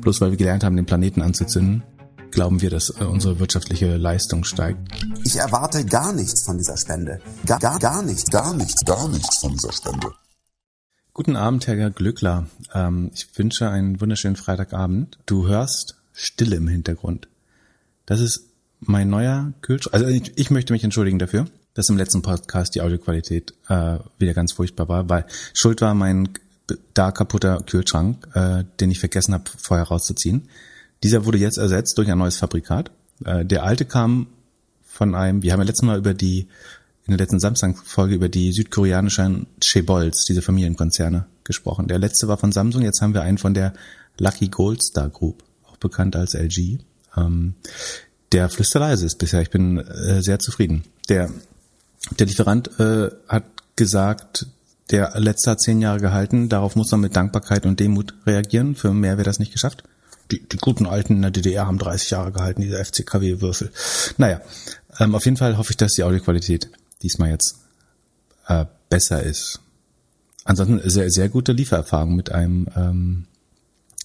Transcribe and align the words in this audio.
bloß 0.00 0.20
weil 0.20 0.30
wir 0.30 0.38
gelernt 0.38 0.64
haben, 0.64 0.76
den 0.76 0.86
Planeten 0.86 1.22
anzuzünden, 1.22 1.82
glauben 2.30 2.60
wir, 2.60 2.70
dass 2.70 2.90
äh, 2.90 3.04
unsere 3.04 3.38
wirtschaftliche 3.38 3.96
Leistung 3.96 4.44
steigt. 4.44 4.80
Ich 5.24 5.36
erwarte 5.36 5.84
gar 5.84 6.12
nichts 6.12 6.44
von 6.44 6.58
dieser 6.58 6.76
Spende. 6.76 7.20
Gar, 7.46 7.58
gar, 7.58 7.78
gar 7.78 8.02
nichts, 8.02 8.30
gar 8.30 8.54
nichts, 8.54 8.84
gar 8.84 9.08
nichts 9.08 9.38
von 9.38 9.52
dieser 9.52 9.72
Spende. 9.72 10.12
Guten 11.12 11.36
Abend, 11.36 11.66
Herr 11.66 11.90
Glückler. 11.90 12.46
Ähm, 12.72 13.10
ich 13.14 13.36
wünsche 13.36 13.68
einen 13.68 14.00
wunderschönen 14.00 14.36
Freitagabend. 14.36 15.18
Du 15.26 15.48
hörst 15.48 15.96
Stille 16.12 16.56
im 16.56 16.68
Hintergrund. 16.68 17.28
Das 18.06 18.20
ist 18.20 18.46
mein 18.80 19.10
neuer 19.10 19.52
Kühlschrank. 19.60 19.94
Also 19.94 20.06
ich, 20.06 20.32
ich 20.36 20.50
möchte 20.50 20.72
mich 20.72 20.84
entschuldigen 20.84 21.18
dafür, 21.18 21.46
dass 21.74 21.88
im 21.88 21.96
letzten 21.96 22.22
Podcast 22.22 22.74
die 22.74 22.80
Audioqualität 22.80 23.54
äh, 23.68 23.98
wieder 24.18 24.34
ganz 24.34 24.52
furchtbar 24.52 24.88
war, 24.88 25.08
weil 25.08 25.26
schuld 25.52 25.80
war 25.80 25.94
mein 25.94 26.30
da 26.94 27.12
kaputter 27.12 27.62
Kühlschrank, 27.66 28.26
äh, 28.34 28.64
den 28.80 28.90
ich 28.90 29.00
vergessen 29.00 29.34
habe 29.34 29.44
vorher 29.56 29.86
rauszuziehen. 29.86 30.48
Dieser 31.02 31.24
wurde 31.24 31.38
jetzt 31.38 31.58
ersetzt 31.58 31.96
durch 31.98 32.10
ein 32.10 32.18
neues 32.18 32.36
Fabrikat. 32.36 32.90
Äh, 33.24 33.44
der 33.44 33.64
alte 33.64 33.84
kam 33.84 34.26
von 34.84 35.14
einem, 35.14 35.42
wir 35.42 35.52
haben 35.52 35.60
ja 35.60 35.66
letztes 35.66 35.86
Mal 35.86 35.98
über 35.98 36.14
die, 36.14 36.48
in 37.06 37.16
der 37.16 37.18
letzten 37.18 37.40
Samstag-Folge 37.40 38.14
über 38.14 38.28
die 38.28 38.52
südkoreanischen 38.52 39.46
Chebols, 39.62 40.24
diese 40.24 40.42
Familienkonzerne, 40.42 41.26
gesprochen. 41.44 41.88
Der 41.88 41.98
letzte 41.98 42.28
war 42.28 42.36
von 42.36 42.52
Samsung, 42.52 42.82
jetzt 42.82 43.00
haben 43.00 43.14
wir 43.14 43.22
einen 43.22 43.38
von 43.38 43.54
der 43.54 43.72
Lucky 44.18 44.48
Gold 44.48 44.82
Star 44.82 45.08
Group, 45.08 45.42
auch 45.64 45.76
bekannt 45.78 46.14
als 46.16 46.34
LG. 46.34 46.78
Ähm, 47.16 47.54
der 48.32 48.48
flüsterleise 48.48 49.06
ist 49.06 49.16
bisher. 49.16 49.42
Ich 49.42 49.50
bin 49.50 49.78
äh, 49.78 50.22
sehr 50.22 50.38
zufrieden. 50.38 50.84
Der, 51.08 51.30
der 52.18 52.26
Lieferant 52.26 52.78
äh, 52.78 53.10
hat 53.26 53.44
gesagt, 53.74 54.46
der 54.90 55.12
letzte 55.18 55.52
hat 55.52 55.60
zehn 55.60 55.80
Jahre 55.80 56.00
gehalten. 56.00 56.48
Darauf 56.48 56.76
muss 56.76 56.90
man 56.90 57.00
mit 57.00 57.16
Dankbarkeit 57.16 57.66
und 57.66 57.80
Demut 57.80 58.14
reagieren. 58.26 58.74
Für 58.74 58.92
mehr 58.92 59.16
wäre 59.16 59.24
das 59.24 59.38
nicht 59.38 59.52
geschafft 59.52 59.84
die, 60.30 60.46
die 60.46 60.56
guten 60.58 60.86
Alten 60.86 61.16
in 61.16 61.22
der 61.22 61.30
DDR 61.30 61.66
haben 61.66 61.78
30 61.78 62.10
Jahre 62.10 62.32
gehalten, 62.32 62.62
diese 62.62 62.82
FCKW-Würfel. 62.82 63.70
Naja, 64.16 64.40
ähm, 64.98 65.14
auf 65.14 65.24
jeden 65.24 65.36
Fall 65.36 65.56
hoffe 65.56 65.70
ich, 65.72 65.76
dass 65.76 65.92
die 65.92 66.04
Audioqualität 66.04 66.70
diesmal 67.02 67.30
jetzt 67.30 67.56
äh, 68.46 68.66
besser 68.88 69.22
ist. 69.22 69.60
Ansonsten 70.44 70.88
sehr, 70.88 71.10
sehr 71.10 71.28
gute 71.28 71.52
Liefererfahrung 71.52 72.14
mit 72.16 72.32
einem, 72.32 72.66
ähm, 72.76 73.26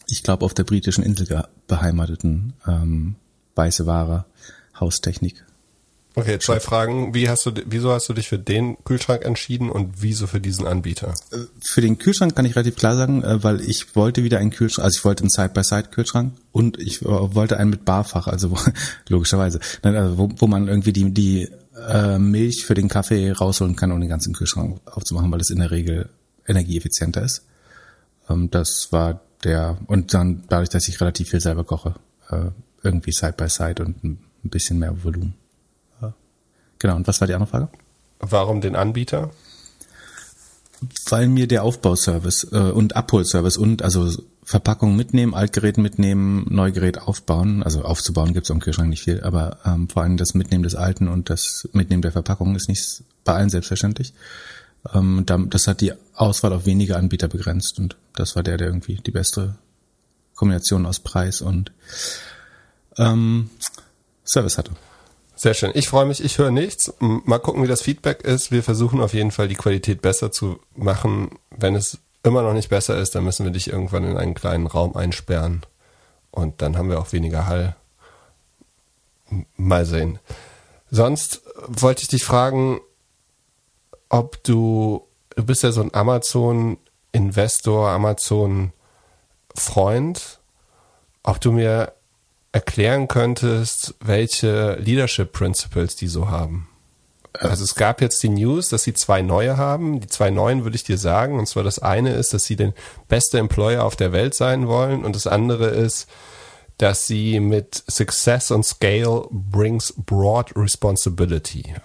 ich 0.08 0.24
glaube, 0.24 0.46
auf 0.46 0.54
der 0.54 0.64
britischen 0.64 1.04
Insel 1.04 1.44
beheimateten 1.68 2.54
ähm, 2.68 3.16
weiße 3.56 3.86
Ware 3.86 4.26
Haustechnik 4.80 5.44
Okay, 6.18 6.40
zwei 6.40 6.62
Fragen. 6.62 7.14
Wie 7.14 7.30
hast 7.30 7.46
du, 7.46 7.52
wieso 7.66 7.92
hast 7.92 8.08
du 8.08 8.14
dich 8.14 8.30
für 8.30 8.40
den 8.40 8.78
Kühlschrank 8.86 9.26
entschieden 9.26 9.70
und 9.70 10.02
wieso 10.02 10.28
für 10.28 10.40
diesen 10.40 10.66
Anbieter? 10.66 11.14
Äh, 11.32 11.40
für 11.62 11.82
den 11.82 11.98
Kühlschrank 11.98 12.34
kann 12.36 12.46
ich 12.46 12.56
relativ 12.56 12.78
klar 12.78 12.96
sagen, 12.96 13.22
äh, 13.22 13.44
weil 13.44 13.60
ich 13.60 13.98
wollte 13.98 14.24
wieder 14.24 14.40
einen 14.40 14.52
Kühlschrank, 14.52 14.86
also 14.86 14.98
ich 14.98 15.04
wollte 15.04 15.24
einen 15.24 15.30
Side-by-Side-Kühlschrank 15.30 16.34
und 16.54 16.80
ich 16.80 17.02
äh, 17.02 17.06
wollte 17.06 17.58
einen 17.58 17.70
mit 17.70 17.84
Barfach, 17.84 18.28
also 18.28 18.56
logischerweise, 19.10 19.60
also 19.82 20.18
wo, 20.18 20.30
wo 20.38 20.48
man 20.48 20.70
irgendwie 20.70 20.94
die, 20.94 21.12
die 21.14 21.50
äh, 21.90 22.18
Milch 22.18 22.66
für 22.66 22.76
den 22.76 22.88
Kaffee 22.88 23.32
rausholen 23.32 23.76
kann, 23.76 23.92
um 23.92 24.00
den 24.00 24.10
ganzen 24.10 24.34
Kühlschrank 24.34 24.80
aufzumachen, 24.86 25.30
weil 25.32 25.40
das 25.40 25.50
in 25.50 25.60
der 25.60 25.72
Regel 25.72 26.10
energieeffizienter 26.48 27.24
ist. 27.24 27.44
Ähm, 28.30 28.50
das 28.52 28.88
war 28.92 29.20
der, 29.44 29.78
und 29.88 30.14
dann 30.14 30.44
dadurch, 30.48 30.70
dass 30.70 30.88
ich 30.88 31.02
relativ 31.02 31.30
viel 31.32 31.42
selber 31.42 31.66
koche, 31.66 31.96
äh, 32.30 32.52
irgendwie 32.84 33.12
Side-by-Side 33.12 33.84
und 33.84 34.02
ein 34.04 34.20
bisschen 34.44 34.80
mehr 34.80 35.04
Volumen. 35.04 35.34
Genau, 36.80 36.96
und 36.96 37.08
was 37.08 37.20
war 37.22 37.28
die 37.28 37.34
andere 37.34 37.50
Frage? 37.50 37.70
Warum 38.20 38.62
den 38.62 38.76
Anbieter? 38.76 39.32
Weil 41.10 41.28
mir 41.28 41.48
der 41.48 41.64
Aufbauservice 41.64 42.48
äh, 42.52 42.58
und 42.58 42.96
Abholservice 42.96 43.58
und 43.58 43.82
also 43.82 44.12
Verpackung 44.44 44.96
mitnehmen, 44.96 45.34
Altgerät 45.34 45.78
mitnehmen, 45.78 46.46
Neugerät 46.50 47.02
aufbauen, 47.02 47.64
also 47.64 47.84
aufzubauen 47.84 48.34
gibt's 48.34 48.52
am 48.52 48.60
Kühlschrank 48.60 48.90
nicht 48.90 49.04
viel, 49.04 49.22
aber 49.24 49.58
ähm, 49.66 49.90
vor 49.90 50.04
allem 50.04 50.18
das 50.18 50.36
Mitnehmen 50.36 50.64
des 50.64 50.76
Alten 50.76 51.08
und 51.08 51.32
das 51.32 51.68
Mitnehmen 51.74 52.04
der 52.04 52.12
Verpackung 52.12 52.56
ist 52.56 52.70
nicht 52.70 53.04
bei 53.24 53.34
allen 53.34 53.50
selbstverständlich. 53.50 54.14
Ähm, 54.94 55.26
das 55.26 55.68
hat 55.68 55.82
die 55.82 55.94
Auswahl 56.14 56.54
auf 56.54 56.68
wenige 56.68 56.96
Anbieter 56.96 57.28
begrenzt 57.28 57.80
und 57.80 57.98
das 58.16 58.36
war 58.36 58.44
der, 58.44 58.58
der 58.58 58.68
irgendwie 58.68 58.98
die 58.98 59.12
beste 59.12 59.56
Kombination 60.36 60.86
aus 60.86 61.00
Preis 61.00 61.42
und 61.42 61.72
ähm, 62.98 63.50
Service 64.26 64.58
hatte. 64.60 64.72
Sehr 65.46 65.54
schön. 65.54 65.72
Ich 65.76 65.88
freue 65.90 66.08
mich, 66.08 66.24
ich 66.24 66.40
höre 66.40 66.50
nichts. 66.50 66.92
Mal 67.00 67.38
gucken, 67.38 67.62
wie 67.62 67.68
das 67.68 67.84
Feedback 67.84 68.24
ist. 68.24 68.52
Wir 68.52 68.64
versuchen 68.64 69.00
auf 69.00 69.14
jeden 69.14 69.30
Fall 69.30 69.48
die 69.48 69.54
Qualität 69.54 70.02
besser 70.02 70.32
zu 70.32 70.60
machen. 70.76 71.38
Wenn 71.52 71.76
es 71.76 72.00
immer 72.24 72.42
noch 72.42 72.54
nicht 72.54 72.70
besser 72.70 72.98
ist, 72.98 73.14
dann 73.14 73.26
müssen 73.26 73.46
wir 73.46 73.52
dich 73.52 73.70
irgendwann 73.70 74.06
in 74.06 74.18
einen 74.18 74.34
kleinen 74.34 74.66
Raum 74.66 74.96
einsperren. 74.96 75.62
Und 76.32 76.64
dann 76.64 76.76
haben 76.76 76.90
wir 76.90 77.00
auch 77.00 77.14
weniger 77.14 77.46
Hall. 77.46 77.76
Mal 79.56 79.86
sehen. 79.86 80.18
Sonst 80.90 81.44
wollte 81.68 82.02
ich 82.02 82.08
dich 82.08 82.24
fragen, 82.24 82.82
ob 84.10 84.44
du, 84.44 85.06
du 85.36 85.46
bist 85.46 85.62
ja 85.62 85.72
so 85.72 85.82
ein 85.82 85.94
Amazon-Investor, 85.94 87.90
Amazon-Freund, 87.90 90.40
ob 91.22 91.40
du 91.40 91.52
mir 91.52 91.94
erklären 92.56 93.10
könntest, 93.10 93.96
welche 94.00 94.76
Leadership 94.76 95.34
Principles 95.34 95.98
die 95.98 96.08
so 96.08 96.30
haben. 96.30 96.70
Also 97.34 97.66
es 97.66 97.76
gab 97.76 98.00
jetzt 98.00 98.24
die 98.24 98.30
News, 98.30 98.70
dass 98.70 98.84
sie 98.84 98.94
zwei 98.94 99.22
neue 99.22 99.58
haben. 99.58 100.00
Die 100.00 100.08
zwei 100.08 100.30
neuen 100.30 100.64
würde 100.64 100.78
ich 100.78 100.86
dir 100.86 100.98
sagen. 100.98 101.38
Und 101.38 101.50
zwar 101.50 101.64
das 101.64 101.80
eine 101.80 102.14
ist, 102.14 102.34
dass 102.34 102.46
sie 102.46 102.56
den 102.56 102.74
beste 103.10 103.40
Employer 103.40 103.84
auf 103.84 103.98
der 103.98 104.14
Welt 104.14 104.36
sein 104.36 104.70
wollen. 104.70 105.04
Und 105.04 105.18
das 105.18 105.28
andere 105.28 105.68
ist, 105.68 106.08
dass 106.78 107.06
sie 107.08 107.42
mit 107.42 107.84
Success 107.90 108.52
und 108.52 108.64
Scale 108.64 109.28
brings 109.32 109.94
broad 109.98 110.56
responsibility. 110.56 111.76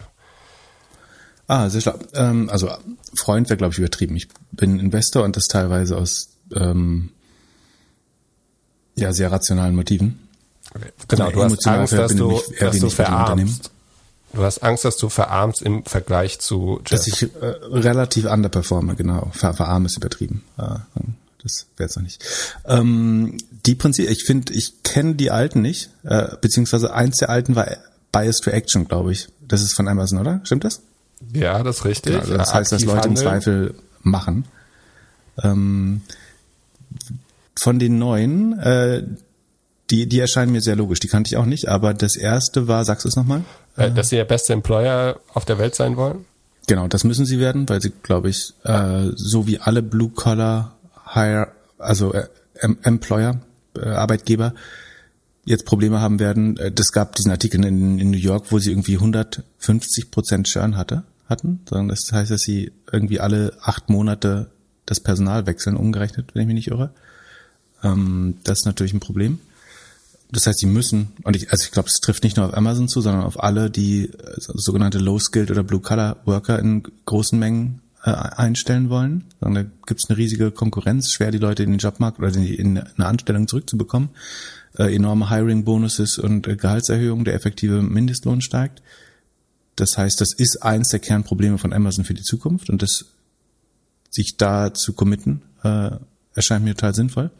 Ah, 1.48 1.68
sehr 1.68 1.80
schlau. 1.80 1.98
Ähm, 2.14 2.48
also 2.48 2.70
Freund 3.16 3.48
wäre, 3.48 3.56
glaube 3.56 3.72
ich, 3.72 3.78
übertrieben. 3.80 4.14
Ich 4.14 4.28
bin 4.52 4.78
Investor 4.78 5.24
und 5.24 5.34
das 5.34 5.48
teilweise 5.48 5.96
aus 5.96 6.28
ähm, 6.54 7.10
ja 8.94 9.12
sehr 9.12 9.32
rationalen 9.32 9.74
Motiven. 9.74 10.29
Genau, 11.08 11.30
du 11.30 11.42
hast 11.42 11.66
Angst, 11.66 11.92
dass 11.92 12.14
du, 12.14 12.40
dass 12.58 12.78
du 12.78 12.90
verarmst. 12.90 13.70
Du 14.32 14.42
hast 14.42 14.62
Angst, 14.62 14.84
dass 14.84 14.96
du 14.96 15.08
verarmst 15.08 15.62
im 15.62 15.84
Vergleich 15.84 16.38
zu 16.38 16.80
Jeff. 16.86 17.00
Dass 17.00 17.06
ich 17.08 17.22
äh, 17.22 17.46
relativ 17.72 18.26
underperforme, 18.26 18.94
genau. 18.94 19.30
Ver 19.32 19.54
verarmen 19.54 19.86
ist 19.86 19.96
übertrieben. 19.96 20.44
Äh, 20.56 20.76
das 21.42 21.66
wäre 21.76 21.88
es 21.88 21.96
noch 21.96 22.02
nicht. 22.02 22.24
Ähm, 22.66 23.38
die 23.66 23.74
Prinzip, 23.74 24.08
ich 24.08 24.24
finde, 24.24 24.52
ich 24.52 24.82
kenne 24.84 25.14
die 25.14 25.30
alten 25.30 25.62
nicht, 25.62 25.90
äh, 26.04 26.28
beziehungsweise 26.40 26.94
eins 26.94 27.16
der 27.16 27.30
alten 27.30 27.56
war 27.56 27.66
Bias 28.12 28.40
to 28.40 28.50
Action, 28.50 28.86
glaube 28.86 29.12
ich. 29.12 29.28
Das 29.40 29.62
ist 29.62 29.74
von 29.74 29.88
Amazon, 29.88 30.18
oder? 30.18 30.40
Stimmt 30.44 30.64
das? 30.64 30.80
Ja, 31.32 31.62
das 31.62 31.78
ist 31.78 31.84
richtig. 31.84 32.12
Genau, 32.12 32.22
also 32.22 32.36
das 32.36 32.54
heißt, 32.54 32.72
dass 32.72 32.84
Leute 32.84 33.02
handeln. 33.02 33.16
im 33.16 33.22
Zweifel 33.22 33.74
machen. 34.02 34.44
Ähm, 35.42 36.02
von 37.58 37.78
den 37.78 37.98
neuen, 37.98 38.58
äh, 38.58 39.02
die, 39.90 40.06
die 40.06 40.20
erscheinen 40.20 40.52
mir 40.52 40.60
sehr 40.60 40.76
logisch. 40.76 41.00
Die 41.00 41.08
kannte 41.08 41.28
ich 41.28 41.36
auch 41.36 41.46
nicht, 41.46 41.68
aber 41.68 41.94
das 41.94 42.16
erste 42.16 42.68
war, 42.68 42.84
sagst 42.84 43.04
du 43.04 43.08
es 43.08 43.16
nochmal? 43.16 43.44
Äh, 43.76 43.90
dass 43.90 44.08
sie 44.08 44.16
der 44.16 44.24
beste 44.24 44.52
Employer 44.52 45.20
auf 45.34 45.44
der 45.44 45.58
Welt 45.58 45.74
sein 45.74 45.96
wollen? 45.96 46.24
Genau, 46.66 46.86
das 46.86 47.04
müssen 47.04 47.26
sie 47.26 47.40
werden, 47.40 47.68
weil 47.68 47.80
sie, 47.80 47.92
glaube 48.02 48.30
ich, 48.30 48.54
äh, 48.64 49.08
so 49.14 49.46
wie 49.46 49.58
alle 49.58 49.82
Blue-Collar 49.82 50.76
Hire, 51.12 51.48
also 51.78 52.12
äh, 52.12 52.26
Employer, 52.60 53.40
äh, 53.76 53.88
Arbeitgeber, 53.88 54.54
jetzt 55.44 55.66
Probleme 55.66 56.00
haben 56.00 56.20
werden. 56.20 56.56
Äh, 56.58 56.70
das 56.70 56.92
gab 56.92 57.16
diesen 57.16 57.32
Artikel 57.32 57.64
in, 57.64 57.98
in 57.98 58.10
New 58.10 58.18
York, 58.18 58.46
wo 58.50 58.58
sie 58.58 58.70
irgendwie 58.70 58.94
150 58.94 60.10
Prozent 60.10 60.46
Churn 60.46 60.76
hatte, 60.76 61.02
hatten. 61.28 61.60
Das 61.66 62.12
heißt, 62.12 62.30
dass 62.30 62.42
sie 62.42 62.72
irgendwie 62.92 63.20
alle 63.20 63.54
acht 63.62 63.88
Monate 63.88 64.50
das 64.86 65.00
Personal 65.00 65.46
wechseln, 65.46 65.76
umgerechnet, 65.76 66.34
wenn 66.34 66.42
ich 66.42 66.46
mich 66.46 66.54
nicht 66.54 66.68
irre. 66.68 66.90
Ähm, 67.82 68.38
das 68.44 68.60
ist 68.60 68.66
natürlich 68.66 68.92
ein 68.92 69.00
Problem. 69.00 69.40
Das 70.32 70.46
heißt, 70.46 70.60
sie 70.60 70.66
müssen, 70.66 71.12
und 71.24 71.34
ich, 71.34 71.50
also 71.50 71.64
ich 71.64 71.72
glaube, 71.72 71.88
es 71.88 72.00
trifft 72.00 72.22
nicht 72.22 72.36
nur 72.36 72.46
auf 72.46 72.56
Amazon 72.56 72.88
zu, 72.88 73.00
sondern 73.00 73.24
auf 73.24 73.42
alle, 73.42 73.70
die 73.70 74.10
also 74.24 74.52
sogenannte 74.56 74.98
Low-Skilled 74.98 75.50
oder 75.50 75.64
Blue-Collar-Worker 75.64 76.58
in 76.58 76.84
großen 77.04 77.38
Mengen 77.38 77.82
äh, 78.04 78.10
einstellen 78.10 78.90
wollen. 78.90 79.24
Da 79.40 79.50
gibt 79.86 80.00
es 80.02 80.08
eine 80.08 80.16
riesige 80.18 80.50
Konkurrenz, 80.50 81.12
schwer 81.12 81.30
die 81.30 81.38
Leute 81.38 81.64
in 81.64 81.70
den 81.70 81.78
Jobmarkt 81.78 82.18
oder 82.18 82.34
in 82.34 82.78
eine 82.78 83.06
Anstellung 83.06 83.48
zurückzubekommen. 83.48 84.10
Äh, 84.78 84.94
enorme 84.94 85.30
Hiring-Bonuses 85.30 86.18
und 86.18 86.46
äh, 86.46 86.56
Gehaltserhöhungen, 86.56 87.24
der 87.24 87.34
effektive 87.34 87.82
Mindestlohn 87.82 88.40
steigt. 88.40 88.82
Das 89.74 89.98
heißt, 89.98 90.20
das 90.20 90.32
ist 90.32 90.62
eins 90.62 90.90
der 90.90 91.00
Kernprobleme 91.00 91.58
von 91.58 91.72
Amazon 91.72 92.04
für 92.04 92.14
die 92.14 92.22
Zukunft 92.22 92.70
und 92.70 92.82
das 92.82 93.06
sich 94.10 94.36
da 94.36 94.74
zu 94.74 94.92
committen, 94.92 95.42
äh, 95.62 95.90
erscheint 96.34 96.64
mir 96.64 96.74
total 96.74 96.94
sinnvoll. 96.94 97.30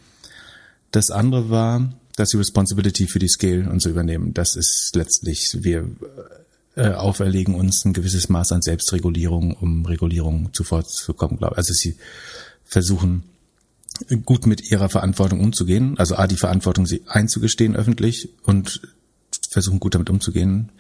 Das 0.90 1.10
andere 1.10 1.50
war, 1.50 1.92
dass 2.20 2.30
sie 2.30 2.36
Responsibility 2.36 3.06
für 3.06 3.18
die 3.18 3.28
Scale 3.28 3.68
und 3.70 3.80
so 3.80 3.88
übernehmen. 3.88 4.34
Das 4.34 4.54
ist 4.54 4.92
letztlich, 4.94 5.56
wir 5.62 5.88
äh, 6.76 6.90
auferlegen 6.90 7.54
uns 7.54 7.84
ein 7.84 7.94
gewisses 7.94 8.28
Maß 8.28 8.52
an 8.52 8.62
Selbstregulierung, 8.62 9.56
um 9.56 9.86
Regulierung 9.86 10.52
zuvor 10.52 10.84
zu 10.84 11.14
kommen, 11.14 11.38
glaube 11.38 11.54
ich. 11.54 11.58
Also 11.58 11.72
sie 11.72 11.96
versuchen 12.64 13.24
gut 14.24 14.46
mit 14.46 14.70
ihrer 14.70 14.88
Verantwortung 14.88 15.40
umzugehen. 15.40 15.98
Also 15.98 16.16
A, 16.16 16.26
die 16.26 16.36
Verantwortung 16.36 16.86
sie 16.86 17.02
einzugestehen 17.06 17.74
öffentlich 17.74 18.28
und 18.44 18.82
versuchen 19.48 19.80
gut 19.80 19.94
damit 19.94 20.10
umzugehen. 20.10 20.70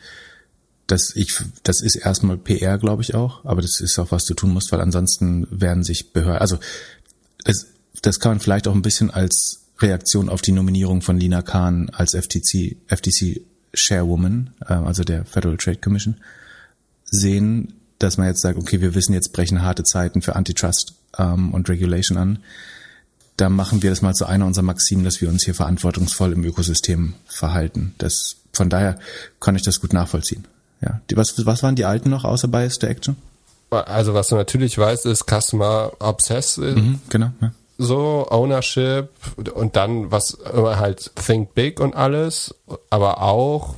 Das, 0.86 1.14
ich, 1.16 1.40
das 1.62 1.80
ist 1.80 1.96
erstmal 1.96 2.36
PR, 2.36 2.76
glaube 2.78 3.02
ich 3.02 3.14
auch, 3.14 3.44
aber 3.44 3.62
das 3.62 3.80
ist 3.80 3.98
auch 3.98 4.10
was 4.10 4.24
du 4.26 4.34
tun 4.34 4.52
musst, 4.52 4.72
weil 4.72 4.80
ansonsten 4.80 5.46
werden 5.50 5.84
sich 5.84 6.12
Behörden, 6.12 6.40
also 6.40 6.58
das, 7.44 7.66
das 8.02 8.20
kann 8.20 8.32
man 8.32 8.40
vielleicht 8.40 8.68
auch 8.68 8.74
ein 8.74 8.82
bisschen 8.82 9.10
als 9.10 9.59
Reaktion 9.80 10.28
auf 10.28 10.42
die 10.42 10.52
Nominierung 10.52 11.02
von 11.02 11.18
Lina 11.18 11.42
Kahn 11.42 11.90
als 11.90 12.14
FTC, 12.14 12.76
FTC 12.86 13.42
Chairwoman, 13.74 14.50
äh, 14.66 14.74
also 14.74 15.04
der 15.04 15.24
Federal 15.24 15.56
Trade 15.56 15.78
Commission, 15.78 16.16
sehen, 17.04 17.74
dass 17.98 18.16
man 18.16 18.26
jetzt 18.28 18.40
sagt, 18.40 18.58
okay, 18.58 18.80
wir 18.80 18.94
wissen 18.94 19.14
jetzt 19.14 19.32
brechen 19.32 19.62
harte 19.62 19.84
Zeiten 19.84 20.22
für 20.22 20.36
Antitrust 20.36 20.94
ähm, 21.18 21.52
und 21.52 21.68
Regulation 21.68 22.18
an. 22.18 22.38
Da 23.36 23.48
machen 23.48 23.82
wir 23.82 23.90
das 23.90 24.02
mal 24.02 24.14
zu 24.14 24.26
einer 24.26 24.46
unserer 24.46 24.64
Maximen, 24.64 25.04
dass 25.04 25.20
wir 25.20 25.28
uns 25.28 25.44
hier 25.44 25.54
verantwortungsvoll 25.54 26.32
im 26.32 26.44
Ökosystem 26.44 27.14
verhalten. 27.26 27.94
Das, 27.98 28.36
von 28.52 28.68
daher 28.68 28.98
kann 29.40 29.56
ich 29.56 29.62
das 29.62 29.80
gut 29.80 29.92
nachvollziehen. 29.92 30.46
Ja. 30.82 31.00
Die, 31.10 31.16
was, 31.16 31.46
was 31.46 31.62
waren 31.62 31.76
die 31.76 31.84
alten 31.84 32.10
noch 32.10 32.24
außer 32.24 32.48
Bias 32.48 32.78
der 32.78 32.90
Action? 32.90 33.16
Also 33.70 34.14
was 34.14 34.28
du 34.28 34.34
natürlich 34.34 34.76
weißt, 34.76 35.06
ist 35.06 35.24
Customer 35.30 35.92
Obsessive. 36.00 36.74
Mhm, 36.74 37.00
genau. 37.08 37.30
Ja. 37.40 37.52
So, 37.82 38.26
Ownership 38.28 39.08
und 39.54 39.74
dann 39.74 40.12
was 40.12 40.32
immer 40.32 40.78
halt 40.78 41.12
Think 41.14 41.54
Big 41.54 41.80
und 41.80 41.96
alles, 41.96 42.54
aber 42.90 43.22
auch 43.22 43.74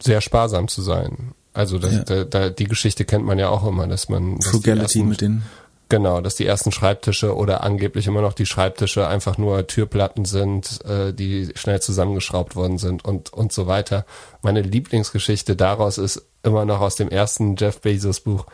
sehr 0.00 0.20
sparsam 0.20 0.68
zu 0.68 0.80
sein. 0.80 1.34
Also 1.52 1.80
das, 1.80 1.92
ja. 1.92 2.04
da, 2.04 2.22
da, 2.22 2.50
die 2.50 2.66
Geschichte 2.66 3.04
kennt 3.04 3.24
man 3.24 3.36
ja 3.40 3.48
auch 3.48 3.66
immer, 3.66 3.88
dass 3.88 4.08
man 4.08 4.36
dass 4.36 4.46
Frugality 4.46 5.00
ersten, 5.00 5.08
mit 5.08 5.20
den 5.20 5.42
Genau, 5.90 6.20
dass 6.20 6.36
die 6.36 6.44
ersten 6.44 6.70
Schreibtische 6.70 7.34
oder 7.34 7.64
angeblich 7.64 8.06
immer 8.06 8.20
noch 8.20 8.34
die 8.34 8.44
Schreibtische 8.44 9.08
einfach 9.08 9.38
nur 9.38 9.66
Türplatten 9.66 10.26
sind, 10.26 10.84
äh, 10.84 11.14
die 11.14 11.50
schnell 11.54 11.80
zusammengeschraubt 11.80 12.56
worden 12.56 12.76
sind 12.76 13.04
und, 13.06 13.32
und 13.32 13.52
so 13.52 13.66
weiter. 13.66 14.04
Meine 14.42 14.60
Lieblingsgeschichte 14.60 15.56
daraus 15.56 15.96
ist 15.96 16.26
immer 16.42 16.66
noch 16.66 16.80
aus 16.80 16.96
dem 16.96 17.08
ersten 17.08 17.56
Jeff 17.56 17.80
Bezos 17.80 18.20
Buch, 18.20 18.44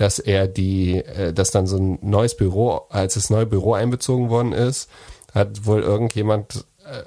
dass 0.00 0.18
er 0.18 0.48
die, 0.48 0.96
äh, 0.96 1.34
dass 1.34 1.50
dann 1.50 1.66
so 1.66 1.76
ein 1.76 1.98
neues 2.00 2.34
Büro, 2.34 2.86
als 2.88 3.14
das 3.14 3.28
neue 3.28 3.44
Büro 3.44 3.74
einbezogen 3.74 4.30
worden 4.30 4.54
ist, 4.54 4.88
hat 5.34 5.66
wohl 5.66 5.82
irgendjemand 5.82 6.64
äh, 6.86 7.02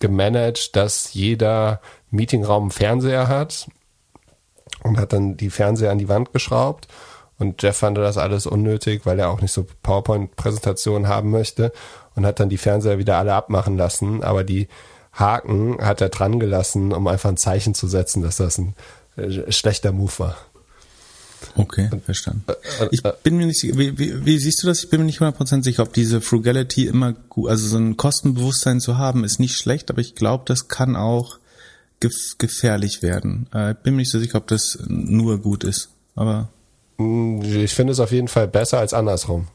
gemanagt, 0.00 0.74
dass 0.74 1.14
jeder 1.14 1.80
Meetingraum 2.10 2.64
einen 2.64 2.70
Fernseher 2.72 3.28
hat 3.28 3.68
und 4.82 4.98
hat 4.98 5.12
dann 5.12 5.36
die 5.36 5.50
Fernseher 5.50 5.92
an 5.92 5.98
die 5.98 6.08
Wand 6.08 6.32
geschraubt 6.32 6.88
und 7.38 7.62
Jeff 7.62 7.76
fand 7.76 7.96
das 7.96 8.18
alles 8.18 8.46
unnötig, 8.46 9.06
weil 9.06 9.20
er 9.20 9.30
auch 9.30 9.40
nicht 9.40 9.52
so 9.52 9.64
PowerPoint-Präsentationen 9.84 11.06
haben 11.06 11.30
möchte 11.30 11.72
und 12.16 12.26
hat 12.26 12.40
dann 12.40 12.48
die 12.48 12.58
Fernseher 12.58 12.98
wieder 12.98 13.18
alle 13.18 13.34
abmachen 13.34 13.76
lassen. 13.76 14.24
Aber 14.24 14.42
die 14.42 14.66
Haken 15.12 15.78
hat 15.80 16.00
er 16.00 16.08
dran 16.08 16.40
gelassen, 16.40 16.92
um 16.92 17.06
einfach 17.06 17.30
ein 17.30 17.36
Zeichen 17.36 17.74
zu 17.74 17.86
setzen, 17.86 18.22
dass 18.22 18.38
das 18.38 18.58
ein 18.58 18.74
äh, 19.16 19.52
schlechter 19.52 19.92
Move 19.92 20.18
war. 20.18 20.36
Okay, 21.54 21.90
verstanden. 22.04 22.44
Äh, 22.46 22.84
äh, 22.84 22.88
ich 22.90 23.02
bin 23.02 23.36
mir 23.36 23.46
nicht 23.46 23.60
sicher, 23.60 23.76
wie, 23.76 23.98
wie, 23.98 24.24
wie 24.24 24.38
siehst 24.38 24.62
du 24.62 24.66
das? 24.66 24.84
Ich 24.84 24.90
bin 24.90 25.00
mir 25.00 25.06
nicht 25.06 25.20
100% 25.20 25.62
sicher, 25.62 25.82
ob 25.82 25.92
diese 25.92 26.20
Frugality 26.20 26.86
immer 26.86 27.12
gut, 27.12 27.50
also 27.50 27.66
so 27.66 27.78
ein 27.78 27.96
Kostenbewusstsein 27.96 28.80
zu 28.80 28.98
haben, 28.98 29.24
ist 29.24 29.40
nicht 29.40 29.56
schlecht, 29.56 29.90
aber 29.90 30.00
ich 30.00 30.14
glaube, 30.14 30.44
das 30.46 30.68
kann 30.68 30.96
auch 30.96 31.38
gef 32.00 32.36
gefährlich 32.38 33.02
werden. 33.02 33.46
Ich 33.52 33.76
bin 33.82 33.94
mir 33.94 34.02
nicht 34.02 34.10
so 34.10 34.18
sicher, 34.18 34.38
ob 34.38 34.48
das 34.48 34.78
nur 34.88 35.38
gut 35.38 35.64
ist, 35.64 35.90
aber 36.16 36.48
ich 36.98 37.74
finde 37.74 37.92
es 37.92 38.00
auf 38.00 38.12
jeden 38.12 38.28
Fall 38.28 38.48
besser 38.48 38.78
als 38.78 38.94
andersrum. 38.94 39.48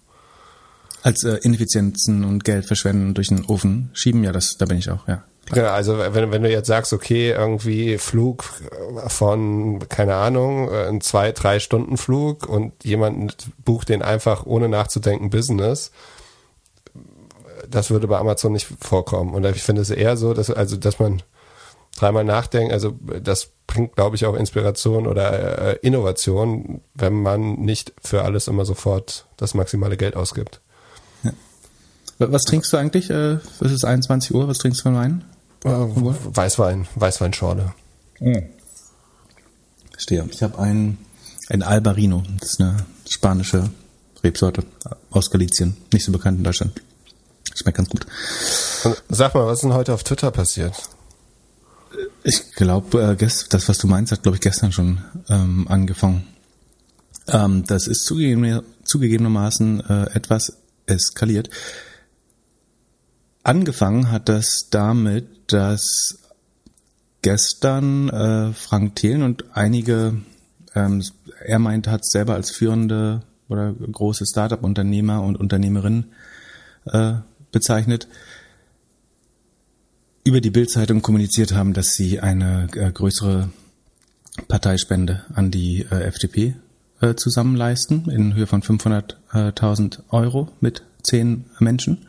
Als 1.04 1.24
äh, 1.24 1.38
Ineffizienzen 1.44 2.24
und 2.24 2.44
Geld 2.44 2.66
verschwenden 2.66 3.14
durch 3.14 3.30
den 3.30 3.46
Ofen 3.46 3.90
schieben, 3.94 4.24
ja, 4.24 4.32
das, 4.32 4.58
da 4.58 4.66
bin 4.66 4.78
ich 4.78 4.90
auch, 4.90 5.08
ja. 5.08 5.24
Ja, 5.56 5.74
also 5.74 5.98
wenn, 5.98 6.32
wenn 6.32 6.44
du 6.44 6.52
jetzt 6.52 6.68
sagst, 6.68 6.92
okay, 6.92 7.32
irgendwie 7.32 7.98
Flug 7.98 8.44
von, 9.08 9.80
keine 9.88 10.16
Ahnung, 10.16 10.70
äh, 10.70 10.88
ein 10.88 11.02
zwei, 11.02 11.32
drei 11.32 11.60
Stunden 11.60 11.98
Flug 11.98 12.48
und 12.50 12.84
jemand 12.84 13.48
bucht 13.64 13.90
den 13.90 14.02
einfach 14.02 14.46
ohne 14.46 14.68
nachzudenken 14.68 15.30
Business, 15.30 15.92
das 17.70 17.90
würde 17.90 18.08
bei 18.08 18.18
Amazon 18.18 18.52
nicht 18.54 18.68
vorkommen. 18.82 19.34
Und 19.34 19.46
ich 19.46 19.64
finde 19.64 19.82
es 19.82 19.90
eher 19.90 20.18
so, 20.18 20.34
dass, 20.34 20.50
also, 20.50 20.76
dass 20.76 21.00
man 21.00 21.22
dreimal 21.96 22.24
nachdenkt, 22.24 22.74
also 22.74 22.94
das 23.22 23.50
bringt, 23.68 23.96
glaube 23.96 24.16
ich, 24.16 24.26
auch 24.26 24.36
Inspiration 24.36 25.08
oder 25.08 25.74
äh, 25.74 25.80
Innovation, 25.82 26.82
wenn 26.94 27.22
man 27.22 27.54
nicht 27.56 27.94
für 28.02 28.24
alles 28.24 28.48
immer 28.48 28.66
sofort 28.66 29.28
das 29.38 29.54
maximale 29.54 29.98
Geld 29.98 30.16
ausgibt. 30.16 30.62
Ja. 31.24 31.32
Was 32.20 32.44
trinkst 32.44 32.72
du 32.72 32.78
eigentlich? 32.78 33.10
Äh, 33.10 33.40
es 33.62 33.72
ist 33.72 33.86
21 33.86 34.34
Uhr, 34.34 34.48
was 34.48 34.58
trinkst 34.58 34.82
du 34.82 34.90
für 34.90 34.96
Wein? 34.96 35.24
Äh, 35.64 35.70
Weißwein, 35.70 36.88
Weißweinschorle. 36.96 37.74
Mhm. 38.20 38.44
Verstehe. 39.92 40.28
Ich 40.32 40.44
habe 40.44 40.60
ein, 40.60 40.98
ein 41.50 41.64
Albarino, 41.64 42.24
das 42.40 42.52
ist 42.52 42.62
eine 42.62 42.86
spanische 43.10 43.70
Rebsorte 44.24 44.64
aus 45.10 45.32
Galicien, 45.32 45.78
nicht 45.92 46.06
so 46.06 46.12
bekannt 46.12 46.38
in 46.38 46.44
Deutschland. 46.44 46.82
Schmeckt 47.56 47.78
ganz 47.78 47.90
gut. 47.90 48.06
Sag 49.10 49.34
mal, 49.34 49.48
was 49.48 49.60
ist 49.60 49.64
denn 49.64 49.74
heute 49.74 49.94
auf 49.94 50.04
Twitter 50.04 50.30
passiert? 50.32 50.76
Ich 52.24 52.52
glaube, 52.54 53.02
äh, 53.02 53.16
das, 53.16 53.68
was 53.68 53.78
du 53.78 53.88
meinst, 53.88 54.12
hat, 54.12 54.22
glaube 54.22 54.36
ich, 54.36 54.42
gestern 54.42 54.72
schon 54.72 55.00
ähm, 55.30 55.68
angefangen. 55.68 56.28
Ähm, 57.28 57.64
das 57.66 57.88
ist 57.88 58.06
zugegeben, 58.06 58.62
zugegebenermaßen 58.84 59.80
äh, 59.90 60.04
etwas 60.14 60.54
eskaliert. 60.86 61.50
Angefangen 63.48 64.12
hat 64.12 64.28
das 64.28 64.68
damit, 64.72 65.54
dass 65.54 66.20
gestern 67.22 68.10
äh, 68.10 68.52
Frank 68.52 68.98
Thelen 68.98 69.24
und 69.24 69.46
einige, 69.54 70.18
ähm, 70.76 71.02
er 71.46 71.58
meint, 71.58 71.88
hat 71.88 72.06
selber 72.06 72.34
als 72.34 72.52
führende 72.52 73.22
oder 73.48 73.72
große 73.72 74.26
Startup-Unternehmer 74.26 75.24
und 75.24 75.40
Unternehmerin 75.40 76.08
äh, 76.88 77.14
bezeichnet, 77.54 78.10
über 80.26 80.42
die 80.42 80.52
Bildzeitung 80.52 81.02
kommuniziert 81.02 81.54
haben, 81.54 81.72
dass 81.72 81.94
sie 81.94 82.20
eine 82.20 82.68
äh, 82.76 82.92
größere 82.92 83.50
Parteispende 84.50 85.24
an 85.34 85.52
die 85.52 85.86
äh, 85.90 86.02
FDP 86.02 86.56
äh, 87.00 87.16
zusammenleisten 87.16 88.10
in 88.10 88.36
Höhe 88.36 88.46
von 88.46 88.62
500.000 88.62 90.00
Euro 90.10 90.50
mit 90.60 90.84
zehn 91.02 91.46
Menschen. 91.60 92.06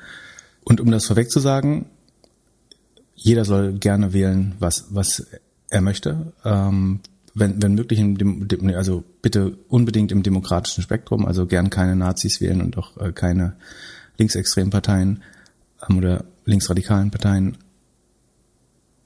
Und 0.69 0.83
um 0.83 0.91
das 0.91 1.07
vorweg 1.07 1.31
zu 1.31 1.41
sagen, 1.41 1.87
jeder 3.15 3.47
soll 3.47 3.73
gerne 3.73 4.13
wählen, 4.13 4.55
was, 4.59 4.89
was 4.91 5.27
er 5.71 5.81
möchte. 5.81 6.35
Ähm, 6.45 7.01
wenn, 7.35 7.63
wenn 7.63 7.75
möglich, 7.75 7.99
im 7.99 8.19
Dem, 8.19 8.47
also 8.75 9.03
bitte 9.23 9.57
unbedingt 9.69 10.13
im 10.13 10.23
demokratischen 10.23 10.83
Spektrum, 10.83 11.25
also 11.25 11.47
gern 11.47 11.71
keine 11.71 11.97
Nazis 11.97 12.43
wählen 12.43 12.61
und 12.61 12.77
auch 12.77 12.99
äh, 12.99 13.13
keine 13.13 13.55
linksextremen 14.19 14.71
Parteien 14.71 15.23
ähm, 15.89 15.97
oder 15.97 16.25
linksradikalen 16.45 17.11
Parteien. 17.11 17.57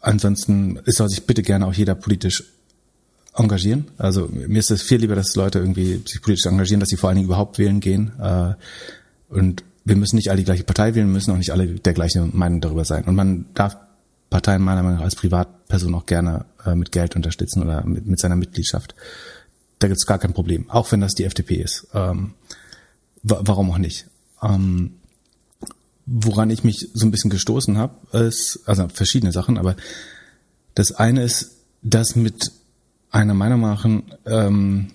Ansonsten 0.01 0.81
soll 0.87 1.09
sich 1.11 1.27
bitte 1.27 1.43
gerne 1.43 1.67
auch 1.67 1.75
jeder 1.75 1.95
politisch 1.95 2.43
engagieren. 3.35 3.87
Also 3.99 4.29
mir 4.29 4.59
ist 4.59 4.73
es 4.73 4.83
viel 4.83 4.99
lieber, 4.99 5.15
dass 5.15 5.37
Leute 5.37 5.61
irgendwie 5.61 6.03
sich 6.05 6.21
politisch 6.23 6.47
engagieren, 6.47 6.81
dass 6.81 6.89
sie 6.89 6.97
vor 6.97 7.09
allen 7.09 7.19
Dingen 7.19 7.29
überhaupt 7.29 7.61
wählen 7.61 7.79
gehen. 7.79 8.11
Äh, 8.21 8.55
und 9.29 9.63
wir 9.85 9.97
müssen 9.97 10.17
nicht 10.17 10.31
alle 10.31 10.39
die 10.39 10.45
gleiche 10.45 10.65
Partei 10.65 10.95
wählen, 10.95 11.11
müssen 11.11 11.33
auch 11.33 11.39
nicht 11.39 11.53
alle 11.53 11.67
der 11.67 11.93
gleichen 11.93 12.37
Meinung 12.37 12.61
darüber 12.61 12.85
sein. 12.85 13.05
Und 13.05 13.15
man 13.15 13.47
darf 13.55 13.77
Parteien 14.31 14.63
meiner 14.63 14.83
Meinung 14.83 14.99
nach 14.99 15.05
als 15.05 15.17
Privatperson 15.17 15.95
auch 15.95 16.07
gerne 16.07 16.47
äh, 16.65 16.75
mit 16.75 16.93
Geld 16.93 17.17
unterstützen 17.17 17.63
oder 17.63 17.85
mit, 17.85 18.07
mit 18.07 18.19
seiner 18.19 18.37
Mitgliedschaft. 18.37 18.95
Da 19.79 19.89
gibt 19.89 19.99
es 19.99 20.07
gar 20.07 20.19
kein 20.19 20.33
Problem, 20.33 20.71
auch 20.71 20.91
wenn 20.93 21.01
das 21.01 21.15
die 21.15 21.25
FDP 21.25 21.57
ist. 21.57 21.89
Ähm, 21.93 22.35
warum 23.23 23.71
auch 23.71 23.79
nicht? 23.79 24.07
Ähm, 24.43 24.95
woran 26.07 26.51
ich 26.51 26.65
mich 26.65 26.89
so 26.95 27.07
ein 27.07 27.11
bisschen 27.11 27.31
gestoßen 27.31 27.79
habe, 27.79 27.95
ist, 28.17 28.61
also 28.67 28.89
verschiedene 28.89 29.33
Sachen, 29.33 29.59
aber 29.59 29.77
das 30.75 30.93
eine 30.93 31.23
ist, 31.23 31.53
dass 31.83 32.17
mit 32.17 32.53
einer 33.11 33.35
meiner 33.35 33.57
Meinung 33.57 34.01
nach 34.01 34.25
ähm, 34.27 34.89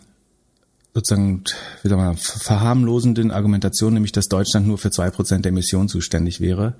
sozusagen, 0.97 1.43
wie 1.83 1.89
soll 1.89 1.97
man, 1.97 2.17
verharmlosenden 2.17 3.29
Argumentation, 3.29 3.93
nämlich 3.93 4.13
dass 4.13 4.27
Deutschland 4.27 4.65
nur 4.65 4.79
für 4.79 4.89
zwei 4.89 5.11
Prozent 5.11 5.45
der 5.45 5.51
Emissionen 5.51 5.89
zuständig 5.89 6.41
wäre, 6.41 6.73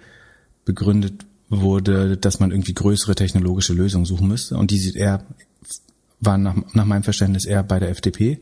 begründet 0.65 1.25
wurde, 1.50 2.17
dass 2.17 2.39
man 2.39 2.50
irgendwie 2.50 2.74
größere 2.74 3.13
technologische 3.13 3.74
Lösungen 3.74 4.05
suchen 4.05 4.27
müsste. 4.27 4.57
Und 4.57 4.71
die 4.71 4.79
sieht 4.79 4.95
er, 4.95 5.24
waren 6.19 6.41
nach, 6.41 6.55
nach 6.74 6.86
meinem 6.86 7.03
Verständnis 7.03 7.45
eher 7.45 7.62
bei 7.62 7.79
der 7.79 7.89
FDP. 7.89 8.39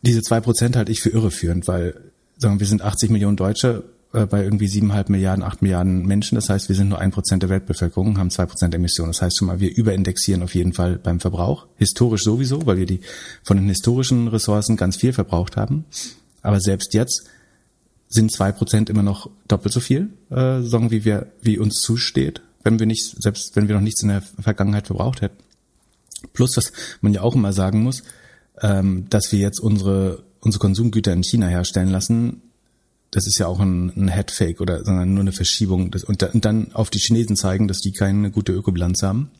Diese 0.00 0.22
zwei 0.22 0.40
Prozent 0.40 0.74
halte 0.74 0.90
ich 0.90 1.02
für 1.02 1.10
irreführend, 1.10 1.68
weil 1.68 2.00
sagen 2.38 2.60
wir 2.60 2.66
sind 2.66 2.80
80 2.80 3.10
Millionen 3.10 3.36
Deutsche 3.36 3.84
äh, 4.12 4.26
bei 4.26 4.42
irgendwie 4.42 4.68
siebeneinhalb 4.68 5.08
Milliarden, 5.08 5.42
acht 5.42 5.62
Milliarden 5.62 6.06
Menschen. 6.06 6.34
Das 6.36 6.48
heißt, 6.48 6.68
wir 6.68 6.76
sind 6.76 6.88
nur 6.88 6.98
ein 6.98 7.10
Prozent 7.10 7.42
der 7.42 7.50
Weltbevölkerung, 7.50 8.18
haben 8.18 8.30
zwei 8.30 8.46
Prozent 8.46 8.74
Emissionen. 8.74 9.10
Das 9.10 9.22
heißt 9.22 9.38
schon 9.38 9.48
mal, 9.48 9.60
wir 9.60 9.74
überindexieren 9.74 10.42
auf 10.42 10.54
jeden 10.54 10.72
Fall 10.72 10.98
beim 10.98 11.20
Verbrauch. 11.20 11.66
Historisch 11.76 12.24
sowieso, 12.24 12.66
weil 12.66 12.76
wir 12.76 12.86
die 12.86 13.00
von 13.42 13.56
den 13.56 13.68
historischen 13.68 14.28
Ressourcen 14.28 14.76
ganz 14.76 14.96
viel 14.96 15.12
verbraucht 15.12 15.56
haben. 15.56 15.84
Aber 16.42 16.60
selbst 16.60 16.94
jetzt 16.94 17.24
sind 18.08 18.30
zwei 18.30 18.52
Prozent 18.52 18.90
immer 18.90 19.02
noch 19.02 19.30
doppelt 19.48 19.72
so 19.72 19.80
viel, 19.80 20.10
äh, 20.30 20.60
sagen 20.60 20.90
wie 20.90 21.04
wir, 21.04 21.32
wie 21.40 21.58
uns 21.58 21.80
zusteht, 21.80 22.42
wenn 22.62 22.78
wir 22.78 22.86
nicht, 22.86 23.22
selbst 23.22 23.56
wenn 23.56 23.68
wir 23.68 23.74
noch 23.74 23.82
nichts 23.82 24.02
in 24.02 24.08
der 24.08 24.22
Vergangenheit 24.22 24.86
verbraucht 24.86 25.22
hätten. 25.22 25.42
Plus, 26.34 26.56
was 26.56 26.72
man 27.00 27.14
ja 27.14 27.22
auch 27.22 27.34
immer 27.34 27.52
sagen 27.52 27.82
muss, 27.82 28.02
ähm, 28.60 29.06
dass 29.08 29.32
wir 29.32 29.38
jetzt 29.38 29.60
unsere, 29.60 30.24
unsere 30.40 30.60
Konsumgüter 30.60 31.12
in 31.12 31.22
China 31.22 31.46
herstellen 31.46 31.88
lassen, 31.88 32.42
das 33.12 33.26
ist 33.26 33.38
ja 33.38 33.46
auch 33.46 33.60
ein, 33.60 33.92
ein 33.94 34.08
Headfake 34.08 34.60
oder 34.60 34.84
sondern 34.84 35.14
nur 35.14 35.20
eine 35.20 35.32
Verschiebung. 35.32 35.90
Das, 35.90 36.02
und, 36.02 36.22
da, 36.22 36.28
und 36.28 36.44
dann 36.44 36.72
auf 36.72 36.90
die 36.90 36.98
Chinesen 36.98 37.36
zeigen, 37.36 37.68
dass 37.68 37.78
die 37.78 37.92
keine 37.92 38.30
gute 38.30 38.52
Ökobilanz 38.52 39.02
haben. 39.02 39.30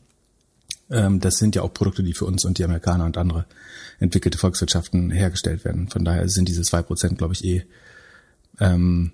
Ähm, 0.89 1.19
das 1.19 1.37
sind 1.37 1.55
ja 1.55 1.63
auch 1.63 1.73
Produkte, 1.73 2.03
die 2.03 2.13
für 2.13 2.25
uns 2.25 2.45
und 2.45 2.59
die 2.59 2.63
Amerikaner 2.63 3.05
und 3.05 3.17
andere 3.17 3.45
entwickelte 3.99 4.37
Volkswirtschaften 4.37 5.09
hergestellt 5.09 5.65
werden. 5.65 5.89
Von 5.89 6.05
daher 6.05 6.29
sind 6.29 6.47
diese 6.47 6.61
zwei 6.61 6.83
Prozent, 6.83 7.17
glaube 7.17 7.33
ich, 7.33 7.43
eh 7.43 7.63
ähm, 8.59 9.11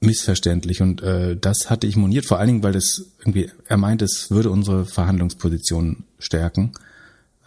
missverständlich. 0.00 0.82
Und 0.82 1.02
äh, 1.02 1.36
das 1.36 1.70
hatte 1.70 1.86
ich 1.86 1.96
moniert, 1.96 2.26
vor 2.26 2.38
allen 2.38 2.48
Dingen, 2.48 2.62
weil 2.62 2.72
das 2.72 3.06
irgendwie, 3.20 3.50
er 3.66 3.78
meint, 3.78 4.02
es 4.02 4.30
würde 4.30 4.50
unsere 4.50 4.84
Verhandlungsposition 4.84 6.04
stärken, 6.18 6.72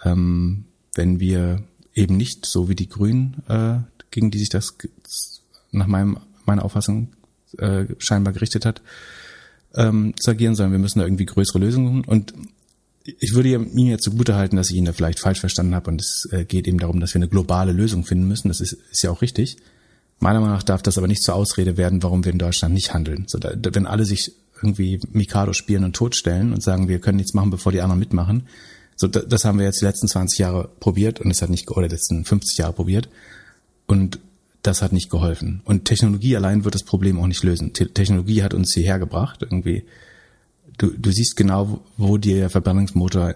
ähm, 0.03 0.65
wenn 0.95 1.19
wir 1.19 1.61
eben 1.93 2.17
nicht, 2.17 2.47
so 2.47 2.67
wie 2.67 2.75
die 2.75 2.89
Grünen, 2.89 3.43
äh, 3.47 3.79
gegen 4.09 4.31
die 4.31 4.39
sich 4.39 4.49
das 4.49 4.75
nach 5.71 5.87
meinem, 5.87 6.17
meiner 6.45 6.65
Auffassung 6.65 7.09
äh, 7.57 7.85
scheinbar 7.97 8.33
gerichtet 8.33 8.65
hat, 8.65 8.81
ähm, 9.75 10.13
zu 10.19 10.31
agieren, 10.31 10.55
sondern 10.55 10.73
wir 10.73 10.79
müssen 10.79 10.99
da 10.99 11.05
irgendwie 11.05 11.25
größere 11.25 11.59
Lösungen. 11.59 12.03
Und 12.05 12.33
ich 13.03 13.33
würde 13.33 13.49
ihm 13.49 13.87
jetzt 13.87 14.03
zugute 14.03 14.35
halten, 14.35 14.55
dass 14.55 14.69
ich 14.69 14.77
ihn 14.77 14.85
da 14.85 14.93
vielleicht 14.93 15.19
falsch 15.19 15.39
verstanden 15.39 15.75
habe 15.75 15.89
und 15.89 16.01
es 16.01 16.27
äh, 16.31 16.45
geht 16.45 16.67
eben 16.67 16.79
darum, 16.79 16.99
dass 16.99 17.13
wir 17.13 17.19
eine 17.19 17.27
globale 17.27 17.71
Lösung 17.71 18.05
finden 18.05 18.27
müssen. 18.27 18.47
Das 18.47 18.61
ist, 18.61 18.73
ist 18.91 19.03
ja 19.03 19.11
auch 19.11 19.21
richtig. 19.21 19.57
Meiner 20.19 20.39
Meinung 20.39 20.55
nach 20.55 20.63
darf 20.63 20.83
das 20.83 20.97
aber 20.97 21.07
nicht 21.07 21.23
zur 21.23 21.33
Ausrede 21.33 21.77
werden, 21.77 22.03
warum 22.03 22.23
wir 22.23 22.31
in 22.31 22.37
Deutschland 22.37 22.75
nicht 22.75 22.93
handeln. 22.93 23.25
So, 23.27 23.39
da, 23.39 23.53
wenn 23.73 23.87
alle 23.87 24.05
sich 24.05 24.33
irgendwie 24.61 24.99
Mikado 25.11 25.53
spielen 25.53 25.83
und 25.83 25.95
totstellen 25.95 26.53
und 26.53 26.61
sagen, 26.61 26.87
wir 26.87 26.99
können 26.99 27.17
nichts 27.17 27.33
machen, 27.33 27.49
bevor 27.49 27.71
die 27.71 27.81
anderen 27.81 27.99
mitmachen. 27.99 28.47
So, 28.95 29.07
das 29.07 29.45
haben 29.45 29.57
wir 29.57 29.65
jetzt 29.65 29.81
die 29.81 29.85
letzten 29.85 30.07
20 30.07 30.37
Jahre 30.37 30.69
probiert 30.79 31.19
und 31.19 31.31
es 31.31 31.41
hat 31.41 31.49
nicht, 31.49 31.71
oder 31.71 31.87
die 31.87 31.95
letzten 31.95 32.23
50 32.23 32.59
Jahre 32.59 32.73
probiert. 32.73 33.09
Und 33.87 34.19
das 34.61 34.81
hat 34.81 34.93
nicht 34.93 35.09
geholfen. 35.09 35.61
Und 35.65 35.85
Technologie 35.85 36.35
allein 36.35 36.63
wird 36.63 36.75
das 36.75 36.83
Problem 36.83 37.19
auch 37.19 37.27
nicht 37.27 37.43
lösen. 37.43 37.73
Te 37.73 37.89
Technologie 37.91 38.43
hat 38.43 38.53
uns 38.53 38.73
hierher 38.73 38.99
gebracht, 38.99 39.41
irgendwie. 39.41 39.83
Du, 40.77 40.91
du 40.97 41.11
siehst 41.11 41.35
genau, 41.35 41.81
wo 41.97 42.17
der 42.17 42.49
Verbrennungsmotor 42.49 43.35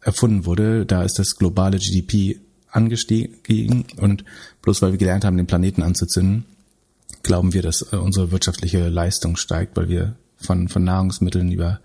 erfunden 0.00 0.46
wurde. 0.46 0.86
Da 0.86 1.02
ist 1.02 1.18
das 1.18 1.36
globale 1.36 1.78
GDP 1.78 2.40
angestiegen 2.70 3.86
und 3.96 4.24
bloß 4.62 4.82
weil 4.82 4.92
wir 4.92 4.98
gelernt 4.98 5.24
haben, 5.24 5.36
den 5.36 5.46
Planeten 5.46 5.82
anzuzünden, 5.82 6.44
glauben 7.22 7.54
wir, 7.54 7.62
dass 7.62 7.92
äh, 7.92 7.96
unsere 7.96 8.30
wirtschaftliche 8.30 8.88
Leistung 8.88 9.36
steigt, 9.36 9.76
weil 9.76 9.88
wir 9.88 10.16
von, 10.36 10.68
von 10.68 10.84
Nahrungsmitteln 10.84 11.50
über 11.50 11.80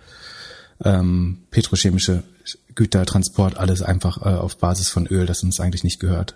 ähm, 0.83 1.39
petrochemische 1.51 2.23
Güter, 2.75 3.05
Transport, 3.05 3.57
alles 3.57 3.81
einfach 3.81 4.17
äh, 4.17 4.35
auf 4.35 4.57
Basis 4.57 4.89
von 4.89 5.07
Öl, 5.07 5.25
das 5.25 5.43
uns 5.43 5.59
eigentlich 5.59 5.83
nicht 5.83 5.99
gehört, 5.99 6.35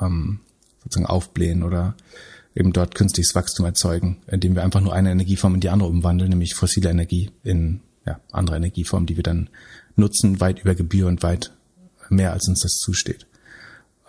ähm, 0.00 0.40
sozusagen 0.86 1.06
aufblähen 1.06 1.62
oder 1.62 1.94
eben 2.54 2.72
dort 2.72 2.94
künstliches 2.94 3.34
Wachstum 3.34 3.66
erzeugen, 3.66 4.18
indem 4.28 4.54
wir 4.54 4.64
einfach 4.64 4.80
nur 4.80 4.94
eine 4.94 5.10
Energieform 5.10 5.54
in 5.54 5.60
die 5.60 5.68
andere 5.68 5.90
umwandeln, 5.90 6.30
nämlich 6.30 6.54
fossile 6.54 6.90
Energie 6.90 7.30
in 7.44 7.80
ja, 8.06 8.20
andere 8.32 8.56
Energieformen, 8.56 9.06
die 9.06 9.16
wir 9.16 9.22
dann 9.22 9.50
nutzen, 9.96 10.40
weit 10.40 10.60
über 10.60 10.74
Gebühr 10.74 11.06
und 11.06 11.22
weit 11.22 11.52
mehr 12.08 12.32
als 12.32 12.48
uns 12.48 12.60
das 12.60 12.72
zusteht. 12.72 13.26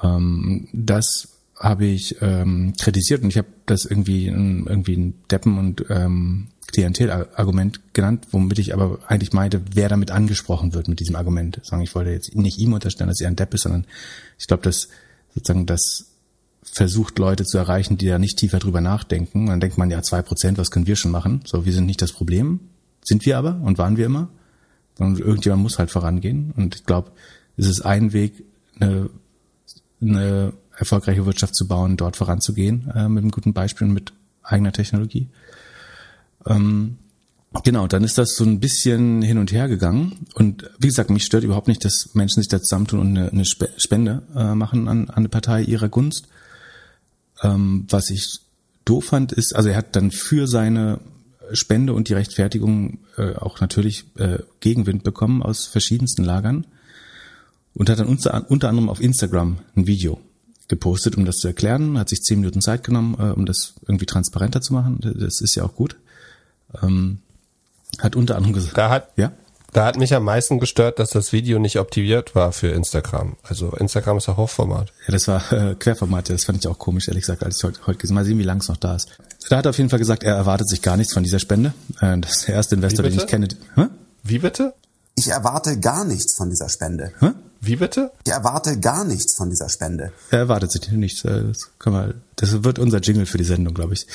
Ähm, 0.01 0.67
das 0.71 1.29
habe 1.59 1.85
ich 1.85 2.21
ähm, 2.21 2.73
kritisiert 2.79 3.23
und 3.23 3.29
ich 3.29 3.37
habe 3.37 3.47
das 3.65 3.85
irgendwie 3.85 4.27
ein, 4.27 4.67
irgendwie 4.67 4.95
ein 4.95 5.15
Deppen 5.29 5.57
und 5.57 5.85
ähm, 5.89 6.47
Klientelargument 6.67 7.93
genannt, 7.93 8.27
womit 8.31 8.59
ich 8.59 8.73
aber 8.73 8.99
eigentlich 9.07 9.33
meinte, 9.33 9.61
wer 9.73 9.89
damit 9.89 10.11
angesprochen 10.11 10.73
wird 10.73 10.87
mit 10.87 10.99
diesem 10.99 11.15
Argument. 11.15 11.59
Sagen, 11.63 11.81
ich 11.81 11.95
wollte 11.95 12.11
jetzt 12.11 12.35
nicht 12.35 12.59
ihm 12.59 12.73
unterstellen, 12.73 13.07
dass 13.07 13.21
er 13.21 13.29
ein 13.29 13.35
Depp 13.35 13.53
ist, 13.53 13.63
sondern 13.63 13.85
ich 14.37 14.47
glaube, 14.47 14.63
dass 14.63 14.89
sozusagen 15.33 15.65
das 15.65 16.16
versucht, 16.71 17.17
Leute 17.19 17.43
zu 17.43 17.57
erreichen, 17.57 17.97
die 17.97 18.07
da 18.07 18.19
nicht 18.19 18.37
tiefer 18.37 18.59
drüber 18.59 18.81
nachdenken. 18.81 19.41
Und 19.41 19.47
dann 19.47 19.59
denkt 19.59 19.77
man, 19.77 19.89
ja, 19.89 20.01
zwei 20.01 20.21
Prozent, 20.21 20.57
was 20.57 20.71
können 20.71 20.87
wir 20.87 20.95
schon 20.95 21.11
machen? 21.11 21.41
So, 21.45 21.65
wir 21.65 21.73
sind 21.73 21.85
nicht 21.85 22.01
das 22.01 22.11
Problem. 22.11 22.59
Sind 23.03 23.25
wir 23.25 23.37
aber 23.37 23.59
und 23.61 23.77
waren 23.77 23.97
wir 23.97 24.05
immer. 24.05 24.29
Sondern 24.97 25.21
irgendjemand 25.21 25.63
muss 25.63 25.79
halt 25.79 25.91
vorangehen. 25.91 26.53
Und 26.55 26.75
ich 26.75 26.85
glaube, 26.85 27.11
es 27.55 27.67
ist 27.67 27.81
ein 27.81 28.13
Weg, 28.13 28.43
eine 28.79 29.09
eine 30.01 30.53
erfolgreiche 30.75 31.25
Wirtschaft 31.25 31.55
zu 31.55 31.67
bauen, 31.67 31.97
dort 31.97 32.15
voranzugehen, 32.15 32.91
äh, 32.93 33.09
mit 33.09 33.23
einem 33.23 33.31
guten 33.31 33.53
Beispiel 33.53 33.87
und 33.87 33.93
mit 33.93 34.13
eigener 34.43 34.71
Technologie. 34.71 35.27
Ähm, 36.45 36.97
genau, 37.63 37.87
dann 37.87 38.03
ist 38.03 38.17
das 38.17 38.35
so 38.35 38.43
ein 38.43 38.59
bisschen 38.59 39.21
hin 39.21 39.37
und 39.37 39.51
her 39.51 39.67
gegangen. 39.67 40.27
Und 40.35 40.69
wie 40.79 40.87
gesagt, 40.87 41.09
mich 41.09 41.25
stört 41.25 41.43
überhaupt 41.43 41.67
nicht, 41.67 41.83
dass 41.83 42.11
Menschen 42.13 42.41
sich 42.41 42.49
da 42.49 42.61
zusammentun 42.61 42.99
und 42.99 43.17
eine, 43.17 43.31
eine 43.31 43.45
Spende 43.45 44.23
äh, 44.35 44.53
machen 44.53 44.87
an, 44.87 45.09
an 45.09 45.15
eine 45.15 45.29
Partei 45.29 45.63
ihrer 45.63 45.89
Gunst. 45.89 46.27
Ähm, 47.43 47.85
was 47.89 48.09
ich 48.09 48.39
doof 48.85 49.05
fand, 49.05 49.31
ist, 49.31 49.55
also 49.55 49.69
er 49.69 49.77
hat 49.77 49.95
dann 49.95 50.11
für 50.11 50.47
seine 50.47 50.99
Spende 51.53 51.93
und 51.93 52.09
die 52.09 52.13
Rechtfertigung 52.13 52.99
äh, 53.17 53.35
auch 53.35 53.61
natürlich 53.61 54.05
äh, 54.17 54.39
Gegenwind 54.59 55.03
bekommen 55.03 55.41
aus 55.41 55.65
verschiedensten 55.65 56.23
Lagern 56.23 56.65
und 57.73 57.89
hat 57.89 57.99
dann 57.99 58.07
unter, 58.07 58.49
unter 58.49 58.69
anderem 58.69 58.89
auf 58.89 59.01
Instagram 59.01 59.59
ein 59.75 59.87
Video 59.87 60.19
gepostet, 60.67 61.15
um 61.15 61.25
das 61.25 61.37
zu 61.37 61.47
erklären, 61.47 61.97
hat 61.97 62.09
sich 62.09 62.21
zehn 62.21 62.39
Minuten 62.39 62.61
Zeit 62.61 62.83
genommen, 62.83 63.15
äh, 63.19 63.31
um 63.31 63.45
das 63.45 63.75
irgendwie 63.87 64.05
transparenter 64.05 64.61
zu 64.61 64.73
machen. 64.73 64.99
Das 64.99 65.41
ist 65.41 65.55
ja 65.55 65.63
auch 65.63 65.75
gut. 65.75 65.95
Ähm, 66.81 67.19
hat 67.99 68.15
unter 68.15 68.35
anderem 68.35 68.53
gesagt. 68.53 68.77
Da 68.77 68.89
hat, 68.89 69.11
ja? 69.15 69.31
Da 69.73 69.85
hat 69.85 69.97
mich 69.97 70.13
am 70.13 70.23
meisten 70.23 70.59
gestört, 70.59 70.97
dass 70.97 71.09
das 71.09 71.33
Video 71.33 71.59
nicht 71.59 71.77
optimiert 71.77 72.35
war 72.35 72.51
für 72.51 72.69
Instagram. 72.69 73.35
Also 73.43 73.71
Instagram 73.71 74.17
ist 74.17 74.27
ja 74.27 74.37
Hochformat. 74.37 74.93
Ja, 75.05 75.11
das 75.11 75.27
war 75.27 75.51
äh, 75.51 75.75
Querformat. 75.75 76.29
Das 76.29 76.45
fand 76.45 76.59
ich 76.59 76.67
auch 76.67 76.79
komisch, 76.79 77.07
ehrlich 77.07 77.23
gesagt, 77.23 77.43
als 77.43 77.57
ich 77.57 77.63
heute, 77.63 77.79
heute 77.85 77.99
gesehen 77.99 78.15
Mal 78.15 78.25
sehen, 78.25 78.39
wie 78.39 78.43
lang 78.43 78.59
es 78.61 78.69
noch 78.69 78.77
da 78.77 78.95
ist. 78.95 79.09
Da 79.49 79.57
hat 79.57 79.65
er 79.65 79.69
auf 79.69 79.77
jeden 79.77 79.89
Fall 79.89 79.99
gesagt, 79.99 80.23
er 80.23 80.35
erwartet 80.35 80.69
sich 80.69 80.81
gar 80.81 80.97
nichts 80.97 81.13
von 81.13 81.23
dieser 81.23 81.39
Spende. 81.39 81.73
Äh, 82.01 82.17
das 82.19 82.37
ist 82.37 82.47
der 82.47 82.55
erste 82.55 82.75
Investor, 82.75 83.03
den 83.03 83.13
ich 83.13 83.27
kenne. 83.27 83.47
Hä? 83.75 83.85
Wie 84.23 84.39
bitte? 84.39 84.73
Ich 85.15 85.27
erwarte 85.27 85.79
gar 85.79 86.05
nichts 86.05 86.35
von 86.35 86.49
dieser 86.49 86.69
Spende. 86.69 87.11
Hä? 87.19 87.31
Wie 87.59 87.75
bitte? 87.75 88.11
Ich 88.25 88.31
erwarte 88.31 88.79
gar 88.79 89.03
nichts 89.03 89.35
von 89.35 89.49
dieser 89.49 89.69
Spende. 89.69 90.11
Er 90.29 90.39
erwartet 90.39 90.71
sich 90.71 90.89
nichts. 90.91 91.25
Äh, 91.25 91.43
das, 91.43 91.71
kann 91.79 91.93
man, 91.93 92.21
das 92.35 92.63
wird 92.63 92.79
unser 92.79 92.99
Jingle 92.99 93.25
für 93.25 93.37
die 93.37 93.43
Sendung, 93.43 93.73
glaube 93.73 93.93
ich. 93.93 94.07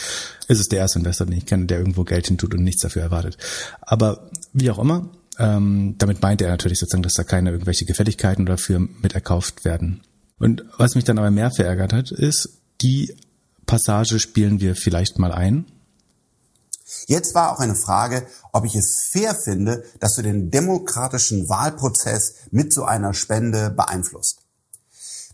Es 0.49 0.61
ist 0.61 0.73
der 0.73 0.79
erste 0.79 0.99
Investor, 0.99 1.27
den 1.27 1.37
ich 1.37 1.47
kenne, 1.47 1.67
der 1.67 1.79
irgendwo 1.79 2.05
Geld 2.05 2.29
hintut 2.29 2.55
und 2.55 2.63
nichts 2.63 2.83
dafür 2.83 3.03
erwartet. 3.03 3.37
Aber 3.81 4.31
wie 4.53 4.71
auch 4.71 4.79
immer, 4.79 5.09
ähm, 5.39 5.97
damit 5.99 6.23
meint 6.23 6.43
er 6.43 6.51
natürlich 6.51 6.79
sozusagen, 6.79 7.03
dass 7.03 7.15
da 7.15 7.25
keine 7.25 7.51
irgendwelche 7.51 7.85
Gefälligkeiten 7.85 8.47
dafür 8.47 8.81
mit 8.81 9.15
erkauft 9.15 9.65
werden. 9.65 10.03
Und 10.39 10.65
was 10.77 10.95
mich 10.95 11.05
dann 11.05 11.19
aber 11.19 11.31
mehr 11.31 11.51
verärgert 11.51 11.93
hat, 11.93 12.11
ist, 12.11 12.61
die 12.81 13.17
Passage 13.67 14.19
spielen 14.19 14.61
wir 14.61 14.75
vielleicht 14.75 15.19
mal 15.19 15.33
ein 15.33 15.67
Jetzt 17.07 17.35
war 17.35 17.53
auch 17.53 17.59
eine 17.59 17.75
Frage, 17.75 18.27
ob 18.53 18.65
ich 18.65 18.75
es 18.75 19.09
fair 19.11 19.35
finde, 19.35 19.85
dass 20.01 20.15
du 20.15 20.23
den 20.23 20.51
demokratischen 20.51 21.49
Wahlprozess 21.49 22.35
mit 22.51 22.73
so 22.73 22.85
einer 22.85 23.15
Spende 23.15 23.71
beeinflusst. 23.71 24.39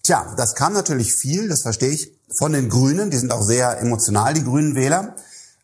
Tja, 0.02 0.34
das 0.36 0.54
kam 0.54 0.72
natürlich 0.72 1.14
viel, 1.14 1.48
das 1.48 1.62
verstehe 1.62 1.90
ich, 1.90 2.12
von 2.36 2.52
den 2.52 2.68
Grünen. 2.68 3.10
Die 3.10 3.16
sind 3.16 3.32
auch 3.32 3.42
sehr 3.42 3.80
emotional, 3.80 4.34
die 4.34 4.44
grünen 4.44 4.74
Wähler. 4.74 5.16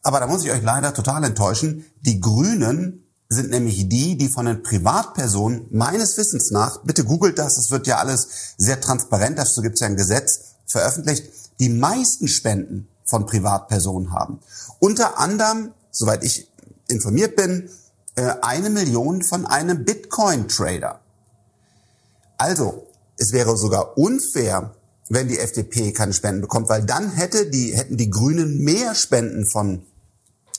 Aber 0.02 0.20
da 0.20 0.26
muss 0.26 0.44
ich 0.44 0.50
euch 0.50 0.62
leider 0.62 0.92
total 0.92 1.24
enttäuschen. 1.24 1.86
Die 2.02 2.20
Grünen 2.20 3.03
sind 3.34 3.50
nämlich 3.50 3.88
die, 3.88 4.16
die 4.16 4.28
von 4.28 4.46
den 4.46 4.62
Privatpersonen 4.62 5.66
meines 5.70 6.16
Wissens 6.16 6.50
nach, 6.50 6.78
bitte 6.84 7.04
googelt 7.04 7.38
das, 7.38 7.58
es 7.58 7.70
wird 7.70 7.86
ja 7.86 7.98
alles 7.98 8.54
sehr 8.56 8.80
transparent, 8.80 9.38
dazu 9.38 9.62
gibt 9.62 9.74
es 9.74 9.80
ja 9.80 9.86
ein 9.86 9.96
Gesetz 9.96 10.54
veröffentlicht, 10.66 11.30
die 11.60 11.68
meisten 11.68 12.28
Spenden 12.28 12.88
von 13.04 13.26
Privatpersonen 13.26 14.12
haben. 14.12 14.40
Unter 14.80 15.18
anderem 15.18 15.72
soweit 15.94 16.24
ich 16.24 16.50
informiert 16.88 17.36
bin, 17.36 17.70
äh, 18.16 18.34
eine 18.42 18.68
Million 18.68 19.22
von 19.22 19.46
einem 19.46 19.84
Bitcoin-Trader. 19.84 21.00
Also, 22.36 22.86
es 23.16 23.32
wäre 23.32 23.56
sogar 23.56 23.96
unfair, 23.96 24.74
wenn 25.08 25.28
die 25.28 25.38
FDP 25.38 25.92
keine 25.92 26.12
Spenden 26.12 26.40
bekommt, 26.40 26.68
weil 26.68 26.84
dann 26.84 27.10
hätte 27.12 27.48
die, 27.48 27.76
hätten 27.76 27.96
die 27.96 28.10
Grünen 28.10 28.58
mehr 28.58 28.94
Spenden 28.94 29.46
von, 29.46 29.86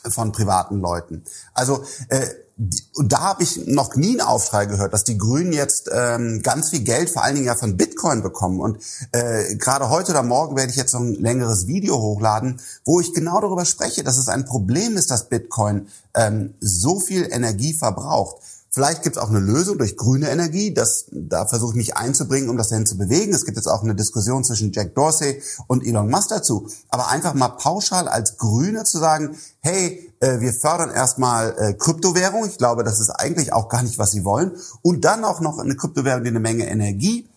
von 0.09 0.31
privaten 0.31 0.79
Leuten. 0.79 1.23
Also 1.53 1.83
äh, 2.09 2.27
und 2.57 3.11
da 3.11 3.19
habe 3.19 3.43
ich 3.43 3.67
noch 3.67 3.95
nie 3.95 4.11
einen 4.11 4.21
Aufschrei 4.21 4.65
gehört, 4.65 4.93
dass 4.93 5.03
die 5.03 5.17
Grünen 5.17 5.51
jetzt 5.51 5.89
ähm, 5.93 6.41
ganz 6.41 6.69
viel 6.69 6.79
Geld, 6.79 7.09
vor 7.09 7.23
allen 7.23 7.35
Dingen 7.35 7.47
ja 7.47 7.55
von 7.55 7.75
Bitcoin 7.75 8.21
bekommen. 8.21 8.61
Und 8.61 8.77
äh, 9.11 9.55
gerade 9.55 9.89
heute 9.89 10.11
oder 10.11 10.23
morgen 10.23 10.55
werde 10.55 10.71
ich 10.71 10.77
jetzt 10.77 10.91
so 10.91 10.99
ein 10.99 11.15
längeres 11.15 11.67
Video 11.67 11.97
hochladen, 11.97 12.61
wo 12.85 13.01
ich 13.01 13.13
genau 13.13 13.41
darüber 13.41 13.65
spreche, 13.65 14.05
dass 14.05 14.17
es 14.17 14.29
ein 14.29 14.45
Problem 14.45 14.95
ist, 14.95 15.11
dass 15.11 15.27
Bitcoin 15.27 15.89
ähm, 16.13 16.53
so 16.61 17.01
viel 17.01 17.27
Energie 17.29 17.73
verbraucht. 17.73 18.37
Vielleicht 18.75 19.03
gibt 19.03 19.15
es 19.15 19.21
auch 19.21 19.29
eine 19.29 19.39
Lösung 19.39 19.77
durch 19.77 19.95
grüne 19.95 20.29
Energie. 20.29 20.73
Das, 20.73 21.05
da 21.09 21.45
versuche 21.45 21.71
ich 21.71 21.77
mich 21.77 21.95
einzubringen, 21.95 22.49
um 22.49 22.57
das 22.57 22.67
dahin 22.67 22.85
zu 22.85 22.97
bewegen. 22.97 23.33
Es 23.33 23.45
gibt 23.45 23.55
jetzt 23.55 23.67
auch 23.67 23.83
eine 23.83 23.95
Diskussion 23.95 24.43
zwischen 24.43 24.73
Jack 24.73 24.95
Dorsey 24.95 25.41
und 25.67 25.87
Elon 25.87 26.09
Musk 26.09 26.27
dazu. 26.27 26.67
Aber 26.89 27.07
einfach 27.07 27.33
mal 27.35 27.47
pauschal 27.47 28.09
als 28.09 28.35
Grüne 28.35 28.83
zu 28.83 28.97
sagen, 28.97 29.37
hey, 29.61 30.11
äh, 30.19 30.41
wir 30.41 30.51
fördern 30.51 30.89
erstmal 30.89 31.55
äh, 31.57 31.73
Kryptowährung. 31.75 32.45
Ich 32.47 32.57
glaube, 32.57 32.83
das 32.83 32.99
ist 32.99 33.11
eigentlich 33.11 33.53
auch 33.53 33.69
gar 33.69 33.81
nicht, 33.81 33.97
was 33.97 34.11
sie 34.11 34.25
wollen. 34.25 34.51
Und 34.81 35.05
dann 35.05 35.23
auch 35.23 35.39
noch 35.39 35.57
eine 35.57 35.77
Kryptowährung, 35.77 36.25
die 36.25 36.31
eine 36.31 36.41
Menge 36.41 36.67
Energie 36.67 37.29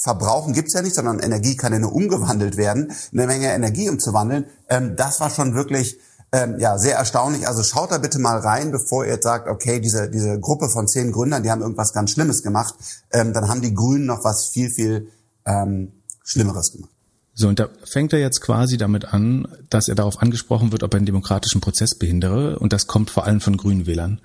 verbrauchen 0.00 0.54
gibt's 0.54 0.74
ja 0.74 0.82
nicht, 0.82 0.96
sondern 0.96 1.20
Energie 1.20 1.56
kann 1.56 1.72
ja 1.72 1.78
nur 1.78 1.94
umgewandelt 1.94 2.56
werden, 2.56 2.92
eine 3.12 3.26
Menge 3.28 3.54
Energie 3.54 3.88
umzuwandeln. 3.88 4.46
Ähm, 4.68 4.96
das 4.96 5.20
war 5.20 5.30
schon 5.30 5.54
wirklich 5.54 6.00
ähm, 6.34 6.58
ja, 6.58 6.78
sehr 6.78 6.96
erstaunlich. 6.96 7.46
Also 7.46 7.62
schaut 7.62 7.92
da 7.92 7.98
bitte 7.98 8.18
mal 8.18 8.38
rein, 8.38 8.72
bevor 8.72 9.04
ihr 9.04 9.12
jetzt 9.12 9.22
sagt, 9.22 9.48
okay, 9.48 9.78
diese, 9.78 10.10
diese 10.10 10.40
Gruppe 10.40 10.68
von 10.68 10.88
zehn 10.88 11.12
Gründern, 11.12 11.44
die 11.44 11.50
haben 11.50 11.62
irgendwas 11.62 11.92
ganz 11.92 12.10
Schlimmes 12.10 12.42
gemacht. 12.42 12.74
Ähm, 13.12 13.32
dann 13.32 13.48
haben 13.48 13.62
die 13.62 13.72
Grünen 13.72 14.06
noch 14.06 14.24
was 14.24 14.48
viel, 14.48 14.68
viel 14.68 15.10
ähm, 15.46 15.92
Schlimmeres 16.24 16.72
gemacht. 16.72 16.90
So, 17.34 17.46
und 17.46 17.60
da 17.60 17.68
fängt 17.84 18.12
er 18.12 18.18
jetzt 18.18 18.40
quasi 18.40 18.76
damit 18.78 19.04
an, 19.04 19.46
dass 19.70 19.86
er 19.86 19.94
darauf 19.94 20.20
angesprochen 20.20 20.72
wird, 20.72 20.82
ob 20.82 20.92
er 20.94 20.96
einen 20.96 21.06
demokratischen 21.06 21.60
Prozess 21.60 21.96
behindere. 21.96 22.58
Und 22.58 22.72
das 22.72 22.88
kommt 22.88 23.10
vor 23.10 23.26
allem 23.26 23.40
von 23.40 23.56
Grünen 23.56 23.86
Wählern. 23.86 24.20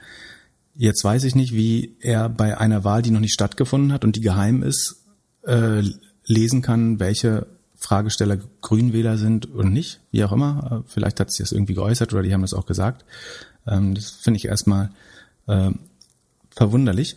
Jetzt 0.74 1.04
weiß 1.04 1.24
ich 1.25 1.36
nicht, 1.36 1.54
wie 1.54 1.96
er 2.00 2.28
bei 2.28 2.58
einer 2.58 2.84
Wahl, 2.84 3.04
die 3.04 3.12
noch 3.12 3.20
nicht 3.20 3.34
stattgefunden 3.34 3.94
hat 3.94 4.04
und 4.04 4.16
die 4.16 4.22
geheim 4.22 4.63
ist, 4.63 5.06
äh, 5.46 5.84
lesen 6.25 6.63
kann, 6.63 7.00
welche 7.00 7.59
Fragesteller 7.79 8.38
Grünwähler 8.62 9.17
sind 9.17 9.53
oder 9.53 9.69
nicht, 9.69 10.01
wie 10.12 10.24
auch 10.24 10.31
immer. 10.31 10.83
Äh, 10.86 10.89
vielleicht 10.91 11.19
hat 11.19 11.31
sich 11.31 11.39
das 11.39 11.51
irgendwie 11.51 11.74
geäußert 11.74 12.13
oder 12.13 12.24
die 12.24 12.33
haben 12.33 12.41
das 12.41 12.53
auch 12.53 12.65
gesagt. 12.65 13.05
Ähm, 13.65 13.95
das 13.95 14.09
finde 14.09 14.38
ich 14.38 14.45
erstmal 14.45 14.91
äh, 15.48 15.71
verwunderlich. 16.51 17.15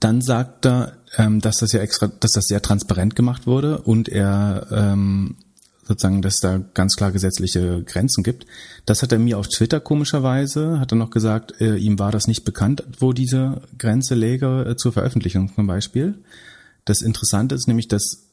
Dann 0.00 0.20
sagt 0.20 0.66
er, 0.66 0.92
ähm, 1.16 1.40
dass 1.40 1.56
das 1.56 1.72
ja 1.72 1.80
extra, 1.80 2.08
dass 2.08 2.32
das 2.32 2.44
sehr 2.44 2.62
transparent 2.62 3.16
gemacht 3.16 3.46
wurde 3.46 3.78
und 3.78 4.08
er 4.08 4.66
ähm, 4.70 5.36
sozusagen, 5.86 6.20
dass 6.20 6.40
da 6.40 6.58
ganz 6.74 6.96
klar 6.96 7.12
gesetzliche 7.12 7.82
Grenzen 7.84 8.22
gibt. 8.22 8.46
Das 8.84 9.02
hat 9.02 9.12
er 9.12 9.18
mir 9.18 9.38
auf 9.38 9.48
Twitter 9.48 9.80
komischerweise, 9.80 10.80
hat 10.80 10.92
er 10.92 10.96
noch 10.96 11.10
gesagt, 11.10 11.60
äh, 11.60 11.76
ihm 11.76 11.98
war 11.98 12.12
das 12.12 12.26
nicht 12.26 12.44
bekannt, 12.44 12.84
wo 12.98 13.12
diese 13.12 13.62
Grenze 13.78 14.14
läge 14.14 14.66
äh, 14.68 14.76
zur 14.76 14.92
Veröffentlichung 14.92 15.54
zum 15.54 15.66
Beispiel. 15.66 16.18
Das 16.84 17.02
Interessante 17.02 17.54
ist 17.54 17.66
nämlich, 17.66 17.88
dass 17.88 18.25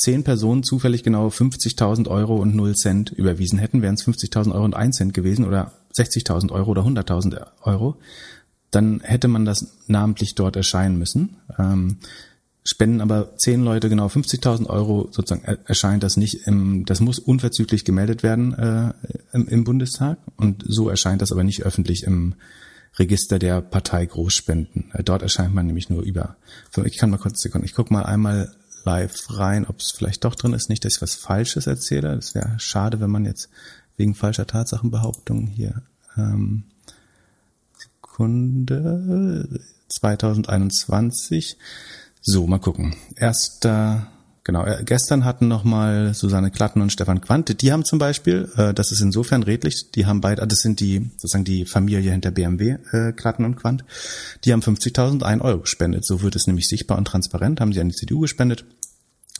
zehn 0.00 0.24
Personen 0.24 0.62
zufällig 0.62 1.02
genau 1.02 1.28
50.000 1.28 2.08
Euro 2.08 2.36
und 2.36 2.54
0 2.56 2.74
Cent 2.74 3.10
überwiesen 3.10 3.58
hätten, 3.58 3.82
wären 3.82 3.96
es 3.96 4.06
50.000 4.06 4.52
Euro 4.52 4.64
und 4.64 4.74
1 4.74 4.96
Cent 4.96 5.14
gewesen 5.14 5.44
oder 5.44 5.72
60.000 5.94 6.50
Euro 6.52 6.70
oder 6.70 6.82
100.000 6.82 7.46
Euro, 7.62 7.96
dann 8.70 9.00
hätte 9.00 9.28
man 9.28 9.44
das 9.44 9.76
namentlich 9.88 10.34
dort 10.34 10.56
erscheinen 10.56 10.98
müssen. 10.98 11.36
Ähm, 11.58 11.98
spenden 12.64 13.02
aber 13.02 13.36
zehn 13.36 13.62
Leute 13.62 13.90
genau 13.90 14.06
50.000 14.06 14.68
Euro, 14.68 15.08
sozusagen 15.10 15.44
erscheint 15.66 16.02
das 16.02 16.16
nicht 16.16 16.46
im, 16.46 16.86
das 16.86 17.00
muss 17.00 17.18
unverzüglich 17.18 17.84
gemeldet 17.84 18.22
werden 18.22 18.54
äh, 18.54 18.94
im, 19.32 19.48
im 19.48 19.64
Bundestag 19.64 20.18
und 20.36 20.64
so 20.66 20.88
erscheint 20.88 21.20
das 21.20 21.32
aber 21.32 21.44
nicht 21.44 21.62
öffentlich 21.62 22.04
im 22.04 22.34
Register 22.98 23.38
der 23.38 23.60
Partei 23.60 24.06
Großspenden. 24.06 24.92
Äh, 24.94 25.02
dort 25.02 25.22
erscheint 25.22 25.54
man 25.54 25.66
nämlich 25.66 25.90
nur 25.90 26.02
über. 26.02 26.36
Ich 26.84 26.96
kann 26.96 27.10
mal 27.10 27.18
kurz 27.18 27.42
Sekunden. 27.42 27.66
Ich 27.66 27.74
gucke 27.74 27.92
mal 27.92 28.04
einmal 28.04 28.54
live 28.84 29.38
rein, 29.38 29.66
ob 29.66 29.80
es 29.80 29.90
vielleicht 29.90 30.24
doch 30.24 30.34
drin 30.34 30.52
ist. 30.52 30.68
Nicht, 30.68 30.84
dass 30.84 30.96
ich 30.96 31.02
was 31.02 31.14
Falsches 31.14 31.66
erzähle. 31.66 32.16
Das 32.16 32.34
wäre 32.34 32.58
schade, 32.58 33.00
wenn 33.00 33.10
man 33.10 33.24
jetzt 33.24 33.48
wegen 33.96 34.14
falscher 34.14 34.46
Tatsachenbehauptungen 34.46 35.46
hier 35.46 35.82
ähm, 36.16 36.64
Sekunde 37.76 39.60
2021. 39.88 41.56
So, 42.22 42.46
mal 42.46 42.58
gucken. 42.58 42.96
Erster 43.16 44.08
Genau, 44.42 44.64
äh, 44.64 44.82
gestern 44.84 45.24
hatten 45.24 45.48
nochmal 45.48 46.14
Susanne 46.14 46.50
Klatten 46.50 46.80
und 46.80 46.90
Stefan 46.90 47.20
Quandt, 47.20 47.60
die 47.60 47.72
haben 47.72 47.84
zum 47.84 47.98
Beispiel, 47.98 48.50
äh, 48.56 48.72
das 48.72 48.90
ist 48.90 49.00
insofern 49.00 49.42
redlich, 49.42 49.92
die 49.92 50.06
haben 50.06 50.20
beide, 50.20 50.46
das 50.46 50.60
sind 50.60 50.80
die, 50.80 51.10
sozusagen 51.18 51.44
die 51.44 51.66
Familie 51.66 52.10
hinter 52.10 52.30
BMW, 52.30 52.78
äh, 52.92 53.12
Klatten 53.12 53.44
und 53.44 53.56
Quandt, 53.56 53.84
die 54.44 54.52
haben 54.52 54.62
50.000 54.62 55.40
Euro 55.42 55.60
gespendet. 55.60 56.06
So 56.06 56.22
wird 56.22 56.36
es 56.36 56.46
nämlich 56.46 56.68
sichtbar 56.68 56.96
und 56.96 57.04
transparent, 57.04 57.60
haben 57.60 57.72
sie 57.72 57.80
an 57.80 57.90
die 57.90 57.94
CDU 57.94 58.20
gespendet. 58.20 58.64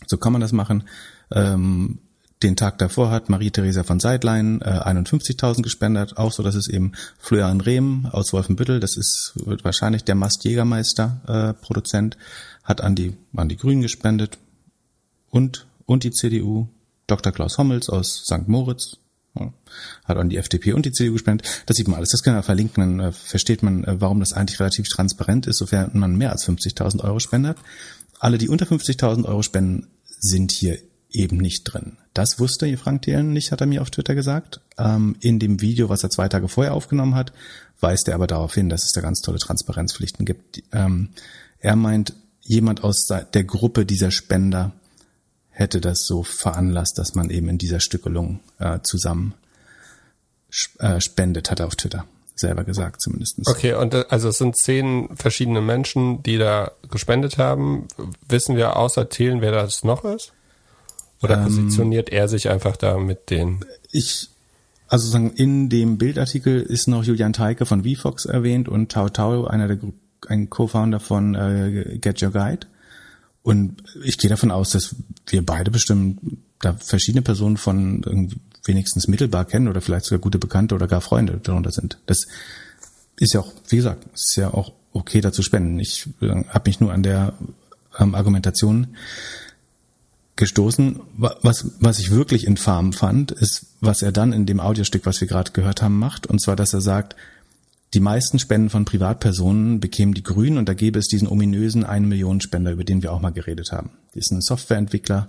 So 0.06 0.16
kann 0.16 0.32
man 0.32 0.40
das 0.40 0.52
machen. 0.52 0.84
Ähm, 1.32 1.98
den 2.42 2.56
Tag 2.56 2.78
davor 2.78 3.10
hat 3.10 3.28
Marie-Theresa 3.28 3.84
von 3.84 4.00
Seidlein 4.00 4.62
äh, 4.62 4.64
51.000 4.64 5.62
gespendet, 5.62 6.16
auch 6.16 6.32
so, 6.32 6.42
dass 6.42 6.54
es 6.54 6.68
eben 6.68 6.92
Florian 7.18 7.60
Rehm 7.60 8.06
aus 8.06 8.32
Wolfenbüttel, 8.32 8.80
das 8.80 8.96
ist 8.96 9.34
wahrscheinlich 9.62 10.04
der 10.04 10.14
Mast-Jägermeister 10.14 11.20
äh, 11.26 11.62
Produzent, 11.62 12.16
hat 12.64 12.80
an 12.80 12.94
die 12.94 13.14
an 13.36 13.50
die 13.50 13.58
Grünen 13.58 13.82
gespendet, 13.82 14.38
und, 15.30 15.66
und 15.86 16.04
die 16.04 16.10
CDU, 16.10 16.68
Dr. 17.06 17.32
Klaus 17.32 17.56
Hommels 17.58 17.88
aus 17.88 18.24
St. 18.24 18.48
Moritz, 18.48 18.96
ja, 19.38 19.52
hat 20.04 20.16
an 20.16 20.28
die 20.28 20.36
FDP 20.36 20.72
und 20.72 20.84
die 20.86 20.92
CDU 20.92 21.12
gespendet. 21.12 21.62
Das 21.66 21.76
sieht 21.76 21.86
man 21.86 21.96
alles. 21.98 22.10
Das 22.10 22.22
kann 22.24 22.34
man 22.34 22.42
verlinken. 22.42 22.98
Dann 22.98 23.08
äh, 23.08 23.12
versteht 23.12 23.62
man, 23.62 23.84
äh, 23.84 24.00
warum 24.00 24.18
das 24.18 24.32
eigentlich 24.32 24.58
relativ 24.58 24.88
transparent 24.88 25.46
ist, 25.46 25.58
sofern 25.58 25.92
man 25.94 26.16
mehr 26.16 26.32
als 26.32 26.46
50.000 26.46 27.04
Euro 27.04 27.20
spendet. 27.20 27.56
Alle, 28.20 28.38
die 28.38 28.50
unter 28.50 28.66
50.000 28.66 29.24
Euro 29.24 29.42
spenden, 29.42 29.88
sind 30.04 30.52
hier 30.52 30.78
eben 31.10 31.38
nicht 31.38 31.64
drin. 31.64 31.96
Das 32.12 32.38
wusste 32.38 32.76
Frank 32.76 33.02
Thelen 33.02 33.32
nicht, 33.32 33.50
hat 33.50 33.62
er 33.62 33.66
mir 33.66 33.82
auf 33.82 33.90
Twitter 33.90 34.14
gesagt. 34.14 34.60
Ähm, 34.78 35.16
in 35.20 35.38
dem 35.38 35.60
Video, 35.60 35.88
was 35.88 36.04
er 36.04 36.10
zwei 36.10 36.28
Tage 36.28 36.46
vorher 36.46 36.74
aufgenommen 36.74 37.14
hat, 37.14 37.32
weist 37.80 38.06
er 38.08 38.14
aber 38.14 38.26
darauf 38.26 38.54
hin, 38.54 38.68
dass 38.68 38.84
es 38.84 38.92
da 38.92 39.00
ganz 39.00 39.22
tolle 39.22 39.38
Transparenzpflichten 39.38 40.26
gibt. 40.26 40.62
Ähm, 40.70 41.08
er 41.58 41.76
meint, 41.76 42.12
jemand 42.42 42.84
aus 42.84 43.06
der 43.06 43.44
Gruppe 43.44 43.86
dieser 43.86 44.10
Spender 44.10 44.72
hätte 45.48 45.80
das 45.80 46.04
so 46.04 46.22
veranlasst, 46.22 46.98
dass 46.98 47.14
man 47.14 47.30
eben 47.30 47.48
in 47.48 47.58
dieser 47.58 47.80
Stückelung 47.80 48.40
äh, 48.58 48.80
zusammen 48.82 49.34
äh, 50.78 51.00
spendet, 51.00 51.50
hat 51.50 51.60
er 51.60 51.66
auf 51.66 51.76
Twitter 51.76 52.06
selber 52.40 52.64
gesagt 52.64 53.00
zumindest. 53.00 53.46
Okay, 53.46 53.74
und 53.74 53.94
äh, 53.94 54.04
also 54.08 54.28
es 54.28 54.38
sind 54.38 54.56
zehn 54.56 55.08
verschiedene 55.14 55.60
Menschen, 55.60 56.22
die 56.22 56.38
da 56.38 56.72
gespendet 56.90 57.38
haben. 57.38 57.86
Wissen 58.28 58.56
wir 58.56 58.76
außer 58.76 59.08
Thelen, 59.08 59.40
wer 59.40 59.52
das 59.52 59.84
noch 59.84 60.04
ist? 60.04 60.32
Oder 61.22 61.38
ähm, 61.38 61.44
positioniert 61.44 62.08
er 62.10 62.28
sich 62.28 62.50
einfach 62.50 62.76
da 62.76 62.98
mit 62.98 63.30
den? 63.30 63.64
Ich, 63.92 64.30
also 64.88 65.08
sagen, 65.08 65.32
in 65.32 65.68
dem 65.68 65.98
Bildartikel 65.98 66.60
ist 66.60 66.88
noch 66.88 67.04
Julian 67.04 67.32
Teike 67.32 67.66
von 67.66 67.84
VFox 67.84 68.24
erwähnt 68.24 68.68
und 68.68 68.90
Tau 68.90 69.08
Tau, 69.08 69.46
einer 69.46 69.68
der 69.68 69.78
ein 70.28 70.50
Co-Founder 70.50 71.00
von 71.00 71.34
äh, 71.34 71.98
Get 71.98 72.22
Your 72.22 72.30
Guide. 72.30 72.66
Und 73.42 73.82
ich 74.04 74.18
gehe 74.18 74.28
davon 74.28 74.50
aus, 74.50 74.70
dass 74.70 74.94
wir 75.28 75.44
beide 75.44 75.70
bestimmt 75.70 76.18
da 76.60 76.74
verschiedene 76.74 77.22
Personen 77.22 77.56
von 77.56 78.04
wenigstens 78.64 79.08
mittelbar 79.08 79.44
kennen 79.44 79.68
oder 79.68 79.80
vielleicht 79.80 80.04
sogar 80.04 80.20
gute 80.20 80.38
Bekannte 80.38 80.74
oder 80.74 80.86
gar 80.86 81.00
Freunde 81.00 81.40
darunter 81.42 81.72
sind. 81.72 81.98
Das 82.06 82.26
ist 83.16 83.34
ja 83.34 83.40
auch, 83.40 83.52
wie 83.68 83.76
gesagt, 83.76 84.06
ist 84.14 84.36
ja 84.36 84.52
auch 84.52 84.72
okay, 84.92 85.20
da 85.20 85.32
zu 85.32 85.42
spenden. 85.42 85.78
Ich 85.78 86.08
äh, 86.20 86.44
habe 86.48 86.68
mich 86.68 86.80
nur 86.80 86.92
an 86.92 87.02
der 87.02 87.34
ähm, 87.98 88.14
Argumentation 88.14 88.96
gestoßen. 90.36 91.00
Was, 91.16 91.66
was 91.80 91.98
ich 91.98 92.10
wirklich 92.10 92.46
infam 92.46 92.92
fand, 92.92 93.30
ist, 93.30 93.66
was 93.80 94.02
er 94.02 94.10
dann 94.10 94.32
in 94.32 94.46
dem 94.46 94.60
Audiostück, 94.60 95.06
was 95.06 95.20
wir 95.20 95.28
gerade 95.28 95.52
gehört 95.52 95.82
haben, 95.82 95.98
macht. 95.98 96.26
Und 96.26 96.40
zwar, 96.40 96.56
dass 96.56 96.72
er 96.72 96.80
sagt, 96.80 97.14
die 97.92 98.00
meisten 98.00 98.38
Spenden 98.38 98.70
von 98.70 98.84
Privatpersonen 98.84 99.80
bekämen 99.80 100.14
die 100.14 100.22
Grünen 100.22 100.58
und 100.58 100.68
da 100.68 100.74
gäbe 100.74 100.98
es 100.98 101.08
diesen 101.08 101.28
ominösen 101.28 101.84
1 101.84 102.06
Millionen 102.06 102.40
Spender, 102.40 102.70
über 102.72 102.84
den 102.84 103.02
wir 103.02 103.12
auch 103.12 103.20
mal 103.20 103.32
geredet 103.32 103.72
haben. 103.72 103.90
Das 104.14 104.26
ist 104.26 104.32
ein 104.32 104.40
Softwareentwickler 104.40 105.28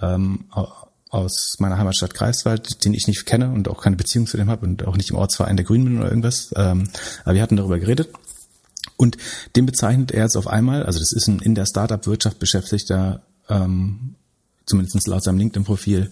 ähm, 0.00 0.44
aus 1.10 1.54
meiner 1.58 1.78
Heimatstadt 1.78 2.14
Greifswald, 2.14 2.84
den 2.84 2.94
ich 2.94 3.06
nicht 3.06 3.26
kenne 3.26 3.50
und 3.50 3.68
auch 3.68 3.82
keine 3.82 3.96
Beziehung 3.96 4.26
zu 4.26 4.36
dem 4.36 4.50
habe 4.50 4.66
und 4.66 4.86
auch 4.86 4.96
nicht 4.96 5.10
im 5.10 5.16
Ortsverein 5.16 5.56
der 5.56 5.64
Grünen 5.64 5.84
bin 5.84 5.98
oder 5.98 6.08
irgendwas. 6.08 6.52
Ähm, 6.56 6.88
aber 7.24 7.34
wir 7.34 7.42
hatten 7.42 7.56
darüber 7.56 7.78
geredet. 7.78 8.08
Und 8.96 9.16
den 9.54 9.66
bezeichnet 9.66 10.10
er 10.10 10.24
jetzt 10.24 10.36
auf 10.36 10.46
einmal, 10.46 10.84
also 10.84 10.98
das 10.98 11.12
ist 11.12 11.28
ein 11.28 11.40
in 11.40 11.54
der 11.54 11.66
Startup-Wirtschaft 11.66 12.38
beschäftigter, 12.38 13.22
ähm, 13.48 14.14
zumindest 14.64 15.06
laut 15.06 15.22
seinem 15.22 15.38
LinkedIn-Profil, 15.38 16.10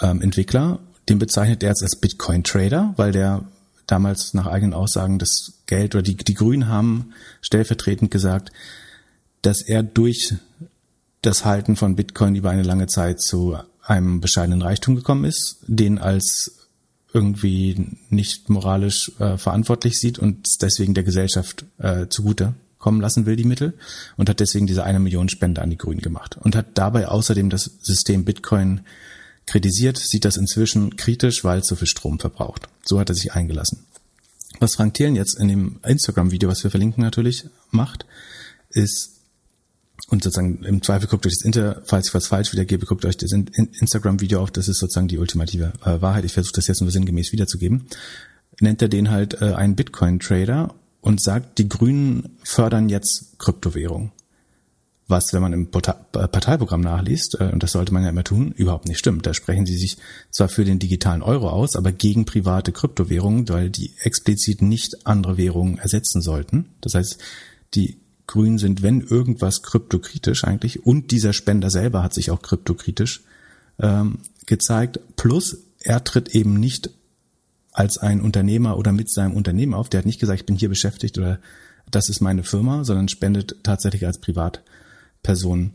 ähm, 0.00 0.22
Entwickler. 0.22 0.78
Den 1.08 1.18
bezeichnet 1.18 1.62
er 1.62 1.70
jetzt 1.70 1.82
als 1.82 1.96
Bitcoin-Trader, 1.96 2.94
weil 2.96 3.12
der 3.12 3.44
damals 3.86 4.34
nach 4.34 4.46
eigenen 4.46 4.74
Aussagen 4.74 5.18
das 5.18 5.60
Geld 5.66 5.94
oder 5.94 6.02
die, 6.02 6.16
die 6.16 6.34
Grünen 6.34 6.68
haben 6.68 7.12
stellvertretend 7.40 8.10
gesagt, 8.10 8.52
dass 9.42 9.62
er 9.62 9.82
durch 9.82 10.34
das 11.22 11.44
Halten 11.44 11.76
von 11.76 11.96
Bitcoin 11.96 12.34
über 12.34 12.50
eine 12.50 12.62
lange 12.62 12.86
Zeit 12.86 13.20
zu 13.20 13.56
einem 13.86 14.20
bescheidenen 14.20 14.62
Reichtum 14.62 14.96
gekommen 14.96 15.24
ist, 15.24 15.58
den 15.66 15.98
als 15.98 16.68
irgendwie 17.12 17.96
nicht 18.10 18.50
moralisch 18.50 19.12
äh, 19.18 19.38
verantwortlich 19.38 19.98
sieht 19.98 20.18
und 20.18 20.60
deswegen 20.60 20.92
der 20.92 21.04
Gesellschaft 21.04 21.64
äh, 21.78 22.08
zugute 22.08 22.54
kommen 22.78 23.00
lassen 23.00 23.26
will, 23.26 23.36
die 23.36 23.44
Mittel, 23.44 23.74
und 24.16 24.28
hat 24.28 24.38
deswegen 24.38 24.66
diese 24.66 24.84
eine 24.84 25.00
Million 25.00 25.28
Spende 25.28 25.62
an 25.62 25.70
die 25.70 25.78
Grünen 25.78 26.02
gemacht 26.02 26.36
und 26.40 26.54
hat 26.54 26.66
dabei 26.74 27.08
außerdem 27.08 27.48
das 27.48 27.70
System 27.80 28.24
Bitcoin 28.24 28.82
kritisiert, 29.46 29.96
sieht 29.96 30.24
das 30.24 30.36
inzwischen 30.36 30.96
kritisch, 30.96 31.42
weil 31.42 31.60
es 31.60 31.66
so 31.66 31.76
viel 31.76 31.88
Strom 31.88 32.18
verbraucht. 32.18 32.68
So 32.84 33.00
hat 33.00 33.08
er 33.08 33.14
sich 33.14 33.32
eingelassen. 33.32 33.86
Was 34.60 34.74
Frank 34.74 34.94
Thelen 34.94 35.16
jetzt 35.16 35.38
in 35.38 35.48
dem 35.48 35.80
Instagram-Video, 35.84 36.48
was 36.48 36.62
wir 36.62 36.70
verlinken 36.70 37.02
natürlich, 37.02 37.46
macht, 37.70 38.06
ist, 38.70 39.15
und 40.08 40.22
sozusagen 40.22 40.62
im 40.64 40.82
Zweifel 40.82 41.08
guckt 41.08 41.26
euch 41.26 41.34
das 41.34 41.44
Inter, 41.44 41.82
falls 41.84 42.08
ich 42.08 42.14
was 42.14 42.26
falsch 42.26 42.52
wiedergebe, 42.52 42.86
guckt 42.86 43.04
euch 43.04 43.16
das 43.16 43.32
Instagram-Video 43.32 44.40
auf, 44.40 44.50
das 44.50 44.68
ist 44.68 44.78
sozusagen 44.78 45.08
die 45.08 45.18
ultimative 45.18 45.72
äh, 45.84 46.00
Wahrheit. 46.00 46.24
Ich 46.24 46.32
versuche 46.32 46.54
das 46.54 46.66
jetzt 46.66 46.80
nur 46.80 46.90
sinngemäß 46.90 47.32
wiederzugeben. 47.32 47.86
Nennt 48.60 48.82
er 48.82 48.88
den 48.88 49.10
halt 49.10 49.40
äh, 49.40 49.54
einen 49.54 49.74
Bitcoin-Trader 49.74 50.74
und 51.00 51.20
sagt, 51.20 51.58
die 51.58 51.68
Grünen 51.68 52.36
fördern 52.44 52.88
jetzt 52.88 53.38
Kryptowährung 53.38 54.12
was, 55.08 55.32
wenn 55.32 55.42
man 55.42 55.52
im 55.52 55.68
äh, 55.68 55.68
Parteiprogramm 55.70 56.80
nachliest, 56.80 57.40
äh, 57.40 57.50
und 57.52 57.62
das 57.62 57.72
sollte 57.72 57.92
man 57.92 58.02
ja 58.02 58.08
immer 58.08 58.24
tun, 58.24 58.52
überhaupt 58.52 58.88
nicht 58.88 58.98
stimmt. 58.98 59.26
Da 59.26 59.34
sprechen 59.34 59.66
sie 59.66 59.76
sich 59.76 59.98
zwar 60.30 60.48
für 60.48 60.64
den 60.64 60.78
digitalen 60.78 61.22
Euro 61.22 61.48
aus, 61.48 61.76
aber 61.76 61.92
gegen 61.92 62.24
private 62.24 62.72
Kryptowährungen, 62.72 63.48
weil 63.48 63.70
die 63.70 63.92
explizit 64.00 64.62
nicht 64.62 65.06
andere 65.06 65.36
Währungen 65.36 65.78
ersetzen 65.78 66.22
sollten. 66.22 66.70
Das 66.80 66.94
heißt, 66.94 67.18
die 67.74 67.98
Grünen 68.26 68.58
sind, 68.58 68.82
wenn 68.82 69.00
irgendwas, 69.00 69.62
kryptokritisch 69.62 70.44
eigentlich. 70.44 70.84
Und 70.84 71.10
dieser 71.10 71.32
Spender 71.32 71.70
selber 71.70 72.02
hat 72.02 72.14
sich 72.14 72.30
auch 72.30 72.42
kryptokritisch 72.42 73.22
ähm, 73.80 74.18
gezeigt. 74.46 75.00
Plus, 75.16 75.58
er 75.80 76.02
tritt 76.04 76.34
eben 76.34 76.54
nicht 76.54 76.90
als 77.72 77.98
ein 77.98 78.20
Unternehmer 78.20 78.78
oder 78.78 78.92
mit 78.92 79.10
seinem 79.10 79.34
Unternehmen 79.34 79.74
auf. 79.74 79.88
Der 79.88 79.98
hat 79.98 80.06
nicht 80.06 80.20
gesagt, 80.20 80.40
ich 80.40 80.46
bin 80.46 80.56
hier 80.56 80.68
beschäftigt 80.68 81.18
oder 81.18 81.38
das 81.90 82.08
ist 82.08 82.20
meine 82.20 82.42
Firma, 82.42 82.84
sondern 82.84 83.08
spendet 83.08 83.56
tatsächlich 83.62 84.06
als 84.06 84.18
Privat 84.18 84.62
Person, 85.22 85.72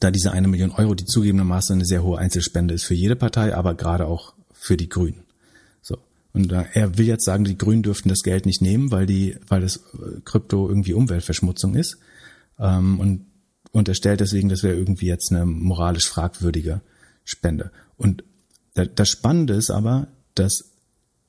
da 0.00 0.10
diese 0.10 0.32
eine 0.32 0.48
Million 0.48 0.72
Euro, 0.72 0.94
die 0.94 1.04
zugegebenermaßen 1.04 1.74
eine 1.74 1.84
sehr 1.84 2.02
hohe 2.02 2.18
Einzelspende 2.18 2.74
ist 2.74 2.84
für 2.84 2.94
jede 2.94 3.16
Partei, 3.16 3.54
aber 3.54 3.74
gerade 3.74 4.06
auch 4.06 4.34
für 4.52 4.76
die 4.76 4.88
Grünen. 4.88 5.24
Und 6.34 6.52
äh, 6.52 6.64
er 6.74 6.98
will 6.98 7.06
jetzt 7.06 7.24
sagen, 7.24 7.44
die 7.44 7.56
Grünen 7.56 7.82
dürften 7.82 8.10
das 8.10 8.22
Geld 8.22 8.44
nicht 8.44 8.60
nehmen, 8.60 8.90
weil 8.90 9.06
die, 9.06 9.36
weil 9.48 9.62
das 9.62 9.76
äh, 9.76 10.20
Krypto 10.24 10.68
irgendwie 10.68 10.92
Umweltverschmutzung 10.92 11.74
ist. 11.74 11.96
Ähm, 12.58 13.00
und 13.00 13.26
unterstellt 13.72 14.20
deswegen, 14.20 14.48
das 14.48 14.62
wäre 14.62 14.76
irgendwie 14.76 15.06
jetzt 15.06 15.32
eine 15.32 15.46
moralisch 15.46 16.06
fragwürdige 16.08 16.82
Spende. 17.24 17.70
Und 17.96 18.24
das 18.74 19.08
Spannende 19.08 19.54
ist 19.54 19.70
aber, 19.70 20.08
dass 20.34 20.64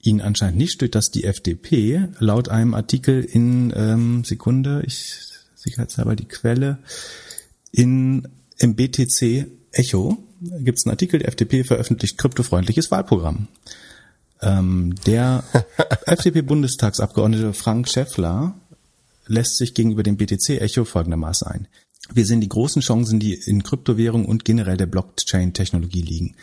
ihn 0.02 0.22
anscheinend 0.22 0.58
nicht 0.58 0.74
stört, 0.74 0.96
dass 0.96 1.10
die 1.10 1.24
FDP 1.24 2.08
laut 2.20 2.50
einem 2.50 2.74
Artikel 2.74 3.24
in 3.24 3.74
ähm, 3.76 4.24
Sekunde, 4.24 4.84
ich 4.86 5.20
sicherheitshalber 5.56 6.16
die 6.16 6.28
Quelle, 6.28 6.80
in, 7.72 8.28
im 8.58 8.76
BTC 8.76 9.48
Echo 9.72 10.18
gibt 10.60 10.78
es 10.78 10.86
einen 10.86 10.92
Artikel, 10.92 11.20
der 11.20 11.30
FDP 11.30 11.64
veröffentlicht 11.64 12.18
kryptofreundliches 12.18 12.92
Wahlprogramm. 12.92 13.48
Ähm, 14.46 14.96
der 15.06 15.44
FDP-Bundestagsabgeordnete 16.06 17.54
Frank 17.54 17.90
Schäffler 17.90 18.54
lässt 19.26 19.58
sich 19.58 19.74
gegenüber 19.74 20.04
dem 20.04 20.18
BTC 20.18 20.62
Echo 20.62 20.86
folgendermaßen 20.86 21.48
ein. 21.48 21.68
Wir 22.14 22.26
sehen 22.26 22.42
die 22.42 22.50
großen 22.50 22.84
Chancen, 22.84 23.20
die 23.20 23.34
in 23.34 23.64
Kryptowährung 23.64 24.26
und 24.26 24.46
generell 24.46 24.78
der 24.78 24.86
Blockchain-Technologie 24.86 26.04
liegen. 26.04 26.36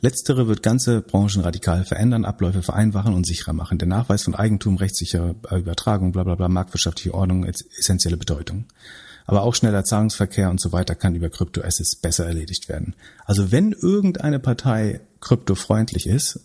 Letztere 0.00 0.48
wird 0.48 0.62
ganze 0.62 1.02
Branchen 1.02 1.42
radikal 1.42 1.84
verändern, 1.84 2.24
Abläufe 2.24 2.62
vereinfachen 2.62 3.12
und 3.12 3.26
sicherer 3.26 3.52
machen. 3.52 3.76
Der 3.78 3.86
Nachweis 3.86 4.22
von 4.22 4.34
Eigentum, 4.34 4.76
rechtssicherer 4.76 5.34
Übertragung, 5.52 6.12
bla 6.12 6.24
bla 6.24 6.34
bla, 6.34 6.48
marktwirtschaftliche 6.48 7.14
Ordnung, 7.14 7.44
essentielle 7.44 8.16
Bedeutung 8.16 8.64
aber 9.24 9.42
auch 9.42 9.54
schneller 9.54 9.84
Zahlungsverkehr 9.84 10.50
und 10.50 10.60
so 10.60 10.72
weiter 10.72 10.94
kann 10.94 11.14
über 11.14 11.30
Kryptoassets 11.30 11.96
besser 11.96 12.26
erledigt 12.26 12.68
werden. 12.68 12.94
Also 13.24 13.52
wenn 13.52 13.72
irgendeine 13.72 14.38
Partei 14.38 15.00
kryptofreundlich 15.20 16.06
ist, 16.06 16.40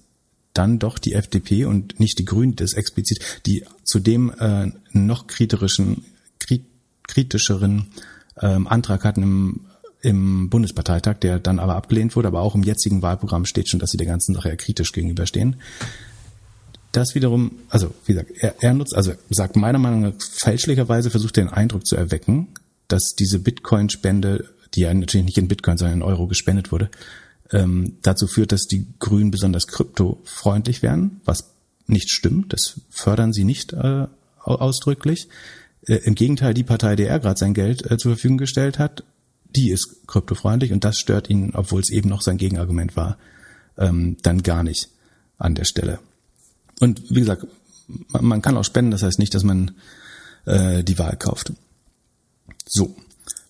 dann 0.57 0.79
doch 0.79 0.97
die 0.97 1.13
FDP 1.13 1.65
und 1.65 1.99
nicht 1.99 2.19
die 2.19 2.25
Grünen, 2.25 2.55
das 2.55 2.73
explizit, 2.73 3.19
die 3.45 3.63
zudem 3.83 4.31
äh, 4.39 4.71
noch 4.91 5.27
kritischeren, 5.27 6.03
kritischeren 7.07 7.87
ähm, 8.41 8.67
Antrag 8.67 9.03
hatten 9.03 9.23
im, 9.23 9.61
im 10.01 10.49
Bundesparteitag, 10.49 11.17
der 11.17 11.39
dann 11.39 11.59
aber 11.59 11.75
abgelehnt 11.75 12.15
wurde, 12.15 12.27
aber 12.27 12.41
auch 12.41 12.55
im 12.55 12.63
jetzigen 12.63 13.01
Wahlprogramm 13.01 13.45
steht 13.45 13.69
schon, 13.69 13.79
dass 13.79 13.91
sie 13.91 13.97
der 13.97 14.07
ganzen 14.07 14.35
Sache 14.35 14.49
ja 14.49 14.55
kritisch 14.55 14.91
gegenüberstehen. 14.91 15.57
Das 16.91 17.15
wiederum, 17.15 17.51
also 17.69 17.93
wie 18.05 18.13
gesagt, 18.13 18.31
er, 18.39 18.55
er 18.59 18.73
nutzt, 18.73 18.95
also 18.95 19.13
sagt 19.29 19.55
meiner 19.55 19.79
Meinung 19.79 20.01
nach 20.01 20.13
fälschlicherweise 20.19 21.09
versucht 21.09 21.37
er 21.37 21.45
den 21.45 21.53
Eindruck 21.53 21.85
zu 21.85 21.95
erwecken, 21.95 22.47
dass 22.87 23.13
diese 23.17 23.39
Bitcoin-Spende, 23.39 24.45
die 24.73 24.81
ja 24.81 24.93
natürlich 24.93 25.25
nicht 25.25 25.37
in 25.37 25.47
Bitcoin, 25.47 25.77
sondern 25.77 25.97
in 25.97 26.03
Euro 26.03 26.27
gespendet 26.27 26.71
wurde, 26.71 26.89
ähm, 27.51 27.97
dazu 28.01 28.27
führt, 28.27 28.51
dass 28.51 28.67
die 28.67 28.87
Grünen 28.99 29.31
besonders 29.31 29.67
kryptofreundlich 29.67 30.81
werden, 30.81 31.21
was 31.25 31.51
nicht 31.87 32.09
stimmt. 32.09 32.53
Das 32.53 32.81
fördern 32.89 33.33
sie 33.33 33.43
nicht 33.43 33.73
äh, 33.73 34.07
ausdrücklich. 34.43 35.29
Äh, 35.85 35.95
Im 36.03 36.15
Gegenteil, 36.15 36.53
die 36.53 36.63
Partei, 36.63 36.95
der 36.95 37.09
er 37.09 37.19
gerade 37.19 37.39
sein 37.39 37.53
Geld 37.53 37.89
äh, 37.89 37.97
zur 37.97 38.13
Verfügung 38.13 38.37
gestellt 38.37 38.79
hat, 38.79 39.03
die 39.55 39.71
ist 39.71 40.07
kryptofreundlich 40.07 40.73
und 40.73 40.83
das 40.83 40.99
stört 40.99 41.29
ihn, 41.29 41.51
obwohl 41.53 41.81
es 41.81 41.89
eben 41.89 42.09
noch 42.09 42.21
sein 42.21 42.37
Gegenargument 42.37 42.95
war, 42.95 43.17
ähm, 43.77 44.17
dann 44.21 44.43
gar 44.43 44.63
nicht 44.63 44.89
an 45.37 45.55
der 45.55 45.63
Stelle. 45.63 45.99
Und 46.79 47.09
wie 47.09 47.19
gesagt, 47.19 47.47
man, 48.09 48.25
man 48.25 48.41
kann 48.41 48.57
auch 48.57 48.65
spenden, 48.65 48.91
das 48.91 49.03
heißt 49.03 49.19
nicht, 49.19 49.33
dass 49.33 49.43
man 49.43 49.71
äh, 50.45 50.83
die 50.83 50.99
Wahl 50.99 51.15
kauft. 51.17 51.53
So. 52.67 52.95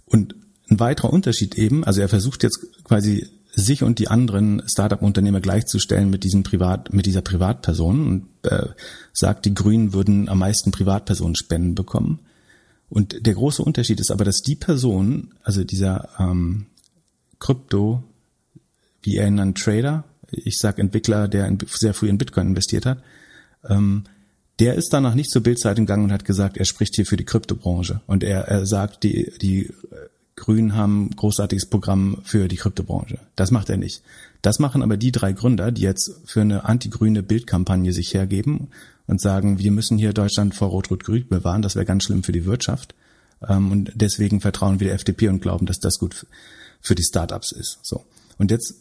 Und 0.06 0.36
ein 0.70 0.80
weiterer 0.80 1.12
Unterschied 1.12 1.56
eben, 1.56 1.84
also 1.84 2.02
er 2.02 2.10
versucht 2.10 2.44
jetzt 2.44 2.60
quasi 2.84 3.28
sich 3.58 3.82
und 3.82 3.98
die 3.98 4.08
anderen 4.08 4.62
Startup-Unternehmer 4.68 5.42
gleichzustellen 5.42 6.12
mit 6.12 6.24
diesem 6.24 6.44
Privat, 6.44 6.94
mit 6.94 7.08
dieser 7.08 7.24
Privatperson 7.24 8.08
und 8.08 8.52
äh, 8.52 8.68
sagt, 9.14 9.46
die 9.46 9.56
Grünen 9.56 9.94
würden 9.94 10.30
am 10.30 10.40
meisten 10.40 10.72
Privatpersonenspenden 10.72 11.74
bekommen. 11.74 12.20
Und 12.88 13.26
der 13.26 13.34
große 13.34 13.64
Unterschied 13.64 14.00
ist 14.00 14.12
aber, 14.12 14.26
dass 14.26 14.42
die 14.42 14.56
Person, 14.56 15.34
also 15.42 15.64
dieser 15.64 16.10
ähm, 16.20 16.68
Krypto, 17.40 18.04
wie 19.02 19.18
er 19.18 19.28
ihn 19.28 19.36
nennt, 19.36 19.58
Trader, 19.58 20.04
ich 20.30 20.60
sag 20.60 20.78
Entwickler, 20.78 21.28
der 21.28 21.48
in, 21.48 21.58
sehr 21.68 21.96
früh 21.96 22.10
in 22.10 22.20
Bitcoin 22.20 22.50
investiert 22.50 22.86
hat, 22.86 23.02
ähm, 23.68 24.04
der 24.60 24.76
ist 24.76 24.94
danach 24.94 25.16
nicht 25.16 25.32
zur 25.32 25.42
Bildzeitung 25.42 25.88
gegangen 25.88 26.06
und 26.06 26.12
hat 26.12 26.26
gesagt, 26.26 26.58
er 26.58 26.66
spricht 26.66 26.96
hier 26.96 27.08
für 27.08 27.18
die 27.18 27.26
Kryptobranche. 27.26 28.02
Und 28.06 28.24
er, 28.24 28.42
er 28.48 28.68
sagt, 28.68 29.04
die, 29.04 29.32
die 29.42 29.72
Grünen 30.38 30.76
haben 30.76 31.10
großartiges 31.10 31.66
Programm 31.66 32.20
für 32.24 32.48
die 32.48 32.56
Kryptobranche. 32.56 33.20
Das 33.36 33.52
macht 33.52 33.70
er 33.70 33.76
nicht. 33.76 34.04
Das 34.42 34.60
machen 34.60 34.82
aber 34.82 34.96
die 34.96 35.12
drei 35.12 35.34
Gründer, 35.34 35.72
die 35.72 35.82
jetzt 35.82 36.22
für 36.24 36.42
eine 36.42 36.64
antigrüne 36.64 37.24
Bildkampagne 37.24 37.92
sich 37.92 38.14
hergeben 38.14 38.70
und 39.08 39.20
sagen, 39.20 39.60
wir 39.60 39.72
müssen 39.72 39.98
hier 39.98 40.14
Deutschland 40.14 40.56
vor 40.56 40.70
Rot-Rot-Grün 40.70 41.28
bewahren, 41.28 41.62
das 41.62 41.76
wäre 41.76 41.86
ganz 41.86 42.06
schlimm 42.06 42.24
für 42.24 42.32
die 42.32 42.46
Wirtschaft. 42.46 42.96
Ähm, 43.46 43.72
und 43.72 43.92
deswegen 43.96 44.40
vertrauen 44.40 44.80
wir 44.80 44.88
der 44.88 44.96
FDP 44.96 45.28
und 45.28 45.42
glauben, 45.42 45.66
dass 45.66 45.80
das 45.80 46.00
gut 46.00 46.26
für 46.80 46.96
die 46.96 47.04
Startups 47.04 47.52
ist. 47.52 47.80
So. 47.82 48.06
Und 48.38 48.52
jetzt, 48.52 48.76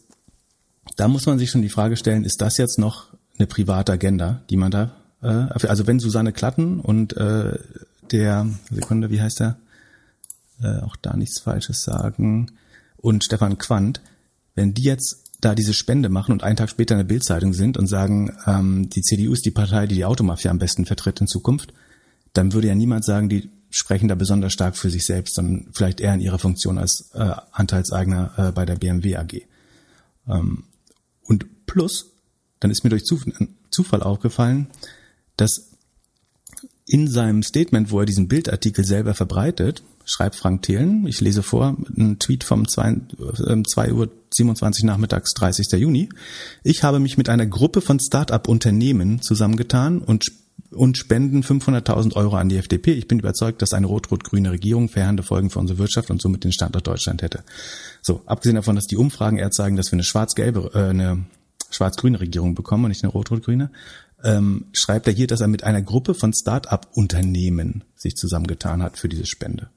da 0.96 1.08
muss 1.08 1.26
man 1.26 1.38
sich 1.38 1.50
schon 1.50 1.62
die 1.62 1.68
Frage 1.68 1.96
stellen, 1.96 2.24
ist 2.24 2.40
das 2.40 2.58
jetzt 2.58 2.78
noch 2.78 3.08
eine 3.38 3.48
private 3.48 3.92
Agenda, 3.92 4.42
die 4.48 4.56
man 4.56 4.70
da 4.70 4.94
äh, 5.22 5.26
also 5.26 5.86
wenn 5.86 6.00
Susanne 6.00 6.32
Klatten 6.32 6.80
und 6.80 7.16
äh, 7.16 7.58
der, 8.10 8.46
Sekunde, 8.70 9.10
wie 9.10 9.20
heißt 9.20 9.40
der? 9.40 9.56
Äh, 10.62 10.80
auch 10.80 10.96
da 10.96 11.16
nichts 11.16 11.40
Falsches 11.40 11.82
sagen. 11.82 12.52
Und 12.96 13.24
Stefan 13.24 13.58
Quandt, 13.58 14.00
wenn 14.54 14.74
die 14.74 14.84
jetzt 14.84 15.26
da 15.40 15.54
diese 15.54 15.74
Spende 15.74 16.08
machen 16.08 16.32
und 16.32 16.42
einen 16.42 16.56
Tag 16.56 16.70
später 16.70 16.94
in 16.94 17.00
der 17.00 17.04
Bildzeitung 17.04 17.52
sind 17.52 17.76
und 17.76 17.86
sagen, 17.86 18.36
ähm, 18.46 18.88
die 18.88 19.02
CDU 19.02 19.32
ist 19.32 19.44
die 19.44 19.50
Partei, 19.50 19.86
die 19.86 19.94
die 19.94 20.04
Automafia 20.04 20.50
am 20.50 20.58
besten 20.58 20.86
vertritt 20.86 21.20
in 21.20 21.26
Zukunft, 21.26 21.74
dann 22.32 22.52
würde 22.52 22.68
ja 22.68 22.74
niemand 22.74 23.04
sagen, 23.04 23.28
die 23.28 23.50
sprechen 23.70 24.08
da 24.08 24.14
besonders 24.14 24.52
stark 24.52 24.76
für 24.76 24.90
sich 24.90 25.04
selbst, 25.04 25.34
sondern 25.34 25.68
vielleicht 25.72 26.00
eher 26.00 26.14
in 26.14 26.20
ihrer 26.20 26.38
Funktion 26.38 26.78
als 26.78 27.10
äh, 27.14 27.32
Anteilseigner 27.52 28.32
äh, 28.36 28.52
bei 28.52 28.64
der 28.64 28.76
BMW 28.76 29.16
AG. 29.16 29.42
Ähm, 30.26 30.64
und 31.24 31.66
plus, 31.66 32.12
dann 32.60 32.70
ist 32.70 32.84
mir 32.84 32.90
durch 32.90 33.04
Zufall 33.04 34.02
aufgefallen, 34.02 34.68
dass 35.36 35.75
in 36.86 37.08
seinem 37.08 37.42
Statement, 37.42 37.90
wo 37.90 38.00
er 38.00 38.06
diesen 38.06 38.28
Bildartikel 38.28 38.84
selber 38.84 39.14
verbreitet, 39.14 39.82
schreibt 40.04 40.36
Frank 40.36 40.62
Thelen, 40.62 41.06
ich 41.06 41.20
lese 41.20 41.42
vor, 41.42 41.76
ein 41.96 42.18
Tweet 42.18 42.44
vom 42.44 42.68
2, 42.68 42.90
äh, 42.90 43.62
2 43.62 43.92
Uhr 43.92 44.08
27 44.32 44.84
nachmittags 44.84 45.34
30. 45.34 45.72
Juni. 45.72 46.08
Ich 46.62 46.84
habe 46.84 47.00
mich 47.00 47.18
mit 47.18 47.28
einer 47.28 47.46
Gruppe 47.46 47.80
von 47.80 47.98
Start-up-Unternehmen 47.98 49.20
zusammengetan 49.20 49.98
und 49.98 50.30
und 50.70 50.98
spenden 50.98 51.42
500.000 51.42 52.14
Euro 52.16 52.36
an 52.36 52.48
die 52.48 52.56
FDP. 52.56 52.92
Ich 52.92 53.08
bin 53.08 53.18
überzeugt, 53.18 53.62
dass 53.62 53.72
eine 53.72 53.86
rot-rot-grüne 53.86 54.50
Regierung 54.50 54.88
verheerende 54.88 55.22
Folgen 55.22 55.48
für 55.48 55.58
unsere 55.58 55.78
Wirtschaft 55.78 56.10
und 56.10 56.20
somit 56.20 56.44
den 56.44 56.52
Standort 56.52 56.86
Deutschland 56.86 57.22
hätte. 57.22 57.44
So, 58.02 58.22
abgesehen 58.26 58.56
davon, 58.56 58.74
dass 58.74 58.86
die 58.86 58.96
Umfragen 58.96 59.38
eher 59.38 59.50
zeigen, 59.50 59.76
dass 59.76 59.86
wir 59.86 59.96
eine 59.96 60.02
schwarz-gelbe, 60.02 60.72
äh, 60.74 60.90
eine 60.90 61.24
schwarz-grüne 61.70 62.20
Regierung 62.20 62.54
bekommen 62.54 62.84
und 62.84 62.90
nicht 62.90 63.04
eine 63.04 63.12
rot-rot-grüne, 63.12 63.70
ähm, 64.24 64.66
schreibt 64.72 65.06
er 65.06 65.12
hier, 65.12 65.26
dass 65.26 65.40
er 65.40 65.48
mit 65.48 65.64
einer 65.64 65.82
Gruppe 65.82 66.14
von 66.14 66.32
Start-up-Unternehmen 66.32 67.84
sich 67.94 68.14
zusammengetan 68.16 68.82
hat 68.82 68.98
für 68.98 69.08
diese 69.08 69.26
Spende. 69.26 69.68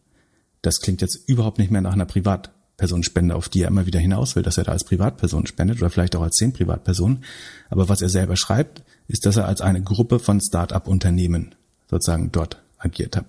Das 0.61 0.81
klingt 0.81 1.01
jetzt 1.01 1.27
überhaupt 1.27 1.57
nicht 1.57 1.71
mehr 1.71 1.81
nach 1.81 1.93
einer 1.93 2.05
Privat 2.05 2.51
Privatpersonenspende, 2.79 3.35
auf 3.35 3.49
die 3.49 3.61
er 3.61 3.67
immer 3.67 3.85
wieder 3.85 3.99
hinaus 3.99 4.35
will, 4.35 4.43
dass 4.43 4.57
er 4.57 4.63
da 4.63 4.71
als 4.71 4.85
Privatperson 4.85 5.45
spendet 5.45 5.79
oder 5.79 5.89
vielleicht 5.89 6.15
auch 6.15 6.21
als 6.21 6.35
zehn 6.35 6.53
Privatpersonen. 6.53 7.23
Aber 7.69 7.89
was 7.89 8.01
er 8.01 8.09
selber 8.09 8.37
schreibt, 8.37 8.83
ist, 9.07 9.25
dass 9.25 9.35
er 9.35 9.47
als 9.47 9.61
eine 9.61 9.81
Gruppe 9.81 10.19
von 10.19 10.39
Start-up-Unternehmen 10.39 11.55
sozusagen 11.89 12.31
dort 12.31 12.61
agiert 12.77 13.17
hat. 13.17 13.25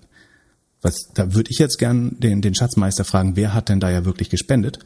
Was, 0.81 1.09
da 1.13 1.33
würde 1.33 1.51
ich 1.51 1.59
jetzt 1.59 1.77
gern 1.77 2.19
den, 2.19 2.41
den 2.41 2.55
Schatzmeister 2.55 3.03
fragen, 3.03 3.35
wer 3.35 3.53
hat 3.53 3.69
denn 3.69 3.79
da 3.79 3.89
ja 3.89 4.05
wirklich 4.05 4.29
gespendet? 4.29 4.79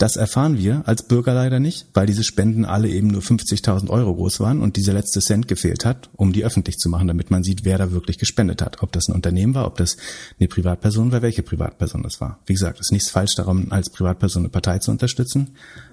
Das 0.00 0.16
erfahren 0.16 0.56
wir 0.56 0.82
als 0.86 1.02
Bürger 1.02 1.34
leider 1.34 1.60
nicht, 1.60 1.88
weil 1.92 2.06
diese 2.06 2.24
Spenden 2.24 2.64
alle 2.64 2.88
eben 2.88 3.08
nur 3.08 3.20
50.000 3.20 3.90
Euro 3.90 4.14
groß 4.14 4.40
waren 4.40 4.62
und 4.62 4.76
dieser 4.76 4.94
letzte 4.94 5.20
Cent 5.20 5.46
gefehlt 5.46 5.84
hat, 5.84 6.08
um 6.16 6.32
die 6.32 6.42
öffentlich 6.42 6.78
zu 6.78 6.88
machen, 6.88 7.06
damit 7.06 7.30
man 7.30 7.42
sieht, 7.42 7.66
wer 7.66 7.76
da 7.76 7.92
wirklich 7.92 8.16
gespendet 8.16 8.62
hat. 8.62 8.82
Ob 8.82 8.92
das 8.92 9.08
ein 9.08 9.14
Unternehmen 9.14 9.54
war, 9.54 9.66
ob 9.66 9.76
das 9.76 9.98
eine 10.38 10.48
Privatperson 10.48 11.12
war, 11.12 11.20
welche 11.20 11.42
Privatperson 11.42 12.02
das 12.02 12.18
war. 12.18 12.38
Wie 12.46 12.54
gesagt, 12.54 12.80
es 12.80 12.86
ist 12.86 12.92
nichts 12.92 13.10
falsch 13.10 13.34
darum, 13.34 13.72
als 13.72 13.90
Privatperson 13.90 14.44
eine 14.44 14.48
Partei 14.48 14.78
zu 14.78 14.90
unterstützen. 14.90 15.50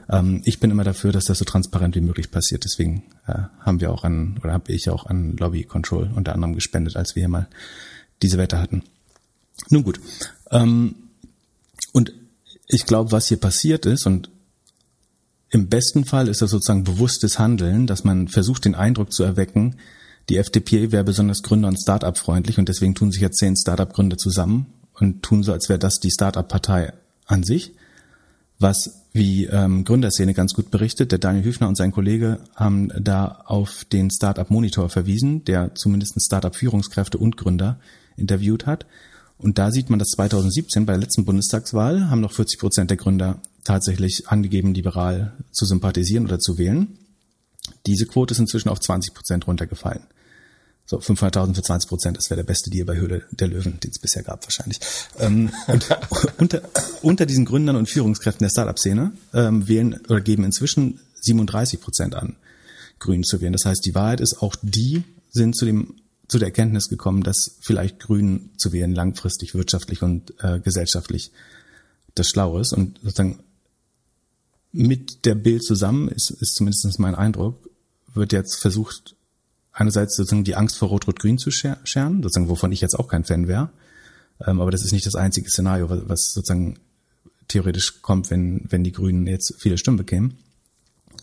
Ähm, 0.10 0.42
ich 0.46 0.62
bin 0.62 0.72
immer 0.72 0.86
dafür, 0.86 1.12
dass 1.12 1.26
das 1.26 1.40
so 1.40 1.44
transparent 1.44 1.94
wie 1.98 2.02
möglich 2.02 2.32
passiert. 2.32 2.64
Deswegen 2.64 3.04
äh, 3.28 3.34
haben 3.60 3.82
wir 3.82 3.92
auch 3.92 4.06
an, 4.06 4.40
oder 4.42 4.54
habe 4.54 4.72
ich 4.72 4.90
auch 4.90 5.08
an 5.08 5.36
Lobby 5.36 5.64
Control 5.64 6.10
unter 6.16 6.34
anderem 6.34 6.56
gespendet, 6.56 6.96
als 6.96 7.18
wir 7.18 7.24
hier 7.24 7.30
mal 7.30 7.50
diese 8.22 8.38
Wette 8.38 8.62
hatten. 8.62 8.84
Nun 9.70 9.84
gut. 9.84 10.00
Ähm, 10.50 10.96
ich 12.68 12.86
glaube, 12.86 13.12
was 13.12 13.28
hier 13.28 13.38
passiert 13.38 13.86
ist 13.86 14.06
und 14.06 14.30
im 15.50 15.70
besten 15.70 16.04
Fall 16.04 16.28
ist 16.28 16.42
das 16.42 16.52
sozusagen 16.52 16.84
bewusstes 16.84 17.40
Handeln, 17.40 17.88
dass 17.88 18.04
man 18.04 18.28
versucht, 18.28 18.66
den 18.66 18.76
Eindruck 18.76 19.14
zu 19.14 19.24
erwecken, 19.24 19.78
die 20.30 20.38
FDP 20.38 20.92
wäre 20.92 21.06
besonders 21.06 21.42
Gründer- 21.42 21.70
und 21.70 21.80
Start-up-freundlich 21.82 22.58
und 22.58 22.68
deswegen 22.68 22.96
tun 22.96 23.12
sich 23.12 23.22
jetzt 23.22 23.38
zehn 23.38 23.56
Start-up-Gründer 23.56 24.18
zusammen 24.18 24.68
und 24.94 25.24
tun 25.24 25.44
so, 25.44 25.54
als 25.54 25.70
wäre 25.70 25.80
das 25.80 26.00
die 26.00 26.12
Start-up-Partei 26.12 26.92
an 27.26 27.44
sich. 27.44 27.72
Was 28.60 29.04
wie 29.14 29.46
ähm, 29.46 29.84
Gründerszene 29.84 30.34
ganz 30.34 30.54
gut 30.54 30.70
berichtet, 30.70 31.12
der 31.12 31.20
Daniel 31.20 31.46
Hüfner 31.46 31.68
und 31.68 31.78
sein 31.78 31.92
Kollege 31.92 32.40
haben 32.56 32.92
da 33.00 33.44
auf 33.46 33.86
den 33.86 34.12
Startup 34.12 34.50
Monitor 34.50 34.90
verwiesen, 34.90 35.46
der 35.46 35.76
zumindest 35.76 36.22
Startup 36.22 36.56
Führungskräfte 36.56 37.18
und 37.18 37.38
Gründer 37.38 37.80
interviewt 38.16 38.66
hat. 38.66 38.86
Und 39.38 39.58
da 39.58 39.72
sieht 39.72 39.90
man, 39.90 40.00
dass 40.00 40.10
2017 40.10 40.86
bei 40.86 40.94
der 40.94 41.02
letzten 41.02 41.26
Bundestagswahl 41.26 42.10
haben 42.10 42.22
noch 42.22 42.32
40 42.32 42.60
Prozent 42.60 42.90
der 42.90 42.98
Gründer 42.98 43.42
tatsächlich 43.64 44.28
angegeben, 44.30 44.74
liberal 44.74 45.34
zu 45.52 45.66
sympathisieren 45.66 46.26
oder 46.26 46.40
zu 46.40 46.58
wählen. 46.58 46.98
Diese 47.86 48.06
Quote 48.06 48.34
ist 48.34 48.40
inzwischen 48.40 48.70
auf 48.70 48.80
20 48.80 49.14
Prozent 49.14 49.48
runtergefallen. 49.48 50.04
So, 50.90 51.00
500.000 51.00 51.54
für 51.54 51.62
20 51.62 51.90
Prozent, 51.90 52.18
das 52.18 52.30
wäre 52.30 52.38
der 52.38 52.46
beste 52.46 52.70
Deal 52.70 52.86
bei 52.86 52.96
Höhle 52.96 53.26
der 53.32 53.50
Löwen, 53.50 53.78
den 53.82 53.92
es 53.92 54.00
bisher 54.00 54.24
gab 54.24 54.44
wahrscheinlich. 54.46 54.80
Ähm, 55.20 55.52
und 55.68 55.86
unter, 56.38 56.62
unter 57.02 57.26
diesen 57.26 57.44
Gründern 57.44 57.76
und 57.76 57.90
Führungskräften 57.90 58.46
der 58.46 58.50
Startup-Szene 58.50 59.12
ähm, 59.34 59.68
wählen 59.68 60.00
oder 60.08 60.22
geben 60.22 60.46
inzwischen 60.46 61.02
37 61.22 61.82
Prozent 61.82 62.16
an, 62.16 62.38
Grün 63.00 63.24
zu 63.24 63.42
wählen. 63.42 63.52
Das 63.52 63.66
heißt, 63.66 63.86
die 63.86 63.96
Wahrheit 63.96 64.22
ist, 64.22 64.42
auch 64.42 64.56
die 64.62 65.04
sind 65.30 65.58
zu 65.58 65.66
dem 65.66 65.96
zu 66.28 66.40
der 66.40 66.50
Erkenntnis 66.50 66.90
gekommen, 66.90 67.24
dass 67.24 67.58
vielleicht 67.62 68.00
Grün 68.00 68.52
zu 68.58 68.74
wählen 68.74 68.94
langfristig 68.94 69.56
wirtschaftlich 69.56 70.02
und 70.02 70.34
äh, 70.40 70.60
gesellschaftlich 70.60 71.32
das 72.16 72.28
Schlaue 72.28 72.62
ist. 72.62 72.74
Und 72.74 73.00
sozusagen 73.02 73.40
mit 74.72 75.26
der 75.26 75.36
Bild 75.36 75.64
zusammen 75.64 76.10
ist, 76.10 76.30
ist 76.30 76.56
zumindest 76.56 77.00
mein 77.00 77.16
Eindruck, 77.16 77.70
wird 78.14 78.34
jetzt 78.34 78.56
versucht, 78.56 79.16
einerseits 79.72 80.16
sozusagen 80.16 80.44
die 80.44 80.56
Angst 80.56 80.78
vor 80.78 80.90
Rot-Rot-Grün 80.90 81.38
zu 81.38 81.52
scheren, 81.52 82.22
sozusagen, 82.22 82.50
wovon 82.50 82.72
ich 82.72 82.82
jetzt 82.82 83.00
auch 83.00 83.08
kein 83.08 83.24
Fan 83.24 83.48
wäre. 83.48 83.70
Ähm, 84.46 84.60
aber 84.60 84.72
das 84.72 84.84
ist 84.84 84.92
nicht 84.92 85.06
das 85.06 85.16
einzige 85.16 85.50
Szenario, 85.50 85.90
was, 85.90 86.10
was 86.10 86.34
sozusagen 86.34 86.80
theoretisch 87.48 88.02
kommt, 88.02 88.30
wenn, 88.30 88.66
wenn 88.70 88.84
die 88.84 88.92
Grünen 88.92 89.28
jetzt 89.28 89.56
viele 89.58 89.78
Stimmen 89.78 89.98
bekämen. 89.98 90.38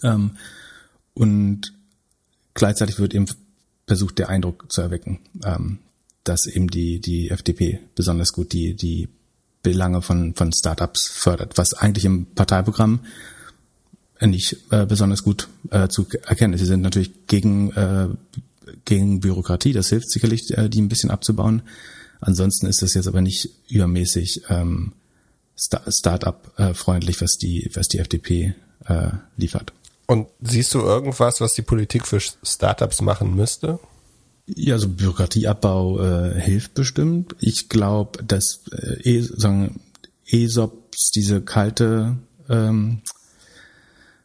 Ähm, 0.02 0.36
und 1.12 1.72
gleichzeitig 2.54 2.98
wird 2.98 3.14
eben 3.14 3.26
versucht, 3.86 4.18
der 4.18 4.28
Eindruck 4.28 4.70
zu 4.72 4.80
erwecken, 4.80 5.20
ähm, 5.44 5.78
dass 6.24 6.46
eben 6.46 6.68
die, 6.68 7.00
die 7.00 7.30
FDP 7.30 7.80
besonders 7.94 8.32
gut 8.32 8.52
die, 8.52 8.74
die 8.74 9.08
Belange 9.62 10.02
von, 10.02 10.34
von 10.34 10.52
Startups 10.52 11.08
fördert, 11.08 11.56
was 11.58 11.74
eigentlich 11.74 12.04
im 12.04 12.26
Parteiprogramm 12.26 13.00
nicht 14.20 14.56
äh, 14.70 14.86
besonders 14.86 15.22
gut 15.22 15.48
äh, 15.70 15.88
zu 15.88 16.06
erkennen 16.26 16.54
ist. 16.54 16.60
Sie 16.60 16.66
sind 16.66 16.82
natürlich 16.82 17.26
gegen, 17.26 17.72
äh, 17.72 18.08
gegen 18.84 19.20
Bürokratie, 19.20 19.72
das 19.72 19.88
hilft 19.88 20.10
sicherlich, 20.10 20.56
äh, 20.56 20.68
die 20.68 20.80
ein 20.80 20.88
bisschen 20.88 21.10
abzubauen. 21.10 21.62
Ansonsten 22.20 22.66
ist 22.66 22.80
das 22.80 22.94
jetzt 22.94 23.08
aber 23.08 23.20
nicht 23.20 23.50
übermäßig 23.68 24.42
ähm, 24.48 24.92
Start-up-freundlich, 25.56 27.20
was 27.20 27.36
die, 27.36 27.70
was 27.74 27.88
die 27.88 27.98
FDP 27.98 28.54
äh, 28.86 29.10
liefert. 29.36 29.72
Und 30.06 30.28
siehst 30.40 30.74
du 30.74 30.80
irgendwas, 30.80 31.40
was 31.40 31.54
die 31.54 31.62
Politik 31.62 32.06
für 32.06 32.20
Startups 32.20 33.00
machen 33.00 33.34
müsste? 33.34 33.78
Ja, 34.46 34.74
also 34.74 34.88
Bürokratieabbau 34.88 36.00
äh, 36.00 36.40
hilft 36.40 36.74
bestimmt. 36.74 37.34
Ich 37.40 37.70
glaube, 37.70 38.22
dass 38.22 38.60
äh, 38.72 39.00
e, 39.02 39.22
sagen, 39.22 39.80
ESOPs, 40.26 41.10
diese 41.12 41.40
kalte, 41.40 42.16
ähm, 42.50 43.00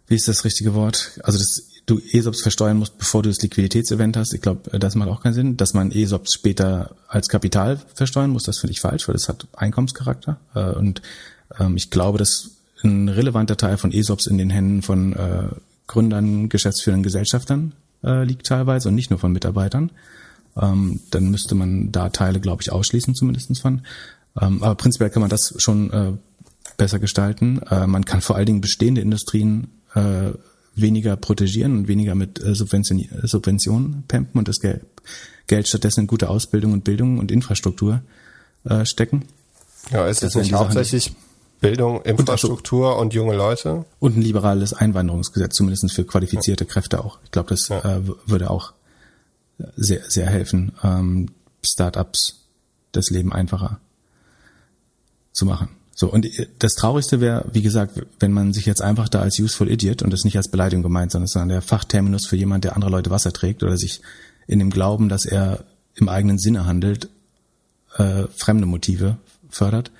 wie 0.08 0.16
ist 0.16 0.28
das 0.28 0.44
richtige 0.44 0.74
Wort? 0.74 1.20
Also 1.24 1.40
dass 1.40 1.64
du 1.86 2.00
ESOPs 2.00 2.42
versteuern 2.42 2.78
musst, 2.78 2.98
bevor 2.98 3.24
du 3.24 3.30
das 3.30 3.42
Liquiditätsevent 3.42 4.18
hast. 4.18 4.34
Ich 4.34 4.42
glaube, 4.42 4.78
das 4.78 4.96
macht 4.96 5.10
auch 5.10 5.24
keinen 5.24 5.34
Sinn. 5.34 5.58
Dass 5.58 5.74
man 5.74 5.92
ESOPs 5.92 6.34
später 6.34 6.96
als 7.08 7.30
Kapital 7.30 7.80
versteuern 7.96 8.30
muss, 8.30 8.44
das 8.44 8.60
finde 8.60 8.74
ich 8.74 8.82
falsch, 8.82 9.08
weil 9.08 9.14
das 9.14 9.30
hat 9.30 9.48
Einkommenscharakter. 9.54 10.40
Äh, 10.54 10.72
und 10.72 11.02
ähm, 11.58 11.78
ich 11.78 11.90
glaube, 11.90 12.18
dass 12.18 12.52
ein 12.84 13.08
relevanter 13.10 13.58
Teil 13.58 13.78
von 13.78 13.92
ESOPs 13.92 14.28
in 14.28 14.38
den 14.38 14.50
Händen 14.50 14.82
von 14.82 15.14
äh, 15.14 15.50
Gründern, 15.90 16.50
Geschäftsführern, 16.50 17.04
Gesellschaftern 17.04 17.74
äh, 18.04 18.24
liegt 18.24 18.46
teilweise 18.46 18.90
und 18.90 18.96
nicht 18.96 19.10
nur 19.10 19.20
von 19.20 19.32
Mitarbeitern. 19.32 19.92
Ähm, 20.56 21.00
dann 21.10 21.32
müsste 21.32 21.56
man 21.56 21.92
da 21.92 22.10
Teile, 22.10 22.40
glaube 22.40 22.62
ich, 22.62 22.72
ausschließen 22.72 23.16
zumindestens 23.16 23.60
von. 23.60 23.82
Ähm, 24.40 24.62
aber 24.64 24.76
prinzipiell 24.76 25.10
kann 25.10 25.22
man 25.22 25.32
das 25.32 25.56
schon 25.58 25.92
äh, 25.92 26.14
besser 26.78 27.00
gestalten. 27.00 27.60
Äh, 27.70 27.88
man 27.88 28.06
kann 28.06 28.22
vor 28.22 28.36
allen 28.36 28.46
Dingen 28.46 28.62
bestehende 28.62 29.02
Industrien 29.02 29.68
äh, 29.96 30.32
weniger 30.76 31.18
protegieren 31.18 31.76
und 31.76 31.88
weniger 31.88 32.14
mit 32.14 32.40
äh, 32.40 32.54
Subvention, 32.54 33.08
Subventionen 33.24 34.04
pampen 34.08 34.38
und 34.38 34.48
das 34.48 34.60
Geld, 34.60 34.86
Geld 35.48 35.68
stattdessen 35.68 36.02
in 36.02 36.08
gute 36.08 36.30
Ausbildung 36.30 36.74
und 36.74 36.84
Bildung 36.84 37.18
und 37.18 37.32
Infrastruktur 37.32 38.04
äh, 38.64 38.86
stecken. 38.86 39.26
Ja, 39.92 40.08
ist 40.08 40.22
das 40.22 40.36
nicht 40.36 40.54
hauptsächlich 40.54 41.14
Bildung, 41.60 42.02
Infrastruktur 42.04 42.96
und, 42.96 43.02
und, 43.02 43.14
junge 43.14 43.36
Leute. 43.36 43.86
Und 44.00 44.18
ein 44.18 44.22
liberales 44.22 44.74
Einwanderungsgesetz, 44.74 45.56
zumindest 45.56 45.92
für 45.94 46.06
qualifizierte. 46.06 46.66
Kräfte 46.66 47.04
auch. 47.04 47.20
Ich 47.24 47.32
glaube, 47.32 47.50
das 47.50 47.68
ja. 47.68 47.98
äh, 47.98 48.02
würde 48.26 48.50
auch 48.50 48.74
sehr, 49.76 50.02
sehr 50.08 50.28
helfen, 50.28 50.72
ähm, 50.84 51.30
Startups 51.64 52.46
das 52.92 53.10
Leben 53.10 53.34
einfacher 53.34 53.80
zu 55.34 55.46
machen. 55.46 55.70
So, 55.94 56.10
und 56.10 56.28
das 56.60 56.76
Traurigste 56.76 57.20
wäre, 57.20 57.46
wie 57.52 57.62
gesagt, 57.62 58.02
wenn 58.20 58.32
man 58.32 58.54
sich 58.54 58.66
jetzt 58.66 58.82
einfach 58.82 59.10
da 59.10 59.20
als 59.20 59.38
useful 59.38 59.70
idiot 59.70 60.02
und 60.02 60.14
das 60.14 60.24
nicht 60.24 60.38
als 60.38 60.50
Beleidigung 60.50 60.82
gemeint, 60.82 61.12
sondern, 61.12 61.28
sondern 61.28 61.50
der 61.50 61.62
Fachterminus 61.62 62.26
für 62.26 62.38
jemand, 62.38 62.64
der 62.64 62.76
andere 62.76 62.90
Leute 62.90 63.10
Wasser 63.10 63.34
trägt 63.34 63.64
oder 63.64 63.76
sich 63.76 64.02
in 64.48 64.60
dem 64.60 64.70
Glauben, 64.70 65.10
dass 65.10 65.26
er 65.26 65.66
im 65.96 66.08
eigenen 66.08 66.40
Sinne 66.40 66.66
handelt, 66.66 67.10
äh, 67.98 68.24
fremde 68.38 68.66
Motive 68.66 69.18
fördert, 69.50 69.92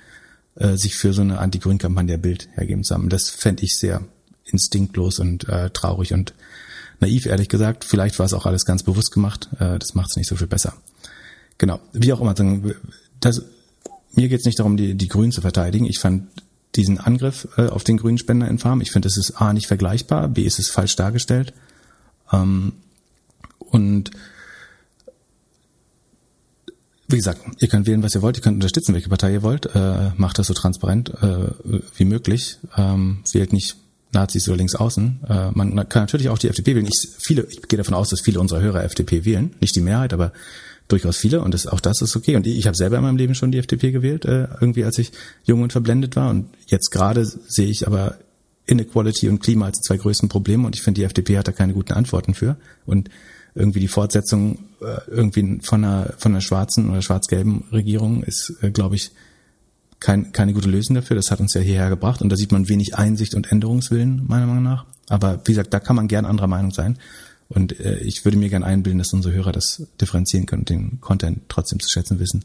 äh, 0.56 0.76
sich 0.76 0.96
für 0.96 1.12
so 1.12 1.22
eine 1.22 1.38
Anti-Grün-Kampagne 1.38 2.18
Bild 2.18 2.48
hergeben 2.54 2.84
zu 2.84 2.94
haben. 2.94 3.08
Das 3.08 3.30
fände 3.30 3.64
ich 3.64 3.78
sehr 3.78 4.02
instinktlos 4.44 5.18
und 5.18 5.48
äh, 5.48 5.70
traurig 5.70 6.12
und 6.12 6.34
naiv, 7.00 7.26
ehrlich 7.26 7.48
gesagt. 7.48 7.84
Vielleicht 7.84 8.18
war 8.18 8.26
es 8.26 8.34
auch 8.34 8.46
alles 8.46 8.64
ganz 8.64 8.82
bewusst 8.82 9.12
gemacht. 9.12 9.48
Äh, 9.58 9.78
das 9.78 9.94
macht 9.94 10.10
es 10.10 10.16
nicht 10.16 10.28
so 10.28 10.36
viel 10.36 10.46
besser. 10.46 10.74
Genau. 11.58 11.80
Wie 11.92 12.12
auch 12.12 12.20
immer, 12.20 12.34
das, 13.20 13.42
mir 14.12 14.28
geht 14.28 14.40
es 14.40 14.46
nicht 14.46 14.58
darum, 14.58 14.76
die, 14.76 14.94
die 14.94 15.08
Grünen 15.08 15.32
zu 15.32 15.40
verteidigen. 15.40 15.86
Ich 15.86 15.98
fand 15.98 16.28
diesen 16.76 16.98
Angriff 16.98 17.48
äh, 17.56 17.66
auf 17.66 17.84
den 17.84 17.96
grünen 17.96 18.18
Spender 18.18 18.48
in 18.48 18.58
Farm, 18.58 18.80
ich 18.80 18.92
finde, 18.92 19.06
das 19.06 19.16
ist 19.16 19.40
A 19.40 19.52
nicht 19.52 19.66
vergleichbar, 19.66 20.28
B 20.28 20.42
ist 20.42 20.58
es 20.58 20.68
falsch 20.68 20.96
dargestellt. 20.96 21.52
Ähm, 22.32 22.74
und 23.58 24.10
wie 27.10 27.16
gesagt, 27.16 27.40
ihr 27.58 27.68
könnt 27.68 27.86
wählen, 27.86 28.02
was 28.02 28.14
ihr 28.14 28.22
wollt, 28.22 28.36
ihr 28.36 28.42
könnt 28.42 28.56
unterstützen, 28.56 28.94
welche 28.94 29.08
Partei 29.08 29.32
ihr 29.32 29.42
wollt, 29.42 29.66
äh, 29.74 30.10
macht 30.16 30.38
das 30.38 30.46
so 30.46 30.54
transparent 30.54 31.10
äh, 31.22 31.48
wie 31.96 32.04
möglich, 32.04 32.58
ähm, 32.76 33.18
wählt 33.32 33.52
nicht 33.52 33.76
Nazis 34.12 34.48
oder 34.48 34.56
links 34.56 34.74
außen. 34.74 35.20
Äh, 35.28 35.50
man 35.52 35.88
kann 35.88 36.02
natürlich 36.02 36.28
auch 36.28 36.38
die 36.38 36.48
FDP 36.48 36.74
wählen. 36.74 36.86
Ich, 36.86 37.08
viele, 37.18 37.46
ich 37.48 37.62
gehe 37.62 37.76
davon 37.76 37.94
aus, 37.94 38.08
dass 38.08 38.20
viele 38.20 38.40
unserer 38.40 38.60
Hörer 38.60 38.84
FDP 38.84 39.24
wählen, 39.24 39.54
nicht 39.60 39.76
die 39.76 39.80
Mehrheit, 39.80 40.12
aber 40.12 40.32
durchaus 40.88 41.16
viele 41.16 41.40
und 41.42 41.54
das, 41.54 41.66
auch 41.66 41.80
das 41.80 42.02
ist 42.02 42.16
okay. 42.16 42.36
Und 42.36 42.46
ich, 42.46 42.58
ich 42.58 42.66
habe 42.66 42.76
selber 42.76 42.96
in 42.96 43.02
meinem 43.02 43.16
Leben 43.16 43.34
schon 43.34 43.52
die 43.52 43.58
FDP 43.58 43.92
gewählt, 43.92 44.24
äh, 44.24 44.48
irgendwie 44.60 44.84
als 44.84 44.98
ich 44.98 45.12
jung 45.44 45.62
und 45.62 45.72
verblendet 45.72 46.16
war. 46.16 46.30
Und 46.30 46.48
jetzt 46.66 46.90
gerade 46.90 47.24
sehe 47.24 47.68
ich 47.68 47.86
aber 47.86 48.18
Inequality 48.66 49.28
und 49.28 49.40
Klima 49.40 49.66
als 49.66 49.80
zwei 49.80 49.96
größten 49.96 50.28
Probleme 50.28 50.66
und 50.66 50.76
ich 50.76 50.82
finde, 50.82 51.00
die 51.00 51.04
FDP 51.04 51.38
hat 51.38 51.48
da 51.48 51.52
keine 51.52 51.72
guten 51.72 51.92
Antworten 51.92 52.34
für. 52.34 52.56
Und 52.86 53.10
irgendwie 53.54 53.80
die 53.80 53.88
Fortsetzung 53.88 54.58
äh, 54.80 55.10
irgendwie 55.10 55.60
von 55.62 55.84
einer 55.84 56.14
von 56.18 56.32
einer 56.32 56.40
schwarzen 56.40 56.90
oder 56.90 57.02
schwarz-gelben 57.02 57.64
Regierung 57.72 58.22
ist, 58.22 58.54
äh, 58.62 58.70
glaube 58.70 58.96
ich, 58.96 59.12
kein, 60.00 60.32
keine 60.32 60.54
gute 60.54 60.68
Lösung 60.68 60.96
dafür. 60.96 61.16
Das 61.16 61.30
hat 61.30 61.40
uns 61.40 61.54
ja 61.54 61.60
hierher 61.60 61.90
gebracht 61.90 62.22
und 62.22 62.30
da 62.30 62.36
sieht 62.36 62.52
man 62.52 62.68
wenig 62.68 62.96
Einsicht 62.96 63.34
und 63.34 63.52
Änderungswillen, 63.52 64.24
meiner 64.26 64.46
Meinung 64.46 64.64
nach. 64.64 64.86
Aber 65.08 65.40
wie 65.44 65.52
gesagt, 65.52 65.74
da 65.74 65.80
kann 65.80 65.96
man 65.96 66.08
gern 66.08 66.24
anderer 66.24 66.46
Meinung 66.46 66.70
sein. 66.70 66.98
Und 67.48 67.78
äh, 67.80 67.98
ich 67.98 68.24
würde 68.24 68.38
mir 68.38 68.48
gern 68.48 68.62
einbilden, 68.62 68.98
dass 68.98 69.12
unsere 69.12 69.34
Hörer 69.34 69.52
das 69.52 69.82
differenzieren 70.00 70.46
können 70.46 70.60
und 70.60 70.70
den 70.70 71.00
Content 71.00 71.42
trotzdem 71.48 71.80
zu 71.80 71.90
schätzen 71.90 72.18
wissen. 72.20 72.44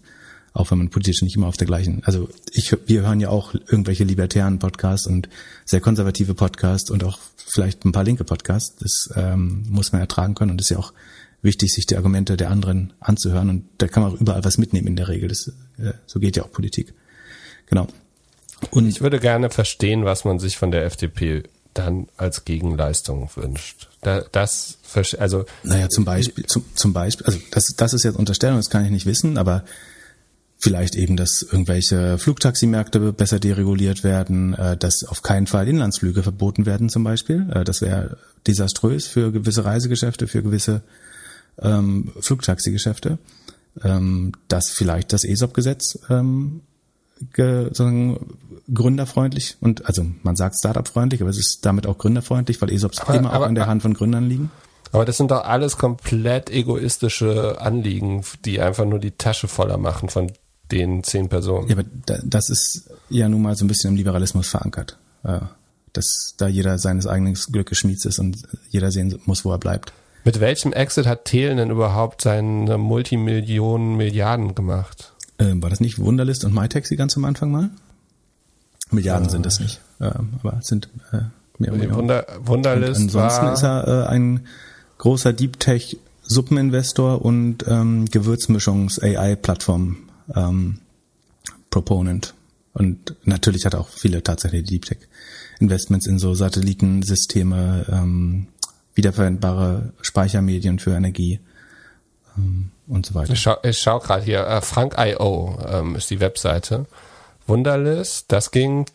Auch 0.55 0.71
wenn 0.71 0.77
man 0.77 0.89
politisch 0.89 1.21
nicht 1.21 1.35
immer 1.35 1.47
auf 1.47 1.57
der 1.57 1.67
gleichen, 1.67 2.01
also 2.05 2.29
ich, 2.53 2.73
wir 2.85 3.01
hören 3.01 3.19
ja 3.19 3.27
auch 3.27 3.53
irgendwelche 3.53 4.05
libertären 4.05 4.57
Podcasts 4.57 5.05
und 5.05 5.27
sehr 5.65 5.81
konservative 5.81 6.33
Podcasts 6.33 6.89
und 6.89 7.03
auch 7.03 7.19
vielleicht 7.35 7.83
ein 7.83 7.91
paar 7.91 8.05
linke 8.05 8.23
Podcasts. 8.23 8.73
Das 8.79 9.09
ähm, 9.17 9.65
muss 9.69 9.91
man 9.91 9.99
ertragen 9.99 10.33
können 10.33 10.51
und 10.51 10.61
ist 10.61 10.69
ja 10.69 10.77
auch 10.77 10.93
wichtig, 11.41 11.73
sich 11.73 11.85
die 11.87 11.97
Argumente 11.97 12.37
der 12.37 12.51
anderen 12.51 12.93
anzuhören. 13.01 13.49
Und 13.49 13.65
da 13.79 13.89
kann 13.89 14.03
man 14.03 14.13
auch 14.13 14.21
überall 14.21 14.45
was 14.45 14.57
mitnehmen 14.57 14.87
in 14.87 14.95
der 14.95 15.09
Regel. 15.09 15.27
Das, 15.27 15.51
äh, 15.77 15.91
so 16.05 16.21
geht 16.21 16.37
ja 16.37 16.43
auch 16.43 16.51
Politik. 16.51 16.93
Genau. 17.65 17.87
Und 18.71 18.87
ich 18.87 19.01
würde 19.01 19.19
gerne 19.19 19.49
verstehen, 19.49 20.05
was 20.05 20.23
man 20.23 20.39
sich 20.39 20.57
von 20.57 20.71
der 20.71 20.85
FDP 20.85 21.43
dann 21.73 22.07
als 22.15 22.45
Gegenleistung 22.45 23.29
wünscht. 23.35 23.89
Da, 24.03 24.23
das, 24.31 24.77
also. 25.17 25.43
Naja, 25.63 25.89
zum 25.89 26.05
Beispiel, 26.05 26.45
zum, 26.45 26.63
zum 26.75 26.93
Beispiel, 26.93 27.25
also 27.25 27.39
das, 27.51 27.73
das 27.75 27.93
ist 27.93 28.03
jetzt 28.03 28.15
Unterstellung, 28.15 28.55
das 28.55 28.69
kann 28.69 28.85
ich 28.85 28.91
nicht 28.91 29.05
wissen, 29.05 29.37
aber 29.37 29.65
vielleicht 30.57 30.95
eben, 30.95 31.17
dass 31.17 31.41
irgendwelche 31.41 32.17
Flugtaximärkte 32.17 33.13
besser 33.13 33.39
dereguliert 33.39 34.03
werden, 34.03 34.53
äh, 34.53 34.77
dass 34.77 35.03
auf 35.03 35.21
keinen 35.21 35.47
Fall 35.47 35.67
Inlandsflüge 35.67 36.23
verboten 36.23 36.65
werden 36.65 36.89
zum 36.89 37.03
Beispiel. 37.03 37.47
Äh, 37.53 37.63
das 37.63 37.81
wäre 37.81 38.17
desaströs 38.47 39.07
für 39.07 39.31
gewisse 39.31 39.65
Reisegeschäfte, 39.65 40.27
für 40.27 40.43
gewisse 40.43 40.81
ähm, 41.61 42.11
Flugtaxigeschäfte. 42.19 43.17
Ähm, 43.83 44.31
dass 44.47 44.69
vielleicht 44.69 45.11
das 45.11 45.25
ESOP-Gesetz 45.25 45.99
ähm, 46.09 46.61
ge, 47.33 47.65
sozusagen 47.65 48.37
gründerfreundlich 48.73 49.57
und 49.59 49.85
also 49.85 50.05
man 50.23 50.37
sagt 50.37 50.57
Startup-freundlich, 50.57 51.21
aber 51.21 51.29
es 51.29 51.37
ist 51.37 51.59
damit 51.65 51.85
auch 51.85 51.97
gründerfreundlich, 51.97 52.61
weil 52.61 52.71
ESOPs 52.71 52.99
aber, 52.99 53.15
immer 53.15 53.33
aber, 53.33 53.45
auch 53.45 53.49
in 53.49 53.55
der 53.55 53.67
Hand 53.67 53.81
von 53.81 53.93
Gründern 53.93 54.29
liegen. 54.29 54.49
Aber 54.93 55.03
das 55.03 55.17
sind 55.17 55.31
doch 55.31 55.43
alles 55.43 55.77
komplett 55.77 56.49
egoistische 56.49 57.59
Anliegen, 57.59 58.23
die 58.45 58.61
einfach 58.61 58.85
nur 58.85 58.99
die 58.99 59.11
Tasche 59.11 59.49
voller 59.49 59.77
machen 59.77 60.07
von 60.07 60.31
den 60.71 61.03
zehn 61.03 61.29
Personen. 61.29 61.67
Ja, 61.67 61.75
aber 61.77 61.85
das 62.23 62.49
ist 62.49 62.89
ja 63.09 63.29
nun 63.29 63.41
mal 63.41 63.55
so 63.55 63.65
ein 63.65 63.67
bisschen 63.67 63.91
im 63.91 63.95
Liberalismus 63.97 64.47
verankert. 64.47 64.97
Äh, 65.23 65.39
dass 65.95 66.35
da 66.37 66.47
jeder 66.47 66.77
seines 66.77 67.07
eigenen 67.07 67.35
Glückes 67.35 67.77
Schmieds 67.77 68.05
ist 68.05 68.19
und 68.19 68.37
jeder 68.69 68.91
sehen 68.91 69.17
muss, 69.25 69.45
wo 69.45 69.51
er 69.51 69.57
bleibt. 69.57 69.93
Mit 70.23 70.39
welchem 70.39 70.73
Exit 70.73 71.05
hat 71.05 71.25
Thelen 71.25 71.57
denn 71.57 71.69
überhaupt 71.69 72.21
seine 72.21 72.77
Multimillionen 72.77 73.95
Milliarden 73.95 74.55
gemacht? 74.55 75.13
Ähm, 75.37 75.61
war 75.61 75.69
das 75.69 75.79
nicht 75.79 75.99
Wunderlist 75.99 76.45
und 76.45 76.53
MyTaxi 76.53 76.95
ganz 76.95 77.15
am 77.15 77.25
Anfang 77.25 77.51
mal? 77.51 77.69
Milliarden 78.91 79.25
ja. 79.25 79.31
sind 79.31 79.45
es 79.45 79.59
nicht, 79.59 79.81
ähm, 80.01 80.33
aber 80.39 80.57
es 80.59 80.67
sind 80.67 80.89
äh, 81.11 81.17
mehr 81.57 81.71
oder 81.71 81.81
weniger. 81.81 81.95
Wunder, 81.95 82.25
Wunderlist 82.39 82.99
und 83.01 83.15
ansonsten 83.15 83.47
ist 83.47 83.63
er 83.63 83.87
äh, 83.87 84.07
ein 84.07 84.45
großer 84.97 85.33
Deep 85.33 85.59
Tech 85.59 85.97
Suppeninvestor 86.23 87.23
und 87.23 87.65
ähm, 87.67 88.05
Gewürzmischungs 88.05 89.01
AI 89.01 89.35
Plattform 89.35 89.97
ähm, 90.33 90.79
Proponent. 91.69 92.33
Und 92.73 93.15
natürlich 93.23 93.65
hat 93.65 93.75
auch 93.75 93.87
viele 93.87 94.23
tatsächlich 94.23 94.65
Deep 94.65 94.85
Tech 94.85 94.97
Investments 95.59 96.07
in 96.07 96.19
so 96.19 96.33
Satellitensysteme, 96.33 97.85
ähm, 97.89 98.47
wiederverwendbare 98.95 99.93
Speichermedien 100.01 100.79
für 100.79 100.95
Energie 100.95 101.39
ähm, 102.37 102.71
und 102.87 103.05
so 103.05 103.13
weiter. 103.13 103.33
Ich 103.33 103.41
schau, 103.41 103.57
ich 103.63 103.79
schau 103.79 103.99
gerade 103.99 104.23
hier, 104.23 104.45
äh, 104.45 104.61
Frank.io 104.61 105.59
ähm, 105.67 105.95
ist 105.95 106.09
die 106.09 106.19
Webseite. 106.19 106.85
Wunderlist, 107.47 108.31
das 108.31 108.51
ging 108.51 108.85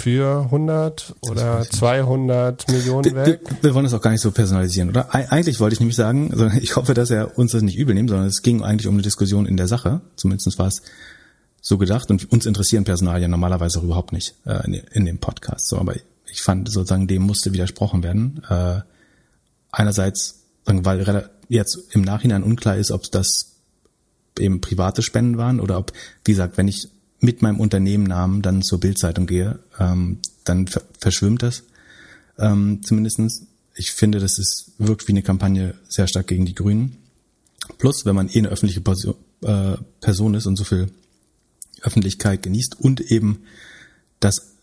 für 0.00 0.42
100 0.44 1.14
oder 1.22 1.62
200 1.62 2.68
Millionen 2.70 3.14
weg. 3.14 3.40
Wir, 3.44 3.62
wir, 3.62 3.74
wollen 3.74 3.84
das 3.84 3.94
auch 3.94 4.00
gar 4.00 4.10
nicht 4.10 4.20
so 4.20 4.30
personalisieren, 4.30 4.90
oder? 4.90 5.14
Eigentlich 5.14 5.60
wollte 5.60 5.74
ich 5.74 5.80
nämlich 5.80 5.96
sagen, 5.96 6.30
also 6.32 6.46
ich 6.58 6.76
hoffe, 6.76 6.94
dass 6.94 7.10
er 7.10 7.38
uns 7.38 7.52
das 7.52 7.62
nicht 7.62 7.76
übel 7.76 7.94
nimmt, 7.94 8.10
sondern 8.10 8.26
es 8.26 8.42
ging 8.42 8.62
eigentlich 8.62 8.86
um 8.86 8.94
eine 8.94 9.02
Diskussion 9.02 9.46
in 9.46 9.56
der 9.56 9.68
Sache. 9.68 10.00
Zumindest 10.16 10.58
war 10.58 10.68
es 10.68 10.82
so 11.60 11.78
gedacht 11.78 12.10
und 12.10 12.30
uns 12.32 12.46
interessieren 12.46 12.84
Personalien 12.84 13.30
normalerweise 13.30 13.78
auch 13.78 13.84
überhaupt 13.84 14.12
nicht 14.12 14.34
äh, 14.46 14.64
in, 14.66 14.74
in, 14.74 15.04
dem 15.04 15.18
Podcast. 15.18 15.68
So, 15.68 15.78
aber 15.78 15.94
ich 16.30 16.42
fand 16.42 16.70
sozusagen, 16.70 17.06
dem 17.06 17.22
musste 17.22 17.52
widersprochen 17.52 18.02
werden. 18.02 18.42
Äh, 18.48 18.80
einerseits, 19.70 20.42
weil 20.64 21.30
jetzt 21.48 21.78
im 21.92 22.02
Nachhinein 22.02 22.42
unklar 22.42 22.76
ist, 22.76 22.90
ob 22.90 23.10
das 23.10 23.56
eben 24.38 24.60
private 24.60 25.02
Spenden 25.02 25.36
waren 25.36 25.60
oder 25.60 25.78
ob, 25.78 25.92
wie 26.24 26.32
gesagt, 26.32 26.56
wenn 26.56 26.68
ich 26.68 26.88
mit 27.20 27.42
meinem 27.42 27.60
Unternehmennamen 27.60 28.42
dann 28.42 28.62
zur 28.62 28.80
Bildzeitung 28.80 29.26
gehe, 29.26 29.58
ähm, 29.78 30.18
dann 30.44 30.66
verschwimmt 30.98 31.42
das 31.42 31.62
ähm, 32.38 32.80
zumindestens. 32.82 33.46
Ich 33.74 33.92
finde, 33.92 34.18
das 34.18 34.38
ist, 34.38 34.72
wirkt 34.78 35.06
wie 35.06 35.12
eine 35.12 35.22
Kampagne 35.22 35.74
sehr 35.88 36.06
stark 36.06 36.26
gegen 36.26 36.46
die 36.46 36.54
Grünen. 36.54 36.96
Plus, 37.78 38.04
wenn 38.04 38.16
man 38.16 38.28
eh 38.28 38.38
eine 38.38 38.48
öffentliche 38.48 38.80
Person, 38.80 39.14
äh, 39.42 39.76
Person 40.00 40.34
ist 40.34 40.46
und 40.46 40.56
so 40.56 40.64
viel 40.64 40.90
Öffentlichkeit 41.82 42.42
genießt 42.42 42.80
und 42.80 43.00
eben 43.00 43.44
das 44.18 44.54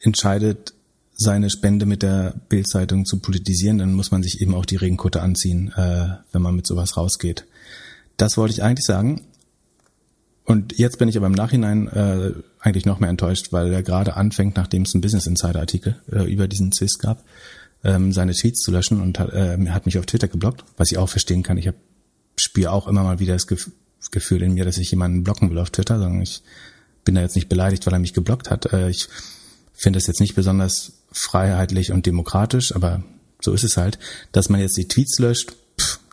entscheidet, 0.00 0.74
seine 1.18 1.48
Spende 1.48 1.86
mit 1.86 2.02
der 2.02 2.34
Bildzeitung 2.48 3.06
zu 3.06 3.18
politisieren, 3.20 3.78
dann 3.78 3.94
muss 3.94 4.10
man 4.10 4.22
sich 4.22 4.42
eben 4.42 4.54
auch 4.54 4.66
die 4.66 4.76
Regenkutte 4.76 5.22
anziehen, 5.22 5.72
äh, 5.74 6.08
wenn 6.32 6.42
man 6.42 6.54
mit 6.54 6.66
sowas 6.66 6.96
rausgeht. 6.96 7.46
Das 8.18 8.36
wollte 8.36 8.52
ich 8.52 8.62
eigentlich 8.62 8.84
sagen. 8.84 9.22
Und 10.46 10.78
jetzt 10.78 10.98
bin 10.98 11.08
ich 11.08 11.16
aber 11.16 11.26
im 11.26 11.32
Nachhinein 11.32 11.88
äh, 11.88 12.32
eigentlich 12.60 12.86
noch 12.86 13.00
mehr 13.00 13.10
enttäuscht, 13.10 13.52
weil 13.52 13.72
er 13.72 13.82
gerade 13.82 14.16
anfängt, 14.16 14.56
nachdem 14.56 14.82
es 14.82 14.94
einen 14.94 15.02
Business 15.02 15.26
Insider 15.26 15.58
Artikel 15.58 15.96
äh, 16.10 16.32
über 16.32 16.46
diesen 16.46 16.70
Zwist 16.70 17.00
gab, 17.00 17.24
ähm, 17.82 18.12
seine 18.12 18.32
Tweets 18.32 18.60
zu 18.60 18.70
löschen 18.70 19.00
und 19.00 19.18
hat, 19.18 19.32
äh, 19.32 19.58
hat 19.68 19.86
mich 19.86 19.98
auf 19.98 20.06
Twitter 20.06 20.28
geblockt, 20.28 20.64
was 20.76 20.92
ich 20.92 20.98
auch 20.98 21.08
verstehen 21.08 21.42
kann. 21.42 21.58
Ich 21.58 21.68
spüre 22.38 22.70
auch 22.70 22.86
immer 22.86 23.02
mal 23.02 23.18
wieder 23.18 23.32
das, 23.32 23.48
Gef 23.48 23.70
das 23.98 24.12
Gefühl 24.12 24.42
in 24.42 24.54
mir, 24.54 24.64
dass 24.64 24.78
ich 24.78 24.90
jemanden 24.90 25.24
blocken 25.24 25.50
will 25.50 25.58
auf 25.58 25.70
Twitter, 25.70 25.98
sondern 25.98 26.22
ich 26.22 26.42
bin 27.04 27.16
da 27.16 27.22
jetzt 27.22 27.34
nicht 27.34 27.48
beleidigt, 27.48 27.84
weil 27.84 27.94
er 27.94 27.98
mich 27.98 28.14
geblockt 28.14 28.48
hat. 28.48 28.72
Äh, 28.72 28.88
ich 28.90 29.08
finde 29.72 29.98
es 29.98 30.06
jetzt 30.06 30.20
nicht 30.20 30.36
besonders 30.36 30.92
freiheitlich 31.10 31.90
und 31.90 32.06
demokratisch, 32.06 32.74
aber 32.74 33.02
so 33.40 33.52
ist 33.52 33.64
es 33.64 33.76
halt, 33.76 33.98
dass 34.30 34.48
man 34.48 34.60
jetzt 34.60 34.76
die 34.76 34.86
Tweets 34.86 35.18
löscht. 35.18 35.56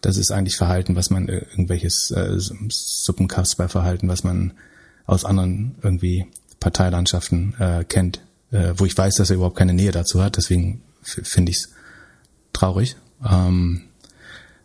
Das 0.04 0.18
ist 0.18 0.32
eigentlich 0.32 0.58
Verhalten, 0.58 0.98
was 0.98 1.10
man 1.10 1.30
äh, 1.30 1.46
irgendwelches 1.52 2.12
äh, 2.12 2.38
Suppenkasper-Verhalten, 2.38 4.10
was 4.10 4.26
man 4.26 4.52
aus 5.06 5.24
anderen 5.24 5.76
irgendwie 5.82 6.26
Parteilandschaften 6.60 7.56
äh, 7.58 7.86
kennt, 7.86 8.20
äh, 8.52 8.74
wo 8.76 8.86
ich 8.86 8.98
weiß, 8.98 9.16
dass 9.16 9.30
er 9.30 9.38
überhaupt 9.38 9.58
keine 9.58 9.74
Nähe 9.74 9.92
dazu 9.92 10.22
hat. 10.22 10.36
Deswegen 10.36 10.82
finde 11.02 11.52
ich 11.52 11.58
es 11.60 11.70
traurig. 12.52 12.98
Ähm, 13.26 13.84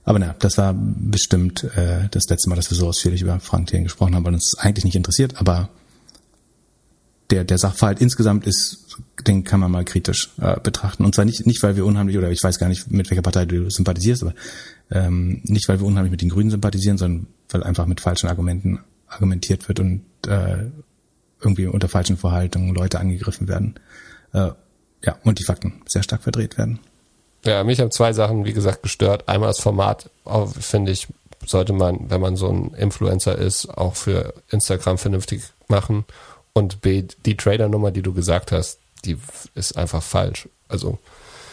aber 0.02 0.18
na, 0.18 0.34
das 0.40 0.58
war 0.58 0.74
bestimmt 0.74 1.62
äh, 1.76 2.08
das 2.10 2.28
letzte 2.28 2.48
Mal, 2.48 2.56
dass 2.56 2.70
wir 2.70 2.76
so 2.76 2.88
ausführlich 2.88 3.22
über 3.22 3.38
Frank 3.38 3.68
Thien 3.68 3.84
gesprochen 3.84 4.16
haben, 4.16 4.24
weil 4.24 4.34
uns 4.34 4.58
eigentlich 4.58 4.84
nicht 4.84 4.96
interessiert. 4.96 5.40
Aber 5.40 5.68
der, 7.30 7.44
der 7.44 7.58
Sachverhalt 7.58 8.00
insgesamt 8.00 8.44
ist, 8.44 8.96
den 9.24 9.44
kann 9.44 9.60
man 9.60 9.70
mal 9.70 9.84
kritisch 9.84 10.30
äh, 10.40 10.58
betrachten. 10.58 11.04
Und 11.04 11.14
zwar 11.14 11.24
nicht, 11.24 11.46
nicht, 11.46 11.62
weil 11.62 11.76
wir 11.76 11.86
unheimlich, 11.86 12.18
oder 12.18 12.30
ich 12.32 12.42
weiß 12.42 12.58
gar 12.58 12.68
nicht, 12.68 12.90
mit 12.90 13.08
welcher 13.10 13.22
Partei 13.22 13.44
du 13.44 13.70
sympathisierst, 13.70 14.22
aber 14.22 14.34
ähm, 14.90 15.40
nicht, 15.44 15.68
weil 15.68 15.80
wir 15.80 15.86
unheimlich 15.86 16.10
mit 16.10 16.22
den 16.22 16.30
Grünen 16.30 16.50
sympathisieren, 16.50 16.98
sondern 16.98 17.26
weil 17.50 17.62
einfach 17.62 17.86
mit 17.86 18.00
falschen 18.00 18.28
Argumenten 18.28 18.80
argumentiert 19.06 19.68
wird 19.68 19.80
und 19.80 20.02
äh, 20.26 20.64
irgendwie 21.40 21.66
unter 21.66 21.88
falschen 21.88 22.16
Verhaltungen 22.16 22.74
Leute 22.74 22.98
angegriffen 22.98 23.48
werden. 23.48 23.74
Äh, 24.32 24.50
ja, 25.04 25.16
und 25.24 25.38
die 25.38 25.44
Fakten 25.44 25.82
sehr 25.86 26.02
stark 26.02 26.22
verdreht 26.22 26.58
werden. 26.58 26.80
Ja, 27.44 27.62
mich 27.62 27.80
haben 27.80 27.90
zwei 27.90 28.12
Sachen, 28.12 28.44
wie 28.44 28.52
gesagt, 28.52 28.82
gestört. 28.82 29.28
Einmal 29.28 29.48
das 29.48 29.60
Format, 29.60 30.10
finde 30.58 30.90
ich, 30.90 31.06
sollte 31.46 31.72
man, 31.72 32.10
wenn 32.10 32.20
man 32.20 32.36
so 32.36 32.48
ein 32.48 32.74
Influencer 32.74 33.38
ist, 33.38 33.66
auch 33.66 33.94
für 33.94 34.34
Instagram 34.50 34.98
vernünftig 34.98 35.42
machen. 35.68 36.04
Und 36.52 36.80
B, 36.80 37.04
die 37.24 37.36
Trader-Nummer, 37.36 37.92
die 37.92 38.02
du 38.02 38.12
gesagt 38.12 38.50
hast, 38.50 38.80
die 39.04 39.16
ist 39.54 39.76
einfach 39.76 40.02
falsch. 40.02 40.48
Also. 40.66 40.98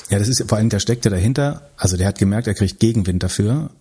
Ja, 0.09 0.19
das 0.19 0.27
ist 0.27 0.43
vor 0.47 0.57
allem, 0.57 0.69
der 0.69 0.79
steckt 0.79 1.05
ja 1.05 1.11
dahinter. 1.11 1.69
Also 1.77 1.97
der 1.97 2.07
hat 2.07 2.17
gemerkt, 2.17 2.47
er 2.47 2.53
kriegt 2.53 2.79
Gegenwind 2.79 3.23
dafür, 3.23 3.71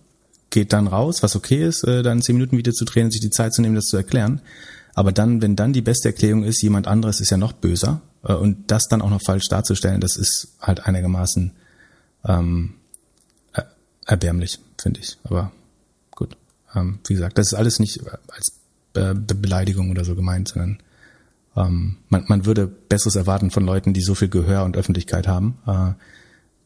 geht 0.49 0.73
dann 0.73 0.87
raus, 0.87 1.21
was 1.21 1.35
okay 1.35 1.63
ist, 1.63 1.83
äh, 1.83 2.01
dann 2.01 2.21
zehn 2.21 2.35
Minuten 2.35 2.57
Video 2.57 2.73
zu 2.73 2.85
drehen 2.85 3.11
sich 3.11 3.21
die 3.21 3.29
Zeit 3.29 3.53
zu 3.53 3.61
nehmen, 3.61 3.75
das 3.75 3.85
zu 3.85 3.97
erklären. 3.97 4.41
Aber 4.95 5.11
dann, 5.11 5.41
wenn 5.41 5.55
dann 5.55 5.73
die 5.73 5.81
beste 5.81 6.07
Erklärung 6.09 6.43
ist, 6.43 6.61
jemand 6.61 6.87
anderes 6.87 7.19
ist 7.19 7.29
ja 7.29 7.37
noch 7.37 7.53
böser 7.53 8.01
äh, 8.23 8.33
und 8.33 8.71
das 8.71 8.87
dann 8.87 9.01
auch 9.01 9.09
noch 9.09 9.21
falsch 9.21 9.47
darzustellen, 9.49 10.01
das 10.01 10.15
ist 10.15 10.47
halt 10.61 10.87
einigermaßen 10.87 11.51
ähm, 12.27 12.73
erbärmlich, 14.05 14.59
finde 14.79 14.99
ich. 15.01 15.17
Aber 15.23 15.51
gut, 16.11 16.37
ähm, 16.75 16.99
wie 17.07 17.13
gesagt, 17.13 17.37
das 17.37 17.47
ist 17.47 17.53
alles 17.53 17.79
nicht 17.79 18.01
als 18.29 18.53
Be 18.93 19.13
Beleidigung 19.13 19.91
oder 19.91 20.05
so 20.05 20.15
gemeint, 20.15 20.47
sondern 20.47 20.79
ähm, 21.57 21.97
man, 22.09 22.25
man 22.27 22.45
würde 22.45 22.67
Besseres 22.67 23.15
erwarten 23.15 23.51
von 23.51 23.65
Leuten, 23.65 23.93
die 23.93 24.01
so 24.01 24.15
viel 24.15 24.29
Gehör 24.29 24.63
und 24.63 24.77
Öffentlichkeit 24.77 25.27
haben. 25.27 25.57
Äh, 25.67 25.93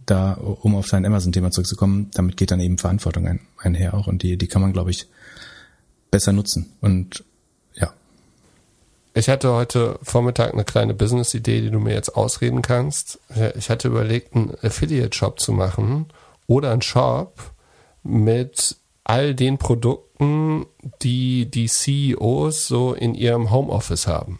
da, 0.10 0.34
um 0.34 0.76
auf 0.76 0.88
sein 0.88 1.05
Amazon-Thema 1.05 1.51
zurückzukommen, 1.51 2.10
damit 2.14 2.38
geht 2.38 2.51
dann 2.51 2.60
eben 2.60 2.78
Verantwortung 2.78 3.28
ein, 3.28 3.41
einher 3.57 3.93
auch 3.93 4.07
und 4.07 4.24
die, 4.24 4.38
die 4.38 4.47
kann 4.47 4.62
man, 4.62 4.74
glaube 4.74 4.91
ich, 4.91 5.07
besser 6.12 6.34
nutzen. 6.34 6.74
Und 6.82 7.24
ja. 7.76 7.93
ich 9.14 9.30
hatte 9.30 9.51
heute 9.53 9.99
Vormittag 10.01 10.53
eine 10.53 10.64
kleine 10.64 10.93
Business-Idee, 10.93 11.62
die 11.62 11.72
du 11.72 11.80
mir 11.80 11.93
jetzt 11.93 12.16
ausreden 12.16 12.62
kannst. 12.62 13.20
Ich 13.55 13.70
hatte 13.70 13.88
überlegt, 13.88 14.36
einen 14.36 14.55
Affiliate-Shop 14.62 15.39
zu 15.39 15.51
machen 15.51 16.07
oder 16.47 16.72
einen 16.72 16.82
Shop 16.82 17.51
mit 18.03 18.78
all 19.03 19.36
den 19.36 19.57
Produkten, 19.57 20.66
die 21.01 21.49
die 21.49 21.68
CEOs 21.68 22.68
so 22.68 22.93
in 22.93 23.16
ihrem 23.16 23.51
Homeoffice 23.51 24.07
haben. 24.07 24.39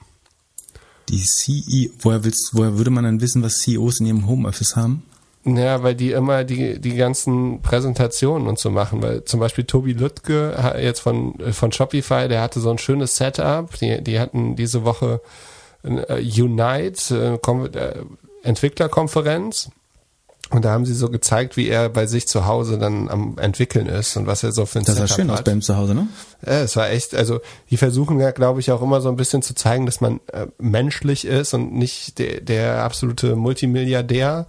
Die 1.10 1.24
CEO, 1.24 1.92
woher 2.00 2.24
willst, 2.24 2.52
woher 2.54 2.78
würde 2.78 2.92
man 2.92 3.04
dann 3.04 3.22
wissen, 3.22 3.42
was 3.42 3.60
CEOs 3.60 4.00
in 4.00 4.06
ihrem 4.06 4.28
Homeoffice 4.28 4.76
haben? 4.76 5.04
Ja, 5.56 5.84
weil 5.84 5.96
die 5.96 6.12
immer 6.12 6.44
die, 6.44 6.80
die 6.80 6.96
ganzen 6.96 7.62
Präsentationen 7.62 8.48
und 8.48 8.60
so 8.60 8.70
machen. 8.70 9.02
Weil 9.02 9.24
zum 9.24 9.40
Beispiel 9.40 9.64
Tobi 9.64 9.94
Lüttke 9.94 10.56
jetzt 10.82 11.00
von, 11.00 11.36
von 11.52 11.72
Shopify, 11.72 12.28
der 12.28 12.42
hatte 12.42 12.60
so 12.60 12.70
ein 12.70 12.78
schönes 12.78 13.16
Setup. 13.16 13.72
Die, 13.80 14.04
die 14.04 14.20
hatten 14.20 14.56
diese 14.56 14.86
Woche 14.86 15.22
äh, 15.84 16.22
Unite, 16.22 17.40
äh, 17.42 17.78
äh, 17.78 17.94
Entwicklerkonferenz. 18.44 19.70
Und 20.52 20.66
da 20.66 20.72
haben 20.72 20.86
sie 20.86 20.96
so 20.96 21.10
gezeigt, 21.10 21.58
wie 21.58 21.68
er 21.68 21.90
bei 21.90 22.08
sich 22.08 22.28
zu 22.28 22.48
Hause 22.48 22.80
dann 22.80 23.08
am 23.08 23.38
entwickeln 23.38 23.86
ist 23.86 24.18
und 24.18 24.26
was 24.26 24.44
er 24.44 24.52
so 24.52 24.66
für 24.66 24.80
ein 24.80 24.86
Das 24.86 24.96
sah 24.96 25.08
schön 25.08 25.30
hat. 25.30 25.40
aus 25.40 25.44
bei 25.44 25.52
ihm 25.52 25.62
zu 25.62 25.78
Hause, 25.78 25.94
ne? 25.94 26.08
Ja, 26.44 26.62
es 26.62 26.76
war 26.76 26.90
echt, 26.90 27.14
also 27.14 27.40
die 27.70 27.78
versuchen 27.78 28.20
ja, 28.20 28.32
glaube 28.32 28.60
ich, 28.60 28.72
auch 28.72 28.82
immer 28.82 29.00
so 29.00 29.10
ein 29.10 29.16
bisschen 29.16 29.44
zu 29.44 29.54
zeigen, 29.54 29.86
dass 29.86 30.02
man 30.02 30.20
äh, 30.34 30.48
menschlich 30.58 31.26
ist 31.26 31.54
und 31.54 31.74
nicht 31.74 32.18
der, 32.18 32.42
der 32.42 32.84
absolute 32.84 33.36
Multimilliardär 33.36 34.48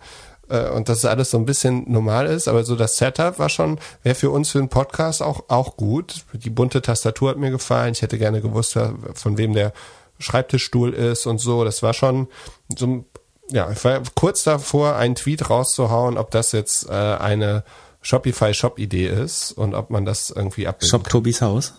äh, 0.50 0.70
und 0.70 0.88
dass 0.88 1.04
alles 1.04 1.30
so 1.30 1.38
ein 1.38 1.46
bisschen 1.46 1.90
normal 1.90 2.26
ist, 2.26 2.48
aber 2.48 2.64
so 2.64 2.76
das 2.76 2.96
Setup 2.96 3.38
war 3.38 3.48
schon, 3.48 3.78
wäre 4.02 4.14
für 4.14 4.30
uns 4.30 4.50
für 4.50 4.58
einen 4.58 4.68
Podcast 4.68 5.22
auch, 5.22 5.44
auch 5.48 5.76
gut. 5.76 6.24
Die 6.32 6.50
bunte 6.50 6.82
Tastatur 6.82 7.30
hat 7.30 7.38
mir 7.38 7.50
gefallen. 7.50 7.92
Ich 7.92 8.02
hätte 8.02 8.18
gerne 8.18 8.40
gewusst, 8.40 8.78
von 9.14 9.38
wem 9.38 9.54
der 9.54 9.72
Schreibtischstuhl 10.18 10.92
ist 10.92 11.26
und 11.26 11.38
so. 11.38 11.64
Das 11.64 11.82
war 11.82 11.94
schon 11.94 12.28
so 12.76 13.04
ja, 13.52 13.70
ich 13.70 13.84
war 13.84 14.00
kurz 14.14 14.44
davor, 14.44 14.96
einen 14.96 15.14
Tweet 15.14 15.50
rauszuhauen, 15.50 16.18
ob 16.18 16.30
das 16.30 16.52
jetzt 16.52 16.88
äh, 16.88 16.92
eine 16.92 17.64
Shopify-Shop-Idee 18.02 19.08
ist 19.08 19.52
und 19.52 19.74
ob 19.74 19.90
man 19.90 20.04
das 20.04 20.30
irgendwie 20.30 20.66
abbilden 20.66 20.88
Shop 20.88 21.08
Tobis 21.08 21.42
Haus. 21.42 21.74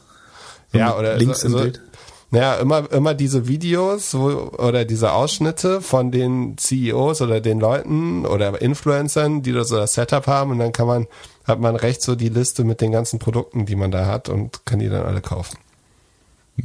Ja, 0.74 0.98
oder 0.98 1.18
links 1.18 1.42
so, 1.42 1.48
im 1.48 1.54
so, 1.54 1.60
Bild. 1.60 1.82
Naja, 2.32 2.56
immer, 2.56 2.90
immer 2.92 3.14
diese 3.14 3.48
Videos 3.48 4.14
wo, 4.14 4.52
oder 4.58 4.86
diese 4.86 5.12
Ausschnitte 5.12 5.82
von 5.82 6.12
den 6.12 6.58
CEOs 6.58 7.22
oder 7.22 7.42
den 7.42 7.60
Leuten 7.60 8.26
oder 8.26 8.62
Influencern, 8.62 9.44
die 9.44 9.52
da 9.52 9.66
so 9.66 9.76
das 9.76 9.94
Setup 9.94 10.28
haben 10.28 10.52
und 10.52 10.60
dann 10.60 10.72
kann 10.72 10.88
man, 10.88 11.08
hat 11.44 11.60
man 11.60 11.76
recht 11.76 12.02
so 12.02 12.16
die 12.16 12.30
Liste 12.30 12.64
mit 12.64 12.80
den 12.80 12.94
ganzen 12.94 13.20
Produkten, 13.20 13.66
die 13.66 13.76
man 13.76 13.92
da 13.92 14.06
hat 14.06 14.30
und 14.30 14.66
kann 14.66 14.80
die 14.80 14.88
dann 14.88 15.06
alle 15.06 15.20
kaufen. 15.20 15.58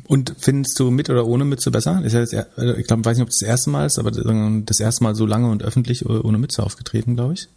Und 0.07 0.35
findest 0.39 0.79
du 0.79 0.91
mit 0.91 1.11
oder 1.11 1.27
ohne 1.27 1.45
Mütze 1.45 1.73
besser? 1.73 2.01
Ist 2.05 2.13
ja 2.13 2.21
jetzt, 2.21 2.33
äh, 2.33 2.45
ich 2.79 2.87
glaube, 2.87 3.05
weiß 3.05 3.17
nicht, 3.17 3.23
ob 3.23 3.31
das, 3.31 3.39
das 3.41 3.49
erste 3.49 3.71
Mal 3.71 3.87
ist, 3.87 3.99
aber 3.99 4.11
das 4.11 4.81
erste 4.81 5.03
Mal 5.03 5.15
so 5.17 5.27
lange 5.27 5.51
und 5.51 5.65
öffentlich 5.65 6.09
ohne 6.09 6.39
Mütze 6.39 6.63
aufgetreten, 6.63 7.17
glaube 7.17 7.35
ich. 7.35 7.49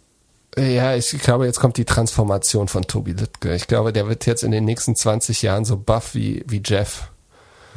Ja, 0.58 0.96
ich 0.96 1.10
glaube, 1.20 1.46
jetzt 1.46 1.60
kommt 1.60 1.76
die 1.76 1.84
Transformation 1.84 2.66
von 2.66 2.82
Tobi 2.82 3.12
Littke. 3.12 3.54
Ich 3.54 3.68
glaube, 3.68 3.92
der 3.92 4.08
wird 4.08 4.26
jetzt 4.26 4.42
in 4.42 4.50
den 4.50 4.64
nächsten 4.64 4.96
20 4.96 5.42
Jahren 5.42 5.64
so 5.64 5.76
buff 5.76 6.14
wie, 6.14 6.44
wie 6.48 6.60
Jeff. 6.64 7.10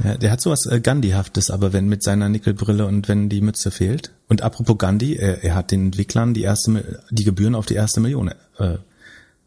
Ja, 0.03 0.17
der 0.17 0.31
hat 0.31 0.41
sowas 0.41 0.65
äh, 0.65 0.79
Gandhi-haftes, 0.79 1.51
aber 1.51 1.73
wenn 1.73 1.87
mit 1.87 2.03
seiner 2.03 2.29
Nickelbrille 2.29 2.85
und 2.85 3.07
wenn 3.07 3.29
die 3.29 3.41
Mütze 3.41 3.69
fehlt. 3.71 4.11
Und 4.27 4.41
apropos 4.41 4.77
Gandhi, 4.77 5.15
er, 5.15 5.43
er 5.43 5.55
hat 5.55 5.71
den 5.71 5.87
Entwicklern 5.87 6.33
die 6.33 6.41
erste, 6.41 7.01
die 7.11 7.23
Gebühren 7.23 7.55
auf 7.55 7.65
die 7.65 7.75
erste 7.75 7.99
Million 7.99 8.31
äh, 8.57 8.77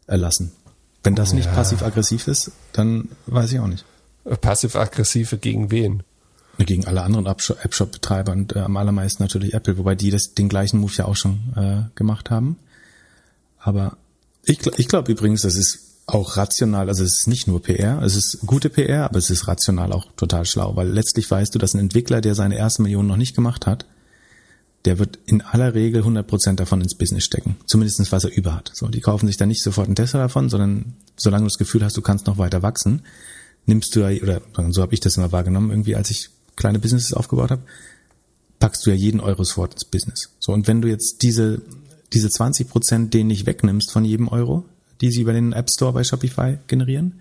erlassen. 0.05 0.51
Wenn 1.03 1.15
das 1.15 1.31
ja. 1.31 1.37
nicht 1.37 1.53
passiv-aggressiv 1.53 2.27
ist, 2.27 2.51
dann 2.73 3.09
weiß 3.27 3.51
ich 3.51 3.59
auch 3.59 3.67
nicht. 3.67 3.85
Passiv-aggressive 4.41 5.37
gegen 5.37 5.71
wen? 5.71 6.03
Gegen 6.57 6.87
alle 6.87 7.03
anderen 7.03 7.27
App-Shop-Betreiber 7.27 8.31
und 8.31 8.55
äh, 8.55 8.59
am 8.59 8.77
allermeisten 8.77 9.21
natürlich 9.21 9.53
Apple, 9.53 9.77
wobei 9.77 9.95
die 9.95 10.09
das, 10.09 10.33
den 10.33 10.49
gleichen 10.49 10.79
Move 10.79 10.93
ja 10.95 11.05
auch 11.05 11.15
schon 11.15 11.39
äh, 11.55 11.95
gemacht 11.95 12.31
haben. 12.31 12.57
Aber 13.59 13.97
ich, 14.43 14.65
ich 14.77 14.87
glaube 14.87 15.11
übrigens, 15.11 15.41
das 15.41 15.55
ist 15.55 15.86
auch 16.07 16.37
rational, 16.37 16.87
also 16.87 17.03
es 17.03 17.19
ist 17.19 17.27
nicht 17.27 17.47
nur 17.47 17.61
PR, 17.61 18.01
es 18.01 18.15
ist 18.15 18.39
gute 18.45 18.69
PR, 18.69 19.03
aber 19.03 19.19
es 19.19 19.29
ist 19.29 19.47
rational 19.47 19.91
auch 19.91 20.05
total 20.15 20.45
schlau, 20.45 20.75
weil 20.77 20.87
letztlich 20.87 21.29
weißt 21.29 21.53
du, 21.53 21.59
dass 21.59 21.73
ein 21.73 21.79
Entwickler, 21.79 22.21
der 22.21 22.33
seine 22.33 22.57
erste 22.57 22.81
Million 22.81 23.07
noch 23.07 23.17
nicht 23.17 23.35
gemacht 23.35 23.67
hat, 23.67 23.85
der 24.85 24.99
wird 24.99 25.19
in 25.25 25.41
aller 25.41 25.73
Regel 25.73 26.03
100% 26.03 26.55
davon 26.55 26.79
ins 26.79 26.95
Business 26.95 27.25
stecken. 27.25 27.57
Zumindestens 27.65 28.13
was 28.13 28.23
er 28.23 28.33
über 28.33 28.55
hat. 28.55 28.71
So, 28.73 28.87
die 28.87 29.01
kaufen 29.01 29.27
sich 29.27 29.35
dann 29.35 29.49
nicht 29.49 29.61
sofort 29.61 29.87
einen 29.87 29.97
Tesla 29.97 30.21
davon, 30.21 30.49
sondern 30.49 30.93
solange 31.17 31.43
du 31.43 31.49
das 31.49 31.57
Gefühl 31.57 31.83
hast, 31.83 31.97
du 31.97 32.01
kannst 32.01 32.25
noch 32.25 32.37
weiter 32.37 32.61
wachsen, 32.61 33.01
nimmst 33.65 33.93
du 33.93 33.99
ja, 33.99 34.21
oder 34.21 34.41
so 34.71 34.81
habe 34.81 34.93
ich 34.93 35.01
das 35.01 35.17
immer 35.17 35.33
wahrgenommen, 35.33 35.71
irgendwie 35.71 35.97
als 35.97 36.09
ich 36.09 36.29
kleine 36.55 36.79
Businesses 36.79 37.13
aufgebaut 37.13 37.51
habe, 37.51 37.63
packst 38.59 38.85
du 38.85 38.91
ja 38.91 38.95
jeden 38.95 39.19
Euro 39.19 39.43
sofort 39.43 39.73
ins 39.73 39.83
Business. 39.83 40.29
So, 40.39 40.53
und 40.53 40.67
wenn 40.67 40.81
du 40.81 40.87
jetzt 40.87 41.21
diese, 41.21 41.61
diese 42.13 42.29
20 42.29 42.69
Prozent 42.69 43.13
den 43.13 43.27
nicht 43.27 43.45
wegnimmst 43.45 43.91
von 43.91 44.05
jedem 44.05 44.29
Euro, 44.29 44.63
die 45.01 45.11
sie 45.11 45.21
über 45.21 45.33
den 45.33 45.53
App 45.53 45.69
Store 45.69 45.93
bei 45.93 46.03
Shopify 46.03 46.57
generieren, 46.67 47.19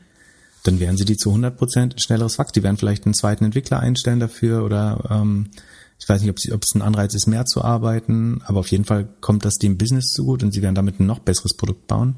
dann 0.65 0.81
werden 0.81 0.97
sie 0.97 1.05
die 1.05 1.17
zu 1.17 1.31
100 1.31 1.57
Prozent 1.57 1.95
ein 1.95 1.99
schnelleres 1.99 2.39
Wachstum. 2.39 2.61
Die 2.61 2.65
werden 2.65 2.77
vielleicht 2.77 3.05
einen 3.05 3.15
zweiten 3.15 3.45
Entwickler 3.45 3.81
einstellen 3.81 4.21
dafür 4.21 4.65
oder 4.65 5.05
ähm, 5.11 5.51
ich 5.99 6.09
weiß 6.09 6.21
nicht, 6.21 6.31
ob, 6.31 6.39
sie, 6.39 6.53
ob 6.53 6.63
es 6.63 6.75
ein 6.75 6.83
Anreiz 6.83 7.15
ist, 7.15 7.27
mehr 7.27 7.47
zu 7.47 7.63
arbeiten, 7.63 8.43
aber 8.45 8.61
auf 8.61 8.71
jeden 8.71 8.85
Fall 8.85 9.09
kommt 9.21 9.45
das 9.45 9.55
dem 9.55 9.79
Business 9.79 10.13
zu 10.13 10.25
gut 10.25 10.43
und 10.43 10.53
sie 10.53 10.63
werden 10.63 10.75
damit 10.75 11.01
ein 11.01 11.07
noch 11.07 11.21
besseres 11.21 11.55
Produkt 11.55 11.87
bauen. 11.87 12.17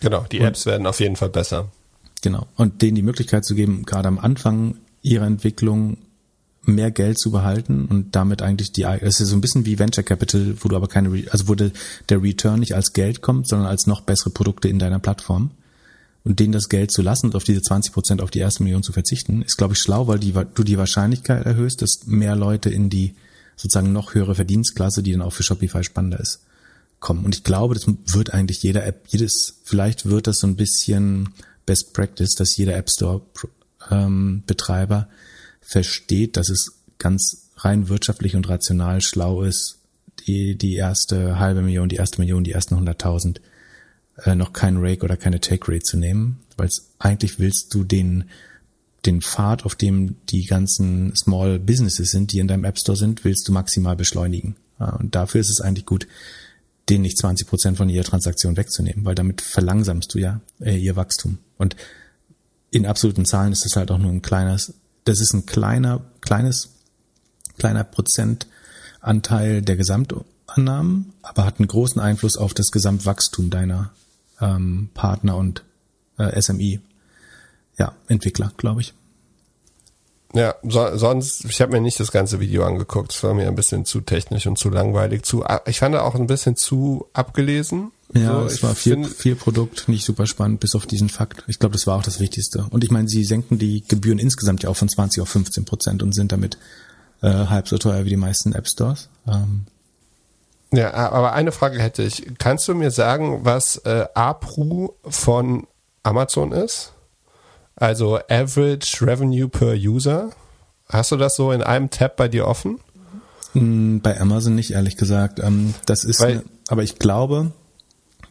Genau, 0.00 0.24
die 0.30 0.38
Apps 0.38 0.64
und, 0.64 0.72
werden 0.72 0.86
auf 0.86 1.00
jeden 1.00 1.16
Fall 1.16 1.28
besser. 1.28 1.70
Genau. 2.22 2.46
Und 2.56 2.82
denen 2.82 2.94
die 2.94 3.02
Möglichkeit 3.02 3.44
zu 3.44 3.54
geben, 3.54 3.84
gerade 3.84 4.08
am 4.08 4.18
Anfang 4.18 4.78
ihrer 5.02 5.26
Entwicklung 5.26 5.98
mehr 6.68 6.90
Geld 6.90 7.18
zu 7.18 7.30
behalten 7.30 7.86
und 7.86 8.14
damit 8.14 8.42
eigentlich 8.42 8.72
die, 8.72 8.82
es 8.82 9.20
ist 9.20 9.28
so 9.28 9.36
ein 9.36 9.40
bisschen 9.40 9.66
wie 9.66 9.78
Venture 9.78 10.04
Capital, 10.04 10.54
wo 10.60 10.68
du 10.68 10.76
aber 10.76 10.86
keine, 10.86 11.24
also 11.30 11.48
wo 11.48 11.54
der, 11.54 11.72
Return 12.10 12.60
nicht 12.60 12.74
als 12.74 12.92
Geld 12.92 13.22
kommt, 13.22 13.48
sondern 13.48 13.66
als 13.68 13.86
noch 13.86 14.02
bessere 14.02 14.30
Produkte 14.30 14.68
in 14.68 14.78
deiner 14.78 14.98
Plattform. 14.98 15.50
Und 16.24 16.40
denen 16.40 16.52
das 16.52 16.68
Geld 16.68 16.90
zu 16.90 17.00
lassen 17.00 17.26
und 17.26 17.36
auf 17.36 17.44
diese 17.44 17.62
20 17.62 17.92
Prozent 17.92 18.20
auf 18.20 18.30
die 18.30 18.40
erste 18.40 18.62
Million 18.62 18.82
zu 18.82 18.92
verzichten, 18.92 19.40
ist, 19.40 19.56
glaube 19.56 19.74
ich, 19.74 19.78
schlau, 19.78 20.08
weil 20.08 20.18
die, 20.18 20.32
du 20.32 20.62
die 20.62 20.76
Wahrscheinlichkeit 20.76 21.46
erhöhst, 21.46 21.80
dass 21.80 22.06
mehr 22.06 22.36
Leute 22.36 22.68
in 22.68 22.90
die 22.90 23.14
sozusagen 23.56 23.92
noch 23.92 24.14
höhere 24.14 24.34
Verdienstklasse, 24.34 25.02
die 25.02 25.12
dann 25.12 25.22
auch 25.22 25.32
für 25.32 25.42
Shopify 25.42 25.82
spannender 25.82 26.20
ist, 26.20 26.42
kommen. 27.00 27.24
Und 27.24 27.34
ich 27.34 27.44
glaube, 27.44 27.74
das 27.74 27.86
wird 27.86 28.34
eigentlich 28.34 28.62
jeder 28.62 28.84
App, 28.84 29.06
jedes, 29.08 29.60
vielleicht 29.64 30.06
wird 30.06 30.26
das 30.26 30.38
so 30.38 30.46
ein 30.46 30.56
bisschen 30.56 31.30
Best 31.64 31.94
Practice, 31.94 32.34
dass 32.34 32.56
jeder 32.56 32.76
App 32.76 32.90
Store 32.90 33.22
ähm, 33.90 34.42
Betreiber 34.46 35.08
versteht, 35.68 36.36
dass 36.38 36.48
es 36.48 36.78
ganz 36.96 37.50
rein 37.56 37.88
wirtschaftlich 37.88 38.34
und 38.34 38.48
rational 38.48 39.02
schlau 39.02 39.42
ist, 39.42 39.78
die, 40.26 40.56
die 40.56 40.76
erste 40.76 41.38
halbe 41.38 41.60
Million, 41.60 41.90
die 41.90 41.96
erste 41.96 42.20
Million, 42.20 42.42
die 42.42 42.52
ersten 42.52 42.74
100.000 42.74 43.40
äh, 44.24 44.34
noch 44.34 44.54
kein 44.54 44.78
Rake 44.78 45.04
oder 45.04 45.18
keine 45.18 45.40
Take 45.40 45.70
Rate 45.70 45.82
zu 45.82 45.98
nehmen, 45.98 46.40
weil 46.56 46.70
eigentlich 46.98 47.38
willst 47.38 47.74
du 47.74 47.84
den 47.84 48.24
den 49.06 49.22
Pfad, 49.22 49.64
auf 49.64 49.76
dem 49.76 50.16
die 50.26 50.44
ganzen 50.44 51.14
Small 51.14 51.60
Businesses 51.60 52.10
sind, 52.10 52.32
die 52.32 52.40
in 52.40 52.48
deinem 52.48 52.64
App 52.64 52.78
Store 52.78 52.98
sind, 52.98 53.24
willst 53.24 53.46
du 53.46 53.52
maximal 53.52 53.94
beschleunigen. 53.94 54.56
Und 54.78 55.14
dafür 55.14 55.40
ist 55.40 55.50
es 55.50 55.60
eigentlich 55.60 55.86
gut, 55.86 56.08
denen 56.88 57.02
nicht 57.02 57.16
20 57.16 57.46
Prozent 57.46 57.76
von 57.76 57.88
ihrer 57.88 58.04
Transaktion 58.04 58.56
wegzunehmen, 58.56 59.04
weil 59.04 59.14
damit 59.14 59.40
verlangsamst 59.40 60.12
du 60.14 60.18
ja 60.18 60.40
äh, 60.60 60.76
ihr 60.76 60.96
Wachstum. 60.96 61.38
Und 61.58 61.76
in 62.70 62.86
absoluten 62.86 63.24
Zahlen 63.24 63.52
ist 63.52 63.64
das 63.64 63.76
halt 63.76 63.90
auch 63.92 63.98
nur 63.98 64.10
ein 64.10 64.20
kleines, 64.20 64.74
das 65.08 65.20
ist 65.20 65.32
ein 65.32 65.46
kleiner, 65.46 66.02
kleines, 66.20 66.70
kleiner 67.58 67.84
Prozentanteil 67.84 69.62
der 69.62 69.76
Gesamtannahmen, 69.76 71.14
aber 71.22 71.44
hat 71.46 71.58
einen 71.58 71.68
großen 71.68 72.00
Einfluss 72.00 72.36
auf 72.36 72.52
das 72.52 72.70
Gesamtwachstum 72.70 73.48
deiner 73.48 73.90
ähm, 74.40 74.90
Partner 74.92 75.36
und 75.36 75.64
äh, 76.18 76.40
SMI, 76.40 76.80
ja, 77.78 77.94
Entwickler, 78.06 78.52
glaube 78.56 78.82
ich. 78.82 78.92
Ja, 80.34 80.56
so, 80.62 80.94
sonst, 80.96 81.46
ich 81.46 81.62
habe 81.62 81.72
mir 81.72 81.80
nicht 81.80 81.98
das 81.98 82.12
ganze 82.12 82.38
Video 82.38 82.66
angeguckt. 82.66 83.14
Es 83.14 83.22
war 83.22 83.32
mir 83.32 83.48
ein 83.48 83.54
bisschen 83.54 83.86
zu 83.86 84.02
technisch 84.02 84.46
und 84.46 84.58
zu 84.58 84.68
langweilig. 84.68 85.22
Zu, 85.24 85.42
ich 85.64 85.78
fand 85.78 85.96
auch 85.96 86.14
ein 86.14 86.26
bisschen 86.26 86.54
zu 86.54 87.06
abgelesen. 87.14 87.92
Ja, 88.14 88.40
so, 88.40 88.46
es 88.46 88.62
war 88.62 88.74
viel, 88.74 89.04
viel 89.04 89.36
Produkt, 89.36 89.88
nicht 89.88 90.04
super 90.04 90.26
spannend, 90.26 90.60
bis 90.60 90.74
auf 90.74 90.86
diesen 90.86 91.08
Fakt. 91.08 91.44
Ich 91.46 91.58
glaube, 91.58 91.74
das 91.74 91.86
war 91.86 91.96
auch 91.96 92.02
das 92.02 92.20
Wichtigste. 92.20 92.66
Und 92.70 92.82
ich 92.82 92.90
meine, 92.90 93.08
sie 93.08 93.24
senken 93.24 93.58
die 93.58 93.84
Gebühren 93.86 94.18
insgesamt 94.18 94.62
ja 94.62 94.70
auch 94.70 94.76
von 94.76 94.88
20 94.88 95.22
auf 95.22 95.28
15 95.28 95.64
Prozent 95.66 96.02
und 96.02 96.14
sind 96.14 96.32
damit 96.32 96.56
äh, 97.22 97.28
halb 97.28 97.68
so 97.68 97.76
teuer 97.76 98.04
wie 98.04 98.10
die 98.10 98.16
meisten 98.16 98.54
App 98.54 98.66
Stores. 98.66 99.08
Ähm. 99.26 99.66
Ja, 100.72 100.94
aber 100.94 101.32
eine 101.32 101.52
Frage 101.52 101.80
hätte 101.80 102.02
ich. 102.02 102.26
Kannst 102.38 102.68
du 102.68 102.74
mir 102.74 102.90
sagen, 102.90 103.40
was 103.44 103.76
äh, 103.84 104.06
APRU 104.14 104.92
von 105.04 105.66
Amazon 106.02 106.52
ist? 106.52 106.92
Also 107.76 108.18
Average 108.28 109.06
Revenue 109.06 109.48
per 109.48 109.74
User. 109.74 110.30
Hast 110.88 111.12
du 111.12 111.16
das 111.16 111.36
so 111.36 111.52
in 111.52 111.62
einem 111.62 111.90
Tab 111.90 112.16
bei 112.16 112.28
dir 112.28 112.46
offen? 112.46 112.80
Hm, 113.52 114.00
bei 114.00 114.18
Amazon 114.20 114.54
nicht, 114.54 114.72
ehrlich 114.72 114.96
gesagt. 114.96 115.38
Ähm, 115.38 115.74
das 115.86 116.04
ist, 116.04 116.22
eine, 116.22 116.42
aber 116.68 116.82
ich 116.82 116.98
glaube, 116.98 117.52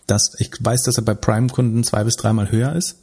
dass 0.08 0.32
ich 0.40 0.52
weiß, 0.60 0.84
dass 0.84 0.98
er 0.98 1.04
bei 1.04 1.14
Prime-Kunden 1.14 1.84
zwei 1.84 2.04
bis 2.04 2.16
dreimal 2.16 2.52
höher 2.52 2.74
ist. 2.74 2.98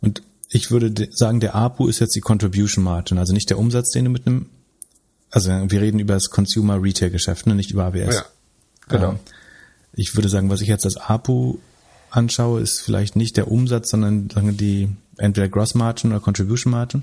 Und 0.00 0.22
ich 0.48 0.70
würde 0.70 1.08
sagen, 1.10 1.40
der 1.40 1.54
APU 1.54 1.88
ist 1.88 1.98
jetzt 1.98 2.14
die 2.16 2.20
Contribution 2.20 2.84
Margin, 2.84 3.18
also 3.18 3.34
nicht 3.34 3.50
der 3.50 3.58
Umsatz, 3.58 3.90
den 3.90 4.06
du 4.06 4.10
mit 4.10 4.26
einem 4.26 4.46
also 5.30 5.50
wir 5.50 5.80
reden 5.80 5.98
über 5.98 6.14
das 6.14 6.30
Consumer 6.30 6.82
Retail 6.82 7.10
Geschäft, 7.10 7.46
ne, 7.46 7.54
nicht 7.54 7.70
über 7.70 7.84
AWS. 7.86 8.14
Ja, 8.14 8.24
genau. 8.88 9.10
Ähm, 9.10 9.18
ich 9.92 10.14
würde 10.14 10.28
sagen, 10.28 10.48
was 10.50 10.60
ich 10.60 10.68
jetzt 10.68 10.84
als 10.84 10.96
APU 10.96 11.58
anschaue, 12.10 12.60
ist 12.60 12.80
vielleicht 12.80 13.16
nicht 13.16 13.36
der 13.36 13.50
Umsatz, 13.50 13.90
sondern 13.90 14.30
sagen 14.30 14.46
wir, 14.46 14.54
die 14.54 14.88
entweder 15.16 15.48
Gross 15.48 15.74
Margin 15.74 16.12
oder 16.12 16.20
Contribution 16.20 16.70
Margin. 16.70 17.02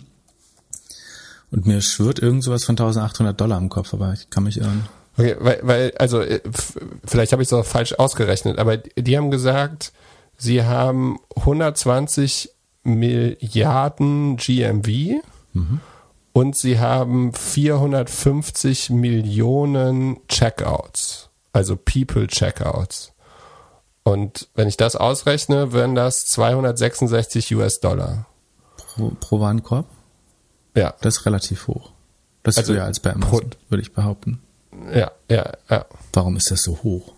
Und 1.51 1.67
mir 1.67 1.81
schwirrt 1.81 2.19
irgend 2.19 2.43
sowas 2.43 2.63
von 2.63 2.73
1800 2.73 3.39
Dollar 3.39 3.59
im 3.59 3.69
Kopf, 3.69 3.93
aber 3.93 4.13
ich 4.13 4.29
kann 4.29 4.43
mich 4.43 4.57
irren. 4.57 4.87
Okay, 5.17 5.35
weil, 5.39 5.59
weil 5.63 5.93
also 5.97 6.21
äh, 6.21 6.41
vielleicht 7.05 7.31
habe 7.31 7.41
ich 7.41 7.47
es 7.49 7.53
auch 7.53 7.65
falsch 7.65 7.93
ausgerechnet, 7.93 8.57
aber 8.59 8.77
die 8.77 9.17
haben 9.17 9.31
gesagt, 9.31 9.93
sie 10.37 10.63
haben 10.63 11.19
120 11.37 12.51
Milliarden 12.83 14.37
GMV 14.37 15.21
und 16.33 16.55
sie 16.57 16.79
haben 16.79 17.31
450 17.33 18.89
Millionen 18.89 20.17
Checkouts, 20.27 21.29
also 21.53 21.75
People 21.77 22.27
Checkouts. 22.27 23.13
Und 24.03 24.49
wenn 24.53 24.67
ich 24.67 24.77
das 24.77 24.95
ausrechne, 24.95 25.71
wären 25.73 25.95
das 25.95 26.25
266 26.27 27.55
US-Dollar. 27.55 28.27
Pro, 28.77 29.11
pro 29.19 29.39
Warenkorb? 29.39 29.87
Ja, 30.75 30.93
Das 31.01 31.17
ist 31.17 31.25
relativ 31.25 31.67
hoch. 31.67 31.91
Das 32.43 32.55
ist 32.55 32.59
Also 32.59 32.73
höher 32.73 32.83
als 32.83 32.99
bei 32.99 33.11
pro- 33.13 33.37
Amazon, 33.37 33.51
würde 33.69 33.81
ich 33.81 33.93
behaupten. 33.93 34.41
Ja, 34.93 35.11
ja, 35.29 35.53
ja. 35.69 35.85
Warum 36.13 36.37
ist 36.37 36.51
das 36.51 36.61
so 36.61 36.79
hoch? 36.83 37.13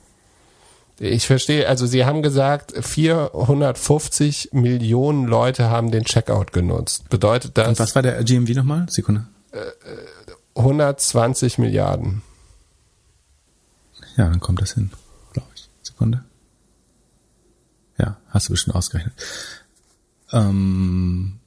Ich 0.99 1.27
verstehe, 1.27 1.67
also 1.67 1.85
Sie 1.85 2.05
haben 2.05 2.23
gesagt, 2.23 2.73
450 2.79 4.49
Millionen 4.53 5.27
Leute 5.27 5.69
haben 5.69 5.91
den 5.91 6.05
Checkout 6.05 6.53
genutzt. 6.53 7.09
Bedeutet 7.09 7.57
Und 7.59 7.67
das 7.67 7.79
was 7.79 7.95
war 7.95 8.01
der 8.01 8.23
GMV 8.23 8.55
nochmal? 8.55 8.87
Sekunde. 8.89 9.27
120 10.55 11.59
Milliarden. 11.59 12.23
Ja, 14.15 14.27
dann 14.27 14.39
kommt 14.39 14.61
das 14.61 14.73
hin, 14.73 14.91
glaube 15.33 15.49
ich. 15.55 15.69
Sekunde. 15.83 16.23
Ja, 17.99 18.17
hast 18.29 18.49
du 18.49 18.53
bestimmt 18.53 18.75
ausgerechnet. 18.75 19.13
Ähm, 20.31 21.39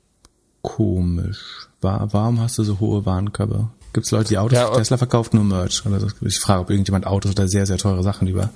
komisch. 0.62 1.68
War, 1.80 2.12
warum 2.12 2.40
hast 2.40 2.58
du 2.58 2.62
so 2.64 2.78
hohe 2.78 3.04
Warenkörbe? 3.04 3.70
Gibt 3.92 4.06
es 4.06 4.12
Leute, 4.12 4.28
die 4.28 4.38
Autos? 4.38 4.58
Ja, 4.58 4.70
Tesla 4.70 4.96
verkauft 4.96 5.34
nur 5.34 5.44
Merch. 5.44 5.84
Oder 5.86 6.00
so. 6.00 6.06
Ich 6.22 6.38
frage, 6.38 6.60
ob 6.60 6.70
irgendjemand 6.70 7.06
Autos 7.06 7.32
oder 7.32 7.48
sehr, 7.48 7.66
sehr 7.66 7.78
teure 7.78 8.02
Sachen 8.02 8.28
über 8.28 8.50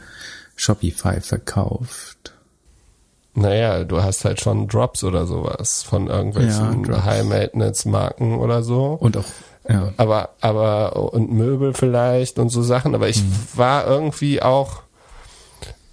Shopify 0.57 1.21
verkauft. 1.21 2.33
Naja, 3.35 3.83
du 3.83 4.01
hast 4.03 4.25
halt 4.25 4.41
schon 4.41 4.69
Drops 4.69 5.03
oder 5.03 5.27
sowas 5.27 5.83
von 5.83 6.07
irgendwelchen 6.07 6.85
Ja. 6.85 7.05
High-Maintenance-Marken 7.05 8.39
oder 8.39 8.63
so. 8.63 8.93
Und 9.01 9.17
auch, 9.17 9.25
ja. 9.69 9.93
aber 9.97 10.31
aber 10.41 11.13
und 11.13 11.33
Möbel 11.33 11.75
vielleicht 11.75 12.39
und 12.39 12.51
so 12.51 12.63
Sachen, 12.63 12.95
aber 12.95 13.09
ich 13.09 13.21
Mhm. 13.25 13.33
war 13.57 13.87
irgendwie 13.89 14.41
auch 14.41 14.83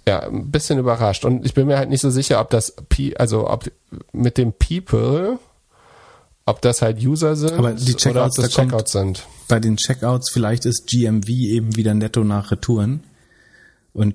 ja 0.06 0.20
ein 0.20 0.52
bisschen 0.52 0.78
überrascht 0.78 1.24
und 1.24 1.44
ich 1.44 1.52
bin 1.54 1.66
mir 1.66 1.78
halt 1.78 1.88
nicht 1.88 2.00
so 2.00 2.10
sicher, 2.10 2.40
ob 2.40 2.50
das 2.50 2.74
P 2.88 3.16
also 3.16 3.48
ob 3.50 3.64
mit 4.12 4.38
dem 4.38 4.52
People 4.52 5.38
ob 6.44 6.60
das 6.62 6.82
halt 6.82 6.98
User 7.04 7.36
sind 7.36 7.52
Aber 7.52 7.72
die 7.72 7.94
oder 7.94 8.24
ob 8.26 8.32
Checkouts, 8.32 8.36
das 8.36 8.50
da 8.50 8.62
Checkouts 8.62 8.92
sind. 8.92 9.26
bei 9.48 9.60
den 9.60 9.76
Checkouts 9.76 10.30
vielleicht 10.30 10.64
ist 10.66 10.86
GMV 10.88 11.28
eben 11.28 11.76
wieder 11.76 11.94
netto 11.94 12.24
nach 12.24 12.50
Retouren 12.50 13.02
und 13.92 14.14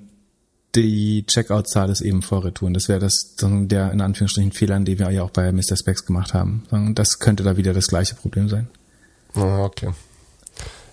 die 0.74 1.24
Checkout-Zahl 1.26 1.88
ist 1.88 2.02
eben 2.02 2.20
vor 2.20 2.44
Retouren. 2.44 2.74
Das 2.74 2.88
wäre 2.88 3.00
das 3.00 3.34
der 3.40 3.90
in 3.90 4.00
Anführungsstrichen 4.02 4.52
Fehler, 4.52 4.78
den 4.80 4.98
wir 4.98 5.10
ja 5.10 5.22
auch 5.22 5.30
bei 5.30 5.50
Mr. 5.50 5.76
Specs 5.76 6.04
gemacht 6.04 6.34
haben. 6.34 6.64
Das 6.94 7.18
könnte 7.18 7.42
da 7.42 7.56
wieder 7.56 7.72
das 7.72 7.86
gleiche 7.88 8.14
Problem 8.14 8.48
sein. 8.50 8.68
Ah, 9.34 9.64
Okay. 9.64 9.90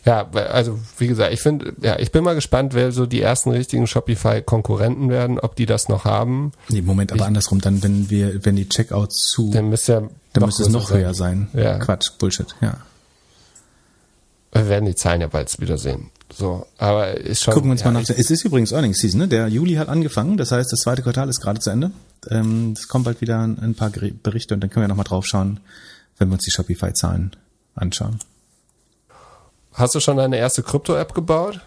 Ja, 0.05 0.29
also 0.29 0.77
wie 0.99 1.07
gesagt, 1.07 1.33
ich 1.33 1.41
finde, 1.41 1.73
ja, 1.81 1.97
ich 1.97 2.11
bin 2.11 2.23
mal 2.23 2.35
gespannt, 2.35 2.75
wer 2.75 2.91
so 2.91 3.05
die 3.07 3.21
ersten 3.21 3.49
richtigen 3.49 3.87
Shopify-Konkurrenten 3.87 5.09
werden, 5.09 5.39
ob 5.39 5.55
die 5.55 5.65
das 5.65 5.89
noch 5.89 6.05
haben. 6.05 6.51
Nee, 6.69 6.81
Moment, 6.83 7.11
aber 7.11 7.25
andersrum, 7.25 7.59
dann 7.59 7.81
wenn 7.81 8.09
wir, 8.11 8.45
wenn 8.45 8.55
die 8.55 8.69
Checkouts 8.69 9.31
zu, 9.31 9.49
Dann 9.51 9.69
müsste 9.69 9.93
ja 9.93 10.01
dann 10.33 10.45
müsste 10.45 10.63
es 10.63 10.69
noch 10.69 10.91
höher 10.91 11.13
sein. 11.15 11.47
Ja. 11.53 11.79
Quatsch, 11.79 12.11
Bullshit, 12.19 12.53
ja. 12.61 12.77
Wir 14.51 14.69
werden 14.69 14.85
die 14.85 14.95
Zahlen 14.95 15.21
ja 15.21 15.27
bald 15.27 15.59
wiedersehen. 15.59 16.11
So, 16.33 16.65
aber 16.77 17.17
ist 17.17 17.43
schon. 17.43 17.53
Gucken 17.53 17.69
wir 17.69 17.73
uns 17.73 17.81
ja, 17.81 17.87
mal 17.91 18.01
nach. 18.01 18.09
ich- 18.09 18.17
es 18.17 18.29
ist 18.31 18.45
übrigens 18.45 18.71
Earnings 18.71 18.99
Season, 18.99 19.19
ne? 19.21 19.27
Der 19.27 19.47
Juli 19.47 19.75
hat 19.75 19.89
angefangen, 19.89 20.37
das 20.37 20.51
heißt, 20.51 20.71
das 20.71 20.79
zweite 20.81 21.01
Quartal 21.01 21.29
ist 21.29 21.41
gerade 21.41 21.59
zu 21.59 21.69
Ende. 21.69 21.91
Ähm, 22.29 22.73
es 22.77 22.87
kommt 22.87 23.05
bald 23.05 23.21
wieder 23.21 23.39
ein, 23.41 23.75
paar 23.75 23.89
Berichte 23.89 24.53
und 24.53 24.61
dann 24.61 24.69
können 24.69 24.83
wir 24.83 24.87
nochmal 24.87 25.05
drauf 25.05 25.25
schauen, 25.25 25.59
wenn 26.17 26.29
wir 26.29 26.33
uns 26.33 26.43
die 26.43 26.51
Shopify-Zahlen 26.51 27.35
anschauen. 27.75 28.19
Hast 29.75 29.93
du 29.93 29.99
schon 29.99 30.17
deine 30.17 30.37
erste 30.37 30.63
Krypto-App 30.63 31.13
gebaut? 31.13 31.59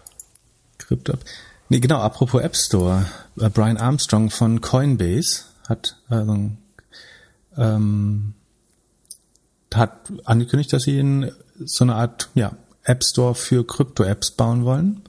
Crypto. 0.79 1.13
Nee, 1.69 1.79
genau, 1.79 1.99
apropos 1.99 2.41
App 2.41 2.55
Store. 2.55 3.05
Äh, 3.39 3.49
Brian 3.49 3.77
Armstrong 3.77 4.31
von 4.31 4.61
Coinbase 4.61 5.43
hat, 5.67 5.95
also, 6.09 6.51
ähm, 7.55 8.33
hat 9.71 10.11
angekündigt, 10.25 10.73
dass 10.73 10.83
sie 10.83 11.31
so 11.63 11.83
eine 11.83 11.95
Art 11.95 12.29
ja, 12.33 12.53
App 12.83 13.03
Store 13.03 13.35
für 13.35 13.65
Krypto-Apps 13.65 14.31
bauen 14.31 14.65
wollen. 14.65 15.03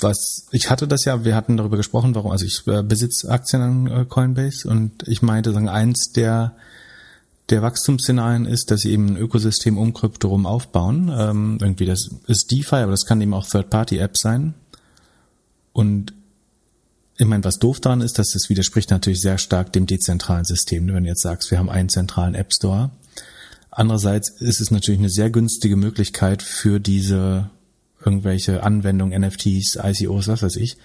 Was 0.00 0.48
ich 0.50 0.68
hatte 0.68 0.86
das 0.86 1.06
ja, 1.06 1.24
wir 1.24 1.34
hatten 1.34 1.56
darüber 1.56 1.78
gesprochen, 1.78 2.14
warum, 2.14 2.30
also 2.30 2.44
ich 2.44 2.66
äh, 2.66 2.82
besitze 2.82 3.30
Aktien 3.30 3.62
an 3.62 3.86
äh, 3.86 4.04
Coinbase 4.04 4.68
und 4.68 5.06
ich 5.08 5.22
meinte, 5.22 5.52
sagen, 5.52 5.68
eins 5.68 6.12
der 6.12 6.54
der 7.50 7.62
Wachstumsszenarien 7.62 8.46
ist, 8.46 8.70
dass 8.70 8.82
sie 8.82 8.92
eben 8.92 9.08
ein 9.08 9.16
Ökosystem 9.16 9.78
um 9.78 9.92
Krypto 9.92 10.28
rum 10.28 10.46
aufbauen. 10.46 11.10
Ähm, 11.14 11.58
irgendwie 11.60 11.86
das 11.86 12.10
ist 12.26 12.50
DeFi, 12.50 12.76
aber 12.76 12.92
das 12.92 13.06
kann 13.06 13.20
eben 13.20 13.34
auch 13.34 13.46
Third-Party-Apps 13.46 14.20
sein. 14.20 14.54
Und 15.72 16.12
ich 17.16 17.26
meine, 17.26 17.44
was 17.44 17.58
doof 17.58 17.80
daran 17.80 18.00
ist, 18.00 18.18
dass 18.18 18.30
das 18.30 18.48
widerspricht 18.48 18.90
natürlich 18.90 19.20
sehr 19.20 19.38
stark 19.38 19.72
dem 19.72 19.86
dezentralen 19.86 20.44
System. 20.44 20.86
Wenn 20.88 21.04
du 21.04 21.10
jetzt 21.10 21.22
sagst, 21.22 21.50
wir 21.50 21.58
haben 21.58 21.68
einen 21.68 21.88
zentralen 21.88 22.34
App 22.34 22.52
Store. 22.54 22.90
Andererseits 23.70 24.30
ist 24.40 24.60
es 24.60 24.70
natürlich 24.70 25.00
eine 25.00 25.10
sehr 25.10 25.30
günstige 25.30 25.76
Möglichkeit 25.76 26.42
für 26.42 26.80
diese 26.80 27.50
irgendwelche 28.04 28.62
Anwendungen, 28.62 29.20
NFTs, 29.20 29.78
ICOs, 29.82 30.28
was 30.28 30.42
weiß 30.42 30.56
ich, 30.56 30.78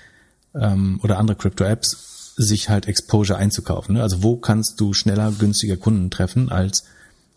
ähm, 0.53 0.99
oder 1.03 1.17
andere 1.17 1.37
Crypto-Apps, 1.37 2.14
sich 2.35 2.69
halt 2.69 2.87
Exposure 2.87 3.37
einzukaufen. 3.37 3.95
Ne? 3.95 4.01
Also 4.01 4.23
wo 4.23 4.35
kannst 4.37 4.79
du 4.79 4.93
schneller 4.93 5.31
günstiger 5.31 5.77
Kunden 5.77 6.11
treffen 6.11 6.49
als 6.49 6.83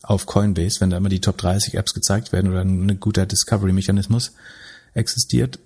auf 0.03 0.27
Coinbase, 0.27 0.81
wenn 0.81 0.91
da 0.91 0.97
immer 0.97 1.09
die 1.09 1.21
Top 1.21 1.39
30 1.39 1.75
Apps 1.75 1.95
gezeigt 1.95 2.33
werden 2.33 2.51
oder 2.51 2.63
ein 2.63 3.01
guter 3.01 3.27
Discovery-Mechanismus 3.27 4.33
existiert, 4.95 5.59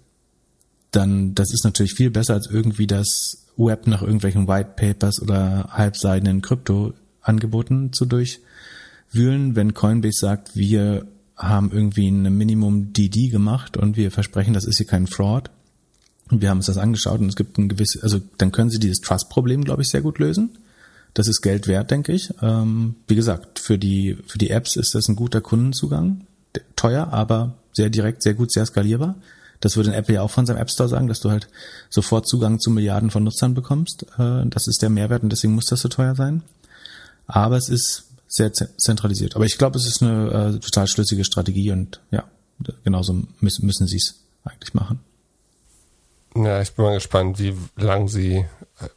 dann 0.90 1.34
das 1.34 1.52
ist 1.52 1.64
natürlich 1.64 1.94
viel 1.94 2.10
besser 2.10 2.34
als 2.34 2.48
irgendwie 2.50 2.86
das 2.86 3.46
Web 3.56 3.86
nach 3.86 4.02
irgendwelchen 4.02 4.48
White 4.48 4.72
Papers 4.76 5.20
oder 5.20 5.68
halbseidenen 5.70 6.42
Krypto-Angeboten 6.42 7.92
zu 7.92 8.06
durchwühlen, 8.06 9.56
wenn 9.56 9.74
Coinbase 9.74 10.18
sagt, 10.18 10.56
wir 10.56 11.06
haben 11.36 11.70
irgendwie 11.72 12.08
ein 12.08 12.36
Minimum 12.36 12.92
DD 12.92 13.28
gemacht 13.30 13.76
und 13.76 13.96
wir 13.96 14.10
versprechen, 14.10 14.54
das 14.54 14.64
ist 14.64 14.76
hier 14.76 14.86
kein 14.86 15.06
Fraud. 15.06 15.50
Wir 16.40 16.48
haben 16.48 16.58
uns 16.58 16.66
das 16.66 16.78
angeschaut 16.78 17.20
und 17.20 17.28
es 17.28 17.36
gibt 17.36 17.58
ein 17.58 17.68
gewisses, 17.68 18.02
also 18.02 18.20
dann 18.38 18.52
können 18.52 18.70
sie 18.70 18.78
dieses 18.78 19.00
Trust-Problem, 19.00 19.64
glaube 19.64 19.82
ich, 19.82 19.88
sehr 19.88 20.00
gut 20.00 20.18
lösen. 20.18 20.56
Das 21.14 21.28
ist 21.28 21.42
Geld 21.42 21.66
wert, 21.66 21.90
denke 21.90 22.12
ich. 22.12 22.32
Ähm, 22.40 22.94
wie 23.06 23.16
gesagt, 23.16 23.58
für 23.58 23.78
die, 23.78 24.16
für 24.26 24.38
die 24.38 24.48
Apps 24.48 24.76
ist 24.76 24.94
das 24.94 25.08
ein 25.08 25.16
guter 25.16 25.42
Kundenzugang. 25.42 26.26
Teuer, 26.74 27.08
aber 27.12 27.54
sehr 27.72 27.90
direkt, 27.90 28.22
sehr 28.22 28.34
gut, 28.34 28.50
sehr 28.50 28.64
skalierbar. 28.64 29.14
Das 29.60 29.76
würde 29.76 29.94
Apple 29.94 30.14
ja 30.16 30.22
auch 30.22 30.30
von 30.30 30.46
seinem 30.46 30.56
App 30.56 30.70
Store 30.70 30.88
sagen, 30.88 31.06
dass 31.06 31.20
du 31.20 31.30
halt 31.30 31.48
sofort 31.90 32.26
Zugang 32.26 32.58
zu 32.60 32.70
Milliarden 32.70 33.10
von 33.10 33.24
Nutzern 33.24 33.54
bekommst. 33.54 34.06
Äh, 34.18 34.46
das 34.46 34.66
ist 34.66 34.80
der 34.80 34.88
Mehrwert 34.90 35.22
und 35.22 35.30
deswegen 35.30 35.54
muss 35.54 35.66
das 35.66 35.82
so 35.82 35.88
teuer 35.88 36.14
sein. 36.14 36.42
Aber 37.26 37.56
es 37.58 37.68
ist 37.68 38.04
sehr 38.26 38.52
ze- 38.54 38.70
zentralisiert. 38.78 39.36
Aber 39.36 39.44
ich 39.44 39.58
glaube, 39.58 39.78
es 39.78 39.86
ist 39.86 40.02
eine 40.02 40.54
äh, 40.56 40.58
total 40.58 40.86
schlüssige 40.86 41.24
Strategie 41.24 41.70
und 41.72 42.00
ja, 42.10 42.24
genauso 42.84 43.22
müssen, 43.40 43.66
müssen 43.66 43.86
sie 43.86 43.98
es 43.98 44.14
eigentlich 44.44 44.72
machen. 44.72 45.00
Ja, 46.34 46.62
ich 46.62 46.72
bin 46.74 46.84
mal 46.84 46.94
gespannt, 46.94 47.38
wie 47.38 47.54
lang 47.76 48.08
sie, 48.08 48.44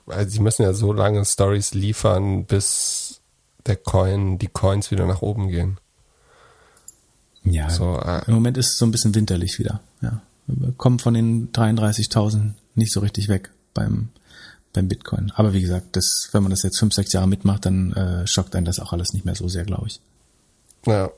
also 0.08 0.30
sie 0.30 0.40
müssen 0.40 0.64
ja 0.64 0.74
so 0.74 0.94
lange 0.94 1.26
Stories 1.26 1.74
liefern, 1.74 2.46
bis 2.46 3.22
der 3.66 3.76
Coin, 3.76 4.38
die 4.38 4.48
Coins 4.48 4.92
wieder 4.92 5.06
nach 5.06 5.22
oben 5.22 5.50
gehen. 5.50 5.80
Ja, 7.44 7.70
So, 7.70 8.00
äh, 8.00 8.26
im 8.28 8.34
Moment 8.34 8.58
ist 8.58 8.72
es 8.72 8.78
so 8.78 8.86
ein 8.86 8.92
bisschen 8.92 9.14
winterlich 9.14 9.60
wieder. 9.60 9.82
Ja, 10.02 10.22
wir 10.48 10.72
kommen 10.74 11.00
von 11.00 11.14
den 11.14 11.52
33.000 11.52 12.54
nicht 12.76 12.92
so 12.92 13.02
richtig 13.02 13.28
weg 13.28 13.52
beim 13.74 14.10
beim 14.76 14.88
Bitcoin. 14.88 15.32
Aber 15.36 15.54
wie 15.54 15.62
gesagt, 15.62 15.96
das, 15.96 16.30
wenn 16.32 16.44
man 16.44 16.52
das 16.52 16.64
jetzt 16.64 16.78
fünf, 16.78 16.94
sechs 16.94 17.14
Jahre 17.14 17.28
mitmacht, 17.28 17.66
dann 17.66 17.94
äh, 17.94 18.28
schockt 18.28 18.56
einen 18.56 18.66
das 18.66 18.80
auch 18.80 18.94
alles 18.94 19.14
nicht 19.14 19.26
mehr 19.26 19.36
so 19.36 19.48
sehr, 19.48 19.64
glaube 19.64 19.88
ich. 19.88 20.02
Ja, 20.86 21.10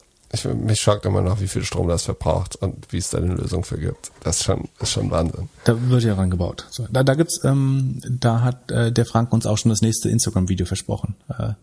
ich, 0.45 0.53
mich 0.53 0.79
schockt 0.79 1.05
immer 1.05 1.21
noch, 1.21 1.41
wie 1.41 1.47
viel 1.47 1.63
Strom 1.63 1.87
das 1.87 2.03
verbraucht 2.03 2.55
und 2.55 2.91
wie 2.91 2.97
es 2.97 3.09
da 3.09 3.17
eine 3.17 3.35
Lösung 3.35 3.63
für 3.63 3.77
gibt. 3.77 4.11
Das 4.23 4.37
ist 4.37 4.43
schon, 4.43 4.69
ist 4.79 4.91
schon 4.91 5.11
Wahnsinn. 5.11 5.49
Da 5.65 5.75
wird 5.89 6.03
ja 6.03 6.15
dran 6.15 6.29
gebaut. 6.29 6.67
So, 6.69 6.87
da, 6.91 7.03
da 7.03 7.15
gibt's, 7.15 7.43
ähm, 7.43 8.01
da 8.09 8.41
hat 8.41 8.71
äh, 8.71 8.91
der 8.91 9.05
Frank 9.05 9.33
uns 9.33 9.45
auch 9.45 9.57
schon 9.57 9.69
das 9.69 9.81
nächste 9.81 10.09
Instagram-Video 10.09 10.65
versprochen, 10.65 11.15
äh, 11.29 11.53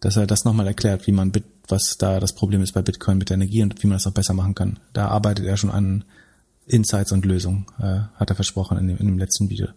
dass 0.00 0.16
er 0.16 0.26
das 0.26 0.44
nochmal 0.44 0.66
erklärt, 0.66 1.06
wie 1.06 1.12
man 1.12 1.32
Bit, 1.32 1.44
was 1.68 1.96
da 1.98 2.20
das 2.20 2.34
Problem 2.34 2.62
ist 2.62 2.72
bei 2.72 2.82
Bitcoin 2.82 3.18
mit 3.18 3.30
der 3.30 3.36
Energie 3.36 3.62
und 3.62 3.82
wie 3.82 3.86
man 3.86 3.96
das 3.96 4.06
auch 4.06 4.12
besser 4.12 4.34
machen 4.34 4.54
kann. 4.54 4.78
Da 4.92 5.08
arbeitet 5.08 5.46
er 5.46 5.56
schon 5.56 5.70
an 5.70 6.04
Insights 6.66 7.12
und 7.12 7.24
Lösungen, 7.24 7.66
äh, 7.78 8.00
hat 8.16 8.30
er 8.30 8.36
versprochen 8.36 8.78
in 8.78 8.88
dem, 8.88 8.98
in 8.98 9.06
dem 9.06 9.18
letzten 9.18 9.48
Video. 9.48 9.68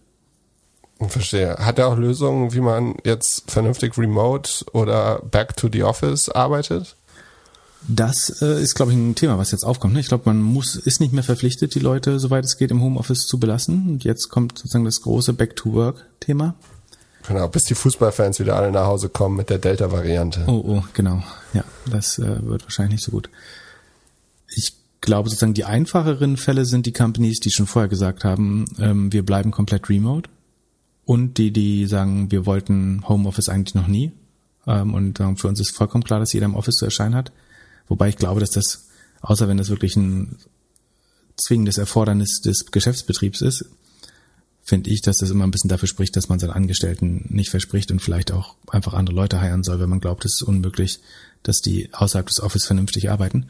Verstehe. 1.07 1.55
Hat 1.57 1.79
er 1.79 1.87
auch 1.87 1.97
Lösungen, 1.97 2.53
wie 2.53 2.59
man 2.59 2.95
jetzt 3.05 3.49
vernünftig 3.49 3.97
remote 3.97 4.65
oder 4.73 5.19
back 5.19 5.55
to 5.55 5.69
the 5.71 5.83
office 5.83 6.27
arbeitet? 6.27 6.97
Das 7.87 8.41
äh, 8.41 8.61
ist, 8.61 8.75
glaube 8.75 8.91
ich, 8.91 8.97
ein 8.97 9.15
Thema, 9.15 9.37
was 9.37 9.51
jetzt 9.51 9.63
aufkommt. 9.63 9.93
Ne? 9.93 9.99
Ich 9.99 10.07
glaube, 10.07 10.23
man 10.25 10.41
muss 10.41 10.75
ist 10.75 10.99
nicht 10.99 11.13
mehr 11.13 11.23
verpflichtet, 11.23 11.75
die 11.75 11.79
Leute, 11.79 12.19
soweit 12.19 12.45
es 12.45 12.57
geht, 12.57 12.71
im 12.71 12.81
Homeoffice 12.81 13.25
zu 13.25 13.39
belassen. 13.39 13.89
Und 13.89 14.03
jetzt 14.03 14.29
kommt 14.29 14.57
sozusagen 14.57 14.85
das 14.85 15.01
große 15.01 15.33
Back-to-Work-Thema. 15.33 16.55
Genau, 17.27 17.47
bis 17.47 17.63
die 17.63 17.75
Fußballfans 17.75 18.39
wieder 18.39 18.55
alle 18.55 18.71
nach 18.71 18.85
Hause 18.85 19.09
kommen 19.09 19.37
mit 19.37 19.49
der 19.49 19.59
Delta-Variante. 19.59 20.43
Oh, 20.47 20.63
oh, 20.65 20.83
genau. 20.93 21.23
Ja, 21.53 21.63
das 21.89 22.19
äh, 22.19 22.45
wird 22.45 22.63
wahrscheinlich 22.63 22.93
nicht 22.93 23.03
so 23.05 23.11
gut. 23.11 23.29
Ich 24.47 24.73
glaube 25.01 25.29
sozusagen, 25.29 25.53
die 25.53 25.65
einfacheren 25.65 26.37
Fälle 26.37 26.65
sind 26.65 26.85
die 26.85 26.93
Companies, 26.93 27.39
die 27.39 27.51
schon 27.51 27.67
vorher 27.67 27.89
gesagt 27.89 28.23
haben, 28.23 28.65
ähm, 28.79 29.11
wir 29.13 29.25
bleiben 29.25 29.51
komplett 29.51 29.89
remote 29.89 30.29
und 31.05 31.37
die, 31.37 31.51
die 31.51 31.85
sagen, 31.87 32.31
wir 32.31 32.45
wollten 32.45 33.07
Homeoffice 33.07 33.49
eigentlich 33.49 33.75
noch 33.75 33.87
nie. 33.87 34.11
Ähm, 34.67 34.93
und 34.93 35.19
ähm, 35.19 35.37
für 35.37 35.47
uns 35.47 35.59
ist 35.59 35.75
vollkommen 35.75 36.03
klar, 36.03 36.19
dass 36.19 36.33
jeder 36.33 36.45
im 36.45 36.55
Office 36.55 36.75
zu 36.75 36.85
erscheinen 36.85 37.15
hat. 37.15 37.31
Wobei 37.89 38.09
ich 38.09 38.17
glaube, 38.17 38.39
dass 38.39 38.51
das, 38.51 38.87
außer 39.21 39.47
wenn 39.49 39.57
das 39.57 39.69
wirklich 39.69 39.95
ein 39.97 40.37
zwingendes 41.35 41.77
Erfordernis 41.77 42.41
des 42.41 42.67
Geschäftsbetriebs 42.67 43.41
ist, 43.41 43.65
finde 44.63 44.91
ich, 44.91 45.01
dass 45.01 45.17
das 45.17 45.31
immer 45.31 45.45
ein 45.45 45.51
bisschen 45.51 45.69
dafür 45.69 45.87
spricht, 45.87 46.15
dass 46.15 46.29
man 46.29 46.39
seinen 46.39 46.51
Angestellten 46.51 47.25
nicht 47.29 47.49
verspricht 47.49 47.91
und 47.91 48.01
vielleicht 48.01 48.31
auch 48.31 48.55
einfach 48.69 48.93
andere 48.93 49.15
Leute 49.15 49.41
heiern 49.41 49.63
soll, 49.63 49.79
wenn 49.79 49.89
man 49.89 49.99
glaubt, 49.99 50.23
es 50.25 50.35
ist 50.35 50.43
unmöglich, 50.43 50.99
dass 51.43 51.59
die 51.59 51.89
außerhalb 51.91 52.27
des 52.27 52.39
Office 52.39 52.65
vernünftig 52.65 53.09
arbeiten. 53.09 53.47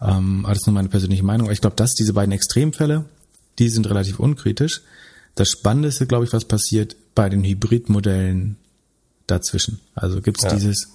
Ähm, 0.00 0.44
aber 0.44 0.54
das 0.54 0.62
ist 0.62 0.66
nur 0.66 0.74
meine 0.74 0.88
persönliche 0.88 1.22
Meinung. 1.22 1.48
Aber 1.48 1.52
ich 1.52 1.60
glaube, 1.60 1.76
dass 1.76 1.94
diese 1.94 2.14
beiden 2.14 2.32
Extremfälle, 2.32 3.04
die 3.58 3.68
sind 3.68 3.88
relativ 3.88 4.18
unkritisch. 4.18 4.80
Das 5.34 5.50
Spannende 5.50 5.88
ist, 5.88 6.06
glaube 6.08 6.24
ich, 6.24 6.32
was 6.32 6.46
passiert 6.46 6.96
bei 7.14 7.28
den 7.28 7.44
Hybridmodellen 7.44 8.56
dazwischen. 9.26 9.80
Also 9.94 10.20
gibt 10.20 10.38
es 10.38 10.44
ja. 10.44 10.54
dieses 10.54 10.88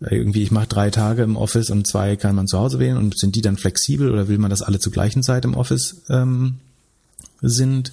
irgendwie, 0.00 0.42
ich 0.42 0.50
mache 0.50 0.68
drei 0.68 0.90
Tage 0.90 1.22
im 1.22 1.36
Office 1.36 1.70
und 1.70 1.86
zwei 1.86 2.16
kann 2.16 2.36
man 2.36 2.46
zu 2.46 2.58
Hause 2.58 2.78
wählen 2.78 2.96
und 2.96 3.18
sind 3.18 3.34
die 3.34 3.42
dann 3.42 3.56
flexibel 3.56 4.10
oder 4.10 4.28
will 4.28 4.38
man, 4.38 4.50
dass 4.50 4.62
alle 4.62 4.78
zur 4.78 4.92
gleichen 4.92 5.22
Zeit 5.22 5.44
im 5.44 5.54
Office 5.54 6.02
ähm, 6.08 6.58
sind? 7.40 7.92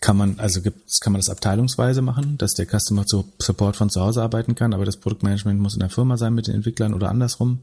Kann 0.00 0.16
man, 0.16 0.38
also 0.38 0.60
gibt's, 0.60 1.00
kann 1.00 1.12
man 1.12 1.20
das 1.20 1.30
abteilungsweise 1.30 2.02
machen, 2.02 2.36
dass 2.36 2.52
der 2.52 2.66
Customer 2.66 3.04
Support 3.06 3.76
von 3.76 3.90
zu 3.90 4.00
Hause 4.00 4.22
arbeiten 4.22 4.54
kann, 4.54 4.74
aber 4.74 4.84
das 4.84 4.98
Produktmanagement 4.98 5.58
muss 5.58 5.74
in 5.74 5.80
der 5.80 5.88
Firma 5.88 6.16
sein 6.16 6.34
mit 6.34 6.48
den 6.48 6.54
Entwicklern 6.54 6.92
oder 6.92 7.08
andersrum. 7.08 7.60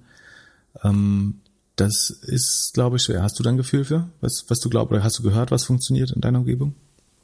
Ähm, 0.84 1.42
das 1.76 2.10
ist, 2.10 2.72
glaube 2.74 2.98
ich, 2.98 3.04
schwer. 3.04 3.22
Hast 3.22 3.38
du 3.38 3.44
da 3.44 3.50
ein 3.50 3.58
Gefühl 3.58 3.86
für, 3.86 4.08
was, 4.22 4.46
was 4.48 4.60
du 4.60 4.70
glaubst, 4.70 4.92
oder 4.92 5.04
hast 5.04 5.20
du 5.20 5.24
gehört, 5.24 5.52
was 5.52 5.66
funktioniert 5.66 6.12
in 6.12 6.22
deiner 6.22 6.40
Umgebung? 6.40 6.76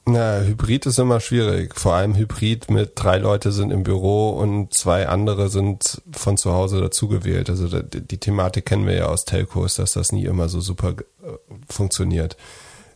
Na, 0.09 0.41
Hybrid 0.41 0.85
ist 0.85 0.97
immer 0.97 1.19
schwierig. 1.19 1.79
Vor 1.79 1.93
allem 1.93 2.15
Hybrid 2.15 2.71
mit 2.71 2.93
drei 2.95 3.17
Leute 3.17 3.51
sind 3.51 3.71
im 3.71 3.83
Büro 3.83 4.31
und 4.31 4.73
zwei 4.73 5.07
andere 5.07 5.49
sind 5.49 6.01
von 6.11 6.37
zu 6.37 6.53
Hause 6.53 6.81
dazugewählt. 6.81 7.49
Also 7.49 7.67
die, 7.81 8.01
die 8.01 8.17
Thematik 8.17 8.65
kennen 8.65 8.87
wir 8.87 8.95
ja 8.95 9.05
aus 9.05 9.25
Telcos, 9.25 9.75
dass 9.75 9.93
das 9.93 10.11
nie 10.11 10.25
immer 10.25 10.49
so 10.49 10.61
super 10.61 10.91
äh, 10.91 11.37
funktioniert. 11.69 12.37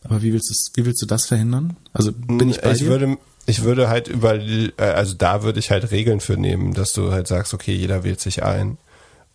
Aber 0.02 0.22
wie 0.22 0.32
willst 0.32 0.50
du, 0.50 0.54
wie 0.74 0.86
willst 0.86 1.00
du 1.02 1.06
das 1.06 1.26
verhindern? 1.26 1.76
Also 1.92 2.12
bin 2.12 2.50
ich 2.50 2.60
bei 2.60 2.72
ich 2.72 2.78
dir? 2.78 2.88
würde 2.88 3.16
ich 3.46 3.62
würde 3.62 3.88
halt 3.88 4.08
über 4.08 4.34
äh, 4.34 4.72
also 4.78 5.14
da 5.14 5.42
würde 5.42 5.60
ich 5.60 5.70
halt 5.70 5.90
Regeln 5.90 6.20
für 6.20 6.36
nehmen, 6.36 6.74
dass 6.74 6.92
du 6.92 7.12
halt 7.12 7.28
sagst, 7.28 7.54
okay, 7.54 7.74
jeder 7.74 8.04
wählt 8.04 8.20
sich 8.20 8.42
ein 8.42 8.78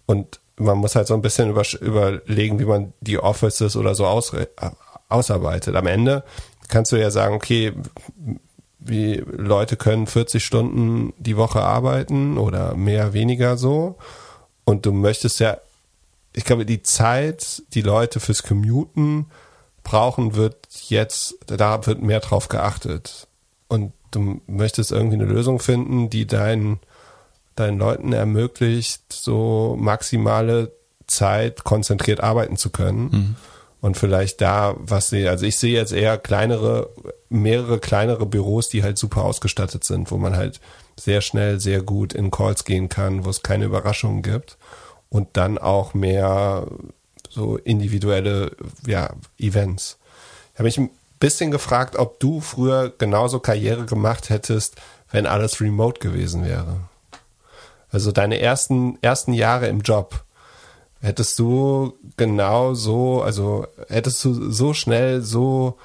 und 0.05 0.39
man 0.57 0.77
muss 0.77 0.95
halt 0.95 1.07
so 1.07 1.13
ein 1.13 1.21
bisschen 1.21 1.49
über, 1.49 1.63
überlegen, 1.80 2.59
wie 2.59 2.65
man 2.65 2.93
die 2.99 3.17
Offices 3.17 3.77
oder 3.77 3.95
so 3.95 4.05
aus, 4.05 4.34
äh, 4.34 4.47
ausarbeitet. 5.07 5.75
Am 5.75 5.88
Ende 5.88 6.23
kannst 6.70 6.91
du 6.93 6.95
ja 6.95 7.11
sagen, 7.11 7.36
okay, 7.36 7.74
wie 8.80 9.15
Leute 9.15 9.76
können 9.76 10.07
40 10.07 10.43
Stunden 10.43 11.13
die 11.17 11.36
Woche 11.36 11.61
arbeiten 11.61 12.38
oder 12.38 12.76
mehr, 12.76 13.13
weniger 13.13 13.57
so. 13.57 13.97
Und 14.63 14.86
du 14.86 14.93
möchtest 14.93 15.39
ja, 15.39 15.57
ich 16.34 16.45
glaube, 16.45 16.65
die 16.65 16.82
Zeit, 16.82 17.63
die 17.74 17.82
Leute 17.82 18.20
fürs 18.20 18.43
Commuten 18.43 19.26
brauchen, 19.84 20.36
wird 20.36 20.67
jetzt, 20.88 21.36
da 21.47 21.86
wird 21.86 22.01
mehr 22.01 22.22
drauf 22.22 22.47
geachtet. 22.47 23.28
Und 23.67 23.91
du 24.11 24.41
möchtest 24.47 24.91
irgendwie 24.91 25.15
eine 25.15 25.26
Lösung 25.26 25.59
finden, 25.59 26.09
die 26.09 26.26
deinen, 26.26 26.80
deinen 27.55 27.80
Leuten 27.80 28.13
ermöglicht, 28.13 29.11
so 29.11 29.76
maximale 29.78 30.72
Zeit 31.05 31.63
konzentriert 31.63 32.22
arbeiten 32.22 32.55
zu 32.55 32.70
können. 32.70 33.09
Mhm 33.11 33.36
und 33.82 33.97
vielleicht 33.97 34.41
da, 34.41 34.75
was 34.77 35.09
sie, 35.09 35.27
also 35.27 35.45
ich 35.45 35.57
sehe 35.57 35.73
jetzt 35.73 35.93
eher 35.93 36.17
kleinere, 36.17 36.89
mehrere 37.30 37.80
kleinere 37.80 38.25
Büros, 38.25 38.69
die 38.69 38.84
halt 38.84 38.97
super 38.97 39.23
ausgestattet 39.23 39.84
sind, 39.84 40.11
wo 40.11 40.17
man 40.17 40.36
halt 40.36 40.59
sehr 40.99 41.21
schnell, 41.21 41.59
sehr 41.59 41.82
gut 41.82 42.13
in 42.13 42.30
Calls 42.30 42.65
gehen 42.65 42.89
kann, 42.89 43.23
wo 43.25 43.30
es 43.30 43.41
keine 43.41 43.65
Überraschungen 43.65 44.21
gibt 44.21 44.57
und 45.09 45.30
dann 45.34 45.57
auch 45.57 45.93
mehr 45.93 46.67
so 47.30 47.57
individuelle 47.57 48.51
ja, 48.86 49.13
Events. 49.38 49.97
Ich 50.53 50.59
habe 50.59 50.65
mich 50.65 50.77
ein 50.77 50.89
bisschen 51.19 51.51
gefragt, 51.51 51.95
ob 51.95 52.19
du 52.19 52.41
früher 52.41 52.93
genauso 52.97 53.39
Karriere 53.39 53.86
gemacht 53.86 54.30
hättest, 54.30 54.75
wenn 55.11 55.25
alles 55.25 55.61
remote 55.61 55.99
gewesen 55.99 56.45
wäre. 56.45 56.82
Also 57.91 58.11
deine 58.11 58.39
ersten, 58.39 58.97
ersten 59.01 59.34
Jahre 59.34 59.67
im 59.67 59.82
Job 59.82 60.23
Hättest 61.02 61.39
du 61.39 61.93
genau 62.18 62.74
so, 62.74 63.22
also 63.22 63.66
hättest 63.88 64.24
du 64.26 64.52
so 64.52 64.74
schnell 64.74 65.22
so 65.22 65.78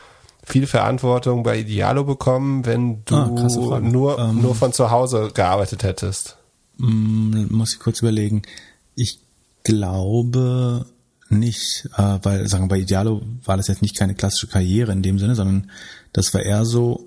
viel 0.44 0.66
Verantwortung 0.66 1.44
bei 1.44 1.60
Idealo 1.60 2.04
bekommen, 2.04 2.66
wenn 2.66 3.04
du 3.04 3.14
ah, 3.14 3.80
nur, 3.80 4.18
ähm, 4.18 4.42
nur 4.42 4.54
von 4.54 4.72
zu 4.72 4.90
Hause 4.90 5.30
gearbeitet 5.32 5.84
hättest? 5.84 6.36
Mm, 6.78 7.46
muss 7.50 7.74
ich 7.74 7.78
kurz 7.78 8.00
überlegen. 8.00 8.42
Ich 8.96 9.20
glaube 9.62 10.86
nicht, 11.30 11.88
äh, 11.96 12.18
weil 12.22 12.48
sagen 12.48 12.64
wir, 12.64 12.68
bei 12.68 12.78
Idealo 12.78 13.22
war 13.44 13.56
das 13.56 13.68
jetzt 13.68 13.82
nicht 13.82 13.96
keine 13.96 14.14
klassische 14.14 14.48
Karriere 14.48 14.92
in 14.92 15.02
dem 15.02 15.20
Sinne, 15.20 15.36
sondern 15.36 15.70
das 16.12 16.34
war 16.34 16.42
eher 16.42 16.64
so, 16.64 17.06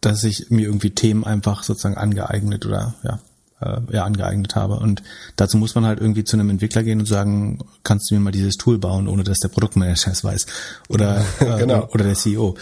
dass 0.00 0.24
ich 0.24 0.50
mir 0.50 0.66
irgendwie 0.66 0.90
Themen 0.90 1.24
einfach 1.24 1.62
sozusagen 1.62 1.96
angeeignet 1.96 2.66
oder 2.66 2.94
ja 3.04 3.20
äh, 3.62 3.94
ja, 3.94 4.04
angeeignet 4.04 4.54
habe. 4.56 4.74
Und 4.74 5.02
dazu 5.36 5.56
muss 5.56 5.74
man 5.74 5.86
halt 5.86 6.00
irgendwie 6.00 6.24
zu 6.24 6.36
einem 6.36 6.50
Entwickler 6.50 6.82
gehen 6.82 7.00
und 7.00 7.06
sagen, 7.06 7.58
kannst 7.82 8.10
du 8.10 8.14
mir 8.14 8.20
mal 8.20 8.32
dieses 8.32 8.56
Tool 8.56 8.78
bauen, 8.78 9.08
ohne 9.08 9.24
dass 9.24 9.40
der 9.40 9.48
Produktmanager 9.48 10.10
es 10.10 10.24
weiß. 10.24 10.46
Oder, 10.88 11.24
äh, 11.40 11.58
genau. 11.58 11.88
oder 11.92 12.04
der 12.04 12.14
CEO. 12.14 12.56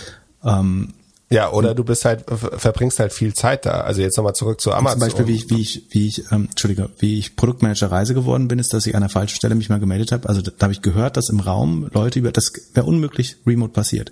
Ähm, 0.44 0.94
ja, 1.32 1.52
oder 1.52 1.76
du 1.76 1.84
bist 1.84 2.04
halt, 2.04 2.24
verbringst 2.26 2.98
halt 2.98 3.12
viel 3.12 3.34
Zeit 3.34 3.64
da. 3.64 3.82
Also 3.82 4.02
jetzt 4.02 4.16
nochmal 4.16 4.34
zurück 4.34 4.60
zu 4.60 4.72
Amazon. 4.72 4.98
Zum 4.98 5.08
Beispiel, 5.08 5.26
wie 5.28 5.36
ich, 5.36 5.48
wie 5.50 5.60
ich, 5.60 5.86
wie 5.90 6.06
ich, 6.08 6.32
ähm, 6.32 6.46
Entschuldige, 6.50 6.90
wie 6.98 7.18
ich 7.20 7.36
Produktmanager 7.36 7.92
Reise 7.92 8.14
geworden 8.14 8.48
bin, 8.48 8.58
ist, 8.58 8.74
dass 8.74 8.84
ich 8.84 8.96
an 8.96 9.02
der 9.02 9.10
falschen 9.10 9.36
Stelle 9.36 9.54
mich 9.54 9.68
mal 9.68 9.78
gemeldet 9.78 10.10
habe. 10.10 10.28
Also 10.28 10.42
da, 10.42 10.50
da 10.50 10.64
habe 10.64 10.72
ich 10.72 10.82
gehört, 10.82 11.16
dass 11.16 11.28
im 11.28 11.38
Raum 11.38 11.88
Leute 11.92 12.18
über, 12.18 12.32
das 12.32 12.52
wäre 12.74 12.84
unmöglich 12.84 13.36
remote 13.46 13.72
passiert. 13.72 14.10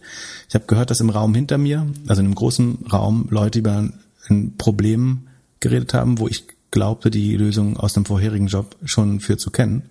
Ich 0.49 0.55
habe 0.55 0.67
gehört, 0.67 0.91
dass 0.93 1.01
im 1.01 1.11
Raum 1.11 1.35
hinter 1.35 1.59
mir, 1.59 1.89
also 2.07 2.21
in 2.21 2.27
einem 2.27 2.37
großen 2.37 2.87
Raum, 2.93 3.27
Leute 3.31 3.59
über 3.59 3.89
ein 4.29 4.55
Problem 4.57 5.27
geredet 5.59 5.95
haben, 5.95 6.21
wo 6.21 6.29
ich 6.29 6.45
glaubte, 6.71 7.11
die 7.11 7.37
Lösung 7.37 7.77
aus 7.77 7.93
dem 7.93 8.05
vorherigen 8.05 8.47
Job 8.47 8.77
schon 8.85 9.21
für 9.21 9.37
zu 9.37 9.51
kennen. 9.51 9.91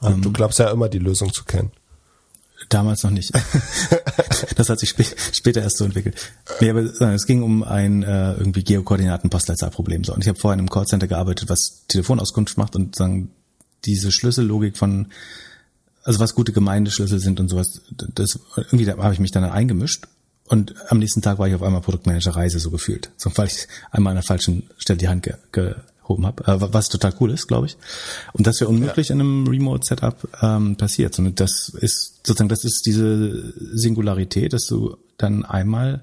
du 0.00 0.08
ähm, 0.08 0.32
glaubst 0.32 0.58
ja 0.58 0.70
immer, 0.70 0.88
die 0.88 0.98
Lösung 0.98 1.32
zu 1.32 1.44
kennen. 1.44 1.70
Damals 2.68 3.02
noch 3.02 3.10
nicht. 3.10 3.32
das 4.56 4.68
hat 4.68 4.78
sich 4.78 4.90
spä 4.90 5.04
später 5.32 5.62
erst 5.62 5.78
so 5.78 5.84
entwickelt. 5.84 6.16
Nee, 6.60 6.70
aber 6.70 6.82
es 6.82 7.26
ging 7.26 7.42
um 7.42 7.64
ein 7.64 8.02
äh, 8.02 8.34
irgendwie 8.34 8.62
Geokoordinaten-Postleitzahlproblem. 8.62 10.04
So. 10.04 10.14
Und 10.14 10.22
ich 10.22 10.28
habe 10.28 10.38
vorher 10.38 10.54
in 10.54 10.60
einem 10.60 10.70
Callcenter 10.70 11.08
gearbeitet, 11.08 11.48
was 11.48 11.84
Telefonauskunft 11.88 12.56
macht 12.58 12.76
und 12.76 12.94
sagen, 12.94 13.30
diese 13.84 14.12
Schlüssellogik 14.12 14.76
von, 14.76 15.08
also 16.04 16.20
was 16.20 16.34
gute 16.34 16.52
Gemeindeschlüssel 16.52 17.18
sind 17.18 17.40
und 17.40 17.48
sowas, 17.48 17.82
das 17.90 18.38
irgendwie 18.56 18.84
da 18.84 18.96
habe 18.96 19.14
ich 19.14 19.20
mich 19.20 19.32
dann 19.32 19.44
eingemischt 19.44 20.06
und 20.46 20.74
am 20.88 20.98
nächsten 20.98 21.22
Tag 21.22 21.38
war 21.38 21.48
ich 21.48 21.54
auf 21.54 21.62
einmal 21.62 21.80
Produktmanager 21.80 22.36
Reise 22.36 22.58
so 22.58 22.70
gefühlt, 22.70 23.10
so 23.16 23.30
weil 23.36 23.46
ich 23.46 23.68
einmal 23.90 24.12
an 24.12 24.16
der 24.16 24.22
falschen 24.22 24.68
Stelle 24.76 24.98
die 24.98 25.08
Hand 25.08 25.22
ge, 25.22 25.34
ge 25.52 25.74
gehoben 26.12 26.26
habe, 26.26 26.46
äh, 26.46 26.72
was 26.72 26.88
total 26.88 27.14
cool 27.20 27.30
ist, 27.30 27.46
glaube 27.48 27.66
ich. 27.66 27.76
Und 28.32 28.46
das 28.46 28.60
wäre 28.60 28.70
unmöglich 28.70 29.08
ja. 29.08 29.14
in 29.14 29.20
einem 29.20 29.46
Remote-Setup 29.46 30.28
ähm, 30.42 30.76
passiert. 30.76 31.14
Sondern 31.14 31.34
das 31.34 31.72
ist 31.80 32.26
sozusagen, 32.26 32.48
das 32.48 32.64
ist 32.64 32.86
diese 32.86 33.52
Singularität, 33.76 34.52
dass 34.52 34.66
du 34.66 34.96
dann 35.18 35.44
einmal 35.44 36.02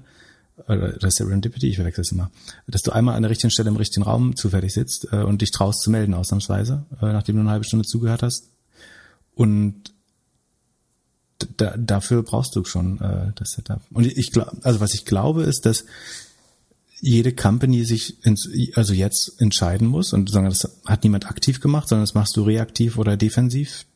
oder 0.68 0.92
das 0.92 1.14
Serendipity, 1.14 1.68
ich 1.68 1.76
verwechsel 1.76 2.02
es 2.02 2.12
immer, 2.12 2.30
dass 2.66 2.82
du 2.82 2.92
einmal 2.92 3.14
an 3.14 3.22
der 3.22 3.30
richtigen 3.30 3.50
Stelle 3.50 3.70
im 3.70 3.76
richtigen 3.76 4.02
Raum 4.02 4.36
zufällig 4.36 4.74
sitzt 4.74 5.08
äh, 5.10 5.22
und 5.22 5.40
dich 5.40 5.52
traust 5.52 5.82
zu 5.82 5.90
melden, 5.90 6.14
ausnahmsweise, 6.14 6.84
äh, 7.00 7.06
nachdem 7.06 7.36
du 7.36 7.40
eine 7.40 7.50
halbe 7.50 7.64
Stunde 7.64 7.86
zugehört 7.86 8.22
hast. 8.22 8.50
Und 9.34 9.92
da, 11.56 11.74
dafür 11.76 12.22
brauchst 12.22 12.54
du 12.56 12.64
schon 12.64 13.00
äh, 13.00 13.32
das 13.36 13.52
Setup. 13.52 13.80
Und 13.92 14.06
ich 14.06 14.32
glaube, 14.32 14.52
also 14.62 14.80
was 14.80 14.94
ich 14.94 15.04
glaube, 15.04 15.44
ist, 15.44 15.64
dass 15.66 15.84
jede 17.00 17.32
Company 17.32 17.84
sich 17.84 18.24
ins, 18.24 18.48
also 18.74 18.92
jetzt 18.92 19.40
entscheiden 19.40 19.88
muss 19.88 20.12
und 20.12 20.30
sagen, 20.30 20.48
das 20.48 20.80
hat 20.84 21.02
niemand 21.02 21.26
aktiv 21.26 21.60
gemacht, 21.60 21.88
sondern 21.88 22.04
das 22.04 22.14
machst 22.14 22.36
du 22.36 22.42
reaktiv 22.42 22.98
oder 22.98 23.16
defensiv, 23.16 23.86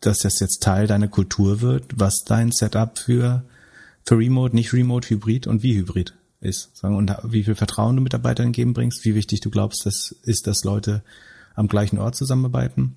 dass 0.00 0.20
das 0.20 0.38
jetzt 0.40 0.62
Teil 0.62 0.86
deiner 0.86 1.08
Kultur 1.08 1.60
wird, 1.60 1.84
was 1.96 2.24
dein 2.24 2.52
Setup 2.52 2.98
für, 2.98 3.44
für 4.04 4.16
Remote, 4.18 4.54
nicht 4.54 4.72
Remote, 4.72 5.10
Hybrid 5.10 5.46
und 5.46 5.62
wie 5.62 5.76
Hybrid 5.76 6.14
ist. 6.40 6.70
Und 6.82 7.14
wie 7.24 7.42
viel 7.42 7.56
Vertrauen 7.56 7.96
du 7.96 8.02
Mitarbeitern 8.02 8.46
entgegenbringst, 8.46 9.04
wie 9.04 9.14
wichtig 9.14 9.40
du 9.40 9.50
glaubst, 9.50 9.84
das 9.84 10.14
ist, 10.22 10.46
dass 10.46 10.62
Leute 10.62 11.02
am 11.54 11.66
gleichen 11.66 11.98
Ort 11.98 12.14
zusammenarbeiten. 12.14 12.96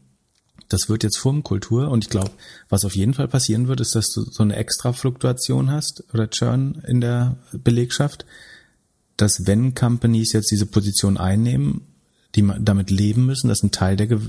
Das 0.70 0.88
wird 0.88 1.04
jetzt 1.04 1.18
Firmenkultur 1.18 1.90
und 1.90 2.06
ich 2.06 2.10
glaube, 2.10 2.32
was 2.70 2.86
auf 2.86 2.96
jeden 2.96 3.16
Fall 3.16 3.28
passieren 3.28 3.68
wird, 3.68 3.82
ist, 3.82 3.96
dass 3.96 4.12
du 4.12 4.22
so 4.22 4.44
eine 4.44 4.56
extra 4.56 4.94
Fluktuation 4.94 5.72
hast 5.72 6.04
oder 6.14 6.30
Churn 6.30 6.82
in 6.88 7.02
der 7.02 7.38
Belegschaft, 7.52 8.26
dass 9.22 9.46
wenn 9.46 9.76
Companies 9.76 10.34
jetzt 10.34 10.52
diese 10.52 10.66
Position 10.66 11.18
einnehmen, 11.18 11.82
die 12.36 12.50
damit 12.60 12.90
leben 12.90 13.26
müssen, 13.26 13.50
dass 13.50 13.64
ein 13.64 13.72
Teil 13.72 13.96
der 13.96 14.20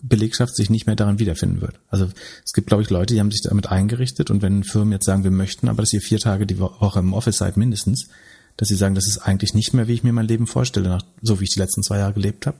Belegschaft 0.00 0.54
sich 0.54 0.70
nicht 0.70 0.86
mehr 0.86 0.96
daran 0.96 1.18
wiederfinden 1.18 1.60
wird. 1.60 1.80
Also 1.88 2.08
es 2.44 2.52
gibt, 2.52 2.68
glaube 2.68 2.82
ich, 2.82 2.90
Leute, 2.90 3.14
die 3.14 3.20
haben 3.20 3.32
sich 3.32 3.42
damit 3.42 3.66
eingerichtet 3.66 4.30
und 4.30 4.42
wenn 4.42 4.64
Firmen 4.64 4.92
jetzt 4.92 5.06
sagen, 5.06 5.24
wir 5.24 5.30
möchten, 5.30 5.68
aber 5.68 5.82
dass 5.82 5.92
ihr 5.92 6.00
vier 6.00 6.20
Tage 6.20 6.46
die 6.46 6.60
Woche 6.60 6.98
im 7.00 7.12
Office 7.12 7.38
seid 7.38 7.56
mindestens, 7.56 8.08
dass 8.56 8.68
sie 8.68 8.76
sagen, 8.76 8.94
das 8.94 9.06
ist 9.06 9.18
eigentlich 9.18 9.54
nicht 9.54 9.74
mehr, 9.74 9.88
wie 9.88 9.94
ich 9.94 10.04
mir 10.04 10.12
mein 10.12 10.26
Leben 10.26 10.46
vorstelle, 10.46 10.88
nach, 10.88 11.02
so 11.22 11.40
wie 11.40 11.44
ich 11.44 11.50
die 11.50 11.60
letzten 11.60 11.82
zwei 11.82 11.98
Jahre 11.98 12.14
gelebt 12.14 12.46
habe. 12.46 12.58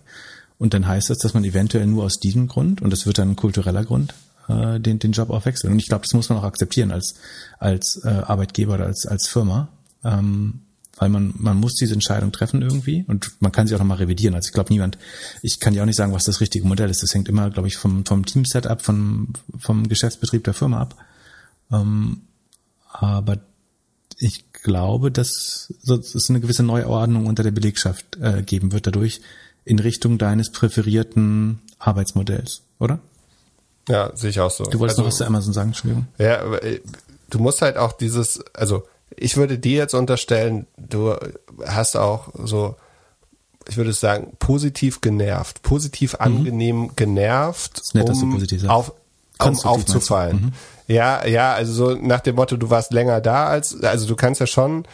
Und 0.58 0.74
dann 0.74 0.86
heißt 0.86 1.10
das, 1.10 1.18
dass 1.18 1.34
man 1.34 1.44
eventuell 1.44 1.86
nur 1.86 2.04
aus 2.04 2.18
diesem 2.18 2.48
Grund, 2.48 2.82
und 2.82 2.90
das 2.90 3.06
wird 3.06 3.18
dann 3.18 3.30
ein 3.30 3.36
kultureller 3.36 3.84
Grund, 3.84 4.14
äh, 4.48 4.80
den, 4.80 4.98
den 4.98 5.12
Job 5.12 5.30
auch 5.30 5.44
wechseln. 5.44 5.72
Und 5.72 5.78
ich 5.78 5.86
glaube, 5.86 6.02
das 6.02 6.14
muss 6.14 6.28
man 6.28 6.38
auch 6.38 6.44
akzeptieren 6.44 6.90
als, 6.90 7.14
als 7.58 8.00
äh, 8.04 8.08
Arbeitgeber 8.08 8.74
oder 8.74 8.86
als, 8.86 9.06
als 9.06 9.28
Firma. 9.28 9.68
Ähm, 10.04 10.60
weil 10.98 11.08
man, 11.08 11.34
man 11.36 11.56
muss 11.56 11.74
diese 11.74 11.94
Entscheidung 11.94 12.32
treffen 12.32 12.62
irgendwie 12.62 13.04
und 13.06 13.32
man 13.40 13.52
kann 13.52 13.66
sie 13.66 13.74
auch 13.74 13.78
nochmal 13.78 13.98
revidieren. 13.98 14.34
Also 14.34 14.48
ich 14.48 14.52
glaube 14.52 14.72
niemand, 14.72 14.98
ich 15.42 15.60
kann 15.60 15.74
ja 15.74 15.82
auch 15.82 15.86
nicht 15.86 15.96
sagen, 15.96 16.12
was 16.12 16.24
das 16.24 16.40
richtige 16.40 16.66
Modell 16.66 16.90
ist. 16.90 17.02
Das 17.02 17.14
hängt 17.14 17.28
immer, 17.28 17.50
glaube 17.50 17.68
ich, 17.68 17.76
vom, 17.76 18.04
vom 18.04 18.24
Team-Setup, 18.24 18.82
vom, 18.82 19.32
vom 19.58 19.88
Geschäftsbetrieb 19.88 20.44
der 20.44 20.54
Firma 20.54 20.80
ab. 20.80 20.96
Ähm, 21.72 22.22
aber 22.90 23.38
ich 24.18 24.52
glaube, 24.52 25.10
dass 25.12 25.72
es 25.86 26.30
eine 26.30 26.40
gewisse 26.40 26.64
Neuordnung 26.64 27.26
unter 27.26 27.42
der 27.42 27.52
Belegschaft 27.52 28.16
äh, 28.20 28.42
geben 28.42 28.72
wird 28.72 28.86
dadurch 28.86 29.20
in 29.64 29.78
Richtung 29.78 30.18
deines 30.18 30.50
präferierten 30.50 31.60
Arbeitsmodells, 31.78 32.62
oder? 32.78 32.98
Ja, 33.88 34.14
sehe 34.16 34.30
ich 34.30 34.40
auch 34.40 34.50
so. 34.50 34.64
Du 34.64 34.78
wolltest 34.78 34.98
also, 34.98 35.02
noch 35.02 35.08
was 35.08 35.18
zu 35.18 35.26
Amazon 35.26 35.52
sagen, 35.52 35.68
Entschuldigung. 35.70 36.08
Ja, 36.18 36.40
aber 36.42 36.62
äh, 36.62 36.80
du 37.30 37.38
musst 37.38 37.62
halt 37.62 37.76
auch 37.76 37.92
dieses, 37.92 38.40
also 38.54 38.84
ich 39.16 39.36
würde 39.36 39.58
dir 39.58 39.76
jetzt 39.78 39.94
unterstellen, 39.94 40.66
du 40.76 41.14
hast 41.66 41.96
auch 41.96 42.28
so, 42.44 42.76
ich 43.68 43.76
würde 43.76 43.92
sagen, 43.92 44.32
positiv 44.38 45.00
genervt, 45.00 45.62
positiv 45.62 46.14
mhm. 46.14 46.20
angenehm 46.20 46.90
genervt, 46.96 47.80
ist 47.80 47.94
nett, 47.94 48.04
um 48.04 48.08
dass 48.08 48.20
du 48.20 48.30
positiv 48.30 48.60
sagst. 48.62 48.70
auf, 48.70 48.92
um 49.40 49.58
aufzufallen. 49.58 50.36
Mhm. 50.36 50.52
Ja, 50.86 51.26
ja, 51.26 51.52
also 51.52 51.72
so 51.72 51.94
nach 51.94 52.20
dem 52.20 52.36
Motto, 52.36 52.56
du 52.56 52.70
warst 52.70 52.92
länger 52.92 53.20
da 53.20 53.46
als, 53.46 53.82
also 53.82 54.06
du 54.06 54.16
kannst 54.16 54.40
ja 54.40 54.46
schon 54.46 54.84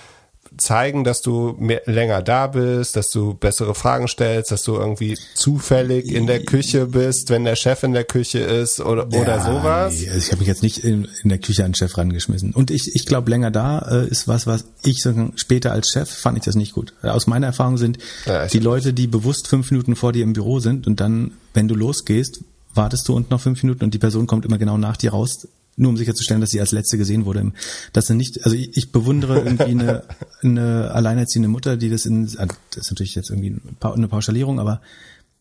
zeigen, 0.56 1.04
dass 1.04 1.22
du 1.22 1.54
mehr, 1.58 1.82
länger 1.86 2.22
da 2.22 2.46
bist, 2.46 2.96
dass 2.96 3.10
du 3.10 3.34
bessere 3.34 3.74
Fragen 3.74 4.08
stellst, 4.08 4.50
dass 4.50 4.62
du 4.62 4.74
irgendwie 4.74 5.16
zufällig 5.34 6.06
in 6.06 6.26
der 6.26 6.44
Küche 6.44 6.86
bist, 6.86 7.30
wenn 7.30 7.44
der 7.44 7.56
Chef 7.56 7.82
in 7.82 7.92
der 7.92 8.04
Küche 8.04 8.38
ist 8.38 8.80
oder, 8.80 9.06
ja, 9.10 9.20
oder 9.20 9.40
sowas. 9.40 9.94
Nee, 9.98 10.08
also 10.08 10.18
ich 10.18 10.30
habe 10.30 10.38
mich 10.40 10.48
jetzt 10.48 10.62
nicht 10.62 10.78
in, 10.78 11.08
in, 11.22 11.28
der 11.28 11.38
Küche 11.38 11.64
an 11.64 11.70
den 11.70 11.74
Chef 11.76 11.96
rangeschmissen. 11.96 12.52
Und 12.52 12.70
ich, 12.70 12.94
ich 12.94 13.06
glaube, 13.06 13.30
länger 13.30 13.50
da 13.50 13.78
äh, 13.78 14.08
ist 14.08 14.28
was, 14.28 14.46
was 14.46 14.64
ich 14.82 15.02
sagen, 15.02 15.32
später 15.36 15.72
als 15.72 15.88
Chef 15.88 16.10
fand 16.10 16.38
ich 16.38 16.44
das 16.44 16.54
nicht 16.54 16.72
gut. 16.72 16.94
Aus 17.02 17.26
meiner 17.26 17.46
Erfahrung 17.46 17.76
sind 17.76 17.98
ja, 18.26 18.46
die 18.46 18.58
Leute, 18.58 18.92
die 18.92 19.06
bewusst 19.06 19.48
fünf 19.48 19.70
Minuten 19.70 19.96
vor 19.96 20.12
dir 20.12 20.22
im 20.22 20.32
Büro 20.32 20.60
sind 20.60 20.86
und 20.86 21.00
dann, 21.00 21.32
wenn 21.52 21.68
du 21.68 21.74
losgehst, 21.74 22.40
wartest 22.74 23.08
du 23.08 23.14
unten 23.14 23.32
noch 23.32 23.40
fünf 23.40 23.62
Minuten 23.62 23.84
und 23.84 23.94
die 23.94 23.98
Person 23.98 24.26
kommt 24.26 24.44
immer 24.44 24.58
genau 24.58 24.78
nach 24.78 24.96
dir 24.96 25.12
raus, 25.12 25.48
nur 25.76 25.90
um 25.90 25.96
sicherzustellen, 25.96 26.40
dass 26.40 26.50
sie 26.50 26.60
als 26.60 26.72
letzte 26.72 26.98
gesehen 26.98 27.24
wurde. 27.24 27.52
Das 27.92 28.06
sind 28.06 28.16
nicht, 28.16 28.44
also 28.44 28.56
ich, 28.56 28.76
ich 28.76 28.92
bewundere 28.92 29.40
irgendwie 29.40 29.64
eine, 29.64 30.04
eine 30.42 30.90
alleinerziehende 30.92 31.48
Mutter, 31.48 31.76
die 31.76 31.90
das 31.90 32.06
in, 32.06 32.24
also 32.24 32.54
das 32.70 32.84
ist 32.84 32.90
natürlich 32.90 33.14
jetzt 33.14 33.30
irgendwie 33.30 33.56
eine 33.80 34.08
Pauschalierung, 34.08 34.60
aber 34.60 34.80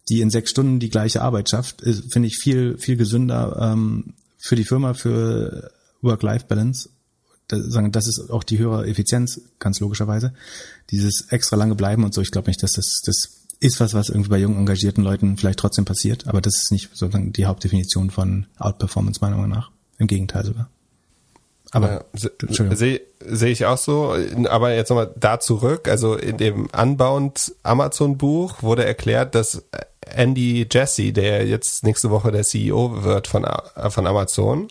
die 0.09 0.21
in 0.21 0.29
sechs 0.29 0.51
Stunden 0.51 0.79
die 0.79 0.89
gleiche 0.89 1.21
Arbeit 1.21 1.49
schafft, 1.49 1.81
finde 1.81 2.27
ich 2.27 2.37
viel, 2.37 2.77
viel 2.77 2.97
gesünder 2.97 3.71
ähm, 3.73 4.15
für 4.37 4.55
die 4.55 4.65
Firma, 4.65 4.93
für 4.93 5.71
Work-Life-Balance. 6.01 6.89
Das, 7.47 7.61
sagen, 7.67 7.91
das 7.91 8.07
ist 8.07 8.29
auch 8.29 8.43
die 8.43 8.57
höhere 8.57 8.87
Effizienz, 8.87 9.41
ganz 9.59 9.79
logischerweise. 9.79 10.33
Dieses 10.91 11.27
extra 11.29 11.55
lange 11.55 11.75
bleiben 11.75 12.03
und 12.03 12.13
so, 12.13 12.21
ich 12.21 12.31
glaube 12.31 12.49
nicht, 12.49 12.63
dass 12.63 12.73
das, 12.73 13.01
das 13.05 13.43
ist 13.59 13.79
was, 13.79 13.93
was 13.93 14.09
irgendwie 14.09 14.29
bei 14.29 14.39
jungen, 14.39 14.57
engagierten 14.57 15.03
Leuten 15.03 15.37
vielleicht 15.37 15.59
trotzdem 15.59 15.85
passiert, 15.85 16.27
aber 16.27 16.41
das 16.41 16.57
ist 16.57 16.71
nicht 16.71 16.89
sozusagen 16.93 17.31
die 17.31 17.45
Hauptdefinition 17.45 18.09
von 18.09 18.47
Outperformance 18.57 19.21
meiner 19.21 19.37
Meinung 19.37 19.51
nach. 19.51 19.71
Im 20.03 20.07
Gegenteil 20.07 20.43
sogar. 20.43 20.69
Aber 21.71 22.03
ja, 22.13 22.29
sehe 22.75 23.01
seh 23.25 23.47
ich 23.47 23.65
auch 23.65 23.77
so. 23.77 24.13
Aber 24.49 24.73
jetzt 24.73 24.89
nochmal 24.89 25.11
da 25.15 25.39
zurück. 25.39 25.87
Also 25.87 26.15
in 26.15 26.37
dem 26.37 26.67
Unbound 26.77 27.55
Amazon 27.63 28.17
Buch 28.17 28.61
wurde 28.61 28.83
erklärt, 28.83 29.33
dass 29.33 29.63
Andy 30.05 30.67
Jassy, 30.69 31.13
der 31.13 31.47
jetzt 31.47 31.85
nächste 31.85 32.11
Woche 32.11 32.33
der 32.33 32.43
CEO 32.43 33.03
wird 33.03 33.27
von, 33.27 33.47
von 33.89 34.05
Amazon, 34.05 34.67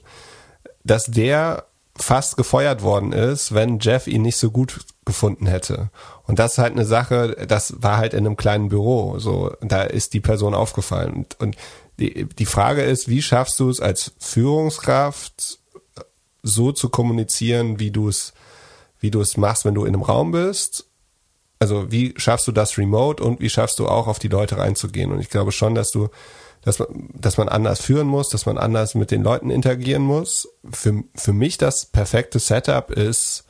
dass 0.85 1.07
der 1.07 1.65
fast 1.97 2.37
gefeuert 2.37 2.83
worden 2.83 3.13
ist, 3.13 3.55
wenn 3.55 3.79
Jeff 3.79 4.07
ihn 4.07 4.23
nicht 4.23 4.37
so 4.37 4.51
gut 4.51 4.81
gefunden 5.07 5.47
hätte. 5.47 5.89
Und 6.27 6.39
das 6.39 6.53
ist 6.53 6.59
halt 6.59 6.73
eine 6.73 6.85
Sache, 6.85 7.47
das 7.49 7.83
war 7.83 7.97
halt 7.97 8.13
in 8.13 8.27
einem 8.27 8.37
kleinen 8.37 8.69
Büro. 8.69 9.19
So, 9.19 9.55
da 9.63 9.83
ist 9.83 10.13
die 10.13 10.21
Person 10.21 10.55
aufgefallen. 10.55 11.15
Und, 11.15 11.41
und 11.41 11.57
die, 11.99 12.25
die 12.27 12.47
Frage 12.47 12.83
ist, 12.83 13.09
wie 13.09 13.23
schaffst 13.23 13.59
du 13.61 13.69
es 13.69 13.81
als 13.81 14.13
Führungskraft 14.19 15.59
so 16.43 16.73
zu 16.73 16.89
kommunizieren, 16.89 17.79
wie 17.79 17.91
du 17.91 18.09
es, 18.09 18.33
wie 19.01 19.11
du 19.11 19.21
es 19.21 19.37
machst, 19.37 19.65
wenn 19.65 19.75
du 19.75 19.85
in 19.85 19.95
einem 19.95 20.03
Raum 20.03 20.33
bist? 20.33 20.87
Also 21.59 21.93
wie 21.93 22.15
schaffst 22.17 22.49
du 22.49 22.53
das 22.53 22.77
remote 22.77 23.23
und 23.23 23.41
wie 23.41 23.51
schaffst 23.51 23.79
du 23.79 23.87
auch 23.87 24.09
auf 24.09 24.19
die 24.19 24.29
Leute 24.29 24.59
reinzugehen? 24.59 25.13
Und 25.13 25.21
ich 25.21 25.31
glaube 25.31 25.53
schon, 25.53 25.77
dass 25.77 25.93
du, 25.93 26.09
dass 26.63 26.81
man, 26.81 26.89
dass 27.15 27.37
man 27.37 27.49
anders 27.49 27.81
führen 27.81 28.09
muss, 28.09 28.31
dass 28.31 28.47
man 28.47 28.59
anders 28.59 28.97
mit 28.97 29.13
den 29.13 29.23
Leuten 29.23 29.51
interagieren 29.51 30.03
muss. 30.03 30.49
Für, 30.73 31.05
für 31.15 31.33
mich 31.33 31.59
das 31.59 31.87
perfekte 31.87 32.41
Setup 32.41 32.91
ist, 32.91 33.45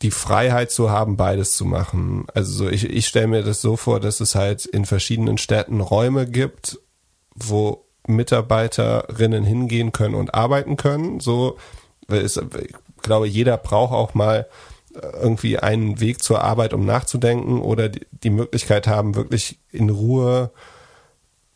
die 0.00 0.10
Freiheit 0.10 0.70
zu 0.70 0.90
haben, 0.90 1.16
beides 1.16 1.56
zu 1.56 1.64
machen. 1.64 2.26
Also 2.32 2.64
so, 2.64 2.68
ich, 2.70 2.84
ich 2.84 3.06
stelle 3.06 3.26
mir 3.26 3.42
das 3.42 3.60
so 3.60 3.76
vor, 3.76 4.00
dass 4.00 4.20
es 4.20 4.34
halt 4.34 4.64
in 4.64 4.84
verschiedenen 4.84 5.38
Städten 5.38 5.80
Räume 5.80 6.26
gibt, 6.26 6.78
wo 7.34 7.84
Mitarbeiterinnen 8.06 9.44
hingehen 9.44 9.92
können 9.92 10.14
und 10.14 10.34
arbeiten 10.34 10.76
können. 10.76 11.20
So, 11.20 11.56
ich 12.10 12.38
glaube, 13.02 13.26
jeder 13.26 13.56
braucht 13.56 13.92
auch 13.92 14.14
mal 14.14 14.46
irgendwie 15.20 15.58
einen 15.58 16.00
Weg 16.00 16.22
zur 16.22 16.42
Arbeit, 16.42 16.72
um 16.72 16.84
nachzudenken 16.84 17.60
oder 17.60 17.88
die 17.88 18.30
Möglichkeit 18.30 18.86
haben, 18.86 19.14
wirklich 19.14 19.58
in 19.70 19.90
Ruhe 19.90 20.50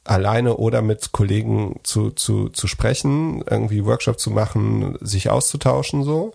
alleine 0.05 0.57
oder 0.57 0.83
mit 0.83 1.13
Kollegen 1.13 1.81
zu, 1.83 2.11
zu, 2.11 2.49
zu 2.49 2.67
sprechen, 2.67 3.45
irgendwie 3.49 3.85
Workshop 3.85 4.19
zu 4.19 4.31
machen, 4.31 4.97
sich 5.01 5.31
auszutauschen 5.31 6.03
so. 6.03 6.35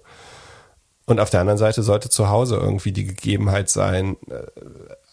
Und 1.05 1.19
auf 1.19 1.29
der 1.29 1.41
anderen 1.41 1.57
Seite 1.57 1.83
sollte 1.83 2.09
zu 2.09 2.29
Hause 2.29 2.55
irgendwie 2.55 2.93
die 2.93 3.05
Gegebenheit 3.05 3.69
sein, 3.69 4.15
äh, 4.29 4.43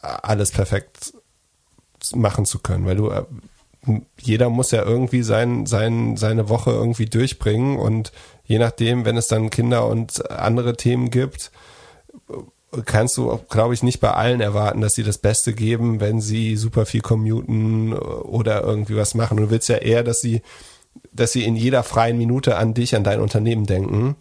alles 0.02 0.52
perfekt 0.52 1.14
machen 2.14 2.44
zu 2.44 2.60
können, 2.60 2.86
weil 2.86 2.96
du 2.96 3.10
äh, 3.10 3.24
jeder 4.20 4.50
muss 4.50 4.70
ja 4.70 4.82
irgendwie 4.84 5.22
sein, 5.22 5.66
sein, 5.66 6.16
seine 6.16 6.48
Woche 6.48 6.70
irgendwie 6.70 7.06
durchbringen 7.06 7.78
und 7.78 8.12
je 8.44 8.58
nachdem, 8.58 9.04
wenn 9.04 9.16
es 9.16 9.28
dann 9.28 9.50
Kinder 9.50 9.86
und 9.86 10.30
andere 10.30 10.76
Themen 10.76 11.10
gibt, 11.10 11.50
kannst 12.84 13.16
du, 13.16 13.40
glaube 13.48 13.74
ich, 13.74 13.82
nicht 13.82 14.00
bei 14.00 14.12
allen 14.12 14.40
erwarten, 14.40 14.80
dass 14.80 14.94
sie 14.94 15.02
das 15.02 15.18
Beste 15.18 15.52
geben, 15.52 16.00
wenn 16.00 16.20
sie 16.20 16.56
super 16.56 16.86
viel 16.86 17.00
commuten 17.00 17.92
oder 17.92 18.62
irgendwie 18.62 18.96
was 18.96 19.14
machen. 19.14 19.38
Du 19.38 19.50
willst 19.50 19.68
ja 19.68 19.76
eher, 19.76 20.04
dass 20.04 20.20
sie, 20.20 20.42
dass 21.12 21.32
sie 21.32 21.44
in 21.44 21.56
jeder 21.56 21.82
freien 21.82 22.18
Minute 22.18 22.56
an 22.56 22.74
dich, 22.74 22.94
an 22.94 23.04
dein 23.04 23.20
Unternehmen 23.20 23.66
denken 23.66 24.16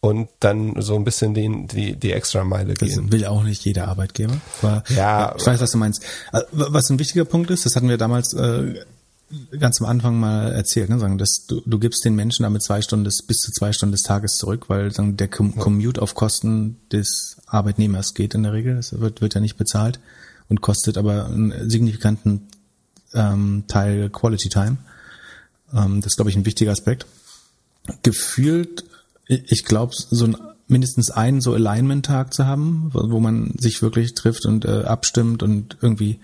und 0.00 0.28
dann 0.40 0.80
so 0.80 0.94
ein 0.94 1.04
bisschen 1.04 1.34
den, 1.34 1.66
die, 1.66 1.96
die 1.96 2.12
extra 2.12 2.44
Meile 2.44 2.74
gehen. 2.74 3.02
Das 3.04 3.12
will 3.12 3.26
auch 3.26 3.42
nicht 3.42 3.64
jeder 3.64 3.88
Arbeitgeber. 3.88 4.40
Aber, 4.62 4.84
ja, 4.94 5.34
ich 5.36 5.44
weiß, 5.44 5.60
was 5.60 5.72
du 5.72 5.78
meinst. 5.78 6.04
Äh, 6.32 6.42
was 6.52 6.88
ein 6.90 6.98
wichtiger 6.98 7.24
Punkt 7.24 7.50
ist, 7.50 7.66
das 7.66 7.74
hatten 7.74 7.88
wir 7.88 7.98
damals 7.98 8.32
äh, 8.34 8.74
ganz 9.58 9.80
am 9.80 9.86
Anfang 9.86 10.18
mal 10.18 10.52
erzählt, 10.52 10.88
ne, 10.88 10.98
sagen, 10.98 11.18
dass 11.18 11.44
du, 11.46 11.60
du 11.64 11.78
gibst 11.78 12.04
den 12.04 12.14
Menschen 12.14 12.44
damit 12.44 12.62
zwei 12.62 12.80
Stunden 12.80 13.04
des, 13.04 13.22
bis 13.22 13.38
zu 13.38 13.52
zwei 13.52 13.72
Stunden 13.72 13.92
des 13.92 14.02
Tages 14.02 14.36
zurück, 14.36 14.68
weil 14.68 14.90
sagen, 14.92 15.16
der 15.16 15.28
Com 15.28 15.52
ja. 15.54 15.62
Commute 15.62 16.00
auf 16.00 16.14
Kosten 16.14 16.76
des 16.92 17.36
Arbeitnehmers 17.46 18.14
geht 18.14 18.34
in 18.34 18.42
der 18.42 18.52
Regel. 18.52 18.76
Das 18.76 18.98
wird, 18.98 19.20
wird 19.20 19.34
ja 19.34 19.40
nicht 19.40 19.56
bezahlt 19.56 20.00
und 20.48 20.60
kostet 20.60 20.96
aber 20.96 21.26
einen 21.26 21.68
signifikanten 21.68 22.48
ähm, 23.14 23.64
Teil 23.68 24.08
Quality 24.10 24.48
Time. 24.48 24.78
Ähm, 25.74 26.00
das 26.00 26.12
ist, 26.12 26.16
glaube 26.16 26.30
ich, 26.30 26.36
ein 26.36 26.46
wichtiger 26.46 26.72
Aspekt. 26.72 27.06
Gefühlt, 28.02 28.84
ich 29.26 29.64
glaube, 29.64 29.94
so 29.94 30.24
ein 30.24 30.36
mindestens 30.70 31.10
einen 31.10 31.40
so 31.40 31.54
Alignment-Tag 31.54 32.34
zu 32.34 32.46
haben, 32.46 32.90
wo, 32.92 33.10
wo 33.10 33.20
man 33.20 33.54
sich 33.58 33.80
wirklich 33.82 34.14
trifft 34.14 34.44
und 34.46 34.66
äh, 34.66 34.82
abstimmt 34.82 35.42
und 35.42 35.78
irgendwie 35.80 36.20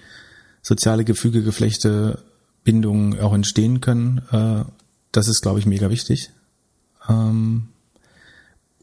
soziale 0.63 1.05
Gefüge, 1.05 1.43
Geflechte, 1.43 2.19
Bindungen 2.65 3.21
auch 3.21 3.35
entstehen 3.35 3.81
können. 3.81 4.23
Äh, 4.31 4.65
das 5.13 5.29
ist, 5.29 5.43
glaube 5.43 5.61
ich, 5.61 5.67
mega 5.67 5.91
wichtig. 5.91 6.31
Ähm, 7.09 7.69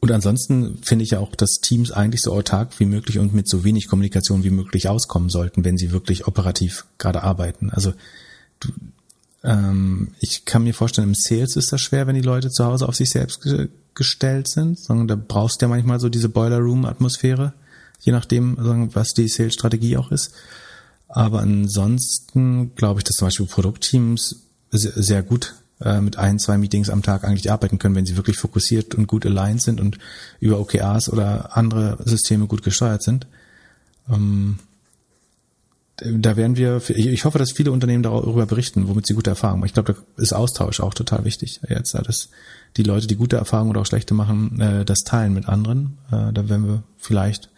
und 0.00 0.10
ansonsten 0.10 0.78
finde 0.82 1.04
ich 1.04 1.12
ja 1.12 1.20
auch, 1.20 1.36
dass 1.36 1.60
Teams 1.60 1.92
eigentlich 1.92 2.22
so 2.22 2.32
autark 2.32 2.80
wie 2.80 2.86
möglich 2.86 3.18
und 3.18 3.34
mit 3.34 3.48
so 3.48 3.62
wenig 3.62 3.86
Kommunikation 3.86 4.42
wie 4.42 4.50
möglich 4.50 4.88
auskommen 4.88 5.28
sollten, 5.28 5.64
wenn 5.64 5.76
sie 5.76 5.92
wirklich 5.92 6.26
operativ 6.26 6.86
gerade 6.98 7.22
arbeiten. 7.22 7.70
Also 7.70 7.92
du, 8.58 8.70
ähm, 9.44 10.08
ich 10.18 10.44
kann 10.44 10.64
mir 10.64 10.74
vorstellen, 10.74 11.08
im 11.08 11.14
Sales 11.14 11.56
ist 11.56 11.72
das 11.72 11.80
schwer, 11.80 12.06
wenn 12.06 12.14
die 12.14 12.20
Leute 12.20 12.50
zu 12.50 12.64
Hause 12.64 12.88
auf 12.88 12.96
sich 12.96 13.10
selbst 13.10 13.42
ge 13.42 13.68
gestellt 13.94 14.48
sind, 14.48 14.78
sondern 14.78 15.06
da 15.06 15.16
brauchst 15.16 15.60
du 15.60 15.66
ja 15.66 15.68
manchmal 15.68 16.00
so 16.00 16.08
diese 16.08 16.30
Boiler 16.30 16.60
Room 16.60 16.86
Atmosphäre, 16.86 17.52
je 18.00 18.10
nachdem, 18.10 18.56
was 18.94 19.12
die 19.12 19.28
Sales 19.28 19.52
Strategie 19.52 19.98
auch 19.98 20.10
ist. 20.10 20.32
Aber 21.14 21.40
ansonsten 21.40 22.74
glaube 22.74 23.00
ich, 23.00 23.04
dass 23.04 23.16
zum 23.16 23.26
Beispiel 23.26 23.44
Produktteams 23.44 24.46
sehr 24.70 25.22
gut 25.22 25.54
äh, 25.82 26.00
mit 26.00 26.16
ein, 26.16 26.38
zwei 26.38 26.56
Meetings 26.56 26.88
am 26.88 27.02
Tag 27.02 27.24
eigentlich 27.24 27.52
arbeiten 27.52 27.78
können, 27.78 27.94
wenn 27.94 28.06
sie 28.06 28.16
wirklich 28.16 28.38
fokussiert 28.38 28.94
und 28.94 29.06
gut 29.08 29.26
aligned 29.26 29.60
sind 29.60 29.78
und 29.78 29.98
über 30.40 30.58
OKRs 30.58 31.10
oder 31.10 31.54
andere 31.54 31.98
Systeme 32.02 32.46
gut 32.46 32.62
gesteuert 32.62 33.02
sind. 33.02 33.26
Ähm, 34.10 34.58
da 35.98 36.36
werden 36.36 36.56
wir, 36.56 36.80
ich 36.88 37.26
hoffe, 37.26 37.38
dass 37.38 37.52
viele 37.52 37.72
Unternehmen 37.72 38.02
darüber 38.02 38.46
berichten, 38.46 38.88
womit 38.88 39.06
sie 39.06 39.12
gute 39.12 39.30
Erfahrungen 39.30 39.60
machen. 39.60 39.68
Ich 39.68 39.74
glaube, 39.74 39.94
da 40.16 40.22
ist 40.22 40.32
Austausch 40.32 40.80
auch 40.80 40.94
total 40.94 41.26
wichtig. 41.26 41.60
Jetzt, 41.68 41.94
dass 41.94 42.30
die 42.78 42.84
Leute, 42.84 43.06
die 43.06 43.16
gute 43.16 43.36
Erfahrungen 43.36 43.70
oder 43.70 43.82
auch 43.82 43.86
schlechte 43.86 44.14
machen, 44.14 44.58
äh, 44.62 44.86
das 44.86 45.00
teilen 45.04 45.34
mit 45.34 45.46
anderen. 45.46 45.98
Äh, 46.10 46.32
da 46.32 46.48
werden 46.48 46.66
wir 46.66 46.82
vielleicht 46.96 47.50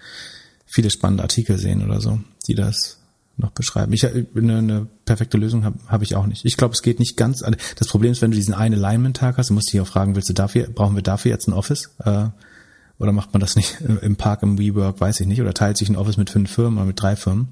viele 0.66 0.90
spannende 0.90 1.22
Artikel 1.22 1.56
sehen 1.56 1.84
oder 1.84 2.00
so, 2.00 2.18
die 2.48 2.56
das 2.56 2.98
noch 3.36 3.50
beschreiben. 3.50 3.92
Ich 3.92 4.06
eine, 4.06 4.58
eine 4.58 4.86
perfekte 5.04 5.38
Lösung 5.38 5.64
habe 5.64 5.78
hab 5.88 6.02
ich 6.02 6.14
auch 6.14 6.26
nicht. 6.26 6.44
Ich 6.44 6.56
glaube, 6.56 6.74
es 6.74 6.82
geht 6.82 6.98
nicht 7.00 7.16
ganz. 7.16 7.42
Das 7.76 7.88
Problem 7.88 8.12
ist, 8.12 8.22
wenn 8.22 8.30
du 8.30 8.36
diesen 8.36 8.54
einen 8.54 8.74
Alignment-Tag 8.74 9.38
hast, 9.38 9.50
du 9.50 9.54
musst 9.54 9.72
dich 9.72 9.80
auch 9.80 9.86
fragen, 9.86 10.14
willst 10.14 10.28
du 10.28 10.34
dafür, 10.34 10.68
brauchen 10.68 10.94
wir 10.94 11.02
dafür 11.02 11.30
jetzt 11.30 11.48
ein 11.48 11.52
Office? 11.52 11.90
Äh, 12.04 12.26
oder 12.98 13.12
macht 13.12 13.32
man 13.32 13.40
das 13.40 13.56
nicht 13.56 13.80
im 14.02 14.16
Park 14.16 14.42
im 14.42 14.58
WeWork, 14.58 15.00
weiß 15.00 15.20
ich 15.20 15.26
nicht, 15.26 15.40
oder 15.40 15.54
teilt 15.54 15.76
sich 15.76 15.88
ein 15.88 15.96
Office 15.96 16.16
mit 16.16 16.30
fünf 16.30 16.50
Firmen 16.50 16.78
oder 16.78 16.86
mit 16.86 17.00
drei 17.00 17.16
Firmen? 17.16 17.48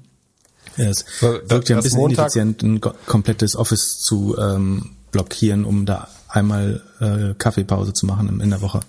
Es 0.77 1.05
wirkt 1.21 1.69
ja 1.69 1.77
ein 1.77 1.83
bisschen 1.83 1.99
Montag 1.99 2.35
ineffizient, 2.35 2.63
ein 2.63 2.81
komplettes 3.05 3.55
Office 3.55 3.99
zu 3.99 4.37
ähm, 4.37 4.91
blockieren, 5.11 5.65
um 5.65 5.85
da 5.85 6.07
einmal 6.29 6.81
äh, 6.99 7.35
Kaffeepause 7.35 7.93
zu 7.93 8.05
machen 8.05 8.39
in 8.39 8.49
der 8.49 8.61
Woche. 8.61 8.79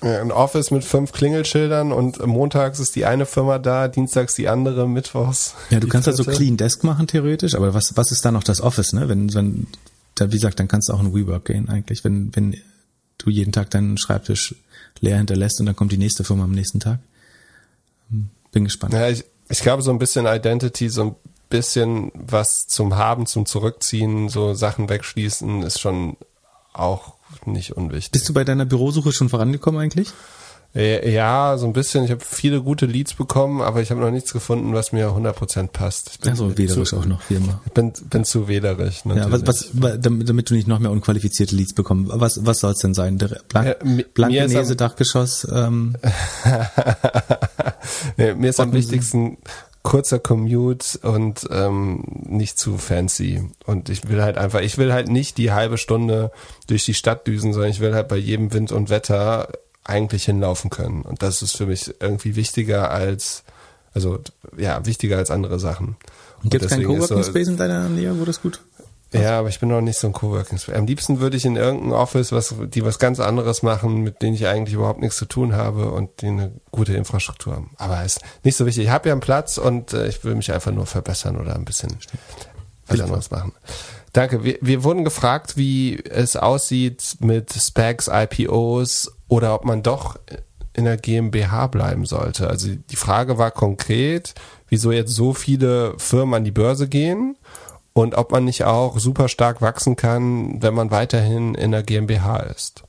Ein 0.00 0.32
Office 0.32 0.70
mit 0.70 0.84
fünf 0.84 1.12
Klingelschildern 1.12 1.92
und 1.92 2.24
montags 2.26 2.80
ist 2.80 2.96
die 2.96 3.04
eine 3.04 3.26
Firma 3.26 3.58
da, 3.58 3.88
dienstags 3.88 4.34
die 4.34 4.48
andere, 4.48 4.88
mittwochs. 4.88 5.54
Ja, 5.70 5.80
du 5.80 5.88
kannst 5.88 6.08
also 6.08 6.24
Clean 6.24 6.56
Desk 6.56 6.82
machen 6.82 7.06
theoretisch, 7.06 7.54
aber 7.54 7.74
was, 7.74 7.96
was 7.96 8.10
ist 8.10 8.24
da 8.24 8.32
noch 8.32 8.42
das 8.42 8.60
Office, 8.60 8.92
ne? 8.92 9.08
Wenn, 9.08 9.32
wenn, 9.34 9.68
da, 10.16 10.30
wie 10.30 10.36
gesagt, 10.36 10.58
dann 10.58 10.68
kannst 10.68 10.88
du 10.88 10.94
auch 10.94 11.00
in 11.00 11.14
WeWork 11.14 11.44
gehen 11.44 11.68
eigentlich, 11.68 12.04
wenn, 12.04 12.34
wenn 12.34 12.56
du 13.18 13.30
jeden 13.30 13.52
Tag 13.52 13.70
deinen 13.70 13.96
Schreibtisch 13.96 14.56
leer 15.00 15.16
hinterlässt 15.16 15.60
und 15.60 15.66
dann 15.66 15.76
kommt 15.76 15.92
die 15.92 15.98
nächste 15.98 16.24
Firma 16.24 16.44
am 16.44 16.52
nächsten 16.52 16.80
Tag. 16.80 16.98
Hm, 18.10 18.30
bin 18.52 18.64
gespannt. 18.64 18.94
Ja, 18.94 19.08
ich, 19.08 19.24
ich 19.48 19.60
glaube, 19.60 19.82
so 19.82 19.90
ein 19.90 19.98
bisschen 19.98 20.26
Identity, 20.26 20.88
so 20.88 21.02
ein 21.02 21.14
bisschen 21.48 22.10
was 22.14 22.66
zum 22.66 22.96
Haben, 22.96 23.26
zum 23.26 23.46
Zurückziehen, 23.46 24.28
so 24.28 24.54
Sachen 24.54 24.88
wegschließen, 24.88 25.62
ist 25.62 25.80
schon 25.80 26.16
auch 26.72 27.13
nicht 27.46 27.72
unwichtig. 27.72 28.12
Bist 28.12 28.28
du 28.28 28.32
bei 28.32 28.44
deiner 28.44 28.64
Bürosuche 28.64 29.12
schon 29.12 29.28
vorangekommen 29.28 29.80
eigentlich? 29.80 30.12
Äh, 30.74 31.12
ja, 31.12 31.56
so 31.56 31.66
ein 31.66 31.72
bisschen. 31.72 32.04
Ich 32.04 32.10
habe 32.10 32.24
viele 32.24 32.60
gute 32.60 32.86
Leads 32.86 33.14
bekommen, 33.14 33.60
aber 33.60 33.80
ich 33.80 33.92
habe 33.92 34.00
noch 34.00 34.10
nichts 34.10 34.32
gefunden, 34.32 34.74
was 34.74 34.90
mir 34.90 35.10
100% 35.10 35.68
passt. 35.68 36.10
Ich 36.12 36.18
bin 36.18 36.30
ja, 36.30 36.36
so 36.36 36.58
wählerisch 36.58 36.88
zu, 36.88 36.96
auch 36.96 37.06
noch, 37.06 37.20
wie 37.30 37.34
immer. 37.34 37.60
Ich 37.64 37.72
bin, 37.72 37.92
bin 38.10 38.24
zu 38.24 38.48
wählerisch. 38.48 39.04
Natürlich. 39.04 39.32
Ja, 39.32 39.46
was, 39.46 39.70
was, 39.72 39.98
damit, 40.00 40.50
du 40.50 40.54
nicht 40.54 40.66
noch 40.66 40.80
mehr 40.80 40.90
unqualifizierte 40.90 41.54
Leads 41.54 41.74
bekommst. 41.74 42.10
Was, 42.12 42.44
was 42.44 42.58
soll 42.58 42.72
es 42.72 42.78
denn 42.78 42.92
sein? 42.92 43.18
Blank, 43.18 43.68
äh, 43.68 44.04
Blankenese, 44.14 44.74
Dachgeschoss? 44.74 45.46
Ähm, 45.52 45.94
nee, 48.16 48.34
mir 48.34 48.50
ist 48.50 48.58
am 48.58 48.72
wichtigsten 48.72 49.38
kurzer 49.84 50.18
Commute 50.18 50.98
und 51.02 51.46
ähm, 51.50 52.02
nicht 52.26 52.58
zu 52.58 52.78
fancy. 52.78 53.48
Und 53.66 53.90
ich 53.90 54.08
will 54.08 54.22
halt 54.22 54.38
einfach, 54.38 54.60
ich 54.60 54.78
will 54.78 54.92
halt 54.92 55.08
nicht 55.08 55.36
die 55.36 55.52
halbe 55.52 55.78
Stunde 55.78 56.32
durch 56.66 56.86
die 56.86 56.94
Stadt 56.94 57.26
düsen, 57.26 57.52
sondern 57.52 57.70
ich 57.70 57.80
will 57.80 57.94
halt 57.94 58.08
bei 58.08 58.16
jedem 58.16 58.52
Wind 58.52 58.72
und 58.72 58.90
Wetter 58.90 59.48
eigentlich 59.84 60.24
hinlaufen 60.24 60.70
können. 60.70 61.02
Und 61.02 61.22
das 61.22 61.42
ist 61.42 61.56
für 61.56 61.66
mich 61.66 61.94
irgendwie 62.00 62.34
wichtiger 62.34 62.90
als, 62.90 63.44
also 63.92 64.18
ja, 64.56 64.84
wichtiger 64.86 65.18
als 65.18 65.30
andere 65.30 65.60
Sachen. 65.60 65.96
Und 66.42 66.50
gibt 66.50 66.64
es 66.64 66.70
keinen 66.70 66.86
Coworking 66.86 67.22
Space 67.22 67.48
in 67.48 67.58
deiner 67.58 67.88
Nähe, 67.90 68.18
wo 68.18 68.24
das 68.24 68.40
gut 68.40 68.60
ja, 69.14 69.38
aber 69.38 69.48
ich 69.48 69.60
bin 69.60 69.68
noch 69.68 69.80
nicht 69.80 69.98
so 69.98 70.06
ein 70.06 70.12
Coworking 70.12 70.58
Space. 70.58 70.74
Am 70.74 70.86
liebsten 70.86 71.20
würde 71.20 71.36
ich 71.36 71.44
in 71.44 71.56
irgendein 71.56 71.92
Office, 71.92 72.32
was, 72.32 72.54
die 72.58 72.84
was 72.84 72.98
ganz 72.98 73.20
anderes 73.20 73.62
machen, 73.62 74.02
mit 74.02 74.22
denen 74.22 74.34
ich 74.34 74.46
eigentlich 74.46 74.74
überhaupt 74.74 75.00
nichts 75.00 75.16
zu 75.16 75.26
tun 75.26 75.54
habe 75.54 75.90
und 75.90 76.22
die 76.22 76.28
eine 76.28 76.52
gute 76.70 76.94
Infrastruktur 76.94 77.54
haben. 77.54 77.70
Aber 77.78 78.04
ist 78.04 78.20
nicht 78.42 78.56
so 78.56 78.66
wichtig. 78.66 78.84
Ich 78.84 78.90
habe 78.90 79.08
ja 79.08 79.14
einen 79.14 79.20
Platz 79.20 79.58
und 79.58 79.92
äh, 79.92 80.08
ich 80.08 80.24
will 80.24 80.34
mich 80.34 80.52
einfach 80.52 80.72
nur 80.72 80.86
verbessern 80.86 81.36
oder 81.36 81.54
ein 81.54 81.64
bisschen 81.64 81.96
was 82.86 83.00
anderes 83.00 83.30
machen. 83.30 83.52
Danke. 84.12 84.44
Wir, 84.44 84.58
wir 84.60 84.84
wurden 84.84 85.04
gefragt, 85.04 85.56
wie 85.56 86.02
es 86.04 86.36
aussieht 86.36 87.16
mit 87.20 87.52
Specs, 87.52 88.08
IPOs 88.12 89.12
oder 89.28 89.54
ob 89.54 89.64
man 89.64 89.82
doch 89.82 90.18
in 90.72 90.84
der 90.84 90.96
GmbH 90.96 91.68
bleiben 91.68 92.04
sollte. 92.04 92.48
Also 92.48 92.68
die 92.68 92.96
Frage 92.96 93.38
war 93.38 93.52
konkret, 93.52 94.34
wieso 94.68 94.92
jetzt 94.92 95.14
so 95.14 95.34
viele 95.34 95.94
Firmen 95.98 96.34
an 96.34 96.44
die 96.44 96.50
Börse 96.50 96.88
gehen 96.88 97.36
und 97.94 98.16
ob 98.16 98.32
man 98.32 98.44
nicht 98.44 98.64
auch 98.64 98.98
super 98.98 99.28
stark 99.28 99.62
wachsen 99.62 99.96
kann, 99.96 100.60
wenn 100.60 100.74
man 100.74 100.90
weiterhin 100.90 101.54
in 101.54 101.70
der 101.70 101.82
GmbH 101.82 102.40
ist. 102.40 102.82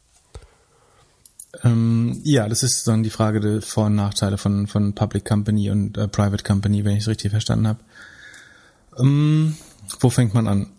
Ähm, 1.64 2.20
ja, 2.24 2.50
das 2.50 2.64
ist 2.64 2.88
dann 2.88 3.04
die 3.04 3.12
Frage 3.12 3.40
der 3.40 3.62
Vor- 3.62 3.86
und 3.86 3.96
Nachteile 3.96 4.38
von, 4.38 4.68
von 4.68 4.94
Public 4.94 5.24
Company 5.24 5.70
und 5.70 5.98
äh, 5.98 6.08
Private 6.08 6.44
Company, 6.44 6.84
wenn 6.84 6.96
ich 6.96 7.04
es 7.04 7.08
richtig 7.08 7.32
verstanden 7.32 7.68
habe. 7.68 7.80
Ähm, 8.98 9.56
wo 10.00 10.10
fängt 10.10 10.34
man 10.34 10.48
an? 10.48 10.72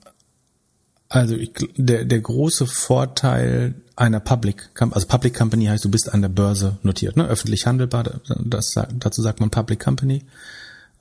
Also 1.09 1.37
ich, 1.37 1.53
der, 1.77 2.05
der 2.05 2.20
große 2.20 2.66
Vorteil 2.66 3.77
einer 3.95 4.20
Public, 4.20 4.70
also 4.91 5.07
Public 5.07 5.35
Company 5.35 5.66
heißt, 5.66 5.85
du 5.85 5.91
bist 5.91 6.12
an 6.12 6.20
der 6.20 6.29
Börse 6.29 6.79
notiert, 6.83 7.16
ne? 7.16 7.27
öffentlich 7.27 7.66
handelbar, 7.66 8.20
das, 8.45 8.74
dazu 8.99 9.22
sagt 9.22 9.39
man 9.39 9.51
Public 9.51 9.81
Company. 9.81 10.24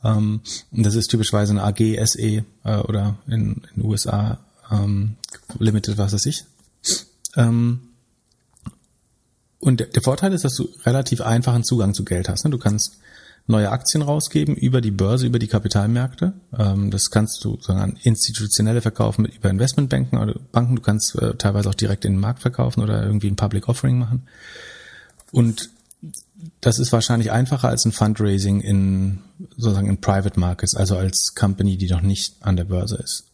Ähm, 0.04 0.42
das 0.72 0.96
ist 0.96 1.08
typischerweise 1.08 1.52
eine 1.52 1.64
AG, 1.64 1.80
SE 2.06 2.44
äh, 2.64 2.78
oder 2.78 3.18
in 3.28 3.62
den 3.76 3.86
USA 3.86 4.40
ähm, 4.72 5.16
Limited, 5.60 5.98
was 5.98 6.14
weiß 6.14 6.26
ich. 6.26 6.46
Ähm, 7.36 7.82
und 9.60 9.80
der, 9.80 9.88
der, 9.88 10.02
Vorteil 10.02 10.34
ist, 10.34 10.46
dass 10.46 10.56
du 10.56 10.70
relativ 10.86 11.22
einfachen 11.22 11.64
Zugang 11.64 11.94
zu 11.94 12.06
Geld 12.06 12.30
hast. 12.30 12.46
Ne? 12.46 12.52
Du 12.52 12.58
kannst 12.58 13.00
neue 13.48 13.72
Aktien 13.72 14.02
rausgeben 14.02 14.56
über 14.56 14.82
die 14.82 14.92
Börse, 14.92 15.28
über 15.28 15.40
die 15.40 15.48
Kapitalmärkte. 15.48 16.34
Ähm, 16.58 16.92
das 16.92 17.10
kannst 17.10 17.44
du 17.44 17.60
sagen, 17.62 17.80
an 17.80 18.00
institutionelle 18.04 18.82
verkaufen 18.82 19.24
mit 19.24 19.36
über 19.36 19.50
Investmentbanken 19.50 20.20
oder 20.20 20.36
Banken. 20.52 20.76
Du 20.76 20.82
kannst 20.82 21.16
äh, 21.16 21.36
teilweise 21.36 21.70
auch 21.70 21.76
direkt 21.76 22.06
in 22.06 22.14
den 22.14 22.20
Markt 22.20 22.42
verkaufen 22.42 22.82
oder 22.82 23.04
irgendwie 23.04 23.28
ein 23.28 23.36
Public 23.36 23.68
Offering 23.68 24.00
machen. 24.00 24.28
Und 25.32 25.70
das 26.62 26.80
ist 26.80 26.92
wahrscheinlich 26.92 27.32
einfacher 27.32 27.70
als 27.70 27.86
ein 27.86 27.92
Fundraising 27.92 28.62
in 28.62 29.20
sozusagen 29.58 29.88
in 29.88 30.02
Private 30.02 30.40
Markets, 30.40 30.76
also 30.76 30.98
als 30.98 31.34
Company, 31.36 31.78
die 31.78 31.90
noch 31.90 32.02
nicht 32.02 32.36
an 32.42 32.56
der 32.56 32.66
Börse 32.66 32.98
ist. 32.98 33.26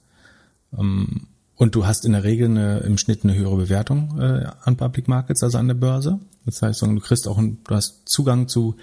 Ähm, 0.78 1.28
und 1.56 1.76
du 1.76 1.86
hast 1.86 2.06
in 2.06 2.14
der 2.14 2.24
Regel 2.24 2.50
eine, 2.50 2.80
im 2.80 2.98
Schnitt 2.98 3.24
eine 3.24 3.36
höhere 3.36 3.56
Bewertung 3.56 4.20
äh, 4.20 4.48
an 4.64 4.78
Public 4.78 5.08
Markets, 5.08 5.44
also 5.44 5.58
an 5.58 5.68
der 5.68 5.76
Börse. 5.76 6.20
Das 6.46 6.62
heißt, 6.62 6.82
du 6.82 7.00
kriegst 7.00 7.28
auch, 7.28 7.40
du 7.40 7.76
hast 7.76 8.02
Zugang 8.06 8.48
zu 8.48 8.76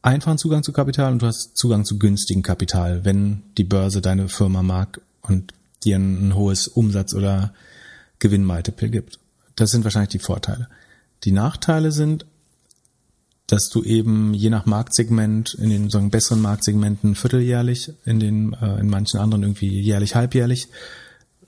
einfachen 0.00 0.38
Zugang 0.38 0.62
zu 0.62 0.72
Kapital 0.72 1.12
und 1.12 1.22
du 1.22 1.26
hast 1.26 1.56
Zugang 1.56 1.84
zu 1.84 1.98
günstigen 1.98 2.42
Kapital, 2.42 3.04
wenn 3.04 3.42
die 3.58 3.64
Börse 3.64 4.00
deine 4.00 4.28
Firma 4.28 4.62
mag 4.62 5.00
und 5.20 5.52
dir 5.84 5.96
ein, 5.96 6.28
ein 6.28 6.34
hohes 6.34 6.66
Umsatz- 6.66 7.14
oder 7.14 7.52
Gewinnmultiple 8.18 8.88
gibt. 8.88 9.18
Das 9.56 9.70
sind 9.70 9.84
wahrscheinlich 9.84 10.10
die 10.10 10.18
Vorteile. 10.18 10.68
Die 11.24 11.32
Nachteile 11.32 11.92
sind 11.92 12.26
dass 13.52 13.68
du 13.68 13.82
eben 13.82 14.32
je 14.32 14.48
nach 14.48 14.64
Marktsegment 14.64 15.52
in 15.52 15.68
den 15.68 15.90
sagen, 15.90 16.08
besseren 16.08 16.40
Marktsegmenten 16.40 17.14
vierteljährlich, 17.14 17.92
in 18.06 18.18
den 18.18 18.54
äh, 18.54 18.80
in 18.80 18.88
manchen 18.88 19.20
anderen 19.20 19.42
irgendwie 19.42 19.78
jährlich, 19.78 20.14
halbjährlich 20.14 20.68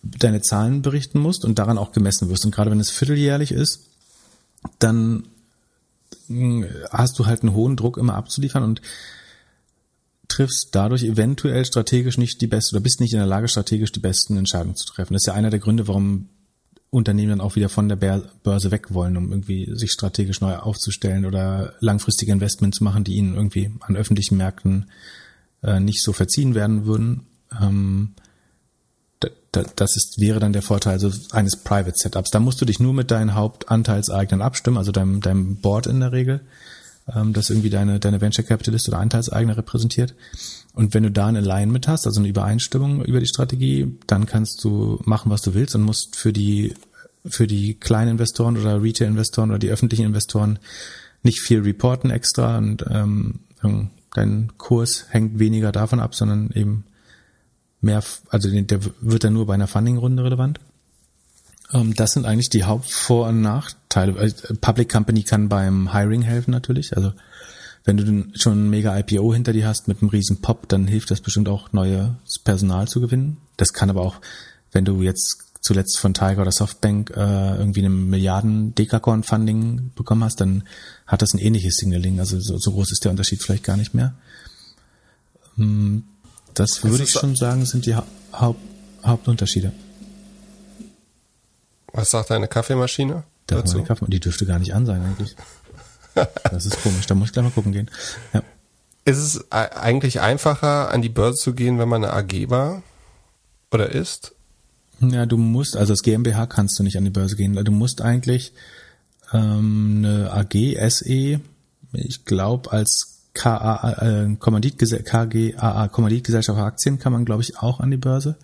deine 0.03 0.43
Zahlen 0.43 0.83
berichten 0.83 1.19
musst 1.19 1.47
und 1.47 1.59
daran 1.59 1.79
auch 1.79 1.93
gemessen 1.93 2.29
wirst. 2.29 2.45
Und 2.45 2.55
gerade 2.55 2.71
wenn 2.71 2.79
es 2.79 2.91
vierteljährlich 2.91 3.53
ist, 3.53 3.87
dann 4.79 5.29
hm, 6.27 6.67
hast 6.91 7.19
du 7.19 7.25
halt 7.25 7.41
einen 7.41 7.55
hohen 7.55 7.75
Druck 7.75 7.97
immer 7.97 8.17
abzuliefern 8.17 8.65
und 8.65 8.83
triffst 10.29 10.69
dadurch 10.73 11.05
eventuell 11.05 11.65
strategisch 11.65 12.19
nicht 12.19 12.39
die 12.43 12.47
beste 12.47 12.77
oder 12.77 12.83
bist 12.83 13.01
nicht 13.01 13.15
in 13.15 13.19
der 13.19 13.27
Lage, 13.27 13.49
strategisch 13.49 13.93
die 13.93 14.01
besten 14.01 14.37
Entscheidungen 14.37 14.77
zu 14.77 14.85
treffen. 14.85 15.15
Das 15.15 15.23
ist 15.23 15.29
ja 15.29 15.33
einer 15.33 15.49
der 15.49 15.59
Gründe, 15.59 15.89
warum 15.89 16.29
Unternehmen 16.95 17.31
dann 17.31 17.41
auch 17.41 17.57
wieder 17.57 17.69
von 17.69 17.89
der 17.89 17.97
Börse 17.97 18.71
weg 18.71 18.95
wollen, 18.95 19.17
um 19.17 19.31
irgendwie 19.31 19.71
sich 19.75 19.93
strategisch 19.93 20.41
neu 20.41 20.57
aufzustellen 20.57 21.27
oder 21.27 21.75
langfristige 21.81 22.33
Investments 22.33 22.81
machen, 22.81 23.05
die 23.05 23.15
ihnen 23.15 23.35
irgendwie 23.35 23.71
an 23.81 23.97
öffentlichen 23.97 24.37
Märkten 24.37 24.87
äh, 25.63 25.81
nicht 25.81 26.03
so 26.03 26.13
verziehen 26.13 26.55
werden 26.55 26.87
würden. 26.87 27.27
Ähm, 27.61 28.15
das 29.77 29.97
ist, 29.97 30.21
wäre 30.21 30.41
dann 30.41 30.53
der 30.53 30.63
Vorteil 30.63 30.95
also 30.95 31.13
eines 31.31 31.57
Private 31.57 31.97
Setups. 31.97 32.31
Da 32.31 32.41
musst 32.41 32.61
du 32.61 32.65
dich 32.65 32.81
nur 32.81 32.93
mit 32.93 33.11
deinen 33.11 33.35
Hauptanteilseignern 33.35 34.43
abstimmen, 34.43 34.77
also 34.77 34.91
deinem, 34.91 35.21
deinem 35.21 35.57
Board 35.57 35.87
in 35.87 36.01
der 36.01 36.13
Regel, 36.13 36.41
ähm, 37.13 37.33
das 37.33 37.51
irgendwie 37.51 37.71
deine, 37.71 38.01
deine 38.01 38.21
Venture 38.21 38.45
Capitalist 38.45 38.89
oder 38.89 38.99
Anteilseigner 38.99 39.57
repräsentiert. 39.57 40.15
Und 40.73 40.95
wenn 40.95 41.03
du 41.03 41.11
da 41.11 41.27
ein 41.27 41.37
Alignment 41.37 41.89
hast, 41.89 42.07
also 42.07 42.21
eine 42.21 42.29
Übereinstimmung 42.29 43.05
über 43.05 43.21
die 43.21 43.27
Strategie, 43.27 43.97
dann 44.07 44.27
kannst 44.27 44.63
du 44.65 45.01
machen, 45.05 45.31
was 45.31 45.43
du 45.43 45.55
willst 45.55 45.75
und 45.75 45.83
musst 45.83 46.17
für 46.17 46.33
die, 46.33 46.75
für 47.27 47.47
die 47.47 47.75
kleinen 47.75 48.13
Investoren 48.13 48.57
oder 48.57 48.83
Retail-Investoren 48.83 49.51
oder 49.51 49.59
die 49.59 49.71
öffentlichen 49.71 50.07
Investoren 50.07 50.59
nicht 51.23 51.41
viel 51.41 51.61
reporten 51.61 52.11
extra 52.11 52.59
und 52.59 52.85
ähm, 52.91 53.41
dein 54.13 54.53
Kurs 54.59 55.07
hängt 55.09 55.39
weniger 55.39 55.73
davon 55.73 56.01
ab, 56.01 56.15
sondern 56.15 56.51
eben 56.55 56.85
mehr, 57.81 58.03
also 58.29 58.51
der 58.51 58.81
wird 59.01 59.25
dann 59.25 59.33
nur 59.33 59.47
bei 59.47 59.55
einer 59.55 59.67
Funding-Runde 59.67 60.25
relevant. 60.25 60.61
Ähm, 61.75 61.95
das 61.95 62.13
sind 62.13 62.25
eigentlich 62.25 62.49
die 62.49 62.65
Hauptvor- 62.65 63.29
und 63.29 63.43
Nachteile. 63.43 64.17
Äh, 64.19 64.55
Public 64.61 64.91
Company 64.91 65.25
kann 65.25 65.49
beim 65.49 65.93
Hiring 65.93 66.23
helfen 66.23 66.53
natürlich. 66.53 66.97
Also 66.97 67.13
wenn 67.85 67.97
du 67.99 68.39
schon 68.39 68.67
ein 68.67 68.71
mega 68.71 68.99
IPO 68.99 69.35
hinter 69.35 69.53
dir 69.53 69.67
hast 69.67 69.89
mit 69.89 70.01
einem 70.01 70.09
riesen 70.09 70.41
Pop, 70.41 70.69
dann 70.69 70.87
hilft 70.87 71.11
das 71.11 71.21
bestimmt 71.21 71.49
auch 71.49 71.73
neues 71.73 72.09
Personal 72.43 72.89
zu 72.89 73.01
gewinnen. 73.01 73.37
Das 73.59 73.75
kann 73.75 73.91
aber 73.91 74.01
auch, 74.01 74.17
wenn 74.73 74.87
du 74.87 75.03
jetzt 75.03 75.45
zuletzt 75.61 75.99
von 75.99 76.15
Tiger 76.15 76.43
oder 76.43 76.53
Softbank 76.53 77.11
äh, 77.11 77.57
irgendwie 77.57 77.81
eine 77.81 77.91
Milliarden 77.91 78.75
Dekakorn 78.75 79.23
Funding 79.23 79.91
bekommen 79.95 80.25
hast, 80.25 80.41
dann 80.41 80.65
hat 81.07 81.23
das 81.23 81.35
ein 81.35 81.39
ähnliches 81.39 81.77
Signaling. 81.77 82.21
Also 82.21 82.39
so, 82.41 82.57
so 82.59 82.73
groß 82.73 82.93
ist 82.93 83.05
der 83.05 83.11
Unterschied 83.11 83.43
vielleicht 83.43 83.65
gar 83.65 83.77
nicht 83.77 83.95
mehr. 83.95 84.15
Hm, 85.57 86.05
das 86.55 86.85
würde 86.85 87.05
ich 87.05 87.11
schon 87.11 87.37
sagen, 87.37 87.67
sind 87.67 87.87
die 87.87 87.95
ha 87.95 88.07
Haupt 88.33 88.61
Hauptunterschiede. 89.05 89.73
Was 91.95 92.11
sagt 92.11 92.31
deine 92.31 92.49
Kaffeemaschine? 92.49 93.23
Dazu? 93.47 93.77
Meine 93.77 93.87
Kaffee 93.87 94.07
die 94.09 94.21
dürfte 94.21 94.47
gar 94.47 94.59
nicht 94.59 94.75
an 94.75 94.85
sein 94.85 95.03
eigentlich. 95.03 95.37
Das 96.51 96.67
ist 96.67 96.83
komisch, 96.83 97.07
da 97.07 97.15
muss 97.15 97.29
ich 97.29 97.33
gleich 97.33 97.45
mal 97.45 97.51
gucken 97.51 97.73
gehen. 97.73 97.91
Ja. 98.33 98.43
Ist 99.05 99.19
es 99.19 99.53
eigentlich 99.53 100.21
einfacher, 100.21 100.91
an 100.91 101.03
die 101.03 101.09
Börse 101.09 101.37
zu 101.37 101.55
gehen, 101.55 101.79
wenn 101.79 101.89
man 101.89 102.05
eine 102.05 102.13
AG 102.13 102.51
war 102.51 102.83
oder 103.71 103.91
ist? 103.91 104.35
Ja, 105.01 105.27
du 105.27 105.37
musst, 105.37 105.77
also 105.77 105.93
als 105.93 106.03
GmbH 106.03 106.47
kannst 106.47 106.79
du 106.79 106.83
nicht 106.83 106.97
an 106.97 107.05
die 107.05 107.11
Börse 107.11 107.37
gehen. 107.37 107.55
Du 107.65 107.73
musst 107.73 108.01
eigentlich 108.01 108.53
ähm, 109.33 110.05
eine 110.05 110.33
AG, 110.33 110.91
SE, 110.91 111.41
ich 111.93 112.25
glaube 112.25 112.73
als 112.73 113.15
KA, 113.35 113.93
äh, 114.01 114.37
Kommanditgese 114.37 115.03
KGAA, 115.03 115.89
Kommanditgesellschaft 115.89 116.59
Aktien 116.59 116.99
kann 116.99 117.13
man, 117.13 117.25
glaube 117.25 117.43
ich, 117.43 117.59
auch 117.59 117.81
an 117.81 117.91
die 117.91 117.97
Börse. 117.97 118.37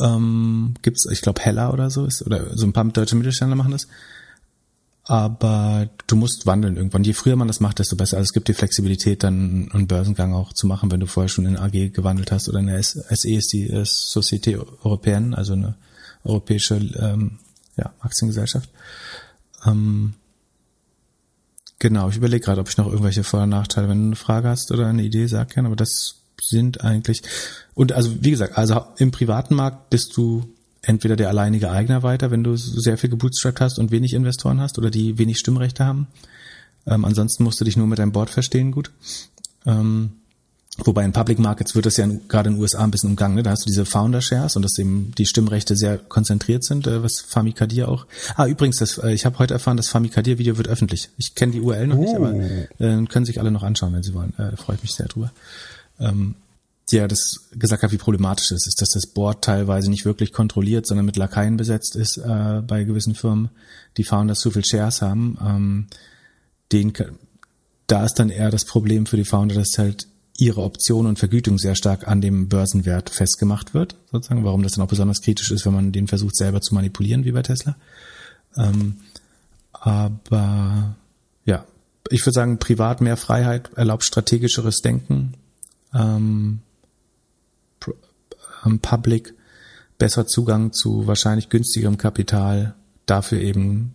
Ähm, 0.00 0.74
gibt's, 0.82 1.06
ich 1.10 1.22
glaube, 1.22 1.40
Heller 1.40 1.72
oder 1.72 1.90
so 1.90 2.04
ist, 2.04 2.24
oder 2.26 2.56
so 2.56 2.66
ein 2.66 2.72
paar 2.72 2.84
deutsche 2.84 3.16
Mittelständler 3.16 3.56
machen 3.56 3.72
das. 3.72 3.88
Aber 5.06 5.90
du 6.06 6.16
musst 6.16 6.46
wandeln 6.46 6.76
irgendwann. 6.76 7.04
Je 7.04 7.12
früher 7.12 7.36
man 7.36 7.48
das 7.48 7.60
macht, 7.60 7.78
desto 7.78 7.94
besser. 7.94 8.16
Also 8.16 8.28
es 8.28 8.32
gibt 8.32 8.48
die 8.48 8.54
Flexibilität, 8.54 9.22
dann 9.22 9.70
einen 9.72 9.86
Börsengang 9.86 10.32
auch 10.32 10.54
zu 10.54 10.66
machen, 10.66 10.90
wenn 10.90 11.00
du 11.00 11.06
vorher 11.06 11.28
schon 11.28 11.44
in 11.44 11.58
AG 11.58 11.92
gewandelt 11.92 12.32
hast 12.32 12.48
oder 12.48 12.60
in 12.60 12.68
der 12.68 12.82
SE 12.82 13.02
ist 13.08 13.52
die 13.52 13.68
äh, 13.68 13.82
Société 13.82 14.56
Européenne, 14.82 15.34
also 15.34 15.52
eine 15.52 15.74
europäische 16.24 16.76
ähm, 16.76 17.38
ja, 17.76 17.92
Aktiengesellschaft. 18.00 18.70
Ähm, 19.66 20.14
Genau, 21.84 22.08
ich 22.08 22.16
überlege 22.16 22.42
gerade, 22.42 22.62
ob 22.62 22.68
ich 22.70 22.78
noch 22.78 22.86
irgendwelche 22.86 23.24
Vor- 23.24 23.42
und 23.42 23.50
Nachteile, 23.50 23.90
wenn 23.90 23.98
du 23.98 24.06
eine 24.06 24.16
Frage 24.16 24.48
hast 24.48 24.72
oder 24.72 24.86
eine 24.86 25.02
Idee, 25.02 25.26
sag 25.26 25.50
gerne, 25.50 25.68
aber 25.68 25.76
das 25.76 26.14
sind 26.42 26.82
eigentlich, 26.82 27.22
und 27.74 27.92
also 27.92 28.10
wie 28.20 28.30
gesagt, 28.30 28.56
also 28.58 28.84
im 28.98 29.10
privaten 29.10 29.54
Markt 29.54 29.90
bist 29.90 30.16
du 30.16 30.44
entweder 30.82 31.16
der 31.16 31.28
alleinige 31.28 31.70
Eigner 31.70 32.02
weiter, 32.02 32.30
wenn 32.30 32.44
du 32.44 32.56
sehr 32.56 32.98
viel 32.98 33.10
gebootstrapped 33.10 33.60
hast 33.60 33.78
und 33.78 33.90
wenig 33.90 34.14
Investoren 34.14 34.60
hast 34.60 34.78
oder 34.78 34.90
die 34.90 35.18
wenig 35.18 35.38
Stimmrechte 35.38 35.84
haben. 35.84 36.08
Ähm, 36.86 37.04
ansonsten 37.04 37.44
musst 37.44 37.60
du 37.60 37.64
dich 37.64 37.76
nur 37.76 37.86
mit 37.86 37.98
deinem 37.98 38.12
Board 38.12 38.30
verstehen, 38.30 38.70
gut. 38.72 38.90
Ähm, 39.64 40.12
Wobei 40.78 41.04
in 41.04 41.12
Public 41.12 41.38
Markets 41.38 41.76
wird 41.76 41.86
das 41.86 41.96
ja 41.98 42.08
gerade 42.28 42.48
in 42.48 42.56
den 42.56 42.60
USA 42.60 42.82
ein 42.82 42.90
bisschen 42.90 43.10
umgangen. 43.10 43.36
Ne? 43.36 43.44
Da 43.44 43.50
hast 43.50 43.64
du 43.64 43.70
diese 43.70 43.86
Founder 43.86 44.20
Shares 44.20 44.56
und 44.56 44.62
dass 44.62 44.76
eben 44.78 45.12
die 45.16 45.26
Stimmrechte 45.26 45.76
sehr 45.76 45.98
konzentriert 45.98 46.64
sind, 46.64 46.88
äh, 46.88 47.00
was 47.00 47.20
Famikadir 47.20 47.88
auch. 47.88 48.06
Ah, 48.34 48.46
übrigens, 48.46 48.78
das, 48.78 48.98
äh, 48.98 49.12
ich 49.12 49.24
habe 49.24 49.38
heute 49.38 49.54
erfahren, 49.54 49.76
das 49.76 49.88
Famikadir 49.88 50.38
Video 50.38 50.56
wird 50.56 50.66
öffentlich. 50.66 51.10
Ich 51.16 51.36
kenne 51.36 51.52
die 51.52 51.60
URL 51.60 51.86
noch 51.86 51.96
uh. 51.96 52.00
nicht, 52.00 52.16
aber 52.16 52.34
oh. 52.34 52.82
äh, 52.82 53.06
können 53.06 53.24
sich 53.24 53.38
alle 53.38 53.52
noch 53.52 53.62
anschauen, 53.62 53.92
wenn 53.92 54.02
sie 54.02 54.14
wollen. 54.14 54.34
Äh, 54.36 54.56
freue 54.56 54.74
ich 54.74 54.82
mich 54.82 54.94
sehr 54.94 55.06
drüber. 55.06 55.30
Ähm, 55.98 56.34
ja, 56.90 57.08
das 57.08 57.48
gesagt 57.52 57.82
hat, 57.82 57.92
wie 57.92 57.98
problematisch 57.98 58.50
es 58.50 58.66
ist, 58.66 58.80
dass 58.80 58.90
das 58.90 59.06
Board 59.06 59.42
teilweise 59.42 59.90
nicht 59.90 60.04
wirklich 60.04 60.32
kontrolliert, 60.32 60.86
sondern 60.86 61.06
mit 61.06 61.16
Lakaien 61.16 61.56
besetzt 61.56 61.96
ist 61.96 62.18
äh, 62.18 62.62
bei 62.66 62.84
gewissen 62.84 63.14
Firmen, 63.14 63.50
die 63.96 64.04
Founders 64.04 64.40
zu 64.40 64.50
viel 64.50 64.64
Shares 64.64 65.02
haben. 65.02 65.38
Ähm, 65.44 65.86
den, 66.72 66.92
da 67.86 68.04
ist 68.04 68.14
dann 68.14 68.30
eher 68.30 68.50
das 68.50 68.64
Problem 68.64 69.06
für 69.06 69.16
die 69.16 69.24
Founder, 69.24 69.54
dass 69.54 69.78
halt 69.78 70.08
ihre 70.36 70.62
Option 70.62 71.06
und 71.06 71.18
Vergütung 71.18 71.58
sehr 71.58 71.76
stark 71.76 72.08
an 72.08 72.20
dem 72.20 72.48
Börsenwert 72.48 73.10
festgemacht 73.10 73.72
wird, 73.72 73.96
sozusagen, 74.10 74.44
warum 74.44 74.62
das 74.62 74.72
dann 74.72 74.84
auch 74.84 74.88
besonders 74.88 75.20
kritisch 75.22 75.52
ist, 75.52 75.64
wenn 75.64 75.74
man 75.74 75.92
den 75.92 76.08
versucht 76.08 76.36
selber 76.36 76.60
zu 76.60 76.74
manipulieren, 76.74 77.24
wie 77.24 77.32
bei 77.32 77.42
Tesla. 77.42 77.76
Ähm, 78.56 78.96
aber 79.72 80.96
ja, 81.44 81.64
ich 82.10 82.22
würde 82.22 82.34
sagen, 82.34 82.58
privat 82.58 83.00
mehr 83.00 83.16
Freiheit 83.16 83.70
erlaubt 83.74 84.04
strategischeres 84.04 84.80
Denken, 84.80 85.34
ähm, 85.94 86.60
ähm, 88.64 88.78
Public 88.80 89.34
besser 89.98 90.26
Zugang 90.26 90.72
zu 90.72 91.06
wahrscheinlich 91.06 91.48
günstigerem 91.48 91.98
Kapital, 91.98 92.74
dafür 93.06 93.40
eben 93.40 93.94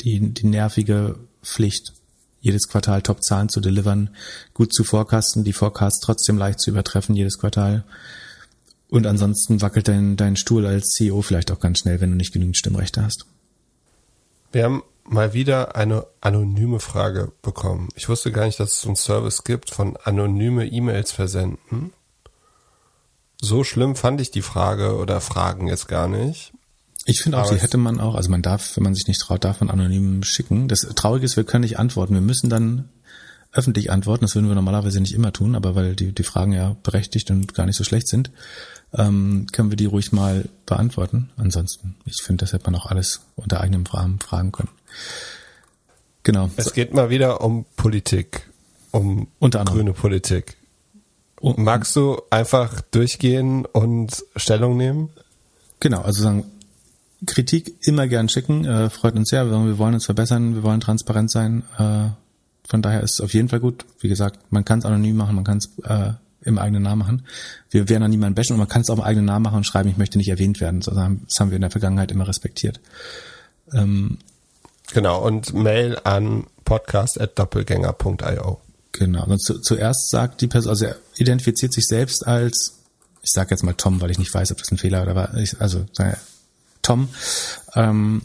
die, 0.00 0.32
die 0.32 0.46
nervige 0.46 1.18
Pflicht, 1.42 1.92
jedes 2.40 2.68
Quartal 2.68 3.02
Top-Zahlen 3.02 3.48
zu 3.48 3.60
delivern, 3.60 4.10
gut 4.54 4.72
zu 4.72 4.84
forecasten, 4.84 5.44
die 5.44 5.52
Forecasts 5.52 6.00
trotzdem 6.00 6.38
leicht 6.38 6.60
zu 6.60 6.70
übertreffen 6.70 7.14
jedes 7.14 7.38
Quartal. 7.38 7.84
Und 8.88 9.06
ansonsten 9.06 9.60
wackelt 9.60 9.88
dein, 9.88 10.16
dein 10.16 10.36
Stuhl 10.36 10.64
als 10.64 10.92
CEO 10.92 11.20
vielleicht 11.20 11.50
auch 11.50 11.60
ganz 11.60 11.80
schnell, 11.80 12.00
wenn 12.00 12.10
du 12.10 12.16
nicht 12.16 12.32
genügend 12.32 12.56
Stimmrechte 12.56 13.02
hast. 13.04 13.26
Wir 14.50 14.64
haben 14.64 14.82
mal 15.08 15.32
wieder 15.32 15.76
eine 15.76 16.06
anonyme 16.20 16.80
Frage 16.80 17.32
bekommen. 17.42 17.88
Ich 17.94 18.08
wusste 18.08 18.32
gar 18.32 18.46
nicht, 18.46 18.60
dass 18.60 18.72
es 18.72 18.80
so 18.80 18.88
einen 18.88 18.96
Service 18.96 19.44
gibt 19.44 19.70
von 19.70 19.96
anonyme 19.96 20.66
E-Mails 20.66 21.12
versenden. 21.12 21.92
So 23.40 23.64
schlimm 23.64 23.94
fand 23.94 24.20
ich 24.20 24.30
die 24.30 24.42
Frage 24.42 24.96
oder 24.96 25.20
Fragen 25.20 25.68
jetzt 25.68 25.88
gar 25.88 26.08
nicht. 26.08 26.52
Ich 27.04 27.22
finde 27.22 27.38
auch, 27.38 27.48
die 27.50 27.60
hätte 27.60 27.78
man 27.78 28.00
auch, 28.00 28.14
also 28.14 28.30
man 28.30 28.42
darf, 28.42 28.76
wenn 28.76 28.84
man 28.84 28.94
sich 28.94 29.06
nicht 29.06 29.20
traut, 29.20 29.44
darf 29.44 29.60
man 29.60 29.70
anonym 29.70 30.22
schicken. 30.24 30.68
Das 30.68 30.80
Traurige 30.80 31.24
ist, 31.24 31.36
wir 31.36 31.44
können 31.44 31.62
nicht 31.62 31.78
antworten. 31.78 32.12
Wir 32.12 32.20
müssen 32.20 32.50
dann 32.50 32.90
öffentlich 33.52 33.90
antworten. 33.90 34.24
Das 34.24 34.34
würden 34.34 34.48
wir 34.48 34.54
normalerweise 34.54 35.00
nicht 35.00 35.14
immer 35.14 35.32
tun, 35.32 35.54
aber 35.54 35.74
weil 35.74 35.94
die, 35.96 36.12
die 36.12 36.22
Fragen 36.22 36.52
ja 36.52 36.76
berechtigt 36.82 37.30
und 37.30 37.54
gar 37.54 37.64
nicht 37.64 37.76
so 37.76 37.84
schlecht 37.84 38.08
sind, 38.08 38.30
ähm, 38.92 39.46
können 39.52 39.70
wir 39.70 39.76
die 39.76 39.86
ruhig 39.86 40.12
mal 40.12 40.48
beantworten. 40.66 41.30
Ansonsten, 41.36 41.96
ich 42.04 42.22
finde, 42.22 42.44
das 42.44 42.52
hätte 42.52 42.70
man 42.70 42.78
auch 42.78 42.86
alles 42.86 43.20
unter 43.36 43.60
eigenem 43.60 43.86
Rahmen 43.86 44.18
fragen 44.20 44.52
können. 44.52 44.68
Genau. 46.22 46.50
Es 46.56 46.72
geht 46.72 46.92
mal 46.92 47.10
wieder 47.10 47.40
um 47.40 47.64
Politik, 47.76 48.48
um 48.90 49.28
unter 49.38 49.64
grüne 49.64 49.92
Politik. 49.92 50.56
Magst 51.40 51.94
du 51.96 52.20
einfach 52.30 52.80
durchgehen 52.80 53.64
und 53.64 54.24
Stellung 54.36 54.76
nehmen? 54.76 55.10
Genau, 55.80 56.02
also 56.02 56.22
sagen, 56.22 56.44
Kritik 57.26 57.74
immer 57.86 58.06
gern 58.08 58.28
schicken, 58.28 58.64
äh, 58.64 58.90
freut 58.90 59.14
uns 59.14 59.30
sehr. 59.30 59.50
Wir 59.50 59.78
wollen 59.78 59.94
uns 59.94 60.04
verbessern, 60.04 60.54
wir 60.54 60.62
wollen 60.62 60.80
transparent 60.80 61.30
sein. 61.30 61.62
Äh, 61.78 62.08
von 62.68 62.82
daher 62.82 63.02
ist 63.02 63.14
es 63.14 63.20
auf 63.20 63.34
jeden 63.34 63.48
Fall 63.48 63.60
gut. 63.60 63.86
Wie 64.00 64.08
gesagt, 64.08 64.40
man 64.50 64.64
kann 64.64 64.80
es 64.80 64.84
anonym 64.84 65.16
machen, 65.16 65.34
man 65.34 65.44
kann 65.44 65.58
es 65.58 65.70
äh, 65.84 66.12
im 66.42 66.58
eigenen 66.58 66.82
Namen 66.82 67.00
machen. 67.00 67.22
Wir 67.70 67.88
werden 67.88 68.02
an 68.02 68.10
niemanden 68.10 68.34
bashen 68.34 68.54
und 68.54 68.58
man 68.58 68.68
kann 68.68 68.82
es 68.82 68.90
auch 68.90 68.98
im 68.98 69.02
eigenen 69.02 69.26
Namen 69.26 69.44
machen 69.44 69.56
und 69.56 69.64
schreiben, 69.64 69.88
ich 69.88 69.96
möchte 69.96 70.18
nicht 70.18 70.28
erwähnt 70.28 70.60
werden. 70.60 70.80
Das 70.80 70.96
haben 70.96 71.50
wir 71.50 71.56
in 71.56 71.62
der 71.62 71.70
Vergangenheit 71.70 72.12
immer 72.12 72.28
respektiert. 72.28 72.80
Ähm, 73.72 74.18
genau, 74.92 75.22
und 75.24 75.54
Mail 75.54 75.98
an 76.04 76.46
podcast.doppelgänger.io. 76.64 78.60
Genau. 78.92 79.24
Und 79.24 79.42
zu, 79.42 79.60
zuerst 79.60 80.10
sagt 80.10 80.40
die 80.40 80.48
Person, 80.48 80.70
also 80.70 80.86
er 80.86 80.96
identifiziert 81.16 81.72
sich 81.72 81.86
selbst 81.86 82.26
als, 82.26 82.78
ich 83.22 83.30
sage 83.30 83.50
jetzt 83.50 83.62
mal 83.62 83.74
Tom, 83.74 84.00
weil 84.00 84.10
ich 84.10 84.18
nicht 84.18 84.32
weiß, 84.32 84.50
ob 84.52 84.58
das 84.58 84.70
ein 84.70 84.78
Fehler 84.78 85.02
oder 85.02 85.14
war. 85.14 85.34
Ich, 85.36 85.60
also 85.60 85.84
Tom. 86.82 87.08
Ähm, 87.74 88.22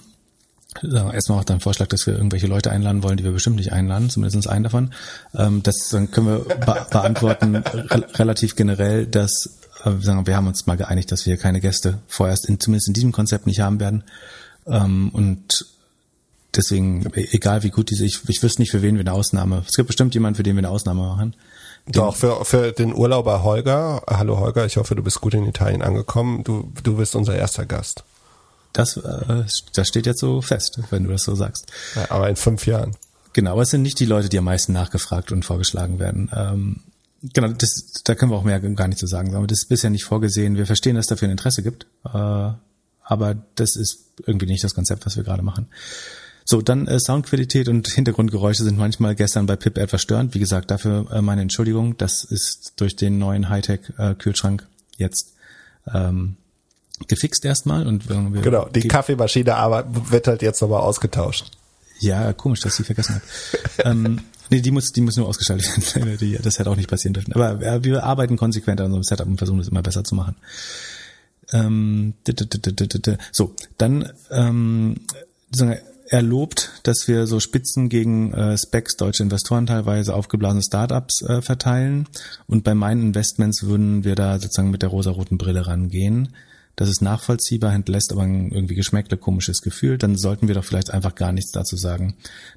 erstmal 0.81 1.39
auch 1.39 1.43
dein 1.43 1.59
Vorschlag, 1.59 1.87
dass 1.87 2.07
wir 2.07 2.15
irgendwelche 2.15 2.47
Leute 2.47 2.71
einladen 2.71 3.03
wollen, 3.03 3.17
die 3.17 3.23
wir 3.23 3.31
bestimmt 3.31 3.57
nicht 3.57 3.73
einladen, 3.73 4.09
zumindest 4.09 4.47
einen 4.47 4.63
davon. 4.63 4.93
Ähm, 5.35 5.61
das 5.63 5.89
dann 5.89 6.11
können 6.11 6.27
wir 6.27 6.39
be 6.39 6.85
beantworten 6.91 7.57
re 7.57 8.07
relativ 8.15 8.55
generell, 8.55 9.05
dass 9.05 9.59
äh, 9.83 9.91
wir 9.91 10.01
sagen, 10.01 10.25
wir 10.25 10.35
haben 10.35 10.47
uns 10.47 10.65
mal 10.65 10.77
geeinigt, 10.77 11.11
dass 11.11 11.25
wir 11.25 11.37
keine 11.37 11.61
Gäste 11.61 11.99
vorerst 12.07 12.47
in, 12.47 12.59
zumindest 12.59 12.87
in 12.87 12.93
diesem 12.93 13.11
Konzept 13.11 13.47
nicht 13.47 13.59
haben 13.59 13.79
werden. 13.79 14.03
Ähm, 14.65 15.09
und 15.13 15.65
deswegen, 16.55 17.05
egal 17.13 17.63
wie 17.63 17.69
gut 17.69 17.89
diese, 17.89 18.05
ich, 18.05 18.21
ich 18.27 18.43
wüsste 18.43 18.61
nicht, 18.61 18.71
für 18.71 18.81
wen 18.81 18.95
wir 18.95 19.01
eine 19.01 19.13
Ausnahme. 19.13 19.63
Es 19.67 19.75
gibt 19.75 19.87
bestimmt 19.87 20.13
jemanden, 20.13 20.37
für 20.37 20.43
den 20.43 20.55
wir 20.55 20.59
eine 20.59 20.69
Ausnahme 20.69 21.01
machen. 21.01 21.35
Doch, 21.87 22.15
für, 22.15 22.45
für 22.45 22.71
den 22.71 22.93
Urlauber 22.93 23.43
Holger. 23.43 24.03
Hallo 24.07 24.39
Holger, 24.39 24.65
ich 24.65 24.77
hoffe, 24.77 24.95
du 24.95 25.03
bist 25.03 25.19
gut 25.19 25.33
in 25.33 25.45
Italien 25.45 25.81
angekommen. 25.81 26.43
Du, 26.43 26.71
du 26.81 26.95
bist 26.95 27.15
unser 27.15 27.35
erster 27.35 27.65
Gast. 27.65 28.03
Das, 28.71 28.97
äh, 28.97 29.43
das 29.73 29.87
steht 29.87 30.05
jetzt 30.05 30.19
so 30.19 30.41
fest, 30.41 30.79
wenn 30.89 31.03
du 31.03 31.11
das 31.11 31.23
so 31.23 31.35
sagst. 31.35 31.71
Ja, 31.95 32.09
aber 32.09 32.29
in 32.29 32.35
fünf 32.35 32.65
Jahren. 32.65 32.95
Genau, 33.33 33.51
aber 33.51 33.63
es 33.63 33.69
sind 33.69 33.81
nicht 33.81 33.99
die 33.99 34.05
Leute, 34.05 34.29
die 34.29 34.37
am 34.37 34.45
meisten 34.45 34.73
nachgefragt 34.73 35.31
und 35.31 35.43
vorgeschlagen 35.43 35.99
werden. 35.99 36.31
Ähm, 36.33 36.79
genau, 37.21 37.49
das, 37.49 38.01
da 38.03 38.15
können 38.15 38.31
wir 38.31 38.37
auch 38.37 38.43
mehr 38.43 38.59
gar 38.59 38.87
nicht 38.87 38.99
zu 38.99 39.07
sagen. 39.07 39.35
Aber 39.35 39.47
das 39.47 39.59
ist 39.59 39.69
bisher 39.69 39.89
nicht 39.89 40.05
vorgesehen. 40.05 40.55
Wir 40.55 40.65
verstehen, 40.65 40.95
dass 40.95 41.05
es 41.05 41.09
dafür 41.09 41.27
ein 41.27 41.31
Interesse 41.31 41.63
gibt. 41.63 41.85
Äh, 42.05 42.51
aber 43.05 43.35
das 43.55 43.75
ist 43.75 44.05
irgendwie 44.25 44.45
nicht 44.45 44.63
das 44.63 44.73
Konzept, 44.73 45.05
was 45.05 45.17
wir 45.17 45.23
gerade 45.23 45.43
machen. 45.43 45.67
So, 46.45 46.61
dann 46.61 46.87
äh, 46.87 46.99
Soundqualität 46.99 47.67
und 47.69 47.87
Hintergrundgeräusche 47.87 48.63
sind 48.63 48.77
manchmal 48.77 49.15
gestern 49.15 49.45
bei 49.45 49.55
Pip 49.55 49.77
etwas 49.77 50.01
störend. 50.01 50.33
Wie 50.33 50.39
gesagt, 50.39 50.71
dafür 50.71 51.11
äh, 51.11 51.21
meine 51.21 51.41
Entschuldigung. 51.41 51.97
Das 51.97 52.23
ist 52.23 52.73
durch 52.77 52.95
den 52.95 53.17
neuen 53.17 53.49
Hightech-Kühlschrank 53.49 54.61
äh, 54.63 55.03
jetzt 55.03 55.33
ähm, 55.93 56.35
gefixt 57.07 57.45
erstmal. 57.45 57.87
Und 57.87 58.07
genau, 58.07 58.67
die 58.67 58.87
Kaffeemaschine 58.87 59.55
aber 59.55 59.85
wird 60.11 60.27
halt 60.27 60.41
jetzt 60.41 60.61
nochmal 60.61 60.81
ausgetauscht. 60.81 61.51
Ja, 61.99 62.33
komisch, 62.33 62.59
dass 62.59 62.73
ich 62.73 62.77
sie 62.77 62.83
vergessen 62.83 63.15
habe. 63.15 63.89
ähm, 63.89 64.21
nee, 64.49 64.59
die 64.59 64.71
muss, 64.71 64.91
die 64.91 65.01
muss 65.01 65.15
nur 65.15 65.27
ausgeschaltet 65.27 65.95
werden. 65.95 66.41
das 66.41 66.59
hätte 66.59 66.69
auch 66.69 66.75
nicht 66.75 66.89
passieren 66.89 67.13
dürfen. 67.13 67.33
Aber 67.33 67.61
äh, 67.61 67.83
wir 67.83 68.03
arbeiten 68.03 68.35
konsequent 68.35 68.81
an 68.81 68.87
unserem 68.87 69.03
Setup 69.03 69.27
und 69.27 69.37
versuchen 69.37 69.59
es 69.59 69.69
immer 69.69 69.81
besser 69.81 70.03
zu 70.03 70.15
machen. 70.15 70.35
Ähm, 71.51 72.13
so, 73.31 73.55
dann 73.77 74.11
ähm, 74.31 74.95
er 76.13 76.21
lobt, 76.21 76.69
dass 76.83 77.07
wir 77.07 77.25
so 77.25 77.39
Spitzen 77.39 77.89
gegen 77.89 78.33
äh, 78.33 78.55
Specs, 78.55 78.97
deutsche 78.97 79.23
Investoren 79.23 79.65
teilweise, 79.65 80.13
aufgeblasene 80.13 80.61
Startups 80.61 81.23
äh, 81.23 81.41
verteilen. 81.41 82.07
Und 82.45 82.63
bei 82.63 82.75
meinen 82.75 83.01
Investments 83.01 83.63
würden 83.63 84.03
wir 84.03 84.13
da 84.13 84.37
sozusagen 84.39 84.69
mit 84.69 84.83
der 84.83 84.89
rosaroten 84.89 85.39
Brille 85.39 85.65
rangehen. 85.65 86.35
Das 86.75 86.87
ist 86.87 87.01
nachvollziehbar, 87.01 87.71
hinterlässt 87.71 88.11
aber 88.11 88.21
ein 88.21 88.51
irgendwie 88.51 88.75
geschmäckle 88.75 89.17
komisches 89.17 89.63
Gefühl. 89.63 89.97
Dann 89.97 90.15
sollten 90.15 90.47
wir 90.47 90.53
doch 90.53 90.63
vielleicht 90.63 90.91
einfach 90.91 91.15
gar 91.15 91.31
nichts 91.31 91.51
dazu 91.51 91.77
sagen. 91.77 92.13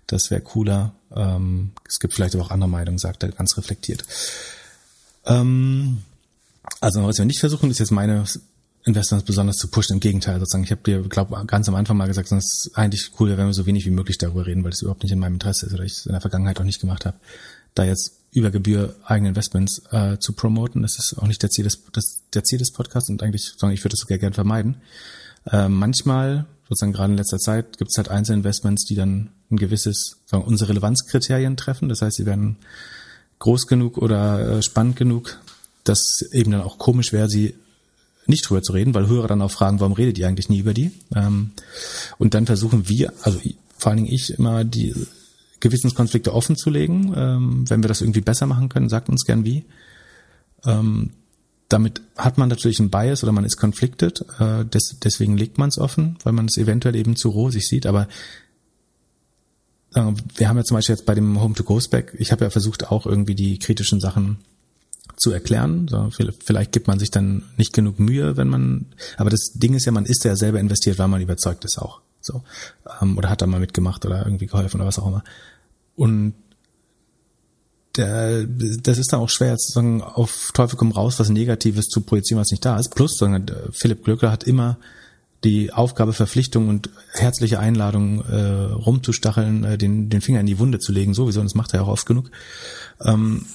Das 0.06 0.30
wäre 0.30 0.42
cooler. 0.42 0.92
Ähm, 1.14 1.70
es 1.88 1.98
gibt 1.98 2.12
vielleicht 2.12 2.34
aber 2.34 2.44
auch 2.44 2.50
andere 2.50 2.68
Meinungen, 2.68 2.98
sagt 2.98 3.22
er 3.22 3.30
ganz 3.30 3.56
reflektiert. 3.56 4.04
Ähm, 5.24 6.02
also 6.82 7.04
was 7.04 7.16
wir 7.16 7.24
nicht 7.24 7.40
versuchen, 7.40 7.70
ist 7.70 7.78
jetzt 7.78 7.90
meine 7.90 8.26
Investments 8.86 9.26
besonders 9.26 9.56
zu 9.56 9.68
pushen. 9.68 9.94
Im 9.94 10.00
Gegenteil, 10.00 10.38
sozusagen. 10.38 10.64
Ich 10.64 10.70
habe 10.70 10.80
dir, 10.82 11.02
glaube 11.02 11.44
ganz 11.46 11.68
am 11.68 11.74
Anfang 11.74 11.96
mal 11.96 12.06
gesagt, 12.06 12.30
es 12.30 12.66
ist 12.66 12.70
eigentlich 12.74 13.10
cool, 13.18 13.36
wenn 13.36 13.46
wir 13.46 13.52
so 13.52 13.66
wenig 13.66 13.84
wie 13.84 13.90
möglich 13.90 14.16
darüber 14.16 14.46
reden, 14.46 14.62
weil 14.62 14.70
das 14.70 14.80
überhaupt 14.80 15.02
nicht 15.02 15.12
in 15.12 15.18
meinem 15.18 15.34
Interesse 15.34 15.66
ist 15.66 15.74
oder 15.74 15.84
ich 15.84 15.92
es 15.92 16.06
in 16.06 16.12
der 16.12 16.20
Vergangenheit 16.20 16.60
auch 16.60 16.64
nicht 16.64 16.80
gemacht 16.80 17.04
habe. 17.04 17.16
Da 17.74 17.84
jetzt 17.84 18.12
über 18.30 18.50
Gebühr 18.50 18.94
eigene 19.04 19.30
Investments 19.30 19.82
äh, 19.90 20.18
zu 20.18 20.34
promoten, 20.34 20.82
das 20.82 20.98
ist 20.98 21.18
auch 21.18 21.26
nicht 21.26 21.42
der 21.42 21.50
Ziel 21.50 21.64
des, 21.64 21.82
das, 21.92 22.22
der 22.32 22.44
Ziel 22.44 22.58
des 22.58 22.70
Podcasts 22.70 23.10
und 23.10 23.22
eigentlich, 23.22 23.54
sondern 23.56 23.74
ich 23.74 23.82
würde 23.82 23.94
das 23.94 24.00
sogar 24.00 24.18
gerne 24.18 24.34
vermeiden. 24.34 24.76
Äh, 25.50 25.68
manchmal, 25.68 26.46
sozusagen 26.68 26.92
gerade 26.92 27.12
in 27.12 27.18
letzter 27.18 27.38
Zeit, 27.38 27.78
gibt 27.78 27.90
es 27.90 27.98
halt 27.98 28.08
Einzelinvestments, 28.08 28.84
die 28.84 28.94
dann 28.94 29.30
ein 29.50 29.56
gewisses, 29.56 30.18
sagen 30.26 30.44
unsere 30.44 30.70
Relevanzkriterien 30.70 31.56
treffen. 31.56 31.88
Das 31.88 32.02
heißt, 32.02 32.16
sie 32.16 32.26
werden 32.26 32.56
groß 33.40 33.66
genug 33.66 33.98
oder 33.98 34.58
äh, 34.58 34.62
spannend 34.62 34.96
genug, 34.96 35.40
dass 35.82 36.22
eben 36.32 36.52
dann 36.52 36.62
auch 36.62 36.78
komisch 36.78 37.12
wäre, 37.12 37.28
sie 37.28 37.54
nicht 38.28 38.48
drüber 38.48 38.62
zu 38.62 38.72
reden, 38.72 38.94
weil 38.94 39.08
Hörer 39.08 39.28
dann 39.28 39.42
auch 39.42 39.50
fragen, 39.50 39.80
warum 39.80 39.92
redet 39.92 40.18
ihr 40.18 40.26
eigentlich 40.26 40.48
nie 40.48 40.58
über 40.58 40.74
die? 40.74 40.92
Ähm, 41.14 41.50
und 42.18 42.34
dann 42.34 42.46
versuchen 42.46 42.88
wir, 42.88 43.12
also 43.22 43.40
vor 43.76 43.90
allen 43.90 44.04
Dingen 44.04 44.12
ich, 44.12 44.30
immer 44.30 44.64
die 44.64 44.94
Gewissenskonflikte 45.60 46.32
offen 46.32 46.56
zu 46.56 46.70
legen. 46.70 47.12
Ähm, 47.16 47.64
wenn 47.68 47.82
wir 47.82 47.88
das 47.88 48.00
irgendwie 48.00 48.20
besser 48.20 48.46
machen 48.46 48.68
können, 48.68 48.88
sagt 48.88 49.08
uns 49.08 49.24
gern 49.24 49.44
wie. 49.44 49.64
Ähm, 50.64 51.10
damit 51.68 52.00
hat 52.16 52.38
man 52.38 52.48
natürlich 52.48 52.78
einen 52.78 52.90
Bias 52.90 53.22
oder 53.22 53.32
man 53.32 53.44
ist 53.44 53.56
conflicted. 53.56 54.24
Äh, 54.38 54.64
des, 54.64 54.98
deswegen 55.02 55.36
legt 55.36 55.58
man 55.58 55.68
es 55.68 55.78
offen, 55.78 56.16
weil 56.22 56.32
man 56.32 56.46
es 56.46 56.56
eventuell 56.56 56.94
eben 56.94 57.16
zu 57.16 57.30
rosig 57.30 57.66
sieht. 57.66 57.86
Aber 57.86 58.08
äh, 59.94 60.12
wir 60.36 60.48
haben 60.48 60.56
ja 60.56 60.64
zum 60.64 60.76
Beispiel 60.76 60.94
jetzt 60.94 61.06
bei 61.06 61.14
dem 61.14 61.40
Home 61.40 61.54
to 61.54 61.64
Go 61.64 61.80
Spec, 61.80 62.14
ich 62.18 62.32
habe 62.32 62.44
ja 62.44 62.50
versucht 62.50 62.90
auch 62.90 63.06
irgendwie 63.06 63.34
die 63.34 63.58
kritischen 63.58 64.00
Sachen 64.00 64.38
zu 65.16 65.30
erklären. 65.30 65.88
So, 65.88 66.10
vielleicht 66.10 66.72
gibt 66.72 66.88
man 66.88 66.98
sich 66.98 67.10
dann 67.10 67.44
nicht 67.56 67.72
genug 67.72 67.98
Mühe, 67.98 68.36
wenn 68.36 68.48
man. 68.48 68.86
Aber 69.16 69.30
das 69.30 69.52
Ding 69.54 69.74
ist 69.74 69.86
ja, 69.86 69.92
man 69.92 70.06
ist 70.06 70.24
ja 70.24 70.36
selber 70.36 70.60
investiert, 70.60 70.98
weil 70.98 71.08
man 71.08 71.20
überzeugt 71.20 71.64
ist 71.64 71.78
auch. 71.78 72.00
So 72.20 72.42
ähm, 73.00 73.16
oder 73.16 73.30
hat 73.30 73.42
da 73.42 73.46
mal 73.46 73.60
mitgemacht 73.60 74.04
oder 74.04 74.24
irgendwie 74.24 74.46
geholfen 74.46 74.80
oder 74.80 74.88
was 74.88 74.98
auch 74.98 75.06
immer. 75.06 75.24
Und 75.94 76.34
der, 77.96 78.44
das 78.44 78.98
ist 78.98 79.12
dann 79.12 79.20
auch 79.20 79.30
schwer, 79.30 79.56
sozusagen 79.56 80.02
auf 80.02 80.50
Teufel 80.52 80.76
komm 80.76 80.92
raus, 80.92 81.18
was 81.18 81.30
Negatives 81.30 81.86
zu 81.86 82.02
projizieren, 82.02 82.40
was 82.40 82.50
nicht 82.50 82.64
da 82.64 82.78
ist. 82.78 82.94
Plus, 82.94 83.16
sondern 83.16 83.46
Philipp 83.72 84.04
Glöckler 84.04 84.30
hat 84.30 84.44
immer 84.44 84.78
die 85.44 85.72
Aufgabe, 85.72 86.12
Verpflichtung 86.12 86.68
und 86.68 86.90
herzliche 87.12 87.60
Einladung, 87.60 88.24
äh, 88.24 88.72
rumzustacheln, 88.72 89.64
äh, 89.64 89.78
den, 89.78 90.08
den 90.08 90.20
Finger 90.20 90.40
in 90.40 90.46
die 90.46 90.58
Wunde 90.58 90.78
zu 90.78 90.92
legen, 90.92 91.14
sowieso, 91.14 91.40
und 91.40 91.46
das 91.46 91.54
macht 91.54 91.74
er 91.74 91.82
auch 91.82 91.88
oft 91.88 92.06
genug. 92.06 92.30
Ähm, 93.00 93.46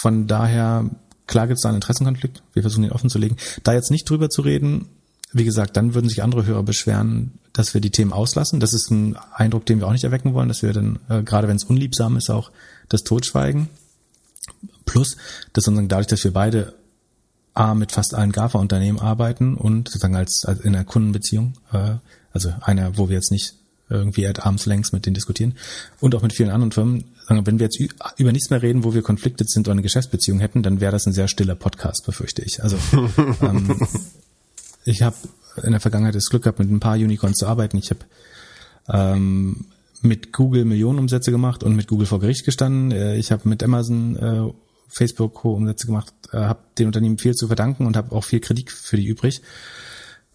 von 0.00 0.26
daher, 0.26 0.90
klar 1.26 1.46
gibt 1.46 1.58
es 1.58 1.62
da 1.62 1.68
einen 1.68 1.76
Interessenkonflikt. 1.76 2.42
Wir 2.52 2.62
versuchen 2.62 2.84
ihn 2.84 2.92
offen 2.92 3.10
zu 3.10 3.18
legen. 3.18 3.36
Da 3.62 3.72
jetzt 3.72 3.90
nicht 3.90 4.08
drüber 4.08 4.30
zu 4.30 4.42
reden, 4.42 4.88
wie 5.32 5.44
gesagt, 5.44 5.76
dann 5.76 5.94
würden 5.94 6.08
sich 6.08 6.22
andere 6.22 6.46
Hörer 6.46 6.62
beschweren, 6.62 7.32
dass 7.52 7.74
wir 7.74 7.80
die 7.80 7.90
Themen 7.90 8.12
auslassen. 8.12 8.60
Das 8.60 8.72
ist 8.72 8.90
ein 8.90 9.16
Eindruck, 9.34 9.66
den 9.66 9.80
wir 9.80 9.86
auch 9.86 9.92
nicht 9.92 10.04
erwecken 10.04 10.34
wollen, 10.34 10.48
dass 10.48 10.62
wir 10.62 10.72
dann, 10.72 10.98
äh, 11.08 11.22
gerade 11.22 11.48
wenn 11.48 11.56
es 11.56 11.64
unliebsam 11.64 12.16
ist, 12.16 12.30
auch 12.30 12.50
das 12.88 13.02
Totschweigen. 13.02 13.68
Plus, 14.84 15.16
dass 15.52 15.64
sozusagen 15.64 15.88
dadurch, 15.88 16.06
dass 16.06 16.24
wir 16.24 16.32
beide 16.32 16.74
A, 17.54 17.74
mit 17.74 17.92
fast 17.92 18.14
allen 18.14 18.32
GAFA-Unternehmen 18.32 19.00
arbeiten 19.00 19.56
und 19.56 19.88
sozusagen 19.88 20.14
als, 20.14 20.44
als 20.44 20.60
in 20.60 20.74
einer 20.74 20.84
Kundenbeziehung, 20.84 21.54
äh, 21.72 21.94
also 22.32 22.52
einer, 22.60 22.98
wo 22.98 23.08
wir 23.08 23.16
jetzt 23.16 23.32
nicht 23.32 23.54
irgendwie 23.88 24.26
at 24.26 24.44
arms 24.44 24.66
lengths 24.66 24.92
mit 24.92 25.06
denen 25.06 25.14
diskutieren 25.14 25.54
und 26.00 26.14
auch 26.14 26.22
mit 26.22 26.32
vielen 26.32 26.50
anderen 26.50 26.72
Firmen. 26.72 27.04
Wenn 27.28 27.58
wir 27.58 27.66
jetzt 27.66 27.80
über 28.18 28.32
nichts 28.32 28.50
mehr 28.50 28.62
reden, 28.62 28.84
wo 28.84 28.94
wir 28.94 29.02
konfliktet 29.02 29.50
sind 29.50 29.66
oder 29.66 29.72
eine 29.72 29.82
Geschäftsbeziehung 29.82 30.38
hätten, 30.38 30.62
dann 30.62 30.80
wäre 30.80 30.92
das 30.92 31.06
ein 31.06 31.12
sehr 31.12 31.28
stiller 31.28 31.56
Podcast, 31.56 32.06
befürchte 32.06 32.42
ich. 32.42 32.62
Also 32.62 32.76
ähm, 33.42 33.88
ich 34.84 35.02
habe 35.02 35.16
in 35.62 35.72
der 35.72 35.80
Vergangenheit 35.80 36.14
das 36.14 36.28
Glück 36.28 36.44
gehabt, 36.44 36.58
mit 36.58 36.70
ein 36.70 36.80
paar 36.80 36.94
Unicorns 36.96 37.38
zu 37.38 37.46
arbeiten. 37.46 37.78
Ich 37.78 37.90
habe 37.90 38.00
ähm, 38.88 39.66
mit 40.02 40.32
Google 40.32 40.64
Millionenumsätze 40.64 41.30
gemacht 41.30 41.64
und 41.64 41.74
mit 41.74 41.88
Google 41.88 42.06
vor 42.06 42.20
Gericht 42.20 42.44
gestanden. 42.44 42.92
Äh, 42.92 43.16
ich 43.16 43.32
habe 43.32 43.48
mit 43.48 43.62
Amazon, 43.62 44.16
äh, 44.16 44.52
Facebook 44.88 45.42
hohe 45.42 45.56
Umsätze 45.56 45.86
gemacht, 45.86 46.12
äh, 46.32 46.38
habe 46.38 46.60
den 46.78 46.86
Unternehmen 46.86 47.18
viel 47.18 47.34
zu 47.34 47.48
verdanken 47.48 47.86
und 47.86 47.96
habe 47.96 48.14
auch 48.14 48.24
viel 48.24 48.40
Kritik 48.40 48.70
für 48.70 48.96
die 48.96 49.06
übrig. 49.06 49.42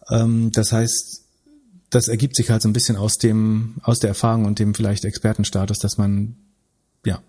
Ähm, 0.10 0.52
das 0.52 0.72
heißt, 0.72 1.22
das 1.90 2.08
ergibt 2.08 2.36
sich 2.36 2.50
halt 2.50 2.62
so 2.62 2.70
ein 2.70 2.74
bisschen 2.74 2.96
aus 2.96 3.18
dem, 3.18 3.76
aus 3.84 4.00
der 4.00 4.10
Erfahrung 4.10 4.46
und 4.46 4.60
dem 4.60 4.74
vielleicht 4.74 5.06
Expertenstatus, 5.06 5.80
dass 5.80 5.98
man, 5.98 6.36
ja, 7.06 7.22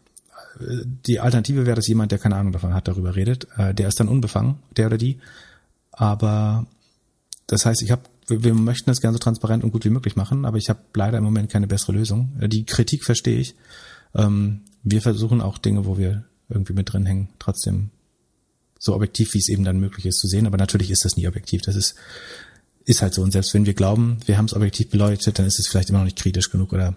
die 1.07 1.21
Alternative 1.21 1.67
wäre, 1.67 1.77
dass 1.77 1.89
jemand, 1.89 2.13
der 2.13 2.19
keine 2.19 2.37
Ahnung 2.37 2.53
davon 2.53 2.75
hat, 2.75 2.89
darüber 2.89 3.17
redet. 3.17 3.47
Äh, 3.57 3.75
der 3.75 3.89
ist 3.89 4.01
dann 4.01 4.09
unbefangen, 4.09 4.57
der 4.77 4.87
oder 4.87 4.99
die. 4.99 5.19
Aber 5.93 6.67
das 7.47 7.67
heißt, 7.67 7.83
ich 7.83 7.91
habe, 7.91 8.03
wir 8.29 8.55
möchten 8.55 8.91
das 8.91 9.01
gerne 9.01 9.15
so 9.15 9.19
transparent 9.19 9.65
und 9.65 9.73
gut 9.73 9.85
wie 9.85 9.91
möglich 9.91 10.17
machen, 10.17 10.45
aber 10.45 10.57
ich 10.57 10.69
habe 10.69 10.81
leider 10.95 11.19
im 11.19 11.25
Moment 11.25 11.51
keine 11.51 11.67
bessere 11.67 11.93
Lösung. 11.93 12.33
Äh, 12.41 12.49
die 12.49 12.65
Kritik 12.65 13.05
verstehe 13.05 13.39
ich. 13.39 13.55
Ähm, 14.15 14.63
wir 14.83 15.03
versuchen 15.03 15.41
auch 15.41 15.59
Dinge, 15.59 15.87
wo 15.87 15.99
wir 15.99 16.25
irgendwie 16.49 16.75
mit 16.75 16.93
drin 16.93 17.07
hängen, 17.07 17.29
trotzdem 17.39 17.91
so 18.79 18.95
objektiv, 18.95 19.33
wie 19.33 19.39
es 19.39 19.49
eben 19.49 19.65
dann 19.65 19.79
möglich 19.79 20.07
ist 20.07 20.19
zu 20.19 20.27
sehen. 20.27 20.47
Aber 20.47 20.59
natürlich 20.59 20.91
ist 20.91 21.05
das 21.05 21.17
nie 21.17 21.29
objektiv. 21.29 21.63
Das 21.63 21.77
ist 21.77 21.95
ist 22.85 23.03
halt 23.03 23.15
so. 23.15 23.23
Und 23.23 23.33
selbst 23.33 23.55
wenn 23.55 23.67
wir 23.67 23.75
glauben, 23.75 24.19
wir 24.27 24.39
haben 24.39 24.47
es 24.47 24.55
objektiv 24.55 24.91
beleuchtet, 24.91 25.39
dann 25.39 25.47
ist 25.47 25.59
es 25.59 25.69
vielleicht 25.69 25.91
immer 25.91 25.99
noch 25.99 26.05
nicht 26.05 26.19
kritisch 26.19 26.51
genug 26.51 26.73
oder 26.73 26.95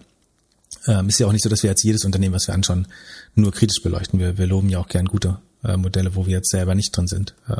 ähm, 0.86 1.08
ist 1.08 1.18
ja 1.18 1.26
auch 1.26 1.32
nicht 1.32 1.42
so, 1.42 1.48
dass 1.48 1.62
wir 1.62 1.70
jetzt 1.70 1.84
jedes 1.84 2.04
Unternehmen, 2.04 2.34
was 2.34 2.46
wir 2.46 2.54
anschauen, 2.54 2.86
nur 3.34 3.52
kritisch 3.52 3.82
beleuchten. 3.82 4.18
Wir, 4.18 4.38
wir 4.38 4.46
loben 4.46 4.68
ja 4.68 4.78
auch 4.78 4.88
gern 4.88 5.06
gute 5.06 5.38
äh, 5.64 5.76
Modelle, 5.76 6.14
wo 6.14 6.26
wir 6.26 6.34
jetzt 6.34 6.50
selber 6.50 6.74
nicht 6.74 6.96
drin 6.96 7.06
sind, 7.06 7.34
äh, 7.48 7.56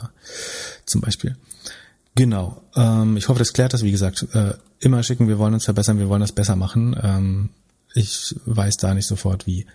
zum 0.84 1.00
Beispiel. 1.00 1.36
Genau. 2.14 2.62
Ähm, 2.74 3.16
ich 3.16 3.28
hoffe, 3.28 3.38
das 3.38 3.52
klärt 3.52 3.74
das. 3.74 3.82
Wie 3.82 3.90
gesagt, 3.90 4.26
äh, 4.32 4.54
immer 4.80 5.02
schicken, 5.02 5.28
wir 5.28 5.38
wollen 5.38 5.54
uns 5.54 5.64
verbessern, 5.64 5.98
wir 5.98 6.08
wollen 6.08 6.22
das 6.22 6.32
besser 6.32 6.56
machen. 6.56 6.98
Ähm, 7.02 7.50
ich 7.94 8.34
weiß 8.46 8.76
da 8.78 8.94
nicht 8.94 9.06
sofort 9.06 9.46
wie. 9.46 9.66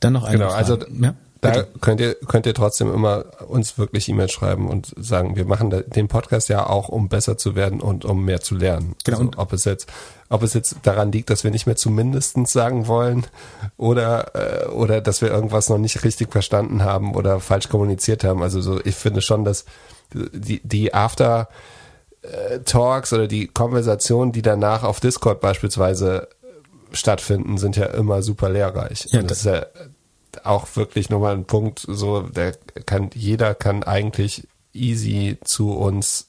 Dann 0.00 0.12
noch 0.12 0.24
eine 0.24 0.38
genau, 0.38 0.50
Frage. 0.50 0.86
Also 0.86 0.86
ja? 1.00 1.14
Da 1.40 1.62
könnt 1.80 2.00
ihr, 2.00 2.14
könnt 2.14 2.46
ihr 2.46 2.54
trotzdem 2.54 2.92
immer 2.92 3.24
uns 3.48 3.78
wirklich 3.78 4.08
E-Mail 4.08 4.28
schreiben 4.28 4.68
und 4.68 4.92
sagen, 4.96 5.36
wir 5.36 5.44
machen 5.44 5.70
den 5.70 6.08
Podcast 6.08 6.48
ja 6.48 6.66
auch, 6.66 6.88
um 6.88 7.08
besser 7.08 7.38
zu 7.38 7.54
werden 7.54 7.80
und 7.80 8.04
um 8.04 8.24
mehr 8.24 8.40
zu 8.40 8.56
lernen. 8.56 8.96
Genau. 9.04 9.18
Also, 9.18 9.30
ob 9.36 9.52
es 9.52 9.64
jetzt, 9.64 9.88
ob 10.28 10.42
es 10.42 10.54
jetzt 10.54 10.76
daran 10.82 11.12
liegt, 11.12 11.30
dass 11.30 11.44
wir 11.44 11.50
nicht 11.50 11.66
mehr 11.66 11.76
zumindestens 11.76 12.52
sagen 12.52 12.86
wollen 12.86 13.26
oder, 13.76 14.66
äh, 14.66 14.68
oder 14.68 15.00
dass 15.00 15.22
wir 15.22 15.30
irgendwas 15.30 15.68
noch 15.68 15.78
nicht 15.78 16.04
richtig 16.04 16.30
verstanden 16.30 16.82
haben 16.82 17.14
oder 17.14 17.40
falsch 17.40 17.68
kommuniziert 17.68 18.24
haben. 18.24 18.42
Also 18.42 18.60
so, 18.60 18.80
ich 18.84 18.94
finde 18.94 19.22
schon, 19.22 19.44
dass 19.44 19.64
die, 20.12 20.60
die 20.62 20.92
After, 20.92 21.48
äh, 22.22 22.60
Talks 22.60 23.12
oder 23.12 23.26
die 23.26 23.46
Konversationen, 23.46 24.32
die 24.32 24.42
danach 24.42 24.82
auf 24.82 25.00
Discord 25.00 25.40
beispielsweise 25.40 26.28
stattfinden, 26.92 27.58
sind 27.58 27.76
ja 27.76 27.86
immer 27.86 28.22
super 28.22 28.48
lehrreich. 28.48 29.06
Ja, 29.10 29.20
Und 29.20 29.30
das 29.30 29.38
ist 29.38 29.46
ja 29.46 29.66
auch 30.44 30.66
wirklich 30.76 31.10
nochmal 31.10 31.34
ein 31.34 31.44
Punkt, 31.44 31.84
so, 31.86 32.22
der 32.22 32.54
kann, 32.86 33.10
jeder 33.14 33.54
kann 33.54 33.82
eigentlich 33.82 34.46
easy 34.72 35.38
zu 35.42 35.72
uns 35.72 36.27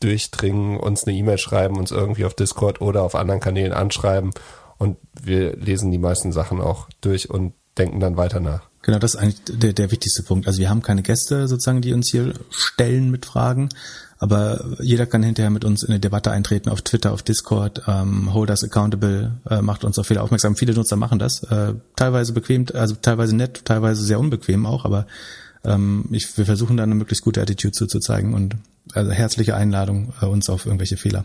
durchdringen, 0.00 0.78
uns 0.78 1.04
eine 1.04 1.16
E-Mail 1.16 1.38
schreiben, 1.38 1.78
uns 1.78 1.90
irgendwie 1.90 2.24
auf 2.24 2.34
Discord 2.34 2.80
oder 2.80 3.02
auf 3.02 3.14
anderen 3.14 3.40
Kanälen 3.40 3.72
anschreiben 3.72 4.30
und 4.78 4.96
wir 5.22 5.56
lesen 5.56 5.90
die 5.90 5.98
meisten 5.98 6.32
Sachen 6.32 6.60
auch 6.60 6.88
durch 7.00 7.30
und 7.30 7.54
denken 7.78 8.00
dann 8.00 8.16
weiter 8.16 8.40
nach. 8.40 8.62
Genau, 8.82 8.98
das 8.98 9.14
ist 9.14 9.20
eigentlich 9.20 9.42
der, 9.44 9.72
der 9.72 9.90
wichtigste 9.92 10.24
Punkt. 10.24 10.48
Also 10.48 10.58
wir 10.58 10.68
haben 10.68 10.82
keine 10.82 11.02
Gäste 11.02 11.46
sozusagen, 11.46 11.82
die 11.82 11.92
uns 11.92 12.10
hier 12.10 12.34
stellen 12.50 13.10
mit 13.10 13.24
Fragen, 13.24 13.68
aber 14.18 14.76
jeder 14.80 15.06
kann 15.06 15.22
hinterher 15.22 15.50
mit 15.50 15.64
uns 15.64 15.84
in 15.84 15.90
eine 15.90 16.00
Debatte 16.00 16.32
eintreten 16.32 16.68
auf 16.68 16.82
Twitter, 16.82 17.12
auf 17.12 17.22
Discord, 17.22 17.82
ähm, 17.86 18.34
hold 18.34 18.50
us 18.50 18.64
accountable, 18.64 19.40
äh, 19.48 19.62
macht 19.62 19.84
uns 19.84 19.98
auf 19.98 20.06
viele 20.06 20.20
aufmerksam. 20.20 20.56
Viele 20.56 20.74
Nutzer 20.74 20.96
machen 20.96 21.20
das, 21.20 21.44
äh, 21.44 21.74
teilweise 21.94 22.32
bequem, 22.32 22.66
also 22.74 22.96
teilweise 22.96 23.36
nett, 23.36 23.64
teilweise 23.64 24.02
sehr 24.02 24.18
unbequem 24.18 24.66
auch, 24.66 24.84
aber 24.84 25.06
ähm, 25.64 26.06
ich, 26.10 26.36
wir 26.36 26.44
versuchen 26.44 26.76
da 26.76 26.82
eine 26.82 26.96
möglichst 26.96 27.24
gute 27.24 27.40
Attitude 27.40 27.72
zu, 27.72 27.86
zu 27.86 28.00
zeigen 28.00 28.34
und 28.34 28.56
also 28.94 29.10
herzliche 29.10 29.54
Einladung, 29.54 30.12
äh, 30.20 30.26
uns 30.26 30.48
auf 30.48 30.66
irgendwelche 30.66 30.96
Fehler 30.96 31.24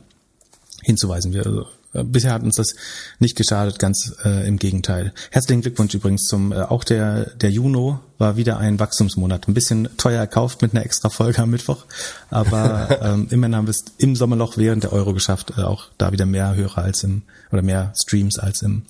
hinzuweisen. 0.84 1.34
Wir, 1.34 1.46
also, 1.46 1.66
äh, 1.94 2.04
bisher 2.04 2.34
hat 2.34 2.44
uns 2.44 2.56
das 2.56 2.76
nicht 3.20 3.36
geschadet, 3.36 3.80
ganz 3.80 4.16
äh, 4.24 4.48
im 4.48 4.58
Gegenteil. 4.58 5.14
Herzlichen 5.32 5.62
Glückwunsch 5.62 5.94
übrigens 5.94 6.28
zum, 6.28 6.52
äh, 6.52 6.62
auch 6.62 6.84
der, 6.84 7.32
der 7.32 7.52
Juno 7.52 8.00
war 8.18 8.38
wieder 8.38 8.58
ein 8.58 8.80
Wachstumsmonat. 8.80 9.48
Ein 9.48 9.54
bisschen 9.54 9.90
teuer 9.98 10.20
erkauft 10.20 10.62
mit 10.62 10.74
einer 10.74 10.86
extra 10.86 11.10
Folge 11.10 11.42
am 11.42 11.50
Mittwoch, 11.50 11.86
aber 12.30 13.02
ähm, 13.02 13.28
immerhin 13.32 13.56
haben 13.56 13.68
wir 13.68 13.72
es 13.72 13.86
im 13.98 14.16
Sommerloch 14.16 14.58
während 14.58 14.84
der 14.84 14.94
Euro 14.94 15.14
geschafft, 15.14 15.54
äh, 15.58 15.62
auch 15.62 15.88
da 15.98 16.12
wieder 16.12 16.26
mehr 16.26 16.56
Hörer 16.56 16.80
als 16.80 17.04
im, 17.04 17.24
oder 17.52 17.62
mehr 17.62 17.94
Streams 17.96 18.40
als 18.40 18.62
im, 18.62 18.84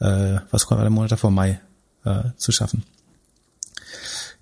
äh, 0.00 0.38
was 0.50 0.70
war 0.70 0.80
der 0.80 0.90
Monat 0.90 1.12
davor, 1.12 1.30
Mai, 1.30 1.60
äh, 2.04 2.24
zu 2.36 2.52
schaffen. 2.52 2.84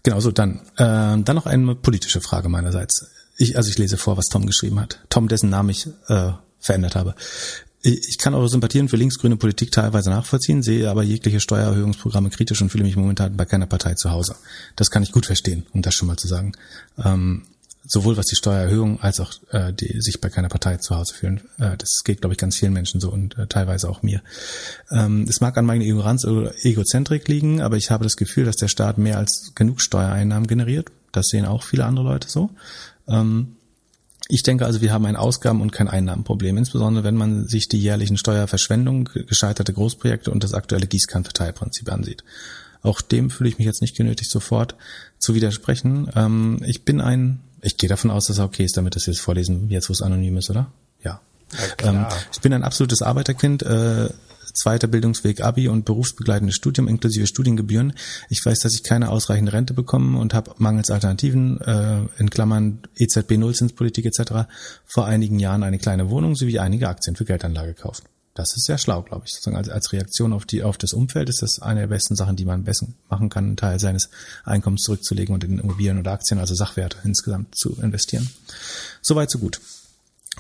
Genau, 0.02 0.20
so 0.20 0.30
dann. 0.30 0.60
Äh, 0.76 1.22
dann 1.22 1.34
noch 1.34 1.46
eine 1.46 1.74
politische 1.74 2.20
Frage 2.20 2.50
meinerseits. 2.50 3.06
Ich, 3.36 3.56
also 3.56 3.68
ich 3.70 3.78
lese 3.78 3.96
vor, 3.96 4.16
was 4.16 4.26
Tom 4.26 4.46
geschrieben 4.46 4.80
hat. 4.80 5.00
Tom, 5.08 5.28
dessen 5.28 5.50
Namen 5.50 5.70
ich 5.70 5.86
äh, 6.08 6.32
verändert 6.60 6.94
habe. 6.94 7.14
Ich 7.86 8.16
kann 8.16 8.32
eure 8.32 8.48
Sympathien 8.48 8.88
für 8.88 8.96
linksgrüne 8.96 9.36
Politik 9.36 9.70
teilweise 9.70 10.08
nachvollziehen, 10.08 10.62
sehe 10.62 10.88
aber 10.88 11.02
jegliche 11.02 11.38
Steuererhöhungsprogramme 11.38 12.30
kritisch 12.30 12.62
und 12.62 12.70
fühle 12.70 12.84
mich 12.84 12.96
momentan 12.96 13.36
bei 13.36 13.44
keiner 13.44 13.66
Partei 13.66 13.92
zu 13.92 14.10
Hause. 14.10 14.36
Das 14.74 14.90
kann 14.90 15.02
ich 15.02 15.12
gut 15.12 15.26
verstehen, 15.26 15.66
um 15.72 15.82
das 15.82 15.94
schon 15.94 16.08
mal 16.08 16.16
zu 16.16 16.26
sagen. 16.26 16.52
Ähm, 16.96 17.42
sowohl 17.86 18.16
was 18.16 18.26
die 18.26 18.36
Steuererhöhung 18.36 19.00
als 19.00 19.20
auch 19.20 19.32
äh, 19.50 19.72
die 19.72 20.00
sich 20.00 20.20
bei 20.20 20.30
keiner 20.30 20.48
Partei 20.48 20.78
zu 20.78 20.96
Hause 20.96 21.14
fühlen. 21.14 21.40
Äh, 21.58 21.76
das 21.76 22.02
geht, 22.04 22.22
glaube 22.22 22.34
ich, 22.34 22.38
ganz 22.38 22.56
vielen 22.56 22.72
Menschen 22.72 23.00
so 23.00 23.10
und 23.10 23.36
äh, 23.36 23.46
teilweise 23.46 23.88
auch 23.88 24.02
mir. 24.02 24.22
Ähm, 24.90 25.26
es 25.28 25.40
mag 25.40 25.56
an 25.58 25.66
meiner 25.66 25.84
Ignoranz 25.84 26.24
oder 26.24 26.54
Egozentrik 26.64 27.28
liegen, 27.28 27.60
aber 27.60 27.76
ich 27.76 27.90
habe 27.90 28.04
das 28.04 28.16
Gefühl, 28.16 28.44
dass 28.44 28.56
der 28.56 28.68
Staat 28.68 28.98
mehr 28.98 29.18
als 29.18 29.52
genug 29.54 29.80
Steuereinnahmen 29.80 30.46
generiert. 30.46 30.90
Das 31.12 31.28
sehen 31.28 31.44
auch 31.44 31.62
viele 31.62 31.84
andere 31.84 32.06
Leute 32.06 32.28
so. 32.28 32.50
Ähm, 33.08 33.56
ich 34.28 34.42
denke 34.42 34.64
also, 34.64 34.80
wir 34.80 34.92
haben 34.92 35.04
ein 35.04 35.16
Ausgaben- 35.16 35.60
und 35.60 35.72
kein 35.72 35.88
Einnahmenproblem, 35.88 36.56
insbesondere 36.56 37.04
wenn 37.04 37.16
man 37.16 37.46
sich 37.46 37.68
die 37.68 37.78
jährlichen 37.78 38.16
Steuerverschwendung, 38.16 39.10
gescheiterte 39.26 39.72
Großprojekte 39.72 40.30
und 40.30 40.42
das 40.42 40.54
aktuelle 40.54 40.86
Gießkannenverteilprinzip 40.86 41.92
ansieht. 41.92 42.24
Auch 42.82 43.00
dem 43.00 43.30
fühle 43.30 43.48
ich 43.48 43.58
mich 43.58 43.66
jetzt 43.66 43.82
nicht 43.82 43.96
genötigt, 43.96 44.30
sofort 44.30 44.76
zu 45.18 45.34
widersprechen. 45.34 46.10
Ähm, 46.14 46.62
ich 46.64 46.84
bin 46.84 47.00
ein, 47.00 47.40
ich 47.60 47.76
gehe 47.76 47.88
davon 47.88 48.10
aus, 48.10 48.26
dass 48.26 48.38
es 48.38 48.44
okay 48.44 48.64
ist, 48.64 48.76
damit 48.76 48.96
das 48.96 49.06
jetzt 49.06 49.20
vorlesen, 49.20 49.68
jetzt 49.70 49.88
wo 49.88 49.92
es 49.92 50.02
anonym 50.02 50.36
ist, 50.38 50.50
oder? 50.50 50.70
Ja. 51.02 51.20
ja 51.82 51.90
ähm, 51.90 52.06
ich 52.32 52.40
bin 52.40 52.52
ein 52.52 52.62
absolutes 52.62 53.02
Arbeiterkind, 53.02 53.62
äh, 53.62 54.08
zweiter 54.54 54.86
Bildungsweg 54.86 55.42
Abi 55.42 55.68
und 55.68 55.84
berufsbegleitendes 55.84 56.54
Studium 56.54 56.88
inklusive 56.88 57.26
Studiengebühren. 57.26 57.92
Ich 58.30 58.44
weiß, 58.44 58.60
dass 58.60 58.74
ich 58.74 58.82
keine 58.82 59.10
ausreichende 59.10 59.52
Rente 59.52 59.74
bekomme 59.74 60.18
und 60.18 60.32
habe 60.32 60.54
mangels 60.58 60.90
Alternativen, 60.90 61.60
äh, 61.60 62.00
in 62.18 62.30
Klammern 62.30 62.80
EZB 62.96 63.36
Nullzinspolitik 63.36 64.06
etc., 64.06 64.48
vor 64.86 65.06
einigen 65.06 65.38
Jahren 65.38 65.62
eine 65.62 65.78
kleine 65.78 66.08
Wohnung 66.10 66.36
sowie 66.36 66.58
einige 66.58 66.88
Aktien 66.88 67.16
für 67.16 67.24
Geldanlage 67.24 67.74
gekauft. 67.74 68.04
Das 68.34 68.56
ist 68.56 68.64
sehr 68.64 68.78
schlau, 68.78 69.02
glaube 69.02 69.24
ich. 69.26 69.32
Sozusagen 69.32 69.56
als, 69.56 69.92
Reaktion 69.92 70.32
auf 70.32 70.44
die 70.44 70.64
auf 70.64 70.76
das 70.76 70.92
Umfeld 70.92 71.28
ist 71.28 71.42
das 71.42 71.60
eine 71.60 71.80
der 71.80 71.86
besten 71.86 72.16
Sachen, 72.16 72.34
die 72.34 72.44
man 72.44 72.64
besten 72.64 72.96
machen 73.08 73.28
kann, 73.28 73.44
einen 73.44 73.56
Teil 73.56 73.78
seines 73.78 74.10
Einkommens 74.44 74.82
zurückzulegen 74.82 75.32
und 75.32 75.44
in 75.44 75.60
Immobilien 75.60 75.98
oder 75.98 76.12
Aktien, 76.12 76.40
also 76.40 76.54
Sachwerte 76.54 76.98
insgesamt 77.04 77.56
zu 77.56 77.80
investieren. 77.80 78.28
Soweit 79.02 79.30
so 79.30 79.38
gut. 79.38 79.60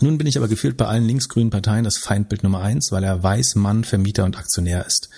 Nun 0.00 0.18
bin 0.18 0.26
ich 0.26 0.36
aber 0.36 0.48
gefühlt 0.48 0.76
bei 0.76 0.86
allen 0.86 1.06
linksgrünen 1.06 1.50
Parteien 1.50 1.84
das 1.84 1.98
Feindbild 1.98 2.42
Nummer 2.42 2.60
eins, 2.60 2.90
weil 2.90 3.04
er 3.04 3.22
weiß 3.22 3.54
Mann, 3.54 3.84
Vermieter 3.84 4.24
und 4.24 4.36
Aktionär 4.36 4.84
ist. 4.86 5.08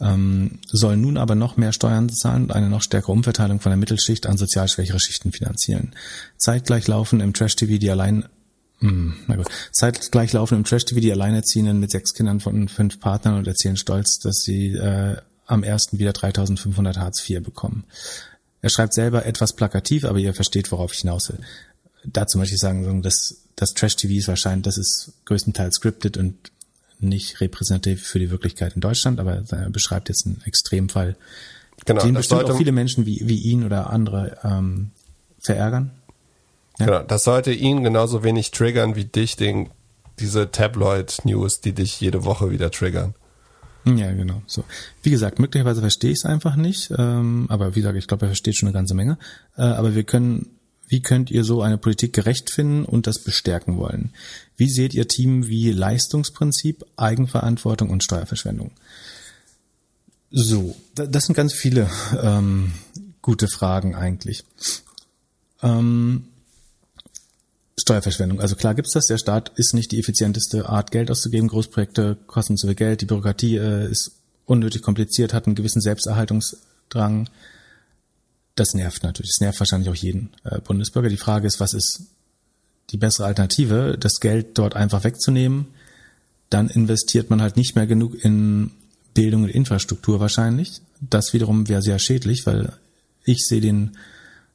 Ähm, 0.00 0.60
soll 0.66 0.96
nun 0.96 1.16
aber 1.16 1.34
noch 1.34 1.56
mehr 1.56 1.72
Steuern 1.72 2.08
zahlen 2.08 2.44
und 2.44 2.52
eine 2.52 2.68
noch 2.68 2.82
stärkere 2.82 3.12
Umverteilung 3.12 3.60
von 3.60 3.70
der 3.70 3.76
Mittelschicht 3.76 4.26
an 4.26 4.38
sozial 4.38 4.68
schwächere 4.68 5.00
Schichten 5.00 5.32
finanzieren. 5.32 5.92
Zeitgleich 6.36 6.86
laufen 6.86 7.20
im 7.20 7.32
Trash-TV 7.32 7.78
die 7.78 7.90
allein 7.90 8.24
hm, 8.80 9.16
na 9.26 9.36
gut. 9.36 9.48
Zeitgleich 9.72 10.32
laufen 10.32 10.56
im 10.56 10.64
Trash-TV 10.64 11.00
die 11.00 11.10
Alleinerziehenden 11.10 11.80
mit 11.80 11.90
sechs 11.90 12.14
Kindern 12.14 12.38
von 12.38 12.68
fünf 12.68 13.00
Partnern 13.00 13.36
und 13.36 13.48
erzählen 13.48 13.76
stolz, 13.76 14.20
dass 14.20 14.42
sie 14.42 14.68
äh, 14.68 15.16
am 15.46 15.64
ersten 15.64 15.98
wieder 15.98 16.12
3500 16.12 16.96
Hartz 16.98 17.28
IV 17.28 17.42
bekommen. 17.42 17.84
Er 18.60 18.70
schreibt 18.70 18.94
selber 18.94 19.26
etwas 19.26 19.54
plakativ, 19.54 20.04
aber 20.04 20.18
ihr 20.18 20.34
versteht, 20.34 20.70
worauf 20.70 20.92
ich 20.92 21.00
hinaus 21.00 21.28
will. 21.28 21.40
Dazu 22.04 22.38
möchte 22.38 22.54
ich 22.54 22.60
sagen, 22.60 23.02
dass 23.02 23.47
das 23.58 23.74
Trash-TV 23.74 24.14
ist 24.14 24.28
wahrscheinlich, 24.28 24.64
das 24.64 24.78
ist 24.78 25.12
größtenteils 25.24 25.76
scripted 25.76 26.16
und 26.16 26.52
nicht 27.00 27.40
repräsentativ 27.40 28.06
für 28.06 28.18
die 28.20 28.30
Wirklichkeit 28.30 28.74
in 28.74 28.80
Deutschland, 28.80 29.18
aber 29.20 29.42
er 29.50 29.70
beschreibt 29.70 30.08
jetzt 30.08 30.26
einen 30.26 30.40
Extremfall, 30.44 31.16
genau, 31.84 32.02
den 32.02 32.14
bestimmt 32.14 32.44
auch 32.44 32.56
viele 32.56 32.72
Menschen 32.72 33.04
wie, 33.04 33.20
wie 33.24 33.38
ihn 33.38 33.64
oder 33.64 33.90
andere 33.90 34.38
ähm, 34.44 34.92
verärgern. 35.40 35.90
Ja? 36.78 36.86
Genau, 36.86 37.02
das 37.02 37.24
sollte 37.24 37.52
ihn 37.52 37.82
genauso 37.82 38.22
wenig 38.22 38.52
triggern 38.52 38.94
wie 38.94 39.04
dich, 39.04 39.36
den, 39.36 39.70
diese 40.20 40.50
Tabloid-News, 40.50 41.60
die 41.60 41.72
dich 41.72 42.00
jede 42.00 42.24
Woche 42.24 42.50
wieder 42.50 42.70
triggern. 42.70 43.14
Ja, 43.84 44.12
genau. 44.12 44.42
So. 44.46 44.64
Wie 45.02 45.10
gesagt, 45.10 45.38
möglicherweise 45.38 45.80
verstehe 45.80 46.10
ich 46.10 46.18
es 46.18 46.24
einfach 46.24 46.56
nicht, 46.56 46.92
ähm, 46.96 47.46
aber 47.48 47.74
wie 47.74 47.80
gesagt, 47.80 47.96
ich 47.96 48.06
glaube, 48.06 48.26
er 48.26 48.30
versteht 48.30 48.56
schon 48.56 48.68
eine 48.68 48.74
ganze 48.74 48.94
Menge. 48.94 49.18
Äh, 49.56 49.62
aber 49.62 49.94
wir 49.94 50.04
können 50.04 50.57
wie 50.88 51.00
könnt 51.00 51.30
ihr 51.30 51.44
so 51.44 51.62
eine 51.62 51.78
Politik 51.78 52.12
gerecht 52.12 52.50
finden 52.50 52.84
und 52.84 53.06
das 53.06 53.22
bestärken 53.22 53.76
wollen? 53.76 54.10
Wie 54.56 54.68
seht 54.68 54.94
ihr 54.94 55.06
Team 55.06 55.46
wie 55.46 55.70
Leistungsprinzip, 55.70 56.84
Eigenverantwortung 56.96 57.90
und 57.90 58.02
Steuerverschwendung? 58.02 58.72
So, 60.30 60.76
das 60.94 61.24
sind 61.24 61.34
ganz 61.34 61.54
viele 61.54 61.88
ähm, 62.22 62.72
gute 63.22 63.48
Fragen 63.48 63.94
eigentlich. 63.94 64.44
Ähm, 65.62 66.24
Steuerverschwendung. 67.78 68.40
Also 68.40 68.56
klar 68.56 68.74
gibt's 68.74 68.92
das. 68.92 69.06
Der 69.06 69.18
Staat 69.18 69.52
ist 69.56 69.74
nicht 69.74 69.92
die 69.92 70.00
effizienteste 70.00 70.68
Art, 70.68 70.90
Geld 70.90 71.10
auszugeben. 71.10 71.48
Großprojekte 71.48 72.18
kosten 72.26 72.56
zu 72.56 72.66
viel 72.66 72.74
Geld. 72.76 73.00
Die 73.00 73.06
Bürokratie 73.06 73.56
äh, 73.56 73.90
ist 73.90 74.12
unnötig 74.44 74.82
kompliziert, 74.82 75.32
hat 75.32 75.46
einen 75.46 75.54
gewissen 75.54 75.80
Selbsterhaltungsdrang 75.80 77.28
das 78.58 78.74
nervt 78.74 79.02
natürlich. 79.02 79.32
Das 79.32 79.40
nervt 79.40 79.60
wahrscheinlich 79.60 79.90
auch 79.90 79.94
jeden 79.94 80.30
äh, 80.44 80.60
Bundesbürger. 80.60 81.08
Die 81.08 81.16
Frage 81.16 81.46
ist, 81.46 81.60
was 81.60 81.74
ist 81.74 82.02
die 82.90 82.96
bessere 82.96 83.26
Alternative, 83.26 83.96
das 83.98 84.20
Geld 84.20 84.58
dort 84.58 84.76
einfach 84.76 85.04
wegzunehmen? 85.04 85.66
Dann 86.50 86.68
investiert 86.68 87.30
man 87.30 87.42
halt 87.42 87.56
nicht 87.56 87.76
mehr 87.76 87.86
genug 87.86 88.14
in 88.24 88.70
Bildung 89.14 89.44
und 89.44 89.50
Infrastruktur 89.50 90.20
wahrscheinlich. 90.20 90.80
Das 91.00 91.32
wiederum 91.32 91.68
wäre 91.68 91.82
sehr 91.82 91.98
schädlich, 91.98 92.46
weil 92.46 92.72
ich 93.24 93.46
sehe 93.46 93.60
den 93.60 93.96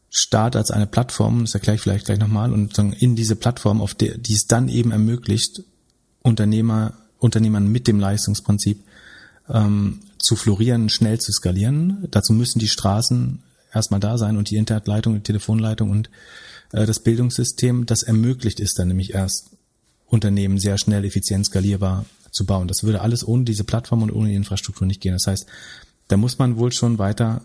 Staat 0.09 0.55
als 0.55 0.71
eine 0.71 0.87
Plattform, 0.87 1.41
das 1.41 1.55
erkläre 1.55 1.75
ich 1.75 1.81
vielleicht 1.81 2.05
gleich 2.05 2.19
nochmal, 2.19 2.53
und 2.53 2.77
in 2.77 3.15
diese 3.15 3.35
Plattform, 3.35 3.81
auf 3.81 3.95
der, 3.95 4.17
die 4.17 4.33
es 4.33 4.45
dann 4.45 4.69
eben 4.69 4.91
ermöglicht, 4.91 5.63
Unternehmer, 6.21 6.93
Unternehmern 7.17 7.67
mit 7.67 7.87
dem 7.87 7.99
Leistungsprinzip 7.99 8.83
ähm, 9.49 10.01
zu 10.19 10.35
florieren, 10.35 10.89
schnell 10.89 11.19
zu 11.19 11.31
skalieren. 11.31 12.07
Dazu 12.11 12.33
müssen 12.33 12.59
die 12.59 12.69
Straßen 12.69 13.39
erstmal 13.73 13.99
da 13.99 14.17
sein 14.17 14.37
und 14.37 14.49
die 14.49 14.57
Internetleitung, 14.57 15.15
die 15.15 15.21
Telefonleitung 15.21 15.89
und 15.89 16.09
äh, 16.71 16.85
das 16.85 16.99
Bildungssystem, 16.99 17.85
das 17.85 18.03
ermöglicht 18.03 18.59
ist 18.59 18.77
dann 18.79 18.89
nämlich 18.89 19.13
erst 19.13 19.51
Unternehmen 20.07 20.59
sehr 20.59 20.77
schnell, 20.77 21.05
effizient, 21.05 21.45
skalierbar 21.45 22.05
zu 22.31 22.45
bauen. 22.45 22.67
Das 22.67 22.83
würde 22.83 23.01
alles 23.01 23.27
ohne 23.27 23.43
diese 23.43 23.63
Plattform 23.63 24.03
und 24.03 24.11
ohne 24.11 24.29
die 24.29 24.35
Infrastruktur 24.35 24.87
nicht 24.87 25.01
gehen. 25.01 25.13
Das 25.13 25.27
heißt, 25.27 25.45
da 26.07 26.17
muss 26.17 26.37
man 26.37 26.57
wohl 26.57 26.71
schon 26.71 26.99
weiter 26.99 27.41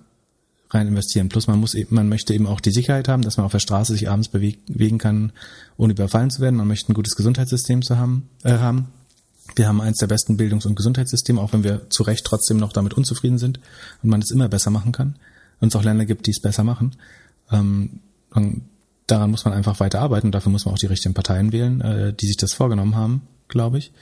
rein 0.70 0.88
investieren. 0.88 1.28
Plus 1.30 1.46
man 1.46 1.58
muss 1.58 1.74
eben, 1.74 1.94
man 1.94 2.08
möchte 2.08 2.34
eben 2.34 2.46
auch 2.46 2.60
die 2.60 2.72
Sicherheit 2.72 3.08
haben, 3.08 3.22
dass 3.22 3.36
man 3.36 3.46
auf 3.46 3.52
der 3.52 3.58
Straße 3.58 3.92
sich 3.92 4.10
abends 4.10 4.28
bewegen 4.28 4.98
kann, 4.98 5.32
ohne 5.76 5.92
überfallen 5.92 6.30
zu 6.30 6.42
werden. 6.42 6.56
Man 6.56 6.68
möchte 6.68 6.92
ein 6.92 6.94
gutes 6.94 7.16
Gesundheitssystem 7.16 7.82
zu 7.82 7.96
haben, 7.96 8.28
äh, 8.42 8.58
haben. 8.58 8.88
Wir 9.56 9.66
haben 9.66 9.80
eins 9.80 9.96
der 9.98 10.08
besten 10.08 10.36
Bildungs- 10.36 10.66
und 10.66 10.74
Gesundheitssysteme, 10.74 11.40
auch 11.40 11.54
wenn 11.54 11.64
wir 11.64 11.88
zu 11.88 12.02
Recht 12.02 12.26
trotzdem 12.26 12.58
noch 12.58 12.72
damit 12.72 12.92
unzufrieden 12.92 13.38
sind 13.38 13.60
und 14.02 14.10
man 14.10 14.20
es 14.20 14.30
immer 14.30 14.48
besser 14.48 14.70
machen 14.70 14.92
kann 14.92 15.16
und 15.60 15.68
es 15.68 15.76
auch 15.76 15.84
Länder 15.84 16.06
gibt, 16.06 16.26
die 16.26 16.30
es 16.30 16.40
besser 16.40 16.64
machen. 16.64 16.96
Ähm, 17.50 18.00
daran 19.06 19.30
muss 19.30 19.44
man 19.44 19.54
einfach 19.54 19.80
weiter 19.80 20.00
arbeiten. 20.00 20.32
Dafür 20.32 20.52
muss 20.52 20.64
man 20.64 20.74
auch 20.74 20.78
die 20.78 20.86
richtigen 20.86 21.14
Parteien 21.14 21.52
wählen, 21.52 21.80
äh, 21.80 22.12
die 22.12 22.26
sich 22.26 22.36
das 22.36 22.52
vorgenommen 22.52 22.96
haben, 22.96 23.22
glaube 23.48 23.78
ich. 23.78 23.92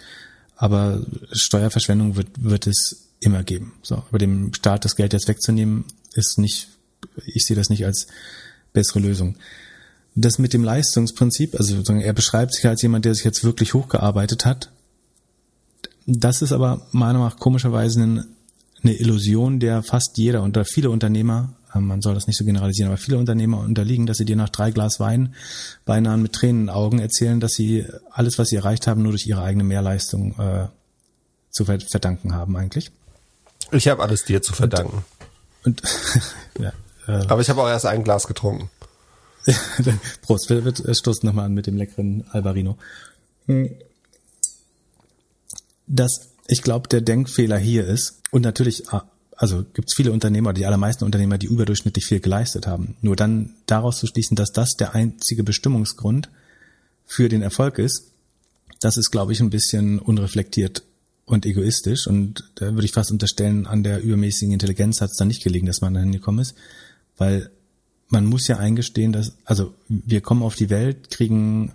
Aber 0.57 1.05
Steuerverschwendung 1.33 2.16
wird, 2.16 2.28
wird 2.39 2.66
es 2.66 3.09
immer 3.20 3.43
geben. 3.43 3.73
So, 3.83 4.03
über 4.09 4.19
dem 4.19 4.53
Staat 4.55 4.85
das 4.85 4.97
Geld 4.97 5.12
jetzt 5.12 5.28
wegzunehmen, 5.28 5.85
ist 6.15 6.39
nicht, 6.39 6.69
ich 7.27 7.45
sehe 7.47 7.57
das 7.57 7.70
nicht 7.70 7.85
als 7.85 8.07
bessere 8.73 9.01
Lösung. 9.01 9.37
Das 10.15 10.39
mit 10.39 10.55
dem 10.55 10.65
Leistungsprinzip, 10.65 11.55
also 11.55 11.83
er 11.93 12.12
beschreibt 12.15 12.55
sich 12.55 12.66
als 12.66 12.81
jemand, 12.81 13.05
der 13.05 13.15
sich 13.15 13.24
jetzt 13.24 13.45
wirklich 13.45 13.74
hochgearbeitet 13.74 14.47
hat. 14.47 14.70
Das 16.07 16.41
ist 16.41 16.53
aber 16.53 16.87
meiner 16.93 17.19
Meinung 17.19 17.28
nach 17.28 17.39
komischerweise 17.39 18.03
eine, 18.03 18.27
eine 18.86 18.96
Illusion, 18.96 19.60
der 19.60 19.82
fast 19.82 20.16
jeder 20.18 20.42
unter 20.42 20.64
viele 20.64 20.90
Unternehmer 20.90 21.56
man 21.80 22.02
soll 22.02 22.14
das 22.14 22.26
nicht 22.26 22.38
so 22.38 22.44
generalisieren, 22.44 22.90
aber 22.90 22.98
viele 22.98 23.18
Unternehmer 23.18 23.60
unterliegen, 23.60 24.06
dass 24.06 24.18
sie 24.18 24.24
dir 24.24 24.36
nach 24.36 24.48
drei 24.48 24.70
Glas 24.70 25.00
Wein 25.00 25.34
beinahe 25.84 26.16
mit 26.16 26.32
Tränen 26.32 26.62
in 26.62 26.66
den 26.66 26.70
Augen 26.74 26.98
erzählen, 26.98 27.40
dass 27.40 27.52
sie 27.52 27.86
alles, 28.10 28.38
was 28.38 28.48
sie 28.48 28.56
erreicht 28.56 28.86
haben, 28.86 29.02
nur 29.02 29.12
durch 29.12 29.26
ihre 29.26 29.42
eigene 29.42 29.64
Mehrleistung 29.64 30.38
äh, 30.38 30.68
zu 31.50 31.64
verdanken 31.64 32.34
haben 32.34 32.56
eigentlich. 32.56 32.90
Ich 33.72 33.88
habe 33.88 34.02
alles 34.02 34.24
dir 34.24 34.42
zu 34.42 34.52
verdanken. 34.52 35.04
Und, 35.64 35.82
und 35.82 35.90
ja, 36.60 36.72
äh, 37.08 37.26
aber 37.26 37.40
ich 37.40 37.50
habe 37.50 37.62
auch 37.62 37.68
erst 37.68 37.86
ein 37.86 38.04
Glas 38.04 38.26
getrunken. 38.26 38.70
Prost, 40.22 40.50
wir, 40.50 40.64
wir 40.64 40.94
stoßen 40.94 41.26
nochmal 41.26 41.46
an 41.46 41.54
mit 41.54 41.66
dem 41.66 41.76
leckeren 41.76 42.24
Albarino. 42.30 42.76
Hm. 43.46 43.70
Das, 45.86 46.30
ich 46.48 46.62
glaube, 46.62 46.89
der 46.89 47.01
Denkfehler 47.01 47.59
hier 47.59 47.86
ist, 47.86 48.20
und 48.31 48.43
natürlich 48.43 48.89
ah, 48.90 49.09
also 49.36 49.64
gibt 49.74 49.89
es 49.89 49.94
viele 49.94 50.12
Unternehmer, 50.12 50.52
die 50.52 50.66
allermeisten 50.66 51.05
Unternehmer, 51.05 51.39
die 51.39 51.47
überdurchschnittlich 51.47 52.06
viel 52.06 52.20
geleistet 52.20 52.66
haben. 52.66 52.97
Nur 53.02 53.16
dann 53.16 53.55
daraus 53.66 53.98
zu 53.98 54.06
schließen, 54.06 54.35
dass 54.35 54.52
das 54.52 54.77
der 54.77 54.94
einzige 54.94 55.44
Bestimmungsgrund 55.44 56.31
für 57.05 57.28
den 57.28 57.43
Erfolg 57.43 57.78
ist, 57.78 58.12
das 58.81 58.97
ist, 58.97 59.10
glaube 59.10 59.32
ich, 59.32 59.40
ein 59.40 59.51
bisschen 59.51 59.98
unreflektiert 59.98 60.82
und 61.24 61.44
egoistisch. 61.44 62.06
Und 62.06 62.51
da 62.56 62.73
würde 62.73 62.85
ich 62.85 62.93
fast 62.93 63.10
unterstellen, 63.10 63.66
an 63.66 63.82
der 63.82 64.02
übermäßigen 64.02 64.52
Intelligenz 64.52 65.01
hat 65.01 65.10
es 65.10 65.16
dann 65.16 65.28
nicht 65.28 65.43
gelegen, 65.43 65.66
dass 65.66 65.81
man 65.81 65.94
dahin 65.94 66.12
gekommen 66.12 66.39
ist. 66.40 66.55
Weil 67.16 67.51
man 68.09 68.27
muss 68.27 68.48
ja 68.48 68.59
eingestehen, 68.59 69.12
dass, 69.12 69.32
also 69.44 69.74
wir 69.89 70.20
kommen 70.20 70.43
auf 70.43 70.55
die 70.55 70.70
Welt, 70.70 71.10
kriegen 71.10 71.73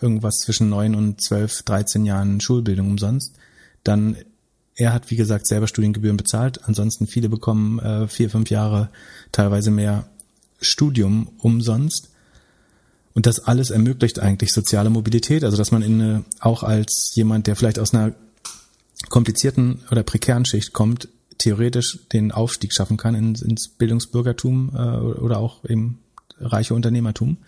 irgendwas 0.00 0.38
zwischen 0.38 0.68
neun 0.68 0.94
und 0.94 1.22
zwölf, 1.22 1.62
dreizehn 1.62 2.04
Jahren 2.04 2.40
Schulbildung 2.40 2.90
umsonst. 2.90 3.34
Dann 3.84 4.16
er 4.78 4.92
hat, 4.92 5.10
wie 5.10 5.16
gesagt, 5.16 5.46
selber 5.46 5.66
Studiengebühren 5.66 6.16
bezahlt. 6.16 6.60
Ansonsten 6.64 7.08
viele 7.08 7.28
bekommen 7.28 7.80
äh, 7.80 8.06
vier, 8.06 8.30
fünf 8.30 8.48
Jahre, 8.48 8.90
teilweise 9.32 9.72
mehr 9.72 10.08
Studium 10.60 11.30
umsonst. 11.38 12.10
Und 13.12 13.26
das 13.26 13.40
alles 13.40 13.70
ermöglicht 13.70 14.20
eigentlich 14.20 14.52
soziale 14.52 14.90
Mobilität, 14.90 15.42
also 15.42 15.56
dass 15.56 15.72
man 15.72 15.82
in 15.82 16.00
eine, 16.00 16.24
auch 16.38 16.62
als 16.62 17.10
jemand, 17.14 17.48
der 17.48 17.56
vielleicht 17.56 17.80
aus 17.80 17.92
einer 17.92 18.14
komplizierten 19.08 19.80
oder 19.90 20.04
prekären 20.04 20.44
Schicht 20.44 20.72
kommt, 20.72 21.08
theoretisch 21.38 21.98
den 22.12 22.30
Aufstieg 22.30 22.72
schaffen 22.72 22.96
kann 22.96 23.16
ins, 23.16 23.42
ins 23.42 23.68
Bildungsbürgertum 23.68 24.70
äh, 24.74 24.78
oder 24.78 25.38
auch 25.38 25.64
eben 25.64 25.98
reiche 26.40 26.74
Unternehmertum. 26.74 27.38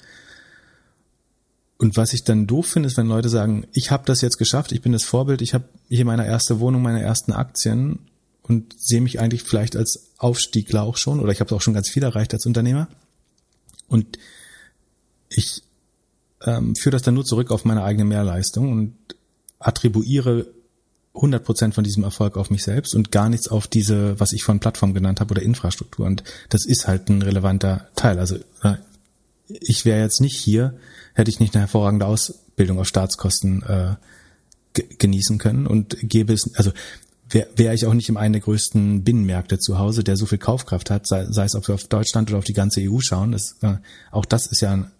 Und 1.81 1.97
was 1.97 2.13
ich 2.13 2.25
dann 2.25 2.47
doof 2.47 2.67
finde, 2.67 2.89
ist, 2.89 2.99
wenn 2.99 3.07
Leute 3.07 3.31
sagen, 3.31 3.67
ich 3.73 3.91
habe 3.91 4.05
das 4.05 4.21
jetzt 4.21 4.37
geschafft, 4.37 4.71
ich 4.73 4.83
bin 4.83 4.93
das 4.93 5.05
Vorbild, 5.05 5.41
ich 5.41 5.55
habe 5.55 5.65
hier 5.89 6.05
meine 6.05 6.27
erste 6.27 6.61
Wohnung, 6.61 6.83
meine 6.83 7.01
ersten 7.01 7.33
Aktien 7.33 8.01
und 8.43 8.75
sehe 8.79 9.01
mich 9.01 9.19
eigentlich 9.19 9.45
vielleicht 9.45 9.77
als 9.77 10.11
Aufstiegler 10.19 10.83
auch 10.83 10.99
schon 10.99 11.21
oder 11.21 11.33
ich 11.33 11.41
habe 11.41 11.55
auch 11.55 11.63
schon 11.63 11.73
ganz 11.73 11.89
viel 11.89 12.03
erreicht 12.03 12.35
als 12.35 12.45
Unternehmer. 12.45 12.87
Und 13.89 14.19
ich 15.31 15.63
ähm, 16.43 16.77
führe 16.77 16.93
das 16.93 17.01
dann 17.01 17.15
nur 17.15 17.25
zurück 17.25 17.51
auf 17.51 17.65
meine 17.65 17.83
eigene 17.83 18.05
Mehrleistung 18.05 18.73
und 18.73 18.95
attribuiere 19.59 20.49
100 21.15 21.43
Prozent 21.43 21.75
von 21.75 21.83
diesem 21.83 22.05
Erfolg 22.05 22.37
auf 22.37 22.51
mich 22.51 22.63
selbst 22.63 22.95
und 22.95 23.11
gar 23.11 23.31
nichts 23.31 23.49
auf 23.49 23.67
diese, 23.67 24.21
was 24.21 24.35
ich 24.35 24.45
von 24.45 24.61
Plattform 24.61 24.93
genannt 24.93 25.19
habe 25.19 25.33
oder 25.33 25.43
Infrastruktur. 25.43 26.05
Und 26.05 26.25
das 26.51 26.67
ist 26.67 26.87
halt 26.87 27.09
ein 27.09 27.23
relevanter 27.23 27.89
Teil. 27.97 28.19
Also 28.19 28.37
ich 29.61 29.85
wäre 29.85 30.01
jetzt 30.01 30.21
nicht 30.21 30.37
hier, 30.37 30.77
hätte 31.15 31.31
ich 31.31 31.41
nicht 31.41 31.55
eine 31.55 31.63
hervorragende 31.63 32.07
Ausbildung 32.07 32.79
auf 32.79 32.89
Staatskosten 32.89 33.63
äh, 33.63 33.95
genießen 34.99 35.39
können 35.39 35.67
und 35.67 35.97
gäbe 36.03 36.33
es, 36.33 36.55
also 36.55 36.73
wäre 37.29 37.49
wär 37.57 37.75
ich 37.75 37.87
auch 37.87 37.95
nicht 37.95 38.09
im 38.09 38.17
einen 38.17 38.33
der 38.33 38.43
größten 38.43 39.05
Binnenmärkte 39.05 39.59
zu 39.59 39.79
Hause, 39.79 40.05
der 40.05 40.17
so 40.17 40.27
viel 40.27 40.39
Kaufkraft 40.39 40.91
hat, 40.91 41.07
sei, 41.07 41.27
sei 41.31 41.45
es, 41.45 41.55
ob 41.55 41.69
wir 41.69 41.75
auf 41.75 41.85
Deutschland 41.85 42.31
oder 42.31 42.39
auf 42.39 42.45
die 42.45 42.53
ganze 42.53 42.81
EU 42.81 42.99
schauen. 43.01 43.33
Das, 43.33 43.57
äh, 43.63 43.77
auch 44.11 44.25
das 44.25 44.47
ist 44.47 44.61
ja 44.61 44.73
ein, 44.73 44.91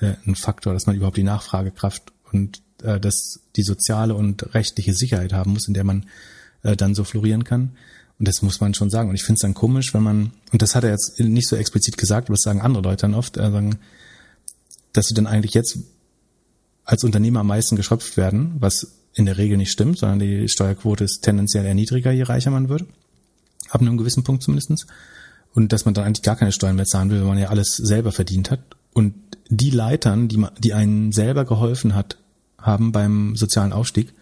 äh, 0.00 0.14
ein 0.26 0.34
Faktor, 0.34 0.72
dass 0.72 0.86
man 0.86 0.96
überhaupt 0.96 1.16
die 1.16 1.24
Nachfragekraft 1.24 2.12
und 2.32 2.62
äh, 2.82 2.98
dass 3.00 3.40
die 3.56 3.62
soziale 3.62 4.14
und 4.14 4.54
rechtliche 4.54 4.94
Sicherheit 4.94 5.32
haben 5.32 5.52
muss, 5.52 5.68
in 5.68 5.74
der 5.74 5.84
man 5.84 6.06
äh, 6.62 6.76
dann 6.76 6.94
so 6.94 7.04
florieren 7.04 7.44
kann. 7.44 7.76
Und 8.18 8.28
das 8.28 8.42
muss 8.42 8.60
man 8.60 8.74
schon 8.74 8.90
sagen. 8.90 9.08
Und 9.08 9.16
ich 9.16 9.24
finde 9.24 9.38
es 9.38 9.42
dann 9.42 9.54
komisch, 9.54 9.92
wenn 9.92 10.02
man, 10.02 10.32
und 10.52 10.62
das 10.62 10.74
hat 10.74 10.84
er 10.84 10.90
jetzt 10.90 11.18
nicht 11.18 11.48
so 11.48 11.56
explizit 11.56 11.98
gesagt, 11.98 12.28
aber 12.28 12.34
das 12.34 12.42
sagen 12.42 12.60
andere 12.60 12.82
Leute 12.82 13.02
dann 13.02 13.14
oft, 13.14 13.36
äh, 13.36 13.50
sagen, 13.50 13.78
dass 14.94 15.06
sie 15.06 15.14
dann 15.14 15.26
eigentlich 15.26 15.52
jetzt 15.52 15.78
als 16.84 17.04
Unternehmer 17.04 17.40
am 17.40 17.48
meisten 17.48 17.76
geschöpft 17.76 18.16
werden, 18.16 18.54
was 18.58 18.94
in 19.14 19.26
der 19.26 19.36
Regel 19.38 19.56
nicht 19.56 19.70
stimmt, 19.70 19.98
sondern 19.98 20.18
die 20.18 20.48
Steuerquote 20.48 21.04
ist 21.04 21.20
tendenziell 21.20 21.64
eher 21.64 21.74
niedriger, 21.74 22.10
je 22.10 22.22
reicher 22.22 22.50
man 22.50 22.68
wird. 22.68 22.84
Ab 23.70 23.80
einem 23.80 23.96
gewissen 23.96 24.24
Punkt 24.24 24.42
zumindestens 24.42 24.86
Und 25.54 25.72
dass 25.72 25.84
man 25.84 25.94
dann 25.94 26.04
eigentlich 26.04 26.22
gar 26.22 26.36
keine 26.36 26.52
Steuern 26.52 26.76
mehr 26.76 26.84
zahlen 26.84 27.10
will, 27.10 27.20
wenn 27.20 27.28
man 27.28 27.38
ja 27.38 27.48
alles 27.48 27.76
selber 27.76 28.12
verdient 28.12 28.50
hat. 28.50 28.60
Und 28.92 29.14
die 29.48 29.70
Leitern, 29.70 30.28
die, 30.28 30.44
die 30.58 30.74
einen 30.74 31.12
selber 31.12 31.44
geholfen 31.44 31.94
hat, 31.94 32.18
haben 32.58 32.92
beim 32.92 33.36
sozialen 33.36 33.72
Aufstieg, 33.72 34.12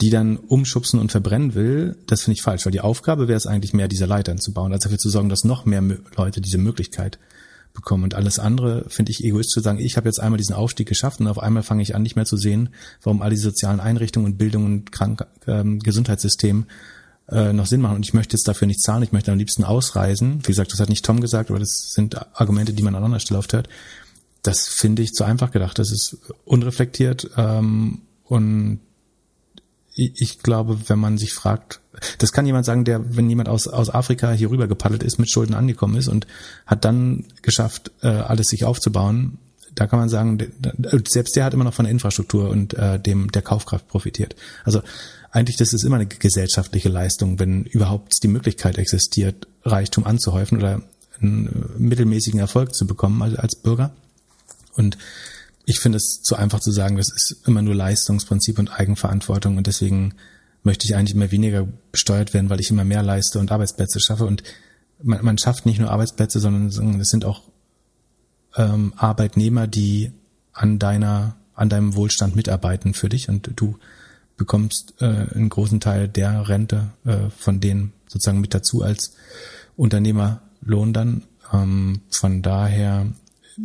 die 0.00 0.10
dann 0.10 0.36
umschubsen 0.36 1.00
und 1.00 1.12
verbrennen 1.12 1.54
will, 1.54 1.96
das 2.06 2.22
finde 2.22 2.34
ich 2.34 2.42
falsch, 2.42 2.64
weil 2.66 2.72
die 2.72 2.80
Aufgabe 2.80 3.28
wäre 3.28 3.36
es 3.36 3.46
eigentlich 3.46 3.74
mehr, 3.74 3.88
diese 3.88 4.06
Leitern 4.06 4.38
zu 4.38 4.52
bauen, 4.52 4.72
als 4.72 4.84
dafür 4.84 4.98
zu 4.98 5.08
sorgen, 5.08 5.28
dass 5.28 5.44
noch 5.44 5.64
mehr 5.64 5.82
Leute 6.16 6.40
diese 6.40 6.58
Möglichkeit 6.58 7.18
bekommen. 7.74 8.04
Und 8.04 8.14
alles 8.14 8.38
andere 8.38 8.86
finde 8.88 9.12
ich 9.12 9.22
egoistisch 9.22 9.54
zu 9.54 9.60
sagen, 9.60 9.78
ich 9.78 9.96
habe 9.96 10.08
jetzt 10.08 10.20
einmal 10.20 10.38
diesen 10.38 10.54
Aufstieg 10.54 10.88
geschafft 10.88 11.20
und 11.20 11.26
auf 11.26 11.38
einmal 11.38 11.62
fange 11.62 11.82
ich 11.82 11.94
an, 11.94 12.02
nicht 12.02 12.16
mehr 12.16 12.24
zu 12.24 12.36
sehen, 12.36 12.70
warum 13.02 13.20
all 13.20 13.30
die 13.30 13.36
sozialen 13.36 13.80
Einrichtungen 13.80 14.26
und 14.26 14.38
Bildung 14.38 14.64
und 14.64 14.92
Krank 14.92 15.26
ähm, 15.46 15.80
Gesundheitssystem 15.80 16.66
äh, 17.28 17.52
noch 17.52 17.66
Sinn 17.66 17.80
machen. 17.80 17.96
Und 17.96 18.06
ich 18.06 18.14
möchte 18.14 18.36
jetzt 18.36 18.48
dafür 18.48 18.66
nicht 18.66 18.80
zahlen, 18.80 19.02
ich 19.02 19.12
möchte 19.12 19.32
am 19.32 19.38
liebsten 19.38 19.64
ausreisen. 19.64 20.38
Wie 20.42 20.52
gesagt, 20.52 20.72
das 20.72 20.80
hat 20.80 20.88
nicht 20.88 21.04
Tom 21.04 21.20
gesagt, 21.20 21.50
aber 21.50 21.58
das 21.58 21.90
sind 21.92 22.16
Argumente, 22.38 22.72
die 22.72 22.82
man 22.82 22.94
an 22.94 23.04
anderer 23.04 23.20
Stelle 23.20 23.38
oft 23.38 23.52
hört. 23.52 23.68
Das 24.42 24.68
finde 24.68 25.02
ich 25.02 25.12
zu 25.12 25.24
einfach 25.24 25.50
gedacht. 25.50 25.78
Das 25.78 25.90
ist 25.90 26.18
unreflektiert 26.44 27.30
ähm, 27.36 28.02
und 28.24 28.80
ich 29.94 30.40
glaube, 30.40 30.88
wenn 30.88 30.98
man 30.98 31.18
sich 31.18 31.32
fragt, 31.32 31.80
das 32.18 32.32
kann 32.32 32.46
jemand 32.46 32.66
sagen, 32.66 32.84
der, 32.84 33.16
wenn 33.16 33.30
jemand 33.30 33.48
aus, 33.48 33.68
aus 33.68 33.90
Afrika 33.90 34.32
hier 34.32 34.50
rüber 34.50 34.66
gepaddelt 34.66 35.04
ist, 35.04 35.18
mit 35.18 35.30
Schulden 35.30 35.54
angekommen 35.54 35.96
ist 35.96 36.08
und 36.08 36.26
hat 36.66 36.84
dann 36.84 37.24
geschafft, 37.42 37.92
äh, 38.02 38.08
alles 38.08 38.48
sich 38.48 38.64
aufzubauen, 38.64 39.38
da 39.74 39.86
kann 39.86 39.98
man 39.98 40.08
sagen, 40.08 40.38
selbst 41.08 41.36
der 41.36 41.44
hat 41.44 41.54
immer 41.54 41.64
noch 41.64 41.74
von 41.74 41.84
der 41.84 41.92
Infrastruktur 41.92 42.48
und 42.48 42.74
äh, 42.74 42.98
dem 42.98 43.30
der 43.32 43.42
Kaufkraft 43.42 43.88
profitiert. 43.88 44.36
Also 44.64 44.82
eigentlich, 45.30 45.56
das 45.56 45.72
ist 45.72 45.84
immer 45.84 45.96
eine 45.96 46.06
gesellschaftliche 46.06 46.88
Leistung, 46.88 47.38
wenn 47.40 47.64
überhaupt 47.64 48.22
die 48.22 48.28
Möglichkeit 48.28 48.78
existiert, 48.78 49.48
Reichtum 49.64 50.06
anzuhäufen 50.06 50.58
oder 50.58 50.82
einen 51.20 51.70
mittelmäßigen 51.78 52.38
Erfolg 52.38 52.74
zu 52.74 52.86
bekommen 52.86 53.20
als, 53.22 53.36
als 53.36 53.56
Bürger. 53.56 53.92
Und 54.76 54.96
ich 55.66 55.80
finde 55.80 55.96
es 55.96 56.20
zu 56.22 56.36
einfach 56.36 56.60
zu 56.60 56.70
sagen, 56.70 56.96
das 56.96 57.08
ist 57.12 57.42
immer 57.46 57.62
nur 57.62 57.74
Leistungsprinzip 57.74 58.58
und 58.58 58.78
Eigenverantwortung 58.78 59.56
und 59.56 59.66
deswegen 59.66 60.14
möchte 60.62 60.86
ich 60.86 60.96
eigentlich 60.96 61.14
immer 61.14 61.30
weniger 61.30 61.66
besteuert 61.92 62.34
werden, 62.34 62.50
weil 62.50 62.60
ich 62.60 62.70
immer 62.70 62.84
mehr 62.84 63.02
leiste 63.02 63.38
und 63.38 63.52
Arbeitsplätze 63.52 64.00
schaffe. 64.00 64.24
Und 64.24 64.42
man, 65.02 65.24
man 65.24 65.38
schafft 65.38 65.66
nicht 65.66 65.78
nur 65.78 65.90
Arbeitsplätze, 65.90 66.40
sondern 66.40 67.00
es 67.00 67.08
sind 67.08 67.24
auch 67.24 67.42
ähm, 68.56 68.94
Arbeitnehmer, 68.96 69.66
die 69.66 70.12
an 70.52 70.78
deiner, 70.78 71.36
an 71.54 71.68
deinem 71.68 71.94
Wohlstand 71.94 72.34
mitarbeiten 72.34 72.94
für 72.94 73.08
dich 73.08 73.28
und 73.28 73.50
du 73.56 73.78
bekommst 74.36 74.94
äh, 75.00 75.04
einen 75.04 75.48
großen 75.48 75.80
Teil 75.80 76.08
der 76.08 76.48
Rente 76.48 76.90
äh, 77.04 77.30
von 77.36 77.60
denen 77.60 77.92
sozusagen 78.08 78.40
mit 78.40 78.54
dazu 78.54 78.82
als 78.82 79.14
Unternehmerlohn 79.76 80.92
dann. 80.92 81.22
Ähm, 81.52 82.00
von 82.10 82.42
daher 82.42 83.06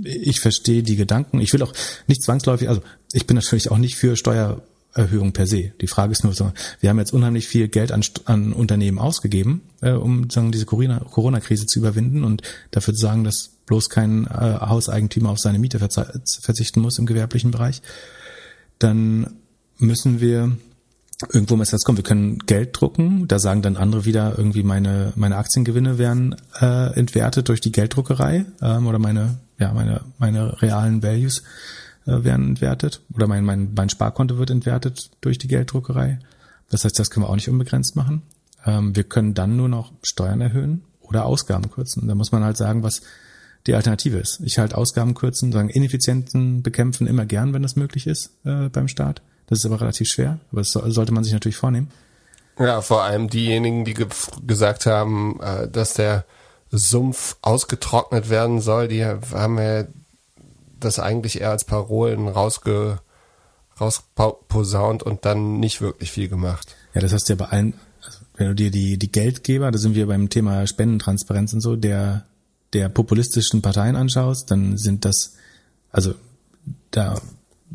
ich 0.04 0.40
verstehe 0.40 0.84
die 0.84 0.96
Gedanken. 0.96 1.40
Ich 1.40 1.54
will 1.54 1.64
auch 1.64 1.74
nicht 2.08 2.24
zwangsläufig, 2.24 2.70
also 2.70 2.82
ich 3.14 3.28
bin 3.28 3.36
natürlich 3.36 3.72
auch 3.72 3.78
nicht 3.78 3.96
für 3.96 4.16
Steuererhöhung 4.16 5.34
per 5.34 5.48
se. 5.48 5.72
Die 5.82 5.88
Frage 5.88 6.12
ist 6.12 6.24
nur 6.24 6.34
wir 6.80 6.90
haben 6.90 7.00
jetzt 7.00 7.14
unheimlich 7.14 7.48
viel 7.48 7.68
Geld 7.68 7.92
an, 7.92 8.04
an 8.26 8.54
Unternehmen 8.54 9.00
ausgegeben, 9.00 9.62
äh, 9.82 9.92
um 9.92 10.30
sagen, 10.30 10.52
diese 10.52 10.66
Corona-Krise 10.66 11.66
zu 11.66 11.80
überwinden 11.80 12.24
und 12.24 12.42
dafür 12.72 12.94
zu 12.94 13.02
sagen, 13.02 13.24
dass 13.24 13.52
bloß 13.66 13.90
kein 13.90 14.26
äh, 14.26 14.30
Hauseigentümer 14.30 15.30
auf 15.30 15.40
seine 15.40 15.60
Miete 15.60 15.80
verzichten 15.80 16.82
muss 16.82 16.98
im 16.98 17.06
gewerblichen 17.06 17.52
Bereich. 17.52 17.82
Dann 18.80 19.36
müssen 19.78 20.22
wir 20.22 20.58
irgendwo 21.32 21.56
muss 21.56 21.70
das 21.70 21.84
kommen. 21.84 21.98
Wir 21.98 22.04
können 22.04 22.40
Geld 22.40 22.80
drucken, 22.80 23.28
da 23.28 23.40
sagen 23.40 23.62
dann 23.62 23.78
andere 23.78 24.06
wieder 24.06 24.36
irgendwie 24.38 24.64
meine 24.64 25.14
meine 25.16 25.38
Aktiengewinne 25.38 25.98
werden 25.98 26.36
äh, 26.62 26.94
entwertet 26.98 27.50
durch 27.50 27.62
die 27.62 27.72
Gelddruckerei 27.72 28.46
ähm, 28.62 28.88
oder 28.88 29.00
meine 29.00 29.38
ja, 29.60 29.74
meine, 29.74 30.02
meine 30.18 30.62
realen 30.62 31.04
Values 31.04 31.44
äh, 32.06 32.24
werden 32.24 32.50
entwertet 32.50 33.02
oder 33.14 33.28
mein, 33.28 33.44
mein, 33.44 33.74
mein 33.76 33.90
Sparkonto 33.90 34.38
wird 34.38 34.50
entwertet 34.50 35.12
durch 35.22 35.38
die 35.38 35.48
Gelddruckerei. 35.48 36.20
Das 36.70 36.86
heißt, 36.86 36.98
das 36.98 37.10
können 37.10 37.26
wir 37.26 37.30
auch 37.30 37.36
nicht 37.36 37.50
unbegrenzt 37.50 37.96
machen. 37.96 38.24
Ähm, 38.66 38.96
wir 38.96 39.04
können 39.04 39.34
dann 39.34 39.56
nur 39.56 39.70
noch 39.70 39.92
Steuern 40.04 40.42
erhöhen 40.42 40.84
oder 41.02 41.26
Ausgaben 41.26 41.70
kürzen. 41.70 42.08
Da 42.08 42.16
muss 42.16 42.32
man 42.32 42.44
halt 42.44 42.58
sagen, 42.58 42.84
was 42.84 43.02
die 43.68 43.76
Alternative 43.76 44.18
ist. 44.18 44.40
Ich 44.44 44.58
halt 44.58 44.74
Ausgaben 44.74 45.14
kürzen, 45.14 45.52
sagen 45.52 45.70
Ineffizienten 45.70 46.64
bekämpfen 46.64 47.08
immer 47.08 47.26
gern, 47.26 47.54
wenn 47.54 47.62
das 47.62 47.76
möglich 47.76 48.08
ist 48.08 48.32
äh, 48.46 48.70
beim 48.70 48.88
Staat. 48.88 49.22
Das 49.48 49.60
ist 49.60 49.66
aber 49.66 49.82
relativ 49.82 50.08
schwer, 50.08 50.40
aber 50.52 50.62
das 50.62 50.72
sollte 50.72 51.12
man 51.12 51.24
sich 51.24 51.34
natürlich 51.34 51.58
vornehmen. 51.58 51.90
Ja, 52.58 52.82
vor 52.82 53.04
allem 53.04 53.30
diejenigen, 53.30 53.86
die 53.86 53.94
ge 53.94 54.08
gesagt 54.46 54.86
haben, 54.86 55.40
äh, 55.42 55.68
dass 55.68 55.94
der 55.94 56.26
Sumpf 56.72 57.38
ausgetrocknet 57.42 58.30
werden 58.30 58.62
soll, 58.62 58.88
die 58.88 59.04
haben 59.04 59.58
ja 59.58 59.86
das 60.80 61.00
eigentlich 61.00 61.42
eher 61.42 61.52
als 61.52 61.66
Parolen 61.66 62.28
rausge, 62.28 63.00
rausposaunt 63.80 65.04
und 65.04 65.26
dann 65.26 65.60
nicht 65.60 65.82
wirklich 65.82 66.12
viel 66.12 66.30
gemacht. 66.30 66.76
Ja, 66.94 67.02
das 67.02 67.14
hast 67.14 67.28
du 67.28 67.34
ja 67.34 67.38
bei 67.38 67.46
allen, 67.46 67.74
also 68.04 68.20
wenn 68.36 68.48
du 68.48 68.56
dir 68.56 68.72
die, 68.72 68.98
die 68.98 69.12
Geldgeber, 69.12 69.72
da 69.72 69.78
sind 69.78 69.96
wir 69.96 70.08
beim 70.08 70.30
Thema 70.30 70.66
Spendentransparenz 70.68 71.54
und 71.54 71.62
so, 71.62 71.76
der, 71.76 72.26
der 72.74 72.90
populistischen 72.90 73.62
Parteien 73.62 73.96
anschaust, 73.96 74.52
dann 74.52 74.78
sind 74.78 75.06
das, 75.06 75.36
also 75.92 76.14
da, 76.92 77.20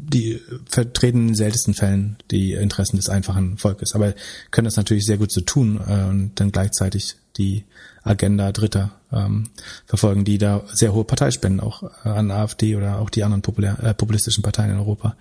die 0.08 0.40
vertreten 0.66 1.20
in 1.20 1.26
den 1.28 1.34
seltensten 1.34 1.74
Fällen 1.74 2.16
die 2.30 2.52
Interessen 2.52 2.96
des 2.96 3.08
einfachen 3.08 3.58
Volkes, 3.58 3.94
aber 3.94 4.14
können 4.50 4.66
das 4.66 4.76
natürlich 4.76 5.04
sehr 5.04 5.18
gut 5.18 5.32
so 5.32 5.40
tun 5.40 5.80
äh, 5.86 6.04
und 6.04 6.32
dann 6.36 6.52
gleichzeitig 6.52 7.16
die 7.36 7.64
Agenda 8.02 8.52
Dritter 8.52 8.92
ähm, 9.12 9.50
verfolgen, 9.86 10.24
die 10.24 10.38
da 10.38 10.62
sehr 10.72 10.92
hohe 10.92 11.04
Parteispenden 11.04 11.60
auch 11.60 11.82
äh, 12.04 12.08
an 12.08 12.30
AfD 12.30 12.76
oder 12.76 12.98
auch 13.00 13.10
die 13.10 13.24
anderen 13.24 13.42
populär, 13.42 13.78
äh, 13.82 13.94
populistischen 13.94 14.42
Parteien 14.42 14.70
in 14.70 14.78
Europa 14.78 15.16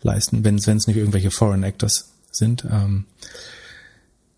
leisten, 0.00 0.44
wenn 0.44 0.56
es 0.56 0.66
nicht 0.66 0.96
irgendwelche 0.96 1.30
Foreign 1.30 1.62
Actors 1.62 2.10
sind. 2.30 2.64
Ähm, 2.70 3.04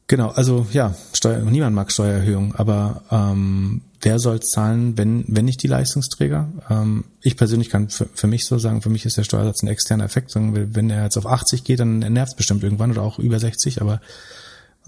genau, 0.07 0.29
also 0.31 0.67
ja, 0.73 0.95
Steuer, 1.13 1.39
niemand 1.39 1.75
mag 1.75 1.91
Steuererhöhung, 1.91 2.55
aber 2.55 3.03
ähm, 3.11 3.83
wer 4.05 4.19
soll 4.19 4.41
zahlen, 4.41 4.97
wenn, 4.99 5.25
wenn 5.27 5.45
nicht 5.45 5.63
die 5.63 5.67
Leistungsträger? 5.67 6.53
Ähm, 6.71 7.05
ich 7.21 7.37
persönlich 7.37 7.71
kann 7.71 7.89
für, 7.89 8.07
für 8.15 8.27
mich 8.27 8.47
so 8.47 8.59
sagen, 8.59 8.83
für 8.83 8.91
mich 8.91 9.05
ist 9.05 9.17
der 9.17 9.25
Steuersatz 9.25 9.63
ein 9.63 9.69
externer 9.69 10.05
Effekt. 10.05 10.31
Sagen, 10.31 10.75
wenn 10.75 10.91
er 10.91 11.05
jetzt 11.05 11.17
auf 11.17 11.27
80 11.27 11.65
geht, 11.65 11.81
dann 11.81 11.99
nervt 11.99 12.33
es 12.33 12.37
bestimmt 12.37 12.63
irgendwann 12.63 12.91
oder 12.91 13.03
auch 13.03 13.19
über 13.19 13.41
60, 13.41 13.81
aber 13.81 14.01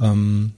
ähm, 0.00 0.52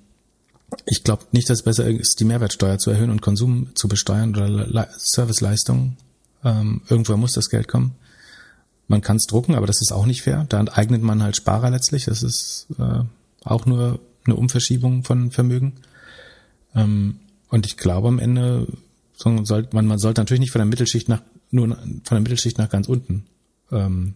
ich 0.86 1.04
glaube 1.04 1.24
nicht, 1.32 1.48
dass 1.48 1.58
es 1.58 1.64
besser 1.64 1.86
ist, 1.86 2.20
die 2.20 2.24
Mehrwertsteuer 2.24 2.78
zu 2.78 2.90
erhöhen 2.90 3.10
und 3.10 3.22
Konsum 3.22 3.70
zu 3.74 3.88
besteuern 3.88 4.30
oder 4.30 4.88
Serviceleistungen. 4.98 5.96
Ähm, 6.44 6.82
irgendwoher 6.88 7.16
muss 7.16 7.32
das 7.32 7.50
Geld 7.50 7.68
kommen. 7.68 7.94
Man 8.86 9.00
kann 9.00 9.16
es 9.16 9.26
drucken, 9.26 9.54
aber 9.54 9.66
das 9.66 9.80
ist 9.80 9.92
auch 9.92 10.06
nicht 10.06 10.22
fair. 10.22 10.46
Da 10.48 10.64
eignet 10.72 11.02
man 11.02 11.22
halt 11.22 11.36
Sparer 11.36 11.70
letztlich. 11.70 12.06
Das 12.06 12.22
ist 12.22 12.66
äh, 12.78 13.00
auch 13.44 13.66
nur 13.66 14.00
eine 14.24 14.36
Umverschiebung 14.36 15.04
von 15.04 15.30
Vermögen. 15.30 15.74
Ähm, 16.74 17.20
und 17.48 17.66
ich 17.66 17.76
glaube 17.76 18.08
am 18.08 18.18
Ende 18.18 18.66
man, 19.24 19.86
man 19.86 19.98
sollte 19.98 20.20
natürlich 20.20 20.40
nicht 20.40 20.52
von 20.52 20.60
der 20.60 20.66
Mittelschicht 20.66 21.08
nach 21.08 21.22
nur 21.50 21.68
von 21.68 22.02
der 22.10 22.20
Mittelschicht 22.20 22.58
nach 22.58 22.68
ganz 22.68 22.88
unten 22.88 23.26
ähm, 23.72 24.14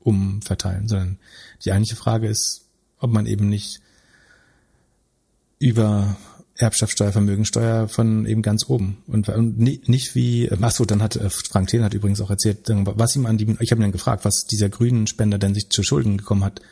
umverteilen, 0.00 0.88
sondern 0.88 1.18
die 1.64 1.72
eigentliche 1.72 1.96
Frage 1.96 2.28
ist, 2.28 2.66
ob 2.98 3.12
man 3.12 3.26
eben 3.26 3.48
nicht 3.48 3.80
über 5.58 6.16
Erbschaftssteuer, 6.56 7.12
Vermögensteuer 7.12 7.88
von 7.88 8.24
eben 8.26 8.42
ganz 8.42 8.68
oben 8.68 8.98
und, 9.06 9.28
und 9.28 9.58
nicht 9.58 10.14
wie 10.14 10.50
ach 10.50 10.70
so, 10.70 10.84
dann 10.84 11.02
hat 11.02 11.16
äh, 11.16 11.28
Frank 11.28 11.68
Thelen 11.68 11.84
hat 11.84 11.94
übrigens 11.94 12.20
auch 12.20 12.30
erzählt, 12.30 12.60
was 12.66 13.16
ihm 13.16 13.26
an 13.26 13.36
die 13.36 13.56
ich 13.60 13.70
habe 13.70 13.80
ihn 13.80 13.82
dann 13.82 13.92
gefragt, 13.92 14.24
was 14.24 14.46
dieser 14.50 14.68
grünen 14.68 15.06
Spender 15.06 15.38
denn 15.38 15.54
sich 15.54 15.68
zu 15.68 15.82
Schulden 15.82 16.16
gekommen 16.16 16.44
hat 16.44 16.62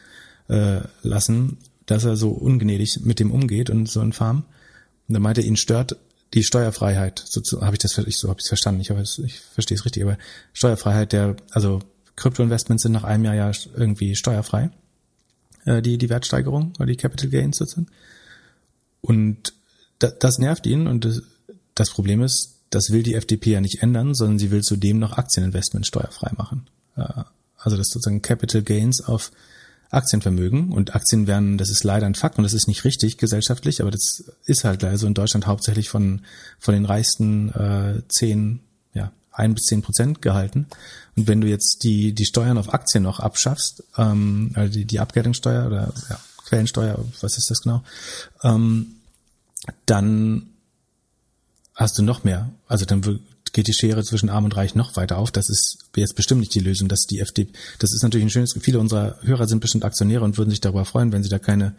äh, 0.48 0.80
lassen, 1.02 1.58
dass 1.86 2.04
er 2.04 2.16
so 2.16 2.30
ungnädig 2.30 3.00
mit 3.04 3.20
dem 3.20 3.30
umgeht 3.30 3.68
und 3.68 3.88
so 3.88 4.00
ein 4.00 4.12
Farm. 4.12 4.44
Und 5.08 5.14
dann 5.14 5.22
meinte 5.22 5.42
ihn 5.42 5.56
stört 5.56 5.96
die 6.32 6.42
Steuerfreiheit. 6.42 7.22
So, 7.24 7.40
so 7.42 7.62
habe 7.62 7.76
ich 7.76 7.78
das 7.78 7.96
ich, 7.98 8.16
so 8.16 8.28
habe 8.28 8.40
ich 8.40 8.44
es 8.44 8.48
verstanden. 8.48 8.80
Ich, 8.80 8.90
hoffe, 8.90 9.02
ich 9.24 9.40
verstehe 9.40 9.76
es 9.76 9.84
richtig, 9.84 10.02
aber 10.02 10.18
Steuerfreiheit 10.52 11.12
der 11.12 11.36
also 11.50 11.80
Kryptoinvestments 12.16 12.82
sind 12.82 12.92
nach 12.92 13.04
einem 13.04 13.24
Jahr 13.24 13.34
ja 13.34 13.52
irgendwie 13.76 14.16
steuerfrei. 14.16 14.70
Äh, 15.64 15.80
die 15.80 15.96
die 15.98 16.10
Wertsteigerung 16.10 16.72
oder 16.76 16.86
die 16.86 16.96
Capital 16.96 17.30
Gains 17.30 17.56
sozusagen. 17.56 17.86
Und 19.00 19.54
das 19.98 20.38
nervt 20.38 20.66
ihn 20.66 20.86
und 20.86 21.22
das, 21.74 21.90
Problem 21.90 22.22
ist, 22.22 22.56
das 22.70 22.90
will 22.90 23.02
die 23.02 23.14
FDP 23.14 23.52
ja 23.52 23.60
nicht 23.60 23.82
ändern, 23.82 24.14
sondern 24.14 24.38
sie 24.38 24.50
will 24.50 24.62
zudem 24.62 24.98
noch 24.98 25.16
Aktieninvestment 25.16 25.86
steuerfrei 25.86 26.32
machen. 26.36 26.66
Äh, 26.96 27.24
also 27.56 27.76
das 27.76 27.88
sozusagen 27.88 28.20
Capital 28.20 28.62
Gains 28.62 29.00
auf 29.00 29.30
Aktienvermögen 29.94 30.72
und 30.72 30.94
Aktien 30.94 31.26
werden, 31.26 31.58
das 31.58 31.70
ist 31.70 31.84
leider 31.84 32.06
ein 32.06 32.14
Fakt 32.14 32.38
und 32.38 32.44
das 32.44 32.52
ist 32.52 32.68
nicht 32.68 32.84
richtig 32.84 33.18
gesellschaftlich, 33.18 33.80
aber 33.80 33.90
das 33.90 34.24
ist 34.44 34.64
halt 34.64 34.82
leider 34.82 34.98
so 34.98 35.06
in 35.06 35.14
Deutschland 35.14 35.46
hauptsächlich 35.46 35.88
von, 35.88 36.22
von 36.58 36.74
den 36.74 36.84
reichsten 36.84 37.50
äh, 37.50 38.02
zehn, 38.08 38.60
ja, 38.92 39.12
ein 39.32 39.54
bis 39.54 39.64
zehn 39.64 39.82
Prozent 39.82 40.22
gehalten. 40.22 40.66
Und 41.16 41.28
wenn 41.28 41.40
du 41.40 41.48
jetzt 41.48 41.84
die, 41.84 42.12
die 42.12 42.26
Steuern 42.26 42.58
auf 42.58 42.72
Aktien 42.72 43.02
noch 43.02 43.20
abschaffst, 43.20 43.84
ähm, 43.96 44.52
also 44.54 44.72
die, 44.72 44.84
die 44.84 45.00
Abgeltungssteuer 45.00 45.66
oder 45.66 45.92
ja, 46.08 46.18
Quellensteuer, 46.46 46.98
was 47.20 47.38
ist 47.38 47.50
das 47.50 47.62
genau, 47.62 47.82
ähm, 48.42 48.96
dann 49.86 50.50
hast 51.74 51.98
du 51.98 52.02
noch 52.02 52.24
mehr. 52.24 52.50
Also 52.68 52.84
dann 52.84 53.20
geht 53.54 53.68
die 53.68 53.72
Schere 53.72 54.04
zwischen 54.04 54.28
Arm 54.28 54.44
und 54.44 54.56
Reich 54.56 54.74
noch 54.74 54.96
weiter 54.96 55.16
auf. 55.16 55.30
Das 55.30 55.48
ist 55.48 55.78
jetzt 55.96 56.16
bestimmt 56.16 56.40
nicht 56.40 56.54
die 56.54 56.60
Lösung, 56.60 56.88
dass 56.88 57.06
die 57.06 57.20
FDP, 57.20 57.52
das 57.78 57.94
ist 57.94 58.02
natürlich 58.02 58.26
ein 58.26 58.30
schönes, 58.30 58.54
viele 58.60 58.80
unserer 58.80 59.16
Hörer 59.22 59.46
sind 59.46 59.60
bestimmt 59.60 59.84
Aktionäre 59.84 60.24
und 60.24 60.36
würden 60.36 60.50
sich 60.50 60.60
darüber 60.60 60.84
freuen, 60.84 61.12
wenn 61.12 61.22
sie 61.22 61.30
da 61.30 61.38
keine, 61.38 61.74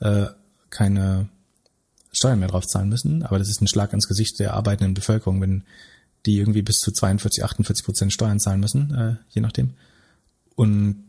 äh, 0.00 0.26
keine 0.70 1.28
Steuern 2.12 2.40
mehr 2.40 2.48
drauf 2.48 2.66
zahlen 2.66 2.88
müssen. 2.88 3.22
Aber 3.22 3.38
das 3.38 3.48
ist 3.48 3.62
ein 3.62 3.68
Schlag 3.68 3.92
ins 3.92 4.08
Gesicht 4.08 4.40
der 4.40 4.54
arbeitenden 4.54 4.92
Bevölkerung, 4.92 5.40
wenn 5.40 5.62
die 6.26 6.38
irgendwie 6.38 6.62
bis 6.62 6.78
zu 6.78 6.90
42, 6.90 7.44
48 7.44 7.84
Prozent 7.84 8.12
Steuern 8.12 8.40
zahlen 8.40 8.60
müssen, 8.60 8.94
äh, 8.94 9.14
je 9.30 9.40
nachdem. 9.40 9.70
Und 10.56 11.04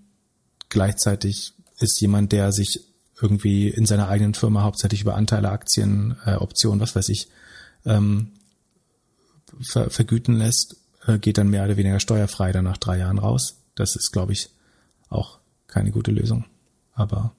gleichzeitig 0.69 1.53
ist 1.79 1.99
jemand, 1.99 2.31
der 2.31 2.51
sich 2.51 2.81
irgendwie 3.19 3.69
in 3.69 3.87
seiner 3.87 4.07
eigenen 4.07 4.35
Firma 4.35 4.61
hauptsächlich 4.61 5.01
über 5.01 5.15
Anteile, 5.15 5.49
Aktien, 5.49 6.15
äh, 6.25 6.35
Optionen, 6.35 6.79
was 6.79 6.95
weiß 6.95 7.09
ich, 7.09 7.27
ähm, 7.85 8.33
ver 9.61 9.89
vergüten 9.89 10.35
lässt, 10.35 10.77
äh, 11.05 11.19
geht 11.19 11.37
dann 11.37 11.49
mehr 11.49 11.65
oder 11.65 11.77
weniger 11.77 11.99
steuerfrei 11.99 12.51
dann 12.51 12.65
nach 12.65 12.77
drei 12.77 12.97
Jahren 12.97 13.19
raus. 13.19 13.57
Das 13.75 13.95
ist, 13.95 14.11
glaube 14.11 14.33
ich, 14.33 14.49
auch 15.09 15.39
keine 15.67 15.91
gute 15.91 16.11
Lösung. 16.11 16.45
Aber 16.93 17.33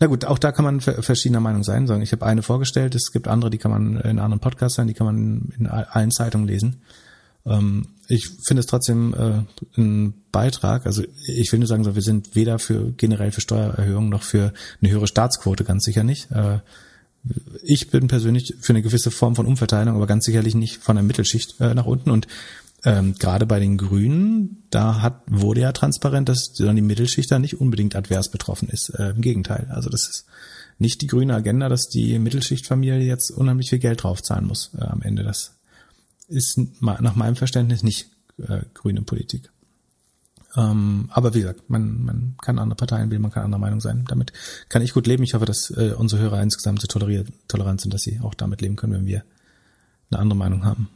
na 0.00 0.06
gut, 0.06 0.24
auch 0.24 0.38
da 0.38 0.52
kann 0.52 0.64
man 0.64 0.80
verschiedener 0.80 1.40
Meinung 1.40 1.64
sein. 1.64 1.88
Ich 2.02 2.12
habe 2.12 2.26
eine 2.26 2.42
vorgestellt, 2.42 2.94
es 2.94 3.12
gibt 3.12 3.28
andere, 3.28 3.50
die 3.50 3.58
kann 3.58 3.70
man 3.70 3.96
in 3.96 4.18
anderen 4.18 4.40
Podcasts 4.40 4.76
sein, 4.76 4.86
die 4.86 4.94
kann 4.94 5.06
man 5.06 5.52
in 5.58 5.66
allen 5.66 6.10
Zeitungen 6.10 6.46
lesen. 6.46 6.82
Ähm, 7.46 7.88
ich 8.08 8.28
finde 8.46 8.60
es 8.60 8.66
trotzdem 8.66 9.14
äh, 9.14 9.80
ein 9.80 10.14
Beitrag. 10.30 10.86
Also 10.86 11.02
ich 11.26 11.50
will 11.52 11.58
nur 11.58 11.68
sagen, 11.68 11.84
wir 11.84 12.02
sind 12.02 12.34
weder 12.34 12.58
für 12.58 12.92
generell 12.92 13.32
für 13.32 13.40
Steuererhöhungen 13.40 14.10
noch 14.10 14.22
für 14.22 14.52
eine 14.80 14.90
höhere 14.90 15.06
Staatsquote, 15.06 15.64
ganz 15.64 15.84
sicher 15.84 16.04
nicht. 16.04 16.28
Ich 17.62 17.90
bin 17.90 18.08
persönlich 18.08 18.54
für 18.60 18.72
eine 18.72 18.82
gewisse 18.82 19.10
Form 19.10 19.36
von 19.36 19.46
Umverteilung, 19.46 19.94
aber 19.94 20.06
ganz 20.06 20.24
sicherlich 20.24 20.54
nicht 20.54 20.82
von 20.82 20.96
der 20.96 21.04
Mittelschicht 21.04 21.60
äh, 21.60 21.74
nach 21.74 21.86
unten. 21.86 22.10
Und 22.10 22.26
ähm, 22.84 23.14
gerade 23.14 23.46
bei 23.46 23.60
den 23.60 23.78
Grünen, 23.78 24.64
da 24.70 25.02
hat 25.02 25.22
wurde 25.28 25.60
ja 25.60 25.72
transparent, 25.72 26.28
dass 26.28 26.52
dann 26.52 26.74
die 26.74 26.82
Mittelschicht 26.82 27.30
da 27.30 27.38
nicht 27.38 27.60
unbedingt 27.60 27.94
advers 27.94 28.30
betroffen 28.30 28.68
ist. 28.68 28.90
Äh, 28.90 29.10
Im 29.10 29.20
Gegenteil. 29.20 29.68
Also 29.70 29.88
das 29.88 30.08
ist 30.08 30.26
nicht 30.78 31.00
die 31.00 31.06
grüne 31.06 31.34
Agenda, 31.34 31.68
dass 31.68 31.88
die 31.88 32.18
Mittelschichtfamilie 32.18 33.06
jetzt 33.06 33.30
unheimlich 33.30 33.70
viel 33.70 33.78
Geld 33.78 34.02
draufzahlen 34.02 34.46
muss 34.46 34.72
äh, 34.76 34.82
am 34.82 35.02
Ende. 35.02 35.22
Das 35.22 35.54
ist 36.26 36.58
nach 36.80 37.14
meinem 37.14 37.36
Verständnis 37.36 37.84
nicht 37.84 38.08
äh, 38.38 38.62
grüne 38.74 39.02
Politik. 39.02 39.51
Ähm, 40.56 41.08
aber 41.12 41.34
wie 41.34 41.40
gesagt, 41.40 41.70
man, 41.70 42.04
man 42.04 42.34
kann 42.42 42.58
andere 42.58 42.76
Parteien 42.76 43.10
wählen, 43.10 43.22
man 43.22 43.30
kann 43.30 43.44
anderer 43.44 43.60
Meinung 43.60 43.80
sein. 43.80 44.04
Damit 44.08 44.32
kann 44.68 44.82
ich 44.82 44.92
gut 44.92 45.06
leben. 45.06 45.22
Ich 45.22 45.34
hoffe, 45.34 45.46
dass 45.46 45.70
äh, 45.70 45.94
unsere 45.96 46.20
Hörer 46.22 46.42
insgesamt 46.42 46.80
so 46.82 46.86
tolerant 46.86 47.80
sind, 47.80 47.94
dass 47.94 48.02
sie 48.02 48.20
auch 48.22 48.34
damit 48.34 48.60
leben 48.60 48.76
können, 48.76 48.92
wenn 48.92 49.06
wir 49.06 49.24
eine 50.10 50.20
andere 50.20 50.36
Meinung 50.36 50.64
haben. 50.64 50.88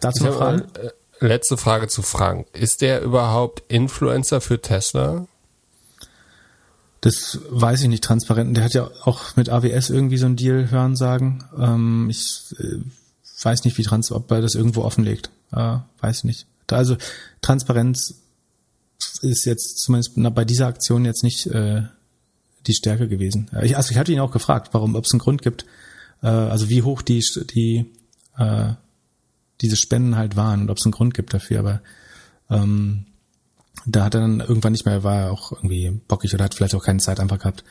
Dazu 0.00 0.24
noch 0.24 0.36
Fragen? 0.36 0.64
Äh, 0.74 0.90
letzte 1.26 1.56
Frage 1.56 1.88
zu 1.88 2.02
Frank. 2.02 2.46
Ist 2.52 2.82
der 2.82 3.02
überhaupt 3.02 3.62
Influencer 3.72 4.40
für 4.40 4.60
Tesla? 4.60 5.26
Das 7.00 7.38
weiß 7.48 7.82
ich 7.82 7.88
nicht 7.88 8.04
transparent. 8.04 8.56
Der 8.56 8.64
hat 8.64 8.74
ja 8.74 8.90
auch 9.04 9.36
mit 9.36 9.48
AWS 9.48 9.90
irgendwie 9.90 10.18
so 10.18 10.26
ein 10.26 10.36
Deal 10.36 10.70
hören 10.70 10.96
sagen. 10.96 11.44
Ähm, 11.56 12.08
ich 12.10 12.54
äh, 12.58 12.80
weiß 13.42 13.64
nicht, 13.64 13.78
wie 13.78 13.82
trans, 13.82 14.10
ob 14.10 14.30
er 14.30 14.42
das 14.42 14.54
irgendwo 14.54 14.82
offenlegt. 14.82 15.30
Äh, 15.52 15.78
weiß 16.00 16.24
nicht. 16.24 16.46
Also 16.70 16.96
Transparenz 17.40 18.20
ist 19.22 19.44
jetzt 19.44 19.78
zumindest 19.78 20.12
bei 20.34 20.44
dieser 20.44 20.66
Aktion 20.66 21.04
jetzt 21.04 21.22
nicht 21.22 21.46
äh, 21.46 21.82
die 22.66 22.74
Stärke 22.74 23.08
gewesen. 23.08 23.50
Ich, 23.62 23.76
also 23.76 23.90
ich 23.90 23.98
hatte 23.98 24.12
ihn 24.12 24.20
auch 24.20 24.32
gefragt, 24.32 24.70
warum, 24.72 24.94
ob 24.94 25.04
es 25.04 25.12
einen 25.12 25.20
Grund 25.20 25.42
gibt, 25.42 25.64
äh, 26.22 26.26
also 26.26 26.68
wie 26.68 26.82
hoch 26.82 27.02
die 27.02 27.24
die 27.54 27.86
äh, 28.36 28.72
diese 29.60 29.76
Spenden 29.76 30.16
halt 30.16 30.36
waren 30.36 30.62
und 30.62 30.70
ob 30.70 30.78
es 30.78 30.84
einen 30.84 30.92
Grund 30.92 31.14
gibt 31.14 31.34
dafür, 31.34 31.60
aber 31.60 31.82
ähm, 32.50 33.06
da 33.86 34.04
hat 34.04 34.14
er 34.14 34.20
dann 34.20 34.40
irgendwann 34.40 34.72
nicht 34.72 34.86
mehr, 34.86 35.02
war 35.02 35.16
er 35.16 35.32
auch 35.32 35.52
irgendwie 35.52 35.90
bockig 36.08 36.34
oder 36.34 36.44
hat 36.44 36.54
vielleicht 36.54 36.74
auch 36.74 36.84
keine 36.84 36.98
Zeit 36.98 37.20
einfach 37.20 37.38
gehabt, 37.38 37.64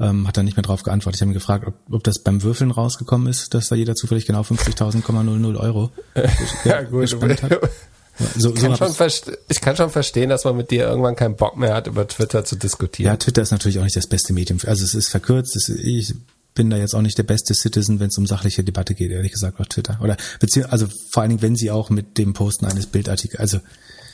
ähm, 0.00 0.26
hat 0.26 0.36
dann 0.36 0.44
nicht 0.44 0.56
mehr 0.56 0.62
drauf 0.62 0.82
geantwortet. 0.82 1.16
Ich 1.16 1.22
habe 1.22 1.32
ihn 1.32 1.34
gefragt, 1.34 1.66
ob, 1.66 1.74
ob 1.90 2.04
das 2.04 2.22
beim 2.22 2.42
Würfeln 2.42 2.70
rausgekommen 2.70 3.28
ist, 3.28 3.54
dass 3.54 3.68
da 3.68 3.76
jeder 3.76 3.94
zufällig 3.94 4.26
genau 4.26 4.42
50.000,00 4.42 5.56
Euro 5.58 5.90
ja, 6.64 6.82
gut. 6.82 7.02
gespendet 7.02 7.42
hat. 7.42 7.52
So, 8.36 8.52
ich, 8.52 8.60
kann 8.60 8.76
so 8.76 9.08
schon 9.08 9.34
ich 9.48 9.60
kann 9.60 9.76
schon 9.76 9.90
verstehen, 9.90 10.28
dass 10.28 10.44
man 10.44 10.56
mit 10.56 10.70
dir 10.70 10.86
irgendwann 10.86 11.14
keinen 11.14 11.36
Bock 11.36 11.56
mehr 11.56 11.74
hat, 11.74 11.86
über 11.86 12.06
Twitter 12.06 12.44
zu 12.44 12.56
diskutieren. 12.56 13.12
Ja, 13.12 13.16
Twitter 13.16 13.42
ist 13.42 13.52
natürlich 13.52 13.78
auch 13.78 13.84
nicht 13.84 13.96
das 13.96 14.08
beste 14.08 14.32
Medium. 14.32 14.58
Also 14.66 14.84
es 14.84 14.94
ist 14.94 15.08
verkürzt. 15.08 15.54
Es, 15.56 15.68
ich 15.68 16.14
bin 16.54 16.70
da 16.70 16.76
jetzt 16.76 16.94
auch 16.94 17.02
nicht 17.02 17.16
der 17.16 17.22
beste 17.22 17.54
Citizen, 17.54 18.00
wenn 18.00 18.08
es 18.08 18.18
um 18.18 18.26
sachliche 18.26 18.64
Debatte 18.64 18.94
geht, 18.94 19.12
ehrlich 19.12 19.32
gesagt, 19.32 19.60
auf 19.60 19.68
Twitter. 19.68 19.98
Oder 20.02 20.16
beziehungsweise, 20.40 20.72
also 20.72 20.86
vor 21.10 21.22
allen 21.22 21.30
Dingen, 21.30 21.42
wenn 21.42 21.56
sie 21.56 21.70
auch 21.70 21.90
mit 21.90 22.18
dem 22.18 22.32
Posten 22.32 22.66
eines 22.66 22.86
Bildartikels, 22.86 23.40
also 23.40 23.60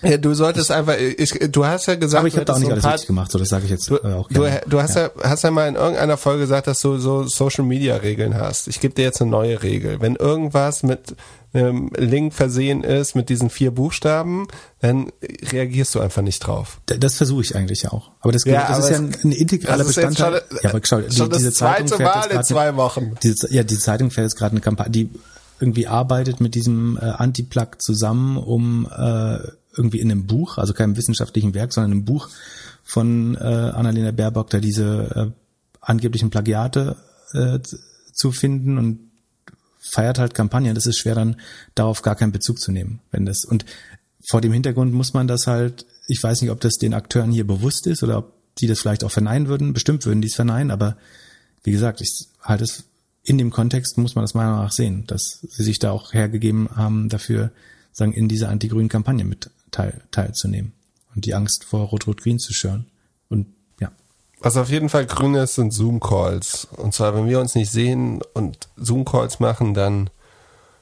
ja, 0.04 0.16
du 0.18 0.34
solltest 0.34 0.70
einfach, 0.70 0.96
ich, 0.96 1.30
du 1.50 1.66
hast 1.66 1.86
ja 1.86 1.94
gesagt, 1.94 2.20
aber 2.20 2.28
ich 2.28 2.34
habe 2.34 2.44
da 2.44 2.54
auch 2.54 2.58
nicht 2.58 2.70
alles 2.70 2.84
richtig 2.84 3.06
gemacht, 3.06 3.30
so 3.30 3.38
das 3.38 3.48
sage 3.48 3.64
ich 3.64 3.70
jetzt 3.70 3.90
du, 3.90 3.96
äh, 3.96 4.12
auch 4.12 4.28
gerne. 4.28 4.60
Du, 4.64 4.70
du 4.70 4.82
hast 4.82 4.96
ja. 4.96 5.04
ja. 5.06 5.30
hast 5.30 5.44
ja 5.44 5.50
mal 5.50 5.68
in 5.68 5.74
irgendeiner 5.74 6.16
Folge 6.16 6.40
gesagt, 6.40 6.66
dass 6.66 6.80
du 6.80 6.98
so 6.98 7.24
Social 7.24 7.64
Media 7.64 7.96
Regeln 7.96 8.34
hast. 8.34 8.68
Ich 8.68 8.80
gebe 8.80 8.94
dir 8.94 9.02
jetzt 9.02 9.20
eine 9.20 9.30
neue 9.30 9.62
Regel. 9.62 10.00
Wenn 10.00 10.16
irgendwas 10.16 10.82
mit 10.82 11.16
einem 11.54 11.90
Link 11.96 12.34
versehen 12.34 12.82
ist 12.82 13.14
mit 13.14 13.28
diesen 13.28 13.48
vier 13.48 13.70
Buchstaben, 13.70 14.48
dann 14.80 15.12
reagierst 15.52 15.94
du 15.94 16.00
einfach 16.00 16.22
nicht 16.22 16.40
drauf. 16.40 16.80
Das 16.86 17.14
versuche 17.14 17.42
ich 17.42 17.54
eigentlich 17.54 17.82
ja 17.82 17.92
auch. 17.92 18.10
Aber 18.20 18.32
das, 18.32 18.44
ja, 18.44 18.66
das 18.66 18.70
aber 18.70 18.78
ist 18.84 18.90
ja 18.90 18.96
ein, 18.96 19.16
ein 19.22 19.32
integraler 19.32 19.84
Bestandteil. 19.84 20.42
Schon, 20.48 20.58
ja, 20.62 20.70
aber 20.70 20.80
schau, 20.82 21.00
die, 21.00 21.28
diese 21.36 21.52
Zeitung 21.52 21.88
fährt 21.88 22.14
Mal 22.14 22.30
in 22.30 22.44
zwei 22.44 22.74
Wochen. 22.76 23.14
Diese, 23.22 23.52
ja, 23.52 23.62
die 23.62 23.78
Zeitung 23.78 24.10
fährt 24.10 24.24
jetzt 24.24 24.36
gerade 24.36 24.52
eine 24.52 24.60
Kampagne, 24.60 24.90
die 24.90 25.10
irgendwie 25.60 25.86
arbeitet 25.86 26.40
mit 26.40 26.54
diesem 26.54 26.98
äh, 27.00 27.04
Anti-Plug 27.04 27.78
zusammen, 27.78 28.36
um 28.36 28.86
äh, 28.86 29.38
irgendwie 29.76 30.00
in 30.00 30.10
einem 30.10 30.26
Buch, 30.26 30.58
also 30.58 30.72
keinem 30.72 30.96
wissenschaftlichen 30.96 31.54
Werk, 31.54 31.72
sondern 31.72 31.92
einem 31.92 32.04
Buch 32.04 32.28
von 32.82 33.34
äh, 33.36 33.38
Annalena 33.38 34.10
Baerbock, 34.10 34.50
da 34.50 34.60
diese 34.60 35.32
äh, 35.34 35.40
angeblichen 35.80 36.30
Plagiate 36.30 36.96
äh, 37.32 37.58
zu 38.12 38.32
finden 38.32 38.78
und 38.78 39.10
feiert 39.78 40.18
halt 40.18 40.34
Kampagnen. 40.34 40.74
Das 40.74 40.86
ist 40.86 40.98
schwer 40.98 41.14
dann 41.14 41.36
darauf 41.74 42.02
gar 42.02 42.14
keinen 42.14 42.32
Bezug 42.32 42.60
zu 42.60 42.72
nehmen, 42.72 43.00
wenn 43.10 43.26
das 43.26 43.44
und 43.44 43.64
vor 44.26 44.40
dem 44.40 44.52
Hintergrund 44.52 44.92
muss 44.92 45.12
man 45.12 45.26
das 45.28 45.46
halt, 45.46 45.84
ich 46.08 46.22
weiß 46.22 46.40
nicht, 46.40 46.50
ob 46.50 46.60
das 46.60 46.74
den 46.74 46.94
Akteuren 46.94 47.30
hier 47.30 47.46
bewusst 47.46 47.86
ist 47.86 48.02
oder 48.02 48.18
ob 48.18 48.32
die 48.58 48.66
das 48.66 48.80
vielleicht 48.80 49.04
auch 49.04 49.10
verneinen 49.10 49.48
würden. 49.48 49.74
Bestimmt 49.74 50.06
würden 50.06 50.22
die 50.22 50.28
es 50.28 50.34
verneinen, 50.34 50.70
aber 50.70 50.96
wie 51.62 51.72
gesagt, 51.72 52.00
ich 52.00 52.28
halte 52.40 52.64
es 52.64 52.84
in 53.24 53.38
dem 53.38 53.50
Kontext 53.50 53.96
muss 53.96 54.14
man 54.14 54.22
das 54.22 54.34
meiner 54.34 54.50
Meinung 54.50 54.64
nach 54.64 54.72
sehen, 54.72 55.04
dass 55.06 55.40
sie 55.40 55.62
sich 55.64 55.78
da 55.78 55.90
auch 55.90 56.12
hergegeben 56.12 56.68
haben, 56.74 57.08
dafür 57.08 57.52
sagen, 57.92 58.12
in 58.12 58.28
dieser 58.28 58.50
anti-grünen 58.50 58.90
Kampagne 58.90 59.24
mit 59.24 59.50
teil, 59.74 60.00
teilzunehmen 60.10 60.72
und 61.14 61.24
die 61.24 61.34
Angst 61.34 61.64
vor 61.64 61.88
Rot-Rot-Grün 61.88 62.38
zu 62.38 62.54
schüren. 62.54 62.86
Und 63.28 63.46
ja. 63.80 63.90
Was 64.40 64.56
auf 64.56 64.70
jeden 64.70 64.88
Fall 64.88 65.06
grün 65.06 65.34
ist, 65.34 65.56
sind 65.56 65.72
Zoom-Calls. 65.72 66.68
Und 66.76 66.94
zwar, 66.94 67.14
wenn 67.14 67.26
wir 67.26 67.40
uns 67.40 67.54
nicht 67.54 67.70
sehen 67.70 68.20
und 68.34 68.68
Zoom-Calls 68.76 69.40
machen, 69.40 69.74
dann 69.74 70.10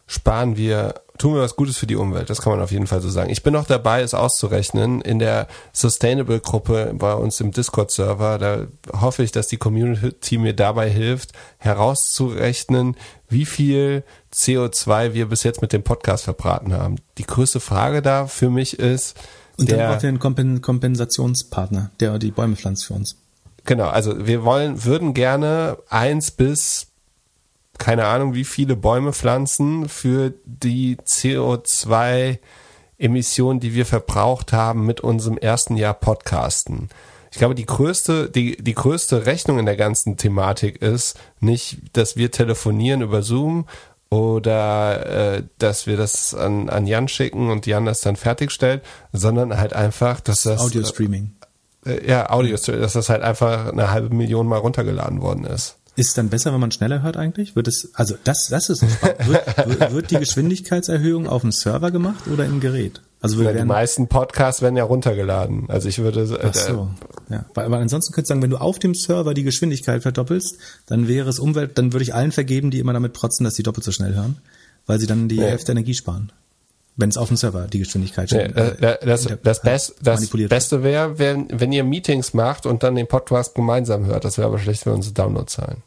sparen 0.06 0.56
wir, 0.56 1.02
tun 1.18 1.34
wir 1.34 1.43
was 1.43 1.56
Gutes 1.56 1.76
für 1.76 1.86
die 1.86 1.97
Umwelt. 1.97 2.30
Das 2.30 2.40
kann 2.40 2.52
man 2.52 2.62
auf 2.62 2.72
jeden 2.72 2.86
Fall 2.86 3.01
so 3.01 3.09
sagen. 3.09 3.30
Ich 3.30 3.43
bin 3.43 3.52
noch 3.52 3.66
dabei, 3.66 4.02
es 4.02 4.14
auszurechnen. 4.14 5.01
In 5.01 5.18
der 5.18 5.47
Sustainable-Gruppe 5.72 6.94
bei 6.94 7.14
uns 7.14 7.40
im 7.40 7.52
Discord-Server, 7.52 8.39
da 8.39 8.66
hoffe 9.01 9.22
ich, 9.22 9.32
dass 9.32 9.47
die 9.47 9.56
Community 9.56 10.39
mir 10.39 10.55
dabei 10.55 10.90
hilft, 10.90 11.32
herauszurechnen, 11.59 12.97
wie 13.28 13.44
viel 13.44 14.05
CO2 14.32 15.14
wir 15.14 15.28
bis 15.28 15.43
jetzt 15.43 15.62
mit 15.62 15.72
dem 15.72 15.82
Podcast 15.82 16.24
verbraten 16.24 16.72
haben. 16.72 16.97
Die 17.18 17.26
größte 17.26 17.60
Frage 17.60 18.02
da 18.02 18.26
für 18.26 18.51
mich 18.51 18.78
ist, 18.78 19.16
und 19.59 19.70
dann 19.70 19.78
brauchen 19.78 20.22
wir 20.22 20.44
einen 20.44 20.62
Kompensationspartner, 20.62 21.90
der 22.01 22.18
die 22.18 22.30
Bäume 22.30 22.56
pflanzt 22.56 22.86
für 22.86 22.94
uns. 22.94 23.16
Genau, 23.64 23.89
also 23.89 24.26
wir 24.26 24.44
wollen, 24.44 24.84
würden 24.84 25.14
gerne 25.14 25.78
eins 25.89 26.30
bis 26.30 26.89
keine 27.78 28.07
Ahnung, 28.07 28.35
wie 28.35 28.44
viele 28.44 28.77
Bäume 28.77 29.12
pflanzen 29.12 29.89
für 29.89 30.32
die 30.44 30.97
CO2 30.97 32.39
Emissionen, 32.99 33.61
die 33.61 33.74
wir 33.74 33.86
verbraucht 33.86 34.53
haben 34.53 34.86
mit 34.86 35.01
unserem 35.01 35.36
ersten 35.36 35.77
Jahr 35.77 35.94
Podcasten. 35.94 36.89
Ich 37.32 37.39
glaube, 37.39 37.55
die 37.55 37.66
größte, 37.66 38.31
die, 38.31 38.57
die 38.62 38.74
größte 38.74 39.27
Rechnung 39.27 39.59
in 39.59 39.66
der 39.66 39.77
ganzen 39.77 40.16
Thematik 40.16 40.82
ist 40.82 41.19
nicht, 41.40 41.78
dass 41.94 42.15
wir 42.16 42.31
telefonieren 42.31 43.01
über 43.01 43.23
Zoom 43.23 43.66
oder 44.11 45.36
äh, 45.36 45.43
dass 45.57 45.86
wir 45.86 45.97
das 45.97 46.35
an, 46.35 46.69
an 46.69 46.86
Jan 46.86 47.09
schicken 47.09 47.51
und 47.51 47.66
Jan 47.66 47.86
das 47.86 48.03
dann 48.03 48.16
fertigstellt, 48.16 48.82
sondern 49.12 49.57
halt 49.57 49.73
einfach, 49.73 50.20
dass 50.20 50.43
das 50.43 50.61
Audio 50.61 50.85
Streaming. 50.85 51.32
Äh, 51.86 52.07
ja, 52.07 52.28
Audio 52.28 52.59
Streaming, 52.59 52.82
dass 52.82 52.93
das 52.93 53.09
halt 53.09 53.23
einfach 53.23 53.73
eine 53.73 53.90
halbe 53.90 54.15
Million 54.15 54.47
mal 54.47 54.59
runtergeladen 54.59 55.23
worden 55.23 55.44
ist. 55.44 55.78
Ist 55.94 56.09
es 56.09 56.14
dann 56.14 56.31
besser, 56.31 56.52
wenn 56.52 56.60
man 56.60 56.70
schneller 56.70 57.02
hört 57.02 57.19
eigentlich? 57.19 57.55
Wird 57.55 57.69
es, 57.69 57.90
also 57.94 58.14
das, 58.24 58.48
das 58.48 58.70
ist 58.70 58.82
wird, 59.27 59.93
wird 59.93 60.10
die 60.10 60.16
Geschwindigkeitserhöhung 60.16 61.27
auf 61.27 61.43
dem 61.43 61.52
Server 61.52 61.90
gemacht 61.90 62.28
oder 62.32 62.47
im 62.47 62.60
Gerät? 62.60 63.02
Also 63.20 63.40
ja, 63.43 63.52
die 63.52 63.64
meisten 63.64 64.09
Podcasts 64.09 64.62
werden 64.62 64.77
ja 64.77 64.82
runtergeladen. 64.82 65.66
Also 65.69 65.89
ich 65.89 65.98
würde. 65.98 66.23
Äh, 66.23 66.48
Ach 66.48 66.55
so. 66.55 66.90
Ja, 67.28 67.44
weil, 67.55 67.70
weil 67.70 67.81
ansonsten 67.81 68.12
könntest 68.12 68.31
du 68.31 68.32
sagen, 68.32 68.43
wenn 68.43 68.51
du 68.51 68.56
auf 68.56 68.81
dem 68.81 68.94
Server 68.94 69.32
die 69.32 69.44
Geschwindigkeit 69.44 70.02
verdoppelst, 70.02 70.56
dann 70.86 71.06
wäre 71.06 71.28
es 71.28 71.39
Umwelt, 71.39 71.78
dann 71.78 71.93
würde 71.93 72.02
ich 72.02 72.14
allen 72.14 72.32
vergeben, 72.32 72.73
die 72.73 72.81
immer 72.81 72.93
damit 72.93 73.12
protzen, 73.12 73.44
dass 73.44 73.55
sie 73.55 73.62
doppelt 73.62 73.85
so 73.85 73.93
schnell 73.93 74.14
hören, 74.14 74.39
weil 74.86 74.98
sie 74.98 75.06
dann 75.06 75.28
die 75.28 75.39
nee. 75.39 75.44
Hälfte 75.44 75.70
Energie 75.70 75.94
sparen. 75.94 76.32
Wenn 76.97 77.09
es 77.09 77.16
auf 77.16 77.28
dem 77.28 77.39
Server 77.39 77.66
die 77.69 77.78
Geschwindigkeit 77.78 78.28
schon, 78.28 78.39
nee, 78.39 78.44
äh, 78.44 78.98
das, 79.05 79.24
das, 79.24 79.39
das, 79.43 79.62
Best, 79.62 79.94
das 80.02 80.28
Beste 80.28 80.82
wäre, 80.82 81.19
wenn, 81.19 81.48
wenn 81.51 81.73
ihr 81.73 81.85
Meetings 81.85 82.35
macht 82.35 82.66
und 82.66 82.82
dann 82.82 82.94
den 82.94 83.06
Podcast 83.06 83.55
gemeinsam 83.55 84.05
hört. 84.05 84.24
Das 84.24 84.36
wäre 84.36 84.48
aber 84.48 84.59
schlecht 84.59 84.82
für 84.82 84.93
unsere 84.93 85.14
Downloadzahlen. 85.14 85.78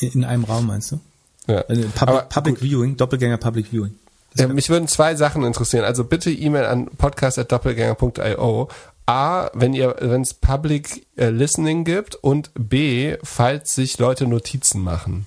In 0.00 0.24
einem 0.24 0.44
Raum 0.44 0.66
meinst 0.66 0.90
du? 0.92 1.00
Ja. 1.46 1.60
Also 1.68 1.82
Public, 1.94 2.28
Public 2.28 2.58
Viewing, 2.60 2.96
Doppelgänger 2.96 3.36
Public 3.36 3.68
Viewing. 3.68 3.94
Ja, 4.36 4.48
mich 4.48 4.68
würden 4.68 4.88
zwei 4.88 5.14
Sachen 5.14 5.44
interessieren. 5.44 5.84
Also 5.84 6.04
bitte 6.04 6.30
E-Mail 6.30 6.64
an 6.64 6.86
podcast.doppelgänger.io. 6.86 8.68
A, 9.06 9.50
wenn 9.52 9.74
ihr, 9.74 9.94
wenn 10.00 10.22
es 10.22 10.34
Public 10.34 11.06
äh, 11.16 11.28
Listening 11.28 11.84
gibt 11.84 12.16
und 12.16 12.50
B, 12.54 13.16
falls 13.22 13.74
sich 13.74 13.98
Leute 13.98 14.26
Notizen 14.26 14.80
machen. 14.82 15.26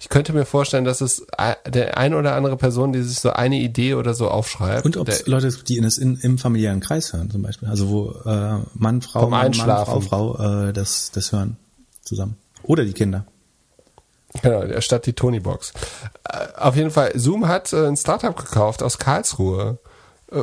Ich 0.00 0.08
könnte 0.08 0.32
mir 0.32 0.44
vorstellen, 0.44 0.84
dass 0.84 1.00
es 1.00 1.26
der 1.66 1.98
ein 1.98 2.14
oder 2.14 2.36
andere 2.36 2.56
Person, 2.56 2.92
die 2.92 3.02
sich 3.02 3.18
so 3.18 3.30
eine 3.30 3.56
Idee 3.56 3.94
oder 3.94 4.14
so 4.14 4.28
aufschreibt. 4.28 4.84
Und 4.84 4.96
ob 4.96 5.08
es 5.08 5.26
Leute, 5.26 5.50
die 5.50 5.76
in 5.76 5.82
das 5.82 5.98
in, 5.98 6.16
im 6.16 6.38
familiären 6.38 6.78
Kreis 6.78 7.12
hören, 7.12 7.30
zum 7.30 7.42
Beispiel. 7.42 7.68
Also 7.68 7.88
wo 7.88 8.10
äh, 8.24 8.58
Mann, 8.74 9.02
Frau, 9.02 9.28
Mann, 9.28 9.52
Mann, 9.56 9.86
Frau, 9.86 10.00
Frau 10.00 10.68
äh, 10.68 10.72
das, 10.72 11.10
das 11.10 11.32
hören 11.32 11.56
zusammen. 12.02 12.36
Oder 12.62 12.84
die 12.84 12.92
Kinder. 12.92 13.26
Genau, 14.42 14.80
statt 14.80 15.06
die 15.06 15.14
Tony-Box. 15.14 15.72
Äh, 16.28 16.46
auf 16.56 16.76
jeden 16.76 16.90
Fall, 16.90 17.12
Zoom 17.14 17.48
hat 17.48 17.72
äh, 17.72 17.86
ein 17.86 17.96
Startup 17.96 18.36
gekauft 18.36 18.82
aus 18.82 18.98
Karlsruhe. 18.98 19.78
Äh, 20.32 20.42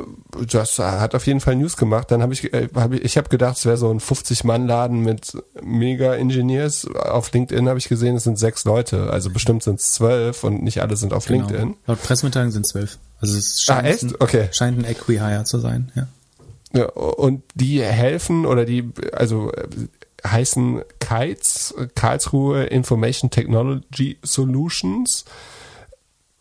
das 0.51 0.79
hat 0.79 1.15
auf 1.15 1.27
jeden 1.27 1.39
Fall 1.39 1.55
News 1.55 1.77
gemacht. 1.77 2.11
Dann 2.11 2.21
habe 2.21 2.33
ich, 2.33 2.43
hab 2.75 2.93
ich, 2.93 3.03
ich 3.03 3.17
habe 3.17 3.29
gedacht, 3.29 3.57
es 3.57 3.65
wäre 3.65 3.77
so 3.77 3.89
ein 3.89 3.99
50-Mann-Laden 3.99 4.99
mit 4.99 5.37
Mega-Engineers. 5.61 6.87
Auf 6.87 7.31
LinkedIn 7.31 7.67
habe 7.67 7.79
ich 7.79 7.87
gesehen, 7.87 8.15
es 8.15 8.23
sind 8.23 8.39
sechs 8.39 8.65
Leute. 8.65 9.09
Also 9.09 9.29
bestimmt 9.29 9.63
sind 9.63 9.79
es 9.79 9.91
zwölf 9.91 10.43
und 10.43 10.63
nicht 10.63 10.81
alle 10.81 10.97
sind 10.97 11.13
auf 11.13 11.25
genau. 11.25 11.47
LinkedIn. 11.47 11.75
Laut 11.87 12.01
Pressemitteilung 12.01 12.51
sind 12.51 12.67
zwölf. 12.67 12.97
Also 13.21 13.37
es 13.37 13.61
scheint, 13.61 13.85
ah, 13.85 13.89
echt? 13.89 14.03
Ein, 14.03 14.15
okay. 14.19 14.49
scheint 14.51 14.77
ein 14.77 14.85
Equihire 14.85 15.43
zu 15.45 15.59
sein, 15.59 15.91
ja. 15.95 16.07
Ja, 16.73 16.89
und 16.89 17.41
die 17.53 17.81
helfen 17.81 18.45
oder 18.45 18.65
die, 18.65 18.91
also 19.13 19.49
heißen 20.27 20.81
KITES, 20.99 21.73
Karlsruhe 21.95 22.65
Information 22.65 23.29
Technology 23.29 24.17
Solutions 24.23 25.23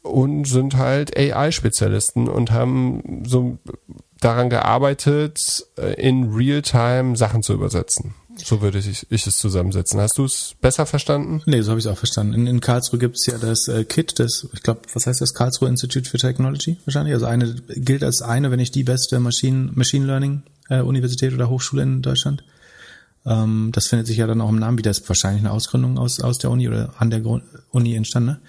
und 0.04 0.44
sind 0.46 0.76
halt 0.76 1.16
AI-Spezialisten 1.16 2.28
und 2.28 2.52
haben 2.52 3.24
so 3.26 3.58
daran 4.20 4.48
gearbeitet, 4.50 5.66
äh, 5.76 5.94
in 6.00 6.32
Real-Time 6.32 7.16
Sachen 7.16 7.42
zu 7.42 7.52
übersetzen. 7.52 8.14
So 8.36 8.62
würde 8.62 8.78
ich, 8.78 9.06
ich 9.10 9.26
es 9.26 9.36
zusammensetzen. 9.36 10.00
Hast 10.00 10.18
du 10.18 10.24
es 10.24 10.54
besser 10.60 10.86
verstanden? 10.86 11.42
Nee, 11.46 11.62
so 11.62 11.70
habe 11.70 11.78
ich 11.78 11.86
es 11.86 11.92
auch 11.92 11.98
verstanden. 11.98 12.34
In, 12.34 12.46
in 12.46 12.60
Karlsruhe 12.60 12.98
gibt 12.98 13.16
es 13.16 13.26
ja 13.26 13.38
das 13.38 13.68
äh, 13.68 13.84
KIT, 13.84 14.18
das, 14.18 14.48
ich 14.52 14.62
glaube, 14.62 14.80
was 14.92 15.06
heißt 15.06 15.20
das? 15.20 15.34
Karlsruhe 15.34 15.68
Institute 15.68 16.08
for 16.08 16.18
Technology 16.18 16.76
wahrscheinlich. 16.84 17.14
Also 17.14 17.26
eine 17.26 17.54
gilt 17.54 18.02
als 18.02 18.22
eine, 18.22 18.50
wenn 18.50 18.58
nicht 18.58 18.74
die 18.74 18.84
beste 18.84 19.20
Machine, 19.20 19.70
Machine 19.74 20.06
Learning 20.06 20.42
äh, 20.68 20.80
Universität 20.80 21.32
oder 21.32 21.48
Hochschule 21.48 21.82
in 21.82 22.02
Deutschland. 22.02 22.42
Ähm, 23.26 23.70
das 23.72 23.86
findet 23.86 24.06
sich 24.06 24.18
ja 24.18 24.26
dann 24.26 24.40
auch 24.40 24.50
im 24.50 24.58
Namen 24.58 24.78
wieder. 24.78 24.90
Das 24.90 24.98
ist 24.98 25.08
wahrscheinlich 25.08 25.42
eine 25.42 25.52
Ausgründung 25.52 25.98
aus, 25.98 26.20
aus 26.20 26.38
der 26.38 26.50
Uni 26.50 26.68
oder 26.68 26.94
an 26.98 27.10
der 27.10 27.22
Uni 27.70 27.94
entstanden. 27.94 28.30
Ne? 28.30 28.40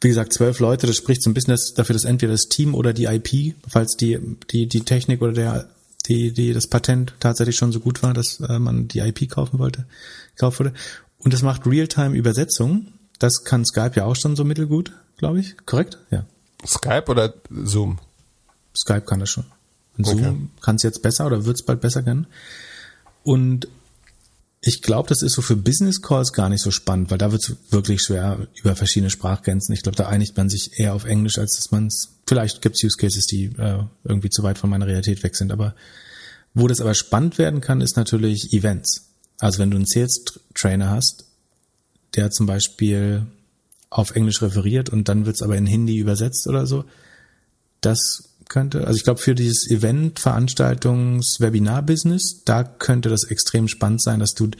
Wie 0.00 0.08
gesagt, 0.08 0.32
zwölf 0.32 0.58
Leute, 0.60 0.86
das 0.86 0.96
spricht 0.96 1.22
so 1.22 1.30
ein 1.30 1.34
bisschen 1.34 1.52
das, 1.52 1.72
dafür, 1.74 1.94
dass 1.94 2.04
entweder 2.04 2.32
das 2.32 2.48
Team 2.48 2.74
oder 2.74 2.92
die 2.92 3.04
IP, 3.04 3.56
falls 3.66 3.96
die, 3.96 4.18
die, 4.50 4.66
die 4.66 4.80
Technik 4.80 5.22
oder 5.22 5.32
der, 5.32 5.68
die, 6.06 6.32
die, 6.32 6.52
das 6.52 6.66
Patent 6.66 7.14
tatsächlich 7.20 7.56
schon 7.56 7.72
so 7.72 7.80
gut 7.80 8.02
war, 8.02 8.12
dass 8.12 8.40
äh, 8.40 8.58
man 8.58 8.88
die 8.88 8.98
IP 9.00 9.30
kaufen 9.30 9.58
wollte, 9.58 9.86
gekauft 10.34 10.60
wurde. 10.60 10.74
Und 11.18 11.32
das 11.32 11.42
macht 11.42 11.66
Realtime-Übersetzung. 11.66 12.88
Das 13.18 13.44
kann 13.44 13.64
Skype 13.64 13.92
ja 13.96 14.04
auch 14.04 14.16
schon 14.16 14.36
so 14.36 14.44
mittelgut, 14.44 14.92
glaube 15.16 15.40
ich. 15.40 15.56
Korrekt? 15.66 15.98
Ja. 16.10 16.24
Skype 16.66 17.06
oder 17.08 17.34
Zoom? 17.50 17.98
Skype 18.76 19.02
kann 19.02 19.20
das 19.20 19.30
schon. 19.30 19.44
Und 19.96 20.06
Zoom 20.06 20.18
okay. 20.18 20.36
kann 20.60 20.76
es 20.76 20.82
jetzt 20.82 21.02
besser 21.02 21.26
oder 21.26 21.44
wird 21.44 21.56
es 21.56 21.62
bald 21.62 21.80
besser 21.80 22.02
können. 22.02 22.26
Und 23.22 23.68
ich 24.62 24.82
glaube, 24.82 25.08
das 25.08 25.22
ist 25.22 25.32
so 25.32 25.42
für 25.42 25.56
Business 25.56 26.02
Calls 26.02 26.34
gar 26.34 26.50
nicht 26.50 26.62
so 26.62 26.70
spannend, 26.70 27.10
weil 27.10 27.16
da 27.16 27.32
wird 27.32 27.42
es 27.42 27.56
wirklich 27.70 28.02
schwer 28.02 28.46
über 28.60 28.76
verschiedene 28.76 29.08
Sprachgrenzen. 29.08 29.74
Ich 29.74 29.82
glaube, 29.82 29.96
da 29.96 30.08
einigt 30.08 30.36
man 30.36 30.50
sich 30.50 30.78
eher 30.78 30.94
auf 30.94 31.06
Englisch, 31.06 31.38
als 31.38 31.56
dass 31.56 31.70
man 31.70 31.86
es. 31.86 32.10
Vielleicht 32.26 32.60
gibt 32.60 32.76
es 32.76 32.84
Use 32.84 32.98
Cases, 32.98 33.24
die 33.26 33.46
äh, 33.56 33.84
irgendwie 34.04 34.28
zu 34.28 34.42
weit 34.42 34.58
von 34.58 34.68
meiner 34.68 34.86
Realität 34.86 35.22
weg 35.22 35.34
sind. 35.34 35.50
Aber 35.50 35.74
wo 36.52 36.68
das 36.68 36.80
aber 36.80 36.94
spannend 36.94 37.38
werden 37.38 37.62
kann, 37.62 37.80
ist 37.80 37.96
natürlich 37.96 38.52
Events. 38.52 39.06
Also 39.38 39.58
wenn 39.60 39.70
du 39.70 39.76
einen 39.76 39.86
Sales 39.86 40.24
Trainer 40.54 40.90
hast, 40.90 41.24
der 42.14 42.30
zum 42.30 42.46
Beispiel 42.46 43.26
auf 43.88 44.14
Englisch 44.14 44.42
referiert 44.42 44.90
und 44.90 45.08
dann 45.08 45.24
wird 45.24 45.36
es 45.36 45.42
aber 45.42 45.56
in 45.56 45.66
Hindi 45.66 45.96
übersetzt 45.96 46.46
oder 46.46 46.66
so, 46.66 46.84
das 47.80 48.29
könnte, 48.50 48.86
also 48.86 48.96
ich 48.96 49.04
glaube 49.04 49.20
für 49.20 49.34
dieses 49.34 49.70
Event, 49.70 50.18
Veranstaltungs, 50.20 51.40
Webinar-Business, 51.40 52.42
da 52.44 52.64
könnte 52.64 53.08
das 53.08 53.24
extrem 53.24 53.68
spannend 53.68 54.02
sein, 54.02 54.20
dass 54.20 54.34
du 54.34 54.50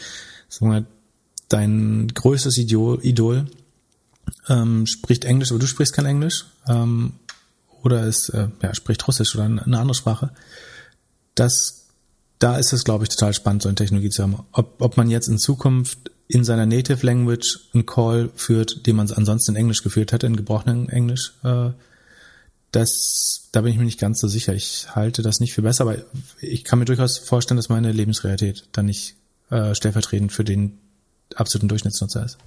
wir, 0.60 0.86
dein 1.48 2.08
größtes 2.08 2.56
Idol, 2.56 3.04
Idol 3.04 3.46
ähm, 4.48 4.86
spricht 4.86 5.24
Englisch, 5.24 5.50
aber 5.50 5.58
du 5.58 5.66
sprichst 5.66 5.92
kein 5.92 6.06
Englisch 6.06 6.46
ähm, 6.66 7.12
oder 7.82 8.04
es 8.04 8.28
äh, 8.30 8.48
ja, 8.62 8.74
spricht 8.74 9.06
Russisch 9.06 9.34
oder 9.34 9.44
eine 9.44 9.78
andere 9.78 9.94
Sprache. 9.94 10.30
Das, 11.34 11.86
da 12.38 12.56
ist 12.56 12.72
es, 12.72 12.84
glaube 12.84 13.04
ich, 13.04 13.10
total 13.10 13.34
spannend, 13.34 13.62
so 13.62 13.68
eine 13.68 13.76
Technologie 13.76 14.10
zu 14.10 14.22
haben. 14.22 14.38
Ob, 14.52 14.80
ob 14.80 14.96
man 14.96 15.10
jetzt 15.10 15.28
in 15.28 15.38
Zukunft 15.38 16.10
in 16.28 16.44
seiner 16.44 16.66
Native 16.66 17.04
Language 17.04 17.58
einen 17.74 17.86
Call 17.86 18.30
führt, 18.36 18.86
den 18.86 18.96
man 18.96 19.10
ansonsten 19.10 19.52
in 19.52 19.56
Englisch 19.56 19.82
geführt 19.82 20.12
hätte, 20.12 20.26
in 20.26 20.36
gebrochenem 20.36 20.88
Englisch, 20.88 21.32
äh, 21.42 21.70
das, 22.72 23.48
da 23.52 23.62
bin 23.62 23.72
ich 23.72 23.78
mir 23.78 23.84
nicht 23.84 24.00
ganz 24.00 24.20
so 24.20 24.28
sicher. 24.28 24.54
Ich 24.54 24.94
halte 24.94 25.22
das 25.22 25.40
nicht 25.40 25.54
für 25.54 25.62
besser, 25.62 25.82
aber 25.82 25.96
ich 26.40 26.64
kann 26.64 26.78
mir 26.78 26.84
durchaus 26.84 27.18
vorstellen, 27.18 27.56
dass 27.56 27.68
meine 27.68 27.92
Lebensrealität 27.92 28.68
dann 28.72 28.86
nicht 28.86 29.16
äh, 29.50 29.74
stellvertretend 29.74 30.32
für 30.32 30.44
den 30.44 30.78
absoluten 31.34 31.68
Durchschnittsnutzer 31.68 32.24
ist. 32.24 32.38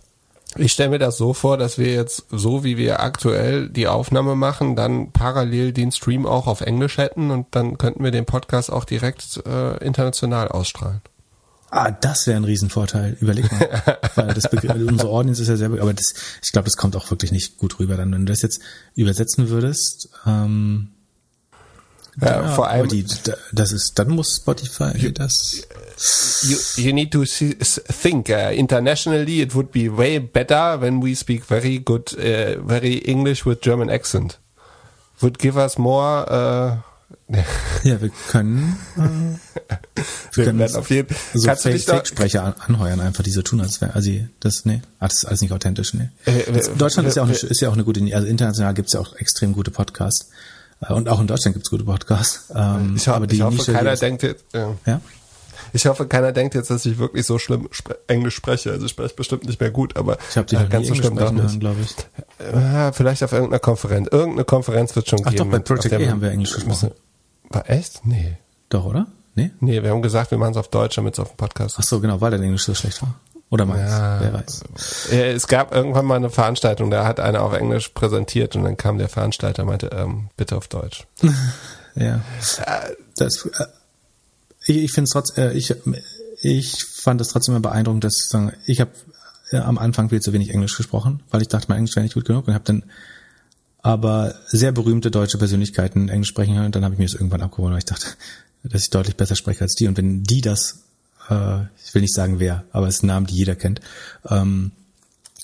Ich 0.56 0.72
stelle 0.72 0.92
mir 0.92 1.00
das 1.00 1.18
so 1.18 1.34
vor, 1.34 1.58
dass 1.58 1.80
wir 1.80 1.92
jetzt, 1.94 2.26
so 2.30 2.64
wie 2.64 2.78
wir 2.78 3.00
aktuell 3.00 3.70
die 3.70 3.88
Aufnahme 3.88 4.36
machen, 4.36 4.76
dann 4.76 5.12
parallel 5.12 5.74
den 5.74 5.92
Stream 5.92 6.28
auch 6.28 6.46
auf 6.46 6.62
Englisch 6.62 6.98
hätten 6.98 7.32
und 7.32 7.48
dann 7.52 7.78
könnten 7.80 8.04
wir 8.04 8.12
den 8.12 8.26
Podcast 8.26 8.72
auch 8.72 8.86
direkt 8.86 9.42
äh, 9.48 9.84
international 9.84 10.50
ausstrahlen. 10.50 11.02
Ah, 11.76 11.90
das 11.90 12.28
wäre 12.28 12.38
ein 12.38 12.44
Riesenvorteil. 12.44 13.18
Überleg 13.20 13.52
mal. 13.52 14.00
Weil 14.16 14.34
das 14.36 14.46
unsere 14.46 15.10
Audience 15.10 15.42
ist 15.42 15.48
ja 15.48 15.58
sehr, 15.58 15.72
aber 15.72 15.94
das, 15.94 16.14
ich 16.44 16.52
glaube, 16.52 16.66
das 16.66 16.78
kommt 16.78 16.96
auch 16.96 17.10
wirklich 17.10 17.32
nicht 17.32 17.58
gut 17.58 17.80
rüber 17.80 17.98
dann, 17.98 18.12
wenn 18.12 18.28
du 18.28 18.32
das 18.32 18.44
jetzt 18.44 18.62
übersetzen 18.94 19.50
würdest. 19.50 20.10
Ähm, 20.28 20.90
ja, 22.22 22.44
ja, 22.44 22.52
vor 22.52 22.68
allem. 22.68 22.90
Die, 22.90 23.04
das 23.52 23.72
ist, 23.72 23.98
dann 23.98 24.10
muss 24.10 24.36
Spotify 24.36 24.96
you, 24.96 25.10
das. 25.10 25.64
You, 26.44 26.58
you 26.76 26.94
need 26.94 27.12
to 27.12 27.26
see, 27.26 27.56
think 27.56 28.30
uh, 28.30 28.54
internationally. 28.54 29.42
It 29.42 29.56
would 29.56 29.72
be 29.72 29.90
way 29.90 30.20
better 30.20 30.80
when 30.80 31.02
we 31.02 31.16
speak 31.16 31.44
very 31.44 31.80
good, 31.80 32.14
uh, 32.14 32.62
very 32.64 33.00
English 33.00 33.48
with 33.48 33.62
German 33.62 33.90
accent. 33.90 34.38
Would 35.22 35.40
give 35.40 35.58
us 35.58 35.80
more. 35.80 36.32
Uh, 36.32 36.78
ja, 37.84 38.02
wir 38.02 38.10
können, 38.30 38.78
äh, 38.98 40.02
wir 40.34 40.46
können 40.46 40.76
auf 40.76 40.90
jeden 40.90 41.16
so 41.34 41.54
Fake, 41.54 41.82
Fake-Sprecher 41.82 42.56
anheuern, 42.68 43.00
einfach 43.00 43.24
diese 43.24 43.44
tun, 43.44 43.62
als 43.62 43.82
wäre, 43.82 43.94
also 43.94 44.12
das, 44.40 44.66
nee, 44.66 44.82
ach, 45.00 45.10
das 45.10 45.24
ist 45.24 45.26
alles 45.26 45.42
nicht 45.42 45.52
authentisch, 45.52 45.94
nee. 45.94 46.10
Äh, 46.26 46.62
Deutschland 46.78 47.08
ist 47.08 47.16
ja 47.16 47.24
auch 47.24 47.28
eine, 47.28 47.36
ist 47.36 47.62
ja 47.62 47.70
auch 47.70 47.74
eine 47.74 47.84
gute, 47.84 48.02
also 48.14 48.28
international 48.28 48.74
gibt's 48.74 48.94
ja 48.94 49.00
auch 49.00 49.16
extrem 49.16 49.54
gute 49.54 49.72
Podcasts. 49.72 50.30
Äh, 50.82 50.94
und 50.94 51.10
auch 51.10 51.20
in 51.20 51.28
Deutschland 51.28 51.56
gibt's 51.56 51.70
gute 51.70 51.86
Podcasts. 51.86 52.52
Ähm, 52.54 52.96
ich, 52.98 53.08
aber 53.08 53.28
die 53.28 53.36
ich 53.36 53.42
hoffe, 53.42 53.56
Nische, 53.56 53.74
keiner 53.74 53.96
denkt 53.96 54.24
jetzt, 54.24 54.46
ja. 54.54 54.76
ja? 54.86 55.02
Ich 55.76 55.88
hoffe, 55.88 56.08
keiner 56.08 56.32
denkt 56.32 56.54
jetzt, 56.54 56.70
dass 56.70 56.86
ich 56.86 57.00
wirklich 57.00 57.26
so 57.26 57.40
schlimm 57.40 57.68
spre 57.72 57.98
Englisch 58.08 58.36
spreche. 58.36 58.72
Also 58.72 58.86
ich 58.86 58.92
spreche 58.92 59.16
bestimmt 59.16 59.46
nicht 59.46 59.60
mehr 59.60 59.72
gut, 59.72 59.98
aber 59.98 60.18
ich 60.30 60.38
habe 60.38 60.46
die 60.46 60.56
äh, 60.56 60.68
ganz 60.68 60.88
so 60.88 60.94
schlimm 60.94 61.16
doch 61.16 61.32
nicht. 61.32 61.60
glaube 61.60 61.78
ich. 61.82 61.96
Ja, 62.54 62.92
vielleicht 62.92 63.24
auf 63.24 63.32
irgendeiner 63.32 63.60
Konferenz. 63.60 64.08
Irgendeine 64.12 64.46
Konferenz 64.46 64.96
wird 64.96 65.10
schon 65.10 65.22
Ach 65.26 65.32
geben. 65.32 65.42
Ach 65.42 65.46
doch, 65.46 65.52
bei 65.52 65.60
Project 65.60 65.94
A 65.94 66.12
haben 66.12 66.22
wir 66.22 66.30
Englisch 66.30 66.54
gesprochen. 66.54 66.92
War 67.54 67.70
echt? 67.70 68.06
Nee. 68.06 68.38
Doch, 68.70 68.86
oder? 68.86 69.08
Nee? 69.36 69.52
Nee, 69.60 69.82
wir 69.84 69.92
haben 69.92 70.02
gesagt, 70.02 70.32
wir 70.32 70.38
machen 70.38 70.52
es 70.52 70.58
auf 70.58 70.70
Deutsch, 70.70 70.96
damit 70.96 71.14
es 71.14 71.20
auf 71.20 71.30
dem 71.30 71.38
Podcast 71.38 71.78
Ach 71.80 71.84
so, 71.84 72.00
genau, 72.00 72.22
weil 72.22 72.32
dein 72.32 72.44
Englisch 72.44 72.66
so 72.66 72.74
schlecht 72.74 73.02
war. 73.02 73.16
Oder 73.50 73.68
meins, 73.68 73.92
ja, 73.92 74.20
wer 74.20 74.34
weiß. 74.34 74.64
Es 75.12 75.48
gab 75.48 75.76
irgendwann 75.76 76.06
mal 76.06 76.16
eine 76.16 76.32
Veranstaltung, 76.32 76.90
da 76.90 77.06
hat 77.06 77.20
einer 77.20 77.44
auf 77.44 77.54
Englisch 77.54 77.90
präsentiert 77.90 78.56
und 78.56 78.64
dann 78.64 78.78
kam 78.78 78.98
der 78.98 79.10
Veranstalter 79.10 79.62
und 79.62 79.70
meinte, 79.70 79.92
ähm, 79.94 80.30
bitte 80.38 80.58
auf 80.58 80.68
Deutsch. 80.68 81.06
ja. 81.96 82.22
Das, 83.16 83.46
äh, 83.46 83.66
ich 84.66 84.78
ich 84.78 84.92
finde 84.92 85.06
es 85.06 85.12
trotzdem, 85.12 85.44
äh, 85.44 85.54
ich, 85.54 85.72
ich 86.42 86.84
fand 86.84 87.22
es 87.22 87.28
trotzdem 87.28 87.54
immer 87.54 87.62
beeindruckend, 87.62 88.04
dass 88.04 88.28
sagen, 88.28 88.54
ich 88.66 88.82
habe 88.82 88.92
äh, 89.52 89.58
am 89.58 89.78
Anfang 89.78 90.10
viel 90.10 90.20
zu 90.20 90.34
wenig 90.34 90.50
Englisch 90.50 90.76
gesprochen, 90.76 91.22
weil 91.30 91.44
ich 91.44 91.48
dachte, 91.48 91.68
mein 91.70 91.78
Englisch 91.78 91.96
wäre 91.96 92.06
nicht 92.06 92.16
gut 92.16 92.26
genug 92.26 92.48
und 92.48 92.56
habe 92.56 92.66
dann 92.66 92.84
aber 93.84 94.34
sehr 94.48 94.72
berühmte 94.72 95.12
deutsche 95.12 95.38
Persönlichkeiten 95.38 96.10
Englisch 96.10 96.30
sprechen 96.30 96.56
hören 96.56 96.68
und 96.68 96.76
dann 96.76 96.86
habe 96.86 96.96
ich 96.96 97.00
mir 97.00 97.06
das 97.06 97.14
irgendwann 97.14 97.42
abgeholt, 97.42 97.74
weil 97.74 97.80
ich 97.80 97.86
dachte, 97.86 98.08
dass 98.64 98.82
ich 98.82 98.90
deutlich 98.90 99.18
besser 99.18 99.36
spreche 99.36 99.62
als 99.62 99.76
die. 99.76 99.88
Und 99.88 99.98
wenn 99.98 100.24
die 100.24 100.42
das, 100.42 100.80
äh, 101.30 101.64
ich 101.86 101.94
will 101.94 102.02
nicht 102.02 102.16
sagen 102.16 102.40
wer, 102.40 102.64
aber 102.72 102.88
es 102.88 102.96
ist 102.96 103.04
ein 103.04 103.08
Name, 103.08 103.28
die 103.28 103.36
jeder 103.36 103.56
kennt, 103.56 103.82
ähm, 104.30 104.72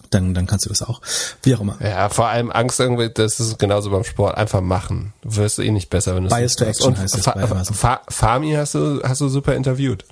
dann, 0.09 0.33
dann 0.33 0.47
kannst 0.47 0.65
du 0.65 0.69
das 0.69 0.81
auch. 0.81 1.01
Wie 1.43 1.53
auch 1.53 1.59
immer. 1.59 1.77
Ja, 1.83 2.09
vor 2.09 2.29
allem 2.29 2.49
Angst 2.49 2.79
irgendwie, 2.79 3.09
das 3.09 3.39
ist 3.39 3.59
genauso 3.59 3.91
beim 3.91 4.05
Sport. 4.05 4.37
Einfach 4.37 4.61
machen. 4.61 5.13
Du 5.21 5.35
wirst 5.35 5.59
eh 5.59 5.69
nicht 5.69 5.89
besser, 5.89 6.15
wenn 6.15 6.23
du 6.23 6.29
es 6.29 6.35
Bias 6.35 6.55
to 6.55 6.65
Action 6.65 6.97
heißt 6.97 7.17
es 7.17 7.25
bei 7.25 7.43
Amazon. 7.43 7.99
Fami 8.07 8.53
hast 8.53 8.73
du, 8.73 9.01
hast 9.03 9.21
du 9.21 9.27
super 9.27 9.53
interviewt. 9.53 10.05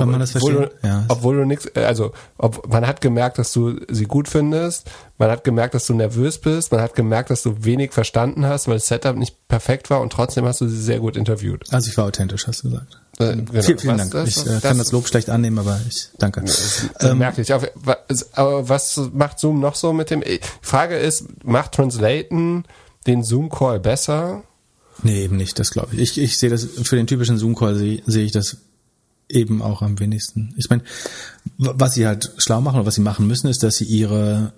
Kann 0.00 0.10
man 0.10 0.20
das 0.20 0.32
verstehen? 0.32 0.56
Obwohl 0.56 0.70
du, 0.82 0.88
ja. 0.88 1.04
obwohl 1.08 1.36
du 1.36 1.44
nichts, 1.44 1.74
also 1.76 2.12
ob, 2.36 2.68
man 2.70 2.86
hat 2.86 3.00
gemerkt, 3.00 3.38
dass 3.38 3.52
du 3.52 3.80
sie 3.88 4.04
gut 4.04 4.28
findest, 4.28 4.90
man 5.18 5.30
hat 5.30 5.44
gemerkt, 5.44 5.74
dass 5.74 5.86
du 5.86 5.94
nervös 5.94 6.38
bist, 6.38 6.72
man 6.72 6.80
hat 6.80 6.94
gemerkt, 6.94 7.30
dass 7.30 7.42
du 7.42 7.64
wenig 7.64 7.92
verstanden 7.92 8.44
hast, 8.46 8.66
weil 8.66 8.74
das 8.74 8.88
Setup 8.88 9.16
nicht 9.16 9.46
perfekt 9.48 9.90
war 9.90 10.00
und 10.00 10.12
trotzdem 10.12 10.44
hast 10.44 10.60
du 10.60 10.68
sie 10.68 10.80
sehr 10.80 10.98
gut 10.98 11.16
interviewt. 11.16 11.72
Also 11.72 11.90
ich 11.90 11.96
war 11.96 12.06
authentisch, 12.06 12.46
hast 12.46 12.64
du 12.64 12.70
gesagt. 12.70 13.00
Äh, 13.18 13.36
genau. 13.36 13.62
Vielen, 13.62 13.78
vielen 13.78 13.98
Dank. 13.98 14.10
Das, 14.10 14.28
ich 14.28 14.46
äh, 14.46 14.60
kann 14.60 14.78
das 14.78 14.90
Lob 14.92 15.06
schlecht 15.06 15.30
annehmen, 15.30 15.58
aber 15.58 15.80
ich 15.88 16.08
danke. 16.18 16.44
Ähm, 17.00 17.18
merklich. 17.18 17.52
Aber 17.52 18.68
was 18.68 19.00
macht 19.12 19.38
Zoom 19.38 19.60
noch 19.60 19.76
so 19.76 19.92
mit 19.92 20.10
dem? 20.10 20.22
Die 20.22 20.40
Frage 20.60 20.96
ist, 20.96 21.44
macht 21.44 21.72
Translaten 21.72 22.64
den 23.06 23.22
Zoom-Call 23.22 23.80
besser? 23.80 24.42
Nee, 25.02 25.24
eben 25.24 25.36
nicht, 25.36 25.58
das 25.58 25.70
glaube 25.70 25.94
ich. 25.94 26.00
Ich, 26.00 26.18
ich 26.18 26.38
sehe 26.38 26.50
das, 26.50 26.64
für 26.64 26.96
den 26.96 27.06
typischen 27.06 27.38
Zoom-Call 27.38 27.76
sehe 27.76 28.02
seh 28.06 28.22
ich 28.22 28.32
das 28.32 28.56
eben 29.34 29.62
auch 29.62 29.82
am 29.82 29.98
wenigsten. 29.98 30.54
Ich 30.56 30.70
meine, 30.70 30.82
was 31.58 31.94
sie 31.94 32.06
halt 32.06 32.32
schlau 32.38 32.60
machen 32.60 32.76
oder 32.76 32.86
was 32.86 32.94
sie 32.94 33.00
machen 33.00 33.26
müssen, 33.26 33.48
ist, 33.48 33.62
dass 33.62 33.76
sie 33.76 33.84
ihre 33.84 34.52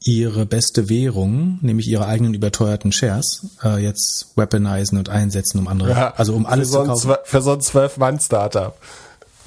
ihre 0.00 0.46
beste 0.46 0.88
Währung, 0.88 1.58
nämlich 1.60 1.88
ihre 1.88 2.06
eigenen 2.06 2.32
überteuerten 2.32 2.92
Shares, 2.92 3.46
äh, 3.64 3.82
jetzt 3.82 4.28
weaponisen 4.36 4.96
und 4.96 5.08
einsetzen, 5.08 5.58
um 5.58 5.66
andere, 5.66 5.90
ja, 5.90 6.14
also 6.14 6.34
um 6.34 6.46
alles 6.46 6.70
zu 6.70 6.84
kaufen. 6.84 7.16
Für 7.24 7.42
so 7.42 7.52
ein 7.52 7.60
Zwölf-Mann-Startup. 7.60 8.78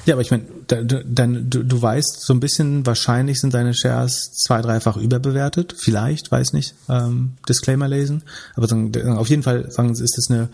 Ja, 0.06 0.15
aber 0.15 0.22
ich 0.22 0.31
meine, 0.31 0.43
dann 0.68 1.49
du, 1.49 1.64
du 1.64 1.81
weißt 1.81 2.22
so 2.22 2.34
ein 2.34 2.39
bisschen, 2.39 2.85
wahrscheinlich 2.85 3.39
sind 3.39 3.53
deine 3.53 3.73
Shares 3.73 4.31
zwei, 4.34 4.61
dreifach 4.61 4.98
überbewertet, 4.98 5.76
vielleicht, 5.77 6.31
weiß 6.31 6.53
nicht, 6.53 6.73
ähm, 6.89 7.34
Disclaimer 7.48 7.88
lesen, 7.88 8.23
aber 8.56 8.68
sagen, 8.68 8.91
auf 9.18 9.30
jeden 9.30 9.43
Fall 9.43 9.72
sagen, 9.72 9.91
ist 9.91 10.18
es 10.18 10.30
eine 10.30 10.49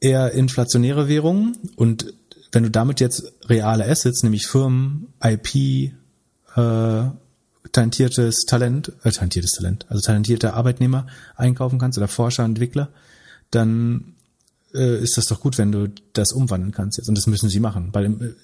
eher 0.00 0.32
inflationäre 0.32 1.06
Währung 1.06 1.56
und 1.76 2.12
wenn 2.52 2.62
du 2.62 2.70
damit 2.70 3.00
jetzt 3.00 3.32
reale 3.46 3.86
Assets, 3.86 4.22
nämlich 4.22 4.46
Firmen, 4.46 5.08
IP, 5.22 5.92
äh, 6.54 7.10
talentiertes 7.72 8.44
Talent, 8.46 8.92
äh, 9.02 9.10
talentiertes 9.10 9.52
Talent, 9.52 9.86
also 9.88 10.02
talentierte 10.02 10.54
Arbeitnehmer 10.54 11.06
einkaufen 11.34 11.78
kannst 11.78 11.98
oder 11.98 12.08
Forscher, 12.08 12.44
Entwickler, 12.44 12.90
dann 13.50 14.14
äh, 14.74 15.02
ist 15.02 15.16
das 15.16 15.26
doch 15.26 15.40
gut, 15.40 15.58
wenn 15.58 15.72
du 15.72 15.88
das 16.12 16.32
umwandeln 16.32 16.72
kannst 16.72 16.98
jetzt. 16.98 17.08
Und 17.08 17.16
das 17.16 17.26
müssen 17.26 17.48
sie 17.48 17.60
machen, 17.60 17.88
weil 17.92 18.04
äh, 18.06 18.34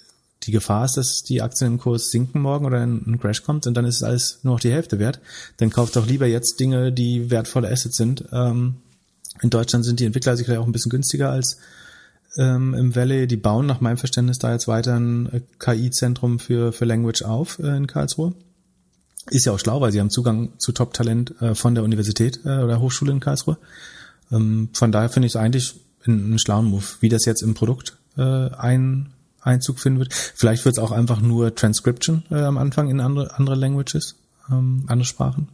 die 0.44 0.52
Gefahr 0.52 0.85
ist, 0.85 0.97
dass 0.97 1.22
die 1.22 1.43
Aktien 1.43 1.72
im 1.72 1.78
Kurs 1.78 2.10
sinken 2.10 2.40
morgen 2.40 2.64
oder 2.64 2.80
ein 2.80 3.18
Crash 3.20 3.43
kommt 3.43 3.66
und 3.66 3.74
dann 3.74 3.85
ist 3.85 4.02
alles 4.02 4.39
nur 4.43 4.55
noch 4.55 4.60
die 4.60 4.72
Hälfte 4.72 4.98
wert. 4.98 5.20
Dann 5.59 5.70
kauft 5.70 5.97
doch 5.97 6.06
lieber 6.06 6.26
jetzt 6.26 6.60
Dinge, 6.60 6.93
die 6.93 7.30
wertvolle 7.30 7.70
Assets 7.70 7.97
sind. 7.97 8.24
Ähm, 8.32 8.76
in 9.43 9.51
Deutschland 9.51 9.85
sind 9.85 10.01
die 10.01 10.05
Entwickler 10.05 10.36
sicherlich 10.36 10.59
auch 10.59 10.66
ein 10.66 10.72
bisschen 10.72 10.90
günstiger 10.90 11.30
als 11.30 11.59
ähm, 12.39 12.73
im 12.74 12.97
Valley. 12.97 13.27
Die 13.27 13.36
bauen 13.36 13.66
nach 13.66 13.81
meinem 13.81 13.98
Verständnis 13.98 14.39
da 14.39 14.52
jetzt 14.52 14.69
weiter 14.69 14.97
ein 14.97 15.27
äh, 15.32 15.40
KI-Zentrum 15.59 16.39
für, 16.39 16.73
für 16.73 16.85
Language 16.85 17.23
auf 17.23 17.59
äh, 17.59 17.77
in 17.77 17.86
Karlsruhe. 17.86 18.32
Ist 19.31 19.44
ja 19.44 19.52
auch 19.52 19.59
schlau, 19.59 19.81
weil 19.81 19.93
sie 19.93 20.01
haben 20.01 20.10
Zugang 20.10 20.59
zu 20.59 20.73
Top-Talent 20.73 21.43
äh, 21.43 21.55
von 21.55 21.74
der 21.74 21.85
Universität 21.85 22.40
äh, 22.44 22.60
oder 22.60 22.81
Hochschule 22.81 23.12
in 23.12 23.20
Karlsruhe. 23.20 23.59
Ähm, 24.32 24.70
von 24.73 24.93
daher 24.93 25.10
finde 25.10 25.27
ich 25.27 25.32
es 25.32 25.36
eigentlich 25.36 25.74
einen 26.06 26.39
schlauen 26.39 26.66
Move, 26.66 26.85
wie 27.01 27.10
das 27.10 27.27
jetzt 27.27 27.43
im 27.43 27.55
Produkt 27.55 27.98
äh, 28.16 28.23
ein 28.23 29.10
Einzug 29.40 29.81
finden 29.81 29.98
wird. 29.98 30.15
Vielleicht 30.15 30.65
wird 30.65 30.78
es 30.78 30.82
auch 30.82 30.93
einfach 30.93 31.20
nur 31.20 31.55
Transcription 31.55 32.23
äh, 32.31 32.36
am 32.36 32.56
Anfang 32.56 32.89
in 32.89 33.01
andere, 33.01 33.36
andere 33.36 33.56
Languages, 33.56 34.15
ähm, 34.51 34.85
andere 34.86 35.05
Sprachen 35.05 35.48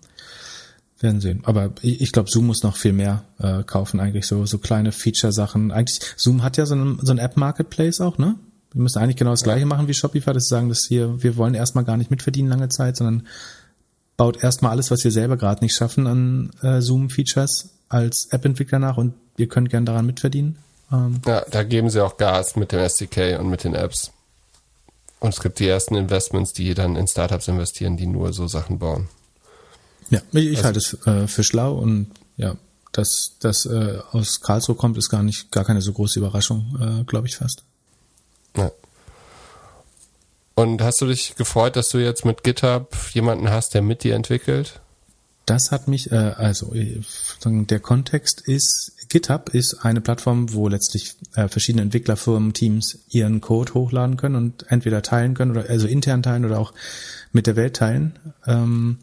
werden 1.04 1.20
sehen. 1.20 1.42
Aber 1.44 1.70
ich, 1.82 2.00
ich 2.00 2.10
glaube, 2.10 2.28
Zoom 2.28 2.46
muss 2.46 2.64
noch 2.64 2.76
viel 2.76 2.92
mehr 2.92 3.22
äh, 3.38 3.62
kaufen 3.62 4.00
eigentlich, 4.00 4.26
so 4.26 4.44
so 4.44 4.58
kleine 4.58 4.90
Feature-Sachen. 4.90 5.70
Eigentlich, 5.70 6.00
Zoom 6.16 6.42
hat 6.42 6.56
ja 6.56 6.66
so 6.66 6.74
ein, 6.74 6.98
so 7.00 7.14
App-Marketplace 7.14 8.00
auch, 8.00 8.18
ne? 8.18 8.34
Wir 8.72 8.82
müssen 8.82 8.98
eigentlich 8.98 9.16
genau 9.16 9.30
das 9.30 9.44
gleiche 9.44 9.66
machen 9.66 9.86
wie 9.86 9.94
Shopify, 9.94 10.32
dass 10.32 10.44
sie 10.44 10.54
sagen, 10.54 10.68
dass 10.68 10.86
hier, 10.88 11.22
wir 11.22 11.36
wollen 11.36 11.54
erstmal 11.54 11.84
gar 11.84 11.96
nicht 11.96 12.10
mitverdienen 12.10 12.50
lange 12.50 12.68
Zeit, 12.70 12.96
sondern 12.96 13.28
baut 14.16 14.42
erstmal 14.42 14.72
alles, 14.72 14.90
was 14.90 15.04
wir 15.04 15.12
selber 15.12 15.36
gerade 15.36 15.62
nicht 15.62 15.76
schaffen 15.76 16.08
an 16.08 16.50
äh, 16.60 16.80
Zoom-Features 16.80 17.70
als 17.88 18.26
App-Entwickler 18.30 18.80
nach 18.80 18.96
und 18.96 19.14
ihr 19.36 19.46
könnt 19.46 19.70
gern 19.70 19.86
daran 19.86 20.06
mitverdienen. 20.06 20.58
Ähm, 20.92 21.20
ja, 21.24 21.44
da 21.48 21.62
geben 21.62 21.88
sie 21.88 22.00
auch 22.00 22.16
Gas 22.16 22.56
mit 22.56 22.72
dem 22.72 22.80
SDK 22.80 23.38
und 23.38 23.48
mit 23.48 23.62
den 23.62 23.74
Apps. 23.74 24.10
Und 25.20 25.32
es 25.32 25.40
gibt 25.40 25.58
die 25.58 25.68
ersten 25.68 25.94
Investments, 25.94 26.52
die 26.52 26.74
dann 26.74 26.96
in 26.96 27.06
Startups 27.06 27.48
investieren, 27.48 27.96
die 27.96 28.06
nur 28.06 28.32
so 28.32 28.46
Sachen 28.46 28.78
bauen. 28.78 29.08
Ja, 30.10 30.20
ich 30.32 30.56
also, 30.56 30.64
halte 30.64 30.78
es 30.78 31.06
äh, 31.06 31.26
für 31.26 31.44
schlau 31.44 31.74
und 31.74 32.08
ja, 32.36 32.56
dass 32.92 33.36
das 33.40 33.66
äh, 33.66 33.98
aus 34.12 34.40
Karlsruhe 34.40 34.76
kommt, 34.76 34.96
ist 34.96 35.08
gar 35.08 35.22
nicht, 35.22 35.50
gar 35.50 35.64
keine 35.64 35.82
so 35.82 35.92
große 35.92 36.18
Überraschung, 36.18 36.76
äh, 36.80 37.04
glaube 37.04 37.26
ich 37.26 37.36
fast. 37.36 37.64
Ja. 38.56 38.70
Und 40.54 40.82
hast 40.82 41.00
du 41.00 41.06
dich 41.06 41.34
gefreut, 41.34 41.74
dass 41.74 41.88
du 41.88 41.98
jetzt 41.98 42.24
mit 42.24 42.44
GitHub 42.44 42.96
jemanden 43.12 43.50
hast, 43.50 43.74
der 43.74 43.82
mit 43.82 44.04
dir 44.04 44.14
entwickelt? 44.14 44.80
Das 45.46 45.72
hat 45.72 45.88
mich, 45.88 46.12
äh, 46.12 46.14
also 46.14 46.72
äh, 46.74 47.02
der 47.44 47.80
Kontext 47.80 48.40
ist, 48.46 48.92
GitHub 49.08 49.50
ist 49.50 49.78
eine 49.82 50.00
Plattform, 50.00 50.52
wo 50.54 50.68
letztlich 50.68 51.16
äh, 51.34 51.48
verschiedene 51.48 51.82
Entwicklerfirmen, 51.82 52.52
Teams 52.54 53.00
ihren 53.10 53.40
Code 53.40 53.74
hochladen 53.74 54.16
können 54.16 54.36
und 54.36 54.70
entweder 54.70 55.02
teilen 55.02 55.34
können 55.34 55.50
oder 55.50 55.68
also 55.68 55.86
intern 55.86 56.22
teilen 56.22 56.44
oder 56.44 56.60
auch 56.60 56.72
mit 57.32 57.46
der 57.46 57.56
Welt 57.56 57.76
teilen. 57.76 58.18
Ähm, 58.46 58.98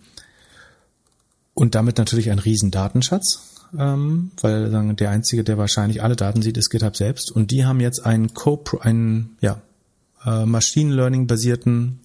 und 1.53 1.75
damit 1.75 1.97
natürlich 1.97 2.31
ein 2.31 2.39
riesen 2.39 2.71
Datenschatz, 2.71 3.51
ähm, 3.77 4.31
weil 4.41 4.69
sagen, 4.71 4.95
der 4.95 5.09
einzige, 5.09 5.43
der 5.43 5.57
wahrscheinlich 5.57 6.03
alle 6.03 6.15
Daten 6.15 6.41
sieht, 6.41 6.57
ist 6.57 6.69
GitHub 6.69 6.95
selbst. 6.95 7.31
Und 7.31 7.51
die 7.51 7.65
haben 7.65 7.79
jetzt 7.79 8.05
einen 8.05 8.33
Co 8.33 8.63
einen 8.81 9.37
ja, 9.41 9.61
äh, 10.25 10.45
Machine 10.45 10.93
Learning 10.93 11.27
basierten 11.27 11.99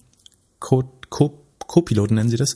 Code, 0.59 0.89
Co 1.09 1.43
Co-Piloten 1.59 2.15
nennen 2.15 2.29
sie 2.29 2.37
das, 2.37 2.55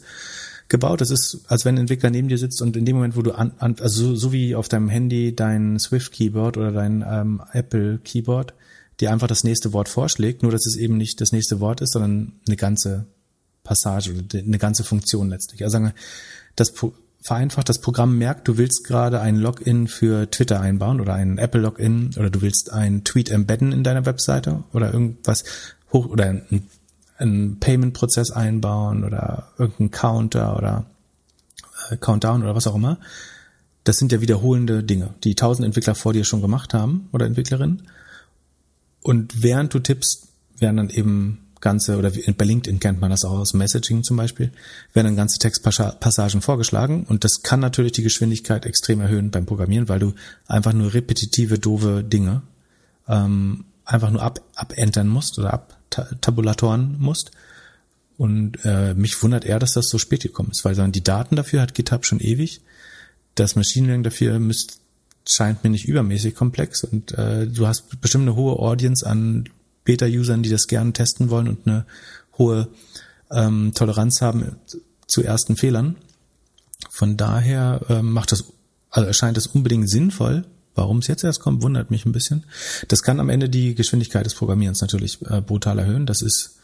gebaut. 0.70 1.02
Das 1.02 1.12
ist, 1.12 1.42
als 1.48 1.66
wenn 1.66 1.76
ein 1.76 1.82
Entwickler 1.82 2.10
neben 2.10 2.30
dir 2.30 2.38
sitzt 2.38 2.62
und 2.62 2.78
in 2.78 2.86
dem 2.86 2.96
Moment, 2.96 3.16
wo 3.16 3.22
du 3.22 3.34
an, 3.34 3.52
an 3.60 3.76
also 3.80 4.08
so, 4.08 4.16
so 4.16 4.32
wie 4.32 4.56
auf 4.56 4.70
deinem 4.70 4.90
Handy 4.90 5.36
dein 5.36 5.78
Swift 5.80 6.14
Keyboard 6.14 6.58
oder 6.58 6.72
dein 6.72 7.04
ähm, 7.08 7.42
Apple 7.52 8.00
Keyboard 8.00 8.54
dir 9.02 9.12
einfach 9.12 9.28
das 9.28 9.44
nächste 9.44 9.74
Wort 9.74 9.90
vorschlägt, 9.90 10.44
nur 10.44 10.52
dass 10.52 10.66
es 10.66 10.78
eben 10.78 10.98
nicht 10.98 11.20
das 11.22 11.32
nächste 11.32 11.60
Wort 11.60 11.82
ist, 11.82 11.94
sondern 11.94 12.34
eine 12.48 12.56
ganze 12.56 13.06
Passage 13.64 14.12
oder 14.12 14.40
eine 14.40 14.58
ganze 14.58 14.84
Funktion 14.84 15.30
letztlich. 15.30 15.64
Also 15.64 15.74
sagen 15.74 15.86
wir, 15.86 15.94
das 16.56 16.74
vereinfacht, 17.22 17.70
das 17.70 17.80
Programm 17.80 18.18
merkt, 18.18 18.48
du 18.48 18.58
willst 18.58 18.84
gerade 18.84 19.22
ein 19.22 19.38
Login 19.38 19.88
für 19.88 20.30
Twitter 20.30 20.60
einbauen 20.60 21.00
oder 21.00 21.14
ein 21.14 21.38
Apple 21.38 21.62
Login 21.62 22.12
oder 22.18 22.30
du 22.30 22.42
willst 22.42 22.74
ein 22.74 23.04
Tweet 23.04 23.30
embedden 23.30 23.72
in 23.72 23.84
deiner 23.84 24.06
Webseite 24.06 24.64
oder 24.74 24.92
irgendwas 24.92 25.44
hoch 25.94 26.08
oder 26.08 26.26
ein, 26.26 26.68
ein 27.18 27.58
Payment-Prozess 27.60 28.32
einbauen 28.32 29.04
oder 29.04 29.50
irgendein 29.58 29.92
Counter 29.92 30.58
oder 30.58 30.86
äh, 31.90 31.98
Countdown 31.98 32.44
oder 32.44 32.56
was 32.56 32.68
auch 32.68 32.76
immer. 32.76 32.98
Das 33.84 33.98
sind 33.98 34.12
ja 34.12 34.22
wiederholende 34.22 34.84
Dinge, 34.84 35.14
die 35.24 35.36
tausend 35.36 35.66
Entwickler 35.66 35.96
vor 35.96 36.14
dir 36.14 36.24
schon 36.24 36.42
gemacht 36.42 36.74
haben 36.74 37.10
oder 37.12 37.26
Entwicklerinnen. 37.26 37.88
Und 39.02 39.42
während 39.42 39.74
du 39.74 39.80
tippst, 39.80 40.28
werden 40.58 40.78
dann 40.78 40.90
eben 40.90 41.51
ganze, 41.62 41.98
oder 41.98 42.12
bei 42.12 42.46
LinkedIn 42.46 42.80
kennt 42.80 43.00
man 43.00 43.12
das 43.12 43.24
auch 43.24 43.40
aus 43.40 43.54
Messaging 43.54 44.04
zum 44.04 44.18
Beispiel, 44.18 44.52
werden 44.94 45.08
dann 45.08 45.16
ganze 45.16 45.40
Textpassagen 45.40 46.42
vorgeschlagen 46.42 47.06
und 47.08 47.24
das 47.24 47.44
kann 47.44 47.60
natürlich 47.60 47.94
die 47.94 48.04
Geschwindigkeit 48.04 48.66
extrem 48.66 49.00
erhöhen 49.00 49.32
beim 49.32 49.46
Programmieren, 49.46 49.88
weil 49.88 50.00
du 50.00 50.14
einfach 50.48 50.74
nur 50.74 50.94
repetitive, 50.94 51.60
doofe 51.60 52.04
Dinge 52.04 52.42
ähm, 53.08 53.66
einfach 53.86 54.10
nur 54.10 54.22
ab, 54.22 54.42
abentern 54.56 55.08
musst 55.08 55.38
oder 55.38 55.54
abtabulatoren 55.54 56.96
musst. 57.00 57.32
Und 58.18 58.64
äh, 58.66 58.94
mich 58.94 59.22
wundert 59.24 59.46
eher, 59.46 59.60
dass 59.60 59.74
das 59.74 59.90
so 59.90 59.98
spät 59.98 60.22
gekommen 60.22 60.52
ist, 60.52 60.64
weil 60.64 60.76
dann 60.76 60.92
die 60.92 61.04
Daten 61.04 61.36
dafür 61.36 61.62
hat 61.62 61.74
GitHub 61.74 62.06
schon 62.06 62.20
ewig. 62.20 62.62
Das 63.36 63.56
Machine 63.56 63.88
Learning 63.88 64.04
dafür 64.04 64.38
müsst, 64.40 64.80
scheint 65.28 65.64
mir 65.64 65.70
nicht 65.70 65.88
übermäßig 65.88 66.36
komplex 66.36 66.84
und 66.84 67.18
äh, 67.18 67.48
du 67.48 67.68
hast 67.68 68.02
bestimmt 68.02 68.24
eine 68.24 68.36
hohe 68.36 68.58
Audience 68.58 69.06
an 69.06 69.46
Beta-Usern, 69.84 70.44
die 70.44 70.50
das 70.50 70.68
gerne 70.68 70.94
testen 70.94 71.30
wollen 71.30 71.48
und 71.48 71.68
eine 71.68 71.86
hohe 72.38 72.68
ähm, 73.32 73.72
Toleranz 73.74 74.22
haben 74.22 74.58
zu 75.08 75.24
ersten 75.24 75.56
Fehlern. 75.56 75.96
Von 76.90 77.18
daher 77.18 77.82
ähm, 77.90 78.12
macht 78.12 78.32
das, 78.32 78.46
also 78.90 79.08
erscheint 79.08 79.38
es 79.38 79.48
unbedingt 79.48 79.90
sinnvoll. 79.90 80.46
Warum 80.74 81.00
es 81.00 81.08
jetzt 81.08 81.24
erst 81.24 81.42
kommt, 81.42 81.64
wundert 81.64 81.92
mich 81.92 82.06
ein 82.06 82.14
bisschen. 82.14 82.46
Das 82.88 83.04
kann 83.04 83.20
am 83.20 83.30
Ende 83.30 83.50
die 83.50 83.76
Geschwindigkeit 83.76 84.26
des 84.26 84.36
Programmierens 84.36 84.82
natürlich 84.82 85.20
äh, 85.30 85.42
brutal 85.42 85.80
erhöhen. 85.80 86.06
Das 86.06 86.22
ist 86.22 86.58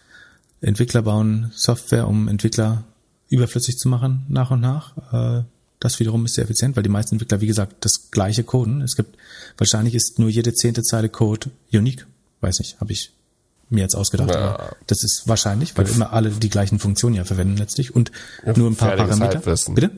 Entwickler 0.62 1.02
bauen 1.02 1.52
Software, 1.54 2.08
um 2.08 2.28
Entwickler 2.28 2.86
überflüssig 3.30 3.78
zu 3.78 3.90
machen 3.90 4.26
nach 4.30 4.50
und 4.52 4.62
nach. 4.62 4.94
Äh, 5.12 5.44
das 5.80 6.00
wiederum 6.00 6.26
ist 6.26 6.36
sehr 6.36 6.46
effizient, 6.46 6.76
weil 6.76 6.84
die 6.84 6.90
meisten 6.90 7.16
Entwickler, 7.16 7.42
wie 7.42 7.48
gesagt, 7.48 7.86
das 7.86 8.10
gleiche 8.10 8.44
coden. 8.44 8.82
Es 8.82 8.96
gibt, 8.96 9.18
wahrscheinlich 9.58 9.94
ist 9.94 10.18
nur 10.18 10.30
jede 10.30 10.54
zehnte 10.54 10.82
Zeile 10.82 11.10
Code 11.10 11.52
unique 11.72 12.08
weiß 12.42 12.60
nicht, 12.60 12.80
habe 12.80 12.92
ich 12.92 13.12
mir 13.70 13.82
jetzt 13.82 13.96
ausgedacht. 13.96 14.30
Ja. 14.30 14.72
das 14.88 15.04
ist 15.04 15.28
wahrscheinlich, 15.28 15.78
weil 15.78 15.88
immer 15.88 16.14
alle 16.14 16.30
die 16.30 16.50
gleichen 16.50 16.80
Funktionen 16.80 17.16
ja 17.16 17.26
verwenden 17.26 17.58
letztlich 17.58 17.96
und 17.96 18.12
nur 18.56 18.70
ein 18.70 18.76
paar 18.76 18.96
Parameter. 18.96 19.36
Halbwissen. 19.36 19.76
Bitte? 19.76 19.92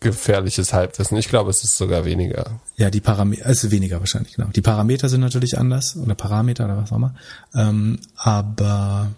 Gefährliches 0.00 0.72
Halbwissen. 0.72 1.16
Ich 1.18 1.28
glaube, 1.28 1.50
es 1.50 1.62
ist 1.62 1.76
sogar 1.76 2.04
weniger. 2.04 2.60
Ja, 2.76 2.90
die 2.90 3.00
Parameter, 3.00 3.46
es 3.46 3.64
ist 3.64 3.70
weniger 3.70 4.00
wahrscheinlich, 4.00 4.34
genau. 4.34 4.48
Die 4.48 4.62
Parameter 4.62 5.08
sind 5.08 5.20
natürlich 5.20 5.58
anders 5.58 5.96
oder 5.96 6.14
Parameter 6.14 6.64
oder 6.64 6.76
was 6.76 6.92
auch 6.92 6.96
immer. 6.96 7.14
Ähm, 7.54 7.98
aber 8.16 9.10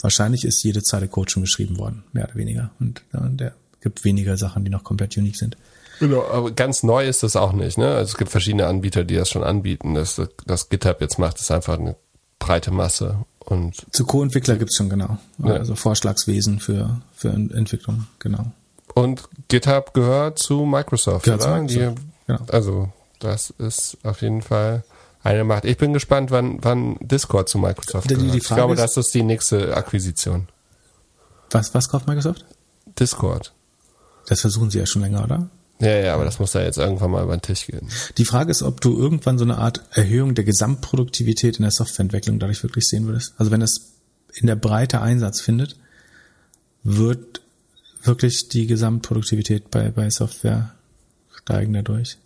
wahrscheinlich 0.00 0.44
ist 0.44 0.62
jede 0.62 0.82
Zeile 0.82 1.08
Code 1.08 1.30
schon 1.30 1.42
geschrieben 1.42 1.78
worden, 1.78 2.04
mehr 2.12 2.24
oder 2.24 2.36
weniger. 2.36 2.70
Und 2.80 3.02
ja, 3.12 3.20
der 3.28 3.54
gibt 3.80 4.04
weniger 4.04 4.36
Sachen, 4.36 4.64
die 4.64 4.70
noch 4.70 4.84
komplett 4.84 5.16
unique 5.16 5.36
sind. 5.36 5.56
Genau, 6.00 6.24
aber 6.32 6.50
ganz 6.50 6.82
neu 6.82 7.06
ist 7.06 7.22
das 7.22 7.36
auch 7.36 7.52
nicht. 7.52 7.76
Ne? 7.76 7.86
Also 7.88 8.12
es 8.12 8.16
gibt 8.16 8.30
verschiedene 8.30 8.66
Anbieter, 8.66 9.04
die 9.04 9.16
das 9.16 9.28
schon 9.28 9.44
anbieten. 9.44 9.94
Das, 9.94 10.20
das 10.46 10.70
GitHub 10.70 11.00
jetzt 11.02 11.18
macht, 11.18 11.38
ist 11.38 11.50
einfach 11.50 11.78
eine 11.78 11.94
breite 12.38 12.70
Masse. 12.70 13.18
Und 13.40 13.86
Zu 13.92 14.06
Co-Entwickler 14.06 14.56
gibt's 14.56 14.76
schon, 14.76 14.88
genau. 14.88 15.18
Ja. 15.38 15.54
Also 15.54 15.74
Vorschlagswesen 15.74 16.58
für, 16.58 17.02
für 17.12 17.28
Entwicklung, 17.28 18.06
genau. 18.18 18.46
Und 18.94 19.28
GitHub 19.48 19.92
gehört 19.92 20.38
zu 20.38 20.64
Microsoft, 20.64 21.26
gehört 21.26 21.42
oder? 21.42 21.66
Zu 21.68 21.78
Microsoft. 21.78 21.98
Die, 21.98 22.26
genau. 22.26 22.40
Also 22.50 22.92
das 23.18 23.50
ist 23.50 23.98
auf 24.02 24.22
jeden 24.22 24.40
Fall 24.40 24.84
eine 25.22 25.44
Macht. 25.44 25.66
Ich 25.66 25.76
bin 25.76 25.92
gespannt, 25.92 26.30
wann, 26.30 26.58
wann 26.62 26.96
Discord 27.00 27.50
zu 27.50 27.58
Microsoft 27.58 28.10
die, 28.10 28.14
gehört. 28.14 28.32
Die 28.32 28.38
ich 28.38 28.44
glaube, 28.44 28.72
ist, 28.72 28.80
das 28.80 28.96
ist 28.96 29.12
die 29.12 29.22
nächste 29.22 29.76
Akquisition. 29.76 30.48
Was, 31.50 31.74
was 31.74 31.90
kauft 31.90 32.06
Microsoft? 32.06 32.46
Discord. 32.98 33.52
Das 34.28 34.40
versuchen 34.40 34.70
sie 34.70 34.78
ja 34.78 34.86
schon 34.86 35.02
länger, 35.02 35.24
oder? 35.24 35.50
Ja, 35.80 35.96
ja, 35.96 36.14
aber 36.14 36.24
das 36.24 36.38
muss 36.38 36.52
ja 36.52 36.62
jetzt 36.62 36.76
irgendwann 36.76 37.10
mal 37.10 37.24
über 37.24 37.36
den 37.36 37.42
Tisch 37.42 37.66
gehen. 37.66 37.88
Die 38.18 38.26
Frage 38.26 38.50
ist, 38.50 38.62
ob 38.62 38.82
du 38.82 38.98
irgendwann 38.98 39.38
so 39.38 39.44
eine 39.44 39.56
Art 39.56 39.82
Erhöhung 39.92 40.34
der 40.34 40.44
Gesamtproduktivität 40.44 41.56
in 41.56 41.62
der 41.62 41.70
Softwareentwicklung 41.70 42.38
dadurch 42.38 42.62
wirklich 42.62 42.86
sehen 42.86 43.06
würdest. 43.06 43.32
Also 43.38 43.50
wenn 43.50 43.62
es 43.62 43.94
in 44.34 44.46
der 44.46 44.56
Breite 44.56 45.00
Einsatz 45.00 45.40
findet, 45.40 45.76
wird 46.82 47.40
wirklich 48.02 48.48
die 48.48 48.66
Gesamtproduktivität 48.66 49.70
bei, 49.70 49.90
bei 49.90 50.10
Software 50.10 50.74
steigen 51.34 51.72
dadurch. 51.72 52.18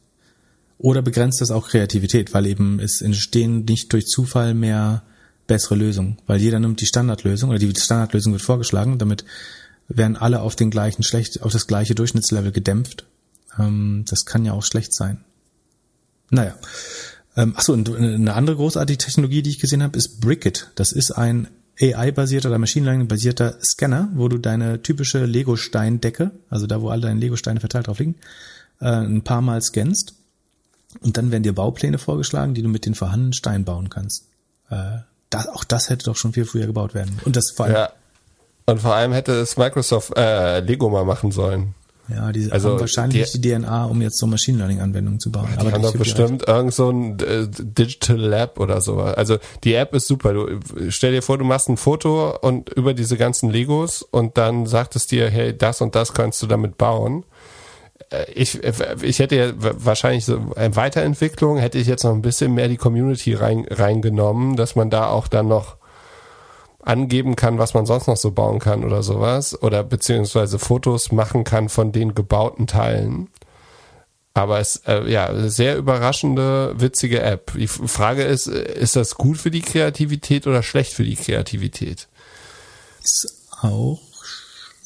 Oder 0.79 1.03
begrenzt 1.03 1.41
das 1.41 1.53
auch 1.53 1.69
Kreativität, 1.69 2.35
weil 2.35 2.47
eben 2.47 2.81
es 2.81 3.01
entstehen 3.01 3.65
nicht 3.65 3.93
durch 3.93 4.07
Zufall 4.07 4.55
mehr 4.55 5.05
bessere 5.47 5.77
Lösungen, 5.77 6.19
weil 6.27 6.41
jeder 6.41 6.59
nimmt 6.59 6.81
die 6.81 6.87
Standardlösung 6.87 7.51
oder 7.51 7.59
die 7.61 7.73
Standardlösung 7.77 8.33
wird 8.33 8.43
vorgeschlagen, 8.43 8.99
damit 8.99 9.25
werden 9.89 10.17
alle 10.17 10.41
auf 10.41 10.57
den 10.57 10.71
gleichen 10.71 11.03
schlecht, 11.03 11.43
auf 11.43 11.53
das 11.53 11.67
gleiche 11.67 11.95
Durchschnittslevel 11.95 12.51
gedämpft 12.51 13.05
ähm, 13.59 14.05
das 14.09 14.25
kann 14.25 14.45
ja 14.45 14.53
auch 14.53 14.63
schlecht 14.63 14.95
sein. 14.95 15.25
Naja. 16.31 16.55
Ähm, 17.37 17.55
achso, 17.57 17.73
und 17.73 17.95
eine 17.95 18.35
andere 18.35 18.57
großartige 18.57 18.99
Technologie, 18.99 19.43
die 19.43 19.51
ich 19.51 19.59
gesehen 19.59 19.83
habe, 19.83 19.99
ist 19.99 20.21
Brickit. 20.21 20.71
Das 20.77 20.93
ist 20.93 21.11
ein 21.11 21.49
AI-basierter 21.81 22.49
oder 22.49 22.59
Machine 22.59 22.87
Learning-basierter 22.87 23.59
Scanner, 23.61 24.09
wo 24.15 24.29
du 24.29 24.39
deine 24.39 24.83
typische 24.83 25.25
Lego-Steindecke, 25.25 26.31
also 26.49 26.67
da, 26.67 26.81
wo 26.81 26.91
alle 26.91 27.03
deine 27.03 27.19
Lego-Steine 27.19 27.61
verteilt 27.61 27.89
drauf 27.89 27.99
liegen, 27.99 28.17
äh, 28.81 28.87
ein 28.87 29.23
paar 29.23 29.41
Mal 29.41 29.61
scannst. 29.63 30.15
Und 31.01 31.17
dann 31.17 31.33
werden 31.33 31.43
dir 31.43 31.53
Baupläne 31.53 31.99
vorgeschlagen, 31.99 32.55
die 32.55 32.63
du 32.63 32.69
mit 32.69 32.87
den 32.87 32.95
vorhandenen 32.95 33.33
Steinen 33.33 33.65
bauen 33.65 33.91
kannst. 33.91 34.27
Äh, 34.71 34.99
das, 35.31 35.49
auch 35.49 35.65
das 35.65 35.91
hätte 35.91 36.05
doch 36.05 36.17
schon 36.17 36.33
viel 36.33 36.45
früher 36.45 36.67
gebaut 36.67 36.95
werden. 36.95 37.19
Und 37.25 37.35
das 37.35 37.51
vor 37.51 37.67
allem. 37.67 37.75
Ja. 37.75 37.93
Und 38.67 38.81
vor 38.81 38.95
allem 38.95 39.13
hätte 39.13 39.33
es 39.33 39.57
Microsoft 39.57 40.17
äh, 40.17 40.61
Lego 40.61 40.89
mal 40.89 41.05
machen 41.05 41.33
sollen. 41.33 41.75
Ja, 42.09 42.33
die 42.33 42.53
also 42.53 42.71
haben 42.71 42.81
wahrscheinlich 42.81 43.33
die, 43.33 43.41
die 43.41 43.55
DNA, 43.55 43.87
um 43.87 44.03
jetzt 44.03 44.19
so 44.19 44.27
Machine 44.27 44.59
Learning 44.59 44.81
Anwendungen 44.81 45.21
zu 45.21 45.33
bauen. 45.33 45.49
Die 45.55 45.59
Aber 45.59 45.73
haben 45.73 45.83
doch 45.83 45.97
bestimmt 45.97 46.47
irgend 46.47 46.75
so 46.75 46.91
ein 46.91 47.19
äh, 47.21 47.49
Digital 47.49 48.19
Lab 48.19 48.61
oder 48.61 48.81
so. 48.83 49.01
Also 49.01 49.39
die 49.65 49.75
App 49.75 49.95
ist 49.95 50.07
super. 50.07 50.35
Du 50.35 50.61
stell 50.91 51.13
dir 51.13 51.23
vor, 51.23 51.39
du 51.39 51.45
machst 51.45 51.69
ein 51.69 51.79
Foto 51.79 52.37
und 52.39 52.69
über 52.71 52.93
diese 52.93 53.17
ganzen 53.17 53.49
Legos 53.49 54.03
und 54.03 54.37
dann 54.37 54.67
sagt 54.67 54.97
es 54.97 55.07
dir, 55.07 55.31
hey, 55.31 55.57
das 55.57 55.81
und 55.81 55.95
das 55.95 56.13
kannst 56.13 56.43
du 56.43 56.47
damit 56.47 56.77
bauen. 56.77 57.25
äh, 58.11 58.31
ich, 58.35 58.61
ich 59.03 59.19
hätte 59.19 59.37
ja 59.37 59.53
wahrscheinlich 59.57 60.27
so 60.27 60.53
eine 60.57 60.77
Weiterentwicklung, 60.77 61.57
hätte 61.57 61.79
ich 61.79 61.87
jetzt 61.87 62.05
noch 62.05 62.13
ein 62.13 62.23
bisschen 62.23 62.53
mehr 62.53 62.69
die 62.69 62.77
Community 62.77 63.33
rein, 63.33 63.67
reingenommen, 63.71 64.57
dass 64.57 64.77
man 64.77 64.91
da 64.91 65.07
auch 65.09 65.27
dann 65.27 65.49
noch 65.49 65.79
angeben 66.85 67.37
kann, 67.37 67.59
was 67.59 67.75
man 67.75 67.87
sonst 67.87 68.07
noch 68.07 68.17
so 68.17 68.31
bauen 68.31 68.59
kann 68.59 68.85
oder 68.85 69.03
sowas. 69.03 69.61
Oder 69.63 69.83
beziehungsweise 69.85 70.59
Fotos 70.59 71.13
machen 71.13 71.45
kann 71.45 71.69
von 71.69 71.93
den 71.93 72.15
gebauten 72.15 72.67
Teilen. 72.67 73.29
Aber 74.35 74.59
es 74.59 74.83
äh, 74.87 75.11
ja 75.11 75.49
sehr 75.49 75.77
überraschende, 75.77 76.75
witzige 76.77 77.23
App. 77.23 77.53
Die 77.57 77.69
Frage 77.69 78.25
ist, 78.25 78.49
ist 78.49 78.97
das 78.97 79.15
gut 79.15 79.39
für 79.39 79.51
die 79.51 79.63
Kreativität 79.63 80.47
oder 80.47 80.63
schlecht 80.63 80.93
für 80.93 81.05
die 81.05 81.17
Kreativität? 81.17 82.09
Ist 83.03 83.33
auch 83.61 84.01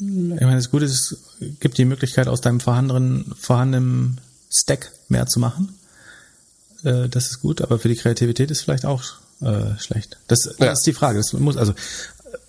ich 0.01 0.07
meine, 0.07 0.57
das 0.57 0.71
Gute 0.71 0.85
ist, 0.85 1.13
es 1.41 1.59
gibt 1.59 1.77
die 1.77 1.85
Möglichkeit, 1.85 2.29
aus 2.29 2.41
deinem 2.41 2.61
vorhandenen, 2.61 3.35
vorhandenen 3.37 4.21
Stack 4.49 4.93
mehr 5.09 5.27
zu 5.27 5.41
machen. 5.41 5.77
Äh, 6.85 7.09
das 7.09 7.31
ist 7.31 7.41
gut, 7.41 7.63
aber 7.63 7.81
für 7.81 7.89
die 7.89 7.97
Kreativität 7.97 8.51
ist 8.51 8.63
vielleicht 8.63 8.85
auch 8.85 9.03
äh, 9.41 9.79
schlecht. 9.79 10.19
Das, 10.29 10.41
das 10.41 10.59
ja. 10.59 10.73
ist 10.73 10.87
die 10.87 10.93
Frage. 10.93 11.19
Das 11.19 11.33
muss, 11.33 11.57
also 11.57 11.75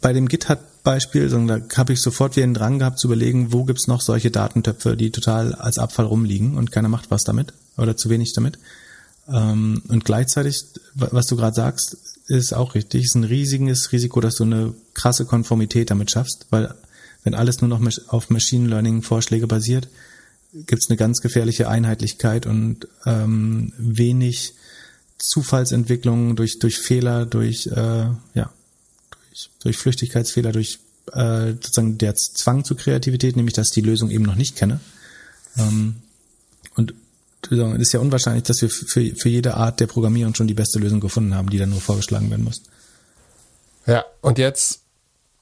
bei 0.01 0.13
dem 0.13 0.27
GitHub-Beispiel, 0.27 1.29
da 1.29 1.61
habe 1.77 1.93
ich 1.93 2.01
sofort 2.01 2.35
wieder 2.35 2.47
den 2.47 2.53
Drang 2.53 2.79
gehabt 2.79 2.99
zu 2.99 3.07
überlegen, 3.07 3.51
wo 3.51 3.63
gibt's 3.63 3.87
noch 3.87 4.01
solche 4.01 4.31
Datentöpfe, 4.31 4.95
die 4.97 5.11
total 5.11 5.55
als 5.55 5.77
Abfall 5.77 6.05
rumliegen 6.05 6.55
und 6.55 6.71
keiner 6.71 6.89
macht 6.89 7.11
was 7.11 7.23
damit 7.23 7.53
oder 7.77 7.95
zu 7.97 8.09
wenig 8.09 8.33
damit. 8.33 8.59
Ähm, 9.31 9.83
und 9.87 10.05
gleichzeitig, 10.05 10.63
was 10.95 11.27
du 11.27 11.35
gerade 11.35 11.55
sagst, 11.55 11.97
ist 12.27 12.53
auch 12.53 12.75
richtig. 12.75 13.01
Es 13.01 13.11
ist 13.11 13.15
ein 13.15 13.23
riesiges 13.23 13.91
Risiko, 13.91 14.21
dass 14.21 14.35
du 14.35 14.43
eine 14.43 14.73
krasse 14.93 15.25
Konformität 15.25 15.89
damit 15.89 16.11
schaffst, 16.11 16.47
weil 16.49 16.73
wenn 17.23 17.33
alles 17.33 17.61
nur 17.61 17.67
noch 17.67 17.81
auf 18.07 18.29
Machine 18.29 18.69
Learning 18.69 19.01
Vorschläge 19.01 19.47
basiert, 19.47 19.89
gibt 20.53 20.81
es 20.81 20.89
eine 20.89 20.97
ganz 20.97 21.21
gefährliche 21.21 21.67
Einheitlichkeit 21.69 22.45
und 22.45 22.87
ähm, 23.05 23.73
wenig 23.77 24.53
Zufallsentwicklung 25.19 26.35
durch 26.35 26.59
durch 26.59 26.79
Fehler, 26.79 27.25
durch 27.25 27.67
äh, 27.67 28.07
ja 28.33 28.51
durch, 29.29 29.49
durch 29.61 29.77
Flüchtigkeitsfehler, 29.77 30.51
durch 30.51 30.79
äh, 31.13 31.51
sozusagen 31.51 31.97
der 31.97 32.15
Zwang 32.15 32.63
zur 32.63 32.77
Kreativität, 32.77 33.35
nämlich 33.35 33.53
dass 33.53 33.67
ich 33.67 33.73
die 33.73 33.81
Lösung 33.81 34.09
eben 34.09 34.25
noch 34.25 34.35
nicht 34.35 34.55
kenne. 34.55 34.79
Ähm, 35.57 35.95
und 36.75 36.93
es 37.49 37.79
ist 37.79 37.93
ja 37.93 37.99
unwahrscheinlich, 37.99 38.43
dass 38.43 38.61
wir 38.61 38.69
für, 38.69 39.15
für 39.15 39.29
jede 39.29 39.55
Art 39.55 39.79
der 39.79 39.87
Programmierung 39.87 40.35
schon 40.35 40.47
die 40.47 40.53
beste 40.53 40.79
Lösung 40.79 40.99
gefunden 40.99 41.35
haben, 41.35 41.49
die 41.49 41.57
dann 41.57 41.69
nur 41.69 41.81
vorgeschlagen 41.81 42.29
werden 42.29 42.43
muss. 42.43 42.61
Ja, 43.85 44.05
und 44.21 44.37
jetzt 44.37 44.81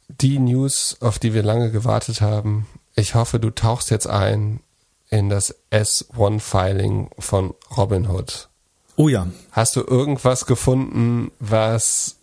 die 0.08 0.40
News, 0.40 0.98
auf 1.00 1.20
die 1.20 1.34
wir 1.34 1.44
lange 1.44 1.72
gewartet 1.72 2.22
haben. 2.22 2.68
Ich 2.96 3.16
hoffe, 3.16 3.40
du 3.40 3.50
tauchst 3.50 3.90
jetzt 3.90 4.08
ein 4.08 4.62
in 5.10 5.30
das 5.30 5.56
S1-Filing 5.72 7.10
von 7.20 7.54
Robinhood. 7.76 8.47
Oh 8.98 9.08
ja. 9.08 9.28
Hast 9.52 9.76
du 9.76 9.82
irgendwas 9.82 10.46
gefunden, 10.48 11.32
was 11.40 12.16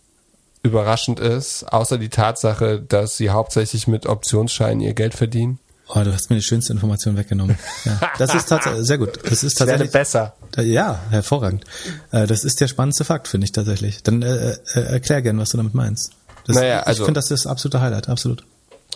überraschend 0.61 1.19
ist, 1.19 1.63
außer 1.63 1.97
die 1.97 2.09
Tatsache, 2.09 2.81
dass 2.81 3.17
sie 3.17 3.29
hauptsächlich 3.29 3.87
mit 3.87 4.05
Optionsscheinen 4.05 4.81
ihr 4.81 4.93
Geld 4.93 5.13
verdienen? 5.13 5.59
Oh, 5.87 6.01
du 6.03 6.11
hast 6.11 6.29
mir 6.29 6.35
die 6.35 6.41
schönste 6.41 6.73
Information 6.73 7.15
weggenommen. 7.15 7.57
Ja, 7.85 8.11
das 8.17 8.33
ist 8.33 8.49
tatsächlich 8.49 8.83
sehr 8.87 8.97
gut. 8.97 9.19
Das 9.23 9.43
ist 9.43 9.57
tatsächlich 9.57 9.91
besser. 9.91 10.35
Ja, 10.57 10.99
hervorragend. 11.11 11.63
Äh, 12.11 12.27
das 12.27 12.43
ist 12.43 12.59
der 12.59 12.67
spannendste 12.67 13.05
Fakt, 13.05 13.27
finde 13.27 13.45
ich 13.45 13.51
tatsächlich. 13.51 14.03
Dann 14.03 14.21
äh, 14.21 14.57
äh, 14.73 14.79
erklär 14.79 15.21
gern, 15.21 15.37
was 15.37 15.49
du 15.49 15.57
damit 15.57 15.75
meinst. 15.75 16.11
Das, 16.45 16.55
naja, 16.55 16.81
also, 16.81 17.03
ich 17.03 17.05
finde, 17.05 17.19
das 17.19 17.31
ist 17.31 17.45
das 17.45 17.47
absolute 17.51 17.81
Highlight, 17.81 18.09
absolut. 18.09 18.43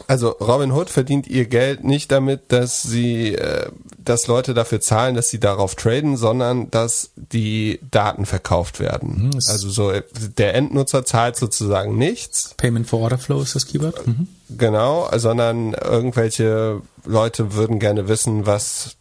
Also 0.08 0.30
Robin 0.30 0.72
Hood 0.72 0.90
verdient 0.90 1.28
ihr 1.28 1.46
Geld 1.46 1.84
nicht 1.84 2.12
damit, 2.12 2.52
dass 2.52 2.82
sie, 2.82 3.36
äh, 3.36 3.70
dass 3.98 4.28
Leute 4.28 4.54
dafür 4.54 4.82
zahlen, 4.82 5.16
dass 5.16 5.30
sie 5.30 5.40
darauf 5.40 5.76
traden, 5.76 6.18
sondern 6.18 6.72
dass 6.72 7.12
die 7.16 7.80
Daten 7.92 8.26
verkauft 8.26 8.80
werden. 8.80 9.30
Mhm, 9.30 9.40
also 9.48 9.70
so 9.70 9.92
der 10.38 10.56
Endnutzer 10.56 11.06
zahlt 11.06 11.36
sozusagen 11.36 11.98
nichts. 11.98 12.56
Payment 12.58 12.88
for 12.88 13.00
Order 13.02 13.18
Flow 13.18 13.42
ist 13.42 13.56
das 13.56 13.68
Keyword. 13.68 14.08
Mhm. 14.08 14.28
Genau, 14.58 15.10
sondern 15.16 15.74
irgendwelche 15.74 16.82
Leute 17.06 17.54
würden 17.54 17.80
gerne 17.80 18.08
wissen, 18.08 18.46
was 18.46 18.96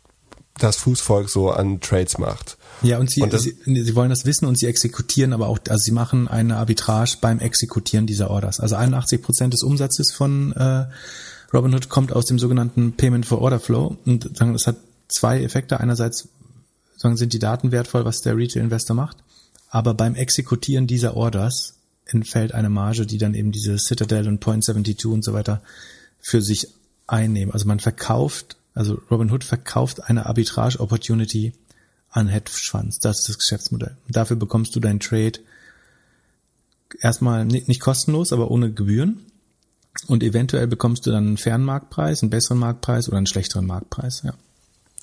das 0.58 0.76
Fußvolk 0.76 1.30
so 1.30 1.50
an 1.50 1.80
Trades 1.80 2.18
macht. 2.18 2.57
Ja, 2.82 2.98
und 2.98 3.10
sie, 3.10 3.22
und 3.22 3.38
sie, 3.38 3.56
sie 3.64 3.94
wollen 3.94 4.10
das 4.10 4.24
wissen 4.24 4.46
und 4.46 4.58
sie 4.58 4.66
exekutieren 4.66 5.32
aber 5.32 5.48
auch, 5.48 5.58
also 5.68 5.82
sie 5.82 5.90
machen 5.90 6.28
eine 6.28 6.56
Arbitrage 6.56 7.16
beim 7.20 7.40
Exekutieren 7.40 8.06
dieser 8.06 8.30
Orders. 8.30 8.60
Also 8.60 8.76
81 8.76 9.20
Prozent 9.22 9.52
des 9.52 9.62
Umsatzes 9.62 10.12
von 10.12 10.52
äh, 10.52 10.86
Robinhood 11.52 11.88
kommt 11.88 12.12
aus 12.12 12.26
dem 12.26 12.38
sogenannten 12.38 12.92
Payment 12.92 13.26
for 13.26 13.40
Order 13.40 13.58
Flow 13.58 13.96
und 14.04 14.36
sagen, 14.36 14.52
das 14.52 14.66
hat 14.66 14.76
zwei 15.08 15.42
Effekte. 15.42 15.80
Einerseits 15.80 16.28
sagen, 16.96 17.16
sind 17.16 17.32
die 17.32 17.38
Daten 17.38 17.72
wertvoll, 17.72 18.04
was 18.04 18.20
der 18.20 18.36
Retail 18.36 18.62
Investor 18.62 18.94
macht, 18.94 19.16
aber 19.70 19.94
beim 19.94 20.14
Exekutieren 20.14 20.86
dieser 20.86 21.16
Orders 21.16 21.74
entfällt 22.06 22.52
eine 22.52 22.70
Marge, 22.70 23.06
die 23.06 23.18
dann 23.18 23.34
eben 23.34 23.52
diese 23.52 23.78
Citadel 23.78 24.28
und 24.28 24.40
Point 24.40 24.64
72 24.64 25.06
und 25.06 25.24
so 25.24 25.32
weiter 25.32 25.62
für 26.20 26.42
sich 26.42 26.68
einnehmen. 27.06 27.52
Also 27.52 27.66
man 27.66 27.80
verkauft, 27.80 28.56
also 28.74 29.00
Robinhood 29.10 29.44
verkauft 29.44 30.04
eine 30.04 30.26
Arbitrage 30.26 30.80
Opportunity 30.80 31.52
an 32.10 32.28
Hedgefonds. 32.28 33.00
Das 33.00 33.20
ist 33.20 33.28
das 33.28 33.38
Geschäftsmodell. 33.38 33.96
dafür 34.08 34.36
bekommst 34.36 34.74
du 34.74 34.80
deinen 34.80 35.00
Trade 35.00 35.40
erstmal 37.00 37.44
nicht 37.44 37.80
kostenlos, 37.80 38.32
aber 38.32 38.50
ohne 38.50 38.72
Gebühren. 38.72 39.26
Und 40.06 40.22
eventuell 40.22 40.66
bekommst 40.66 41.06
du 41.06 41.10
dann 41.10 41.26
einen 41.26 41.36
fairen 41.36 41.64
Marktpreis, 41.64 42.22
einen 42.22 42.30
besseren 42.30 42.58
Marktpreis 42.58 43.08
oder 43.08 43.18
einen 43.18 43.26
schlechteren 43.26 43.66
Marktpreis, 43.66 44.22
ja. 44.24 44.34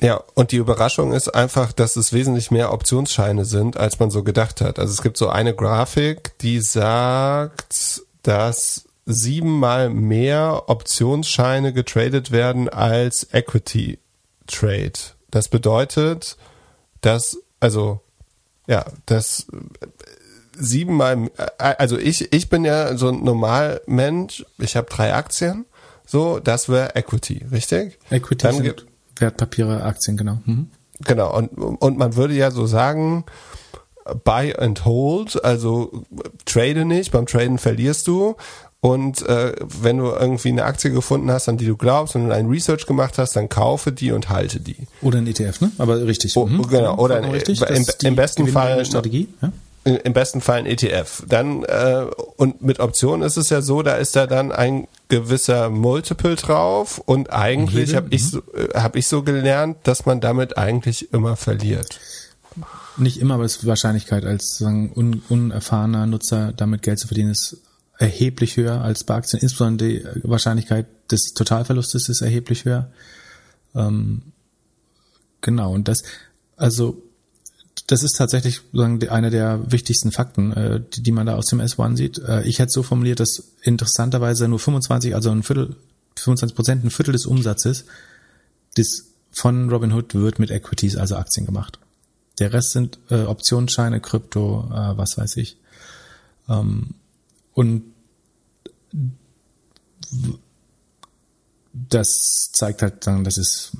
Ja, 0.01 0.21
und 0.33 0.51
die 0.51 0.57
Überraschung 0.57 1.13
ist 1.13 1.29
einfach, 1.33 1.71
dass 1.71 1.95
es 1.95 2.11
wesentlich 2.11 2.51
mehr 2.51 2.73
Optionsscheine 2.73 3.45
sind, 3.45 3.77
als 3.77 3.97
man 3.97 4.11
so 4.11 4.23
gedacht 4.23 4.59
hat. 4.59 4.77
Also 4.77 4.91
es 4.91 5.01
gibt 5.01 5.15
so 5.15 5.29
eine 5.29 5.55
Grafik, 5.55 6.37
die 6.39 6.59
sagt, 6.59 8.01
dass 8.23 8.85
siebenmal 9.05 9.89
mehr 9.89 10.63
Optionsscheine 10.67 11.71
getradet 11.71 12.31
werden 12.31 12.67
als 12.67 13.27
Equity 13.31 13.99
Trade. 14.47 14.93
Das 15.31 15.47
bedeutet, 15.47 16.37
dass, 17.05 17.37
also, 17.59 18.01
ja, 18.67 18.85
das 19.05 19.47
siebenmal, 20.57 21.29
also 21.57 21.97
ich, 21.97 22.33
ich 22.33 22.49
bin 22.49 22.65
ja 22.65 22.97
so 22.97 23.09
ein 23.09 23.23
Normalmensch, 23.23 24.45
ich 24.57 24.75
habe 24.75 24.89
drei 24.89 25.13
Aktien, 25.13 25.65
so, 26.05 26.39
das 26.39 26.69
wäre 26.69 26.95
Equity, 26.95 27.45
richtig? 27.51 27.99
Equity 28.09 28.43
Dann 28.43 28.55
sind 28.55 28.85
Wertpapiere, 29.17 29.83
Aktien, 29.83 30.17
genau. 30.17 30.39
Mhm. 30.45 30.69
Genau, 31.01 31.35
und, 31.35 31.49
und 31.57 31.97
man 31.97 32.15
würde 32.15 32.33
ja 32.33 32.51
so 32.51 32.65
sagen, 32.65 33.25
buy 34.23 34.55
and 34.55 34.85
hold, 34.85 35.43
also 35.43 36.03
trade 36.45 36.85
nicht, 36.85 37.11
beim 37.11 37.25
Traden 37.25 37.57
verlierst 37.57 38.07
du 38.07 38.35
und 38.85 39.27
äh, 39.27 39.53
wenn 39.81 39.97
du 39.97 40.11
irgendwie 40.11 40.49
eine 40.49 40.63
Aktie 40.63 40.91
gefunden 40.91 41.31
hast, 41.31 41.49
an 41.49 41.57
die 41.57 41.65
du 41.65 41.75
glaubst 41.75 42.15
und 42.15 42.31
ein 42.31 42.45
Research 42.45 42.85
gemacht 42.85 43.17
hast, 43.17 43.35
dann 43.35 43.49
kaufe 43.49 43.91
die 43.91 44.11
und 44.11 44.29
halte 44.29 44.59
die. 44.59 44.75
Oder 45.01 45.17
ein 45.17 45.25
ETF, 45.25 45.59
ne? 45.61 45.71
Aber 45.79 46.05
richtig. 46.05 46.37
Oh, 46.37 46.45
mhm. 46.45 46.67
Genau. 46.67 46.95
Oder 46.99 47.15
ein, 47.15 47.25
richtig, 47.31 47.61
im, 47.61 47.83
im 48.03 48.15
besten 48.15 48.47
Fall 48.47 48.85
Strategie. 48.85 49.27
Ja? 49.41 49.51
Im 49.91 50.13
besten 50.13 50.39
Fall 50.39 50.59
ein 50.59 50.65
ETF. 50.67 51.23
Dann 51.27 51.63
äh, 51.63 52.05
und 52.37 52.61
mit 52.61 52.79
Optionen 52.79 53.25
ist 53.25 53.37
es 53.37 53.49
ja 53.49 53.63
so, 53.63 53.81
da 53.81 53.95
ist 53.95 54.15
da 54.15 54.27
dann 54.27 54.51
ein 54.51 54.87
gewisser 55.09 55.71
Multiple 55.71 56.35
drauf 56.35 57.01
und 57.03 57.33
eigentlich 57.33 57.95
habe 57.95 58.09
ich 58.11 58.21
mhm. 58.21 58.27
so, 58.27 58.39
äh, 58.53 58.79
habe 58.79 58.99
ich 58.99 59.07
so 59.07 59.23
gelernt, 59.23 59.77
dass 59.81 60.05
man 60.05 60.21
damit 60.21 60.59
eigentlich 60.59 61.11
immer 61.11 61.35
verliert. 61.35 61.99
Nicht 62.97 63.19
immer, 63.19 63.33
aber 63.33 63.45
es 63.45 63.53
ist 63.53 63.63
die 63.63 63.67
Wahrscheinlichkeit 63.67 64.25
als 64.25 64.59
sagen, 64.59 64.91
un, 64.95 65.23
unerfahrener 65.27 66.05
Nutzer 66.05 66.53
damit 66.53 66.83
Geld 66.83 66.99
zu 66.99 67.07
verdienen 67.07 67.31
ist 67.31 67.57
erheblich 67.97 68.57
höher 68.57 68.81
als 68.81 69.03
bei 69.03 69.15
Aktien. 69.15 69.41
Insbesondere 69.41 69.89
die 69.89 70.03
Wahrscheinlichkeit 70.23 70.87
des 71.11 71.33
Totalverlustes 71.33 72.09
ist 72.09 72.21
erheblich 72.21 72.65
höher. 72.65 72.91
Ähm, 73.73 74.21
genau, 75.41 75.73
und 75.73 75.87
das, 75.87 76.03
also 76.57 77.01
das 77.87 78.03
ist 78.03 78.17
tatsächlich 78.17 78.61
sozusagen 78.71 79.07
einer 79.09 79.29
der 79.29 79.71
wichtigsten 79.71 80.11
Fakten, 80.11 80.51
äh, 80.53 80.81
die, 80.93 81.03
die 81.03 81.11
man 81.11 81.25
da 81.25 81.35
aus 81.35 81.45
dem 81.45 81.61
S1 81.61 81.97
sieht. 81.97 82.19
Äh, 82.19 82.43
ich 82.43 82.59
hätte 82.59 82.71
so 82.71 82.83
formuliert, 82.83 83.19
dass 83.19 83.51
interessanterweise 83.61 84.47
nur 84.47 84.59
25, 84.59 85.13
also 85.13 85.29
ein 85.31 85.43
Viertel, 85.43 85.75
25 86.17 86.55
Prozent, 86.55 86.83
ein 86.83 86.91
Viertel 86.91 87.11
des 87.11 87.25
Umsatzes 87.25 87.85
des 88.77 89.11
von 89.31 89.69
Robinhood 89.69 90.15
wird 90.15 90.39
mit 90.39 90.49
Equities, 90.49 90.95
also 90.95 91.17
Aktien 91.17 91.45
gemacht. 91.45 91.79
Der 92.39 92.53
Rest 92.53 92.71
sind 92.71 92.99
äh, 93.09 93.23
Optionsscheine, 93.23 93.99
Krypto, 93.99 94.69
äh, 94.71 94.97
was 94.97 95.17
weiß 95.17 95.37
ich. 95.37 95.57
Ähm, 96.49 96.95
und 97.55 97.83
das 101.73 102.51
zeigt 102.53 102.83
halt 102.83 103.07
dann, 103.07 103.23
das 103.23 103.37
ist, 103.37 103.75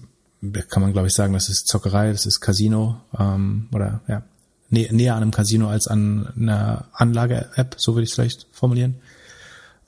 kann 0.69 0.81
man 0.81 0.91
glaube 0.91 1.07
ich 1.07 1.13
sagen, 1.13 1.33
das 1.33 1.49
ist 1.49 1.67
Zockerei, 1.67 2.11
das 2.11 2.25
ist 2.25 2.39
Casino 2.39 3.01
ähm, 3.17 3.69
oder 3.71 4.01
ja, 4.07 4.23
nä 4.69 4.89
näher 4.91 5.15
an 5.15 5.21
einem 5.21 5.31
Casino 5.31 5.69
als 5.69 5.87
an 5.87 6.33
einer 6.35 6.89
Anlage-App, 6.93 7.75
so 7.77 7.93
würde 7.93 8.03
ich 8.03 8.09
es 8.09 8.15
vielleicht 8.15 8.47
formulieren. 8.51 8.95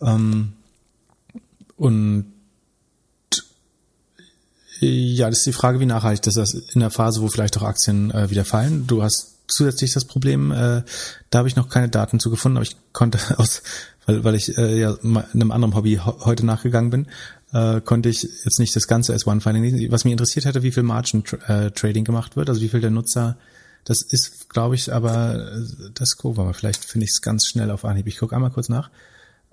Ähm, 0.02 0.54
und 1.78 2.34
Ja, 4.80 5.30
das 5.30 5.40
ist 5.40 5.48
die 5.48 5.54
Frage, 5.54 5.80
wie 5.80 5.88
nachhaltig 5.88 6.22
das 6.24 6.38
ist 6.38 6.76
in 6.76 6.82
der 6.82 6.92
Phase, 6.92 7.22
wo 7.22 7.28
vielleicht 7.28 7.58
auch 7.58 7.64
Aktien 7.64 8.12
äh, 8.12 8.30
wieder 8.30 8.46
fallen. 8.46 8.86
Du 8.86 9.02
hast 9.02 9.37
zusätzlich 9.48 9.94
das 9.94 10.06
Problem, 10.06 10.52
äh, 10.52 10.84
da 11.30 11.40
habe 11.40 11.48
ich 11.48 11.56
noch 11.56 11.70
keine 11.70 11.90
Daten 11.90 12.20
zu 12.20 12.30
gefunden, 12.30 12.58
aber 12.58 12.66
ich 12.66 12.76
konnte 12.94 13.20
aus, 13.38 13.64
weil, 14.06 14.24
weil 14.24 14.36
ich 14.36 14.58
äh, 14.58 14.80
ja 14.80 14.96
einem 15.02 15.52
anderen 15.52 15.76
Hobby 15.76 16.00
heute 16.04 16.46
nachgegangen 16.46 16.90
bin, 16.90 17.08
äh, 17.54 17.82
konnte 17.82 18.10
ich 18.10 18.24
jetzt 18.24 18.60
nicht 18.60 18.76
das 18.76 18.88
ganze 18.88 19.16
S1-Filing 19.16 19.64
lesen. 19.64 19.92
Was 19.92 20.04
mich 20.04 20.12
interessiert 20.12 20.46
hätte, 20.46 20.64
wie 20.64 20.72
viel 20.72 20.84
Margin-Trading 20.84 22.04
gemacht 22.04 22.36
wird, 22.36 22.50
also 22.50 22.62
wie 22.62 22.70
viel 22.70 22.82
der 22.82 22.92
Nutzer, 22.92 23.38
das 23.86 24.02
ist, 24.02 24.50
glaube 24.50 24.76
ich, 24.76 24.94
aber 24.94 25.54
äh, 25.54 25.62
das 25.94 26.18
gucken 26.18 26.38
wir 26.38 26.46
mal. 26.46 26.54
Vielleicht 26.54 26.84
finde 26.84 27.06
ich 27.06 27.12
es 27.12 27.22
ganz 27.22 27.48
schnell 27.48 27.72
auf 27.72 27.86
Anhieb. 27.86 28.08
Ich 28.08 28.18
gucke 28.18 28.36
einmal 28.36 28.52
kurz 28.52 28.68
nach. 28.68 28.90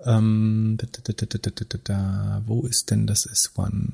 Ähm, 0.03 0.77
da, 0.77 0.87
da, 1.03 1.25
da, 1.25 1.77
da, 1.83 2.41
wo 2.45 2.63
ist 2.63 2.91
denn 2.91 3.07
das 3.07 3.29
S1? 3.29 3.93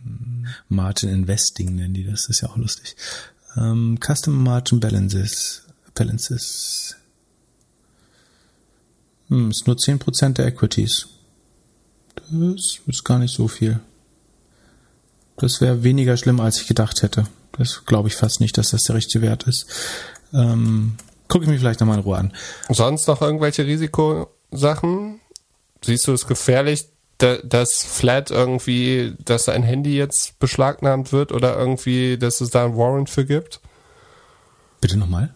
Margin 0.68 1.10
Investing 1.10 1.76
nennen 1.76 1.94
die 1.94 2.06
das, 2.06 2.28
ist 2.28 2.42
ja 2.42 2.50
auch 2.50 2.58
lustig. 2.58 2.96
Ähm, 3.56 4.00
Custom 4.00 4.44
Margin 4.44 4.80
Balances. 4.80 5.64
Balances. 5.94 6.96
Hm, 9.30 9.52
ist 9.52 9.68
nur 9.68 9.76
10% 9.76 10.34
der 10.34 10.48
Equities. 10.48 11.08
Das 12.16 12.80
ist 12.86 13.04
gar 13.04 13.20
nicht 13.20 13.34
so 13.34 13.48
viel. 13.48 13.80
Das 15.38 15.62
wäre 15.62 15.84
weniger 15.84 16.18
schlimm, 16.18 16.40
als 16.40 16.62
ich 16.62 16.68
gedacht 16.68 17.02
hätte. 17.02 17.26
Das 17.54 17.86
glaube 17.86 18.10
ich 18.10 18.16
fast 18.16 18.42
nicht, 18.42 18.58
dass 18.58 18.72
das 18.72 18.84
der 18.84 18.96
richtige 18.96 19.22
Wert 19.24 19.44
ist. 19.44 19.66
Ähm, 20.34 20.98
Gucke 21.28 21.46
ich 21.46 21.50
mir 21.50 21.58
vielleicht 21.58 21.80
nochmal 21.80 21.98
in 21.98 22.04
Ruhe 22.04 22.18
an. 22.18 22.34
Sonst 22.70 23.08
noch 23.08 23.22
irgendwelche 23.22 23.66
Risikosachen? 23.66 25.22
Siehst 25.82 26.06
du 26.08 26.14
es 26.14 26.28
gefährlich, 26.28 26.90
dass 27.18 27.84
Flat 27.86 28.32
irgendwie, 28.32 29.16
dass 29.24 29.48
ein 29.48 29.64
Handy 29.64 29.96
jetzt 29.96 30.40
beschlagnahmt 30.40 31.14
wird 31.14 31.32
oder 31.32 31.58
irgendwie, 31.58 32.18
dass 32.18 32.42
es 32.42 32.50
da 32.50 32.66
ein 32.66 32.76
Warrant 32.76 33.10
für 33.10 33.26
gibt? 33.26 33.62
Bitte 34.82 34.98
nochmal? 34.98 35.34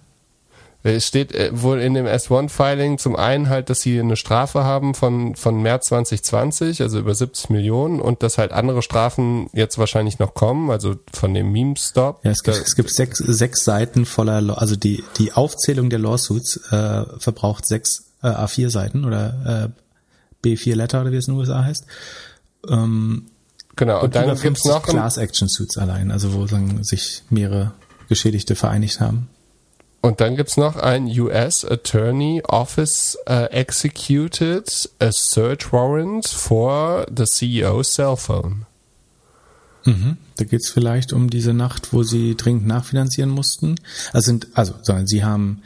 Es 0.88 1.08
steht 1.08 1.34
äh, 1.34 1.50
wohl 1.52 1.80
in 1.80 1.96
dem 1.96 2.06
S1-Filing 2.06 3.00
zum 3.00 3.16
einen 3.16 3.50
halt, 3.50 3.72
dass 3.72 3.80
sie 3.80 4.00
eine 4.00 4.16
Strafe 4.16 4.64
haben 4.64 4.94
von, 4.94 5.36
von 5.36 5.60
März 5.60 5.88
2020, 5.88 6.80
also 6.84 7.00
über 7.00 7.16
70 7.16 7.50
Millionen 7.50 8.00
und 8.00 8.22
dass 8.22 8.38
halt 8.38 8.52
andere 8.52 8.84
Strafen 8.84 9.50
jetzt 9.52 9.80
wahrscheinlich 9.80 10.20
noch 10.20 10.36
kommen, 10.36 10.70
also 10.70 10.96
von 11.12 11.34
dem 11.34 11.52
Meme-Stop. 11.52 12.24
Ja, 12.24 12.30
es 12.30 12.44
gibt, 12.44 12.58
es 12.58 12.76
gibt 12.76 12.92
sechs, 12.92 13.18
sechs 13.18 13.64
Seiten 13.64 14.06
voller, 14.06 14.62
also 14.62 14.76
die, 14.76 15.04
die 15.18 15.34
Aufzählung 15.34 15.90
der 15.90 15.98
Lawsuits 15.98 16.58
äh, 16.72 17.06
verbraucht 17.18 17.66
sechs 17.66 18.12
äh, 18.22 18.28
A4 18.28 18.70
Seiten 18.70 19.06
oder 19.06 19.74
äh, 20.44 20.48
B4 20.48 20.76
Letter 20.76 21.02
oder 21.02 21.12
wie 21.12 21.18
es 21.18 21.28
in 21.28 21.34
den 21.34 21.40
USA 21.40 21.64
heißt. 21.64 21.84
Ähm, 22.70 23.26
genau, 23.76 23.98
und, 23.98 24.04
und 24.04 24.16
dann 24.16 24.40
gibt 24.40 24.58
es 24.58 24.66
noch 24.66 24.84
Class 24.84 25.18
Action 25.18 25.50
Suits 25.50 25.80
allein, 25.80 26.12
also 26.12 26.34
wo 26.34 26.46
sagen, 26.46 26.84
sich 26.84 27.24
mehrere 27.32 27.74
Geschädigte 28.08 28.54
vereinigt 28.54 29.00
haben. 29.00 29.30
Und 30.06 30.22
dann 30.22 30.36
gibt's 30.36 30.56
noch 30.56 30.76
ein 30.76 31.08
US 31.20 31.66
Attorney 31.66 32.44
Office 32.48 33.18
uh, 33.28 33.46
executed 33.50 34.70
a 35.00 35.12
search 35.12 35.74
warrant 35.74 36.28
for 36.28 37.08
the 37.10 37.24
CEO's 37.24 37.94
cell 37.94 38.16
phone. 38.16 38.68
Mhm. 39.84 40.18
Da 40.36 40.46
geht's 40.46 40.70
vielleicht 40.70 41.12
um 41.12 41.32
diese 41.32 41.56
Nacht, 41.56 41.92
wo 41.92 42.04
sie 42.04 42.36
dringend 42.38 42.68
nachfinanzieren 42.68 43.32
mussten. 43.32 43.80
Also 44.14 44.28
sind, 44.28 44.48
also, 44.54 44.76
sondern 44.84 45.08
sie 45.08 45.24
haben 45.24 45.64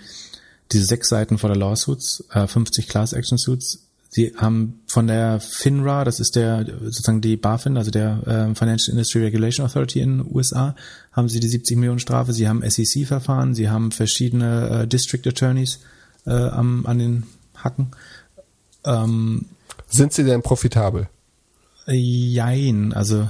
diese 0.71 0.85
sechs 0.85 1.09
Seiten 1.09 1.37
vor 1.37 1.49
der 1.49 1.59
Lawsuits, 1.59 2.23
äh, 2.31 2.47
50 2.47 2.87
Class 2.87 3.11
Action 3.11 3.37
Suits 3.37 3.88
Sie 4.11 4.33
haben 4.35 4.81
von 4.87 5.05
der 5.05 5.39
FINRA, 5.39 6.03
das 6.03 6.19
ist 6.19 6.35
der 6.35 6.65
sozusagen 6.81 7.21
die 7.21 7.37
BaFin, 7.37 7.77
also 7.77 7.91
der 7.91 8.21
äh, 8.25 8.55
Financial 8.55 8.91
Industry 8.91 9.23
Regulation 9.23 9.65
Authority 9.65 9.99
in 10.01 10.17
den 10.17 10.35
USA, 10.35 10.75
haben 11.11 11.29
sie 11.29 11.39
die 11.39 11.47
70 11.47 11.77
Millionen 11.77 11.99
Strafe. 11.99 12.33
Sie 12.33 12.49
haben 12.49 12.67
SEC-Verfahren, 12.67 13.53
sie 13.53 13.69
haben 13.69 13.91
verschiedene 13.91 14.81
äh, 14.83 14.87
District 14.87 15.21
Attorneys 15.27 15.79
äh, 16.25 16.31
am, 16.31 16.87
an 16.87 16.97
den 16.97 17.23
Hacken. 17.55 17.91
Ähm, 18.83 19.45
Sind 19.87 20.13
sie 20.13 20.23
denn 20.23 20.41
profitabel? 20.41 21.07
Jein, 21.85 22.93
also 22.93 23.29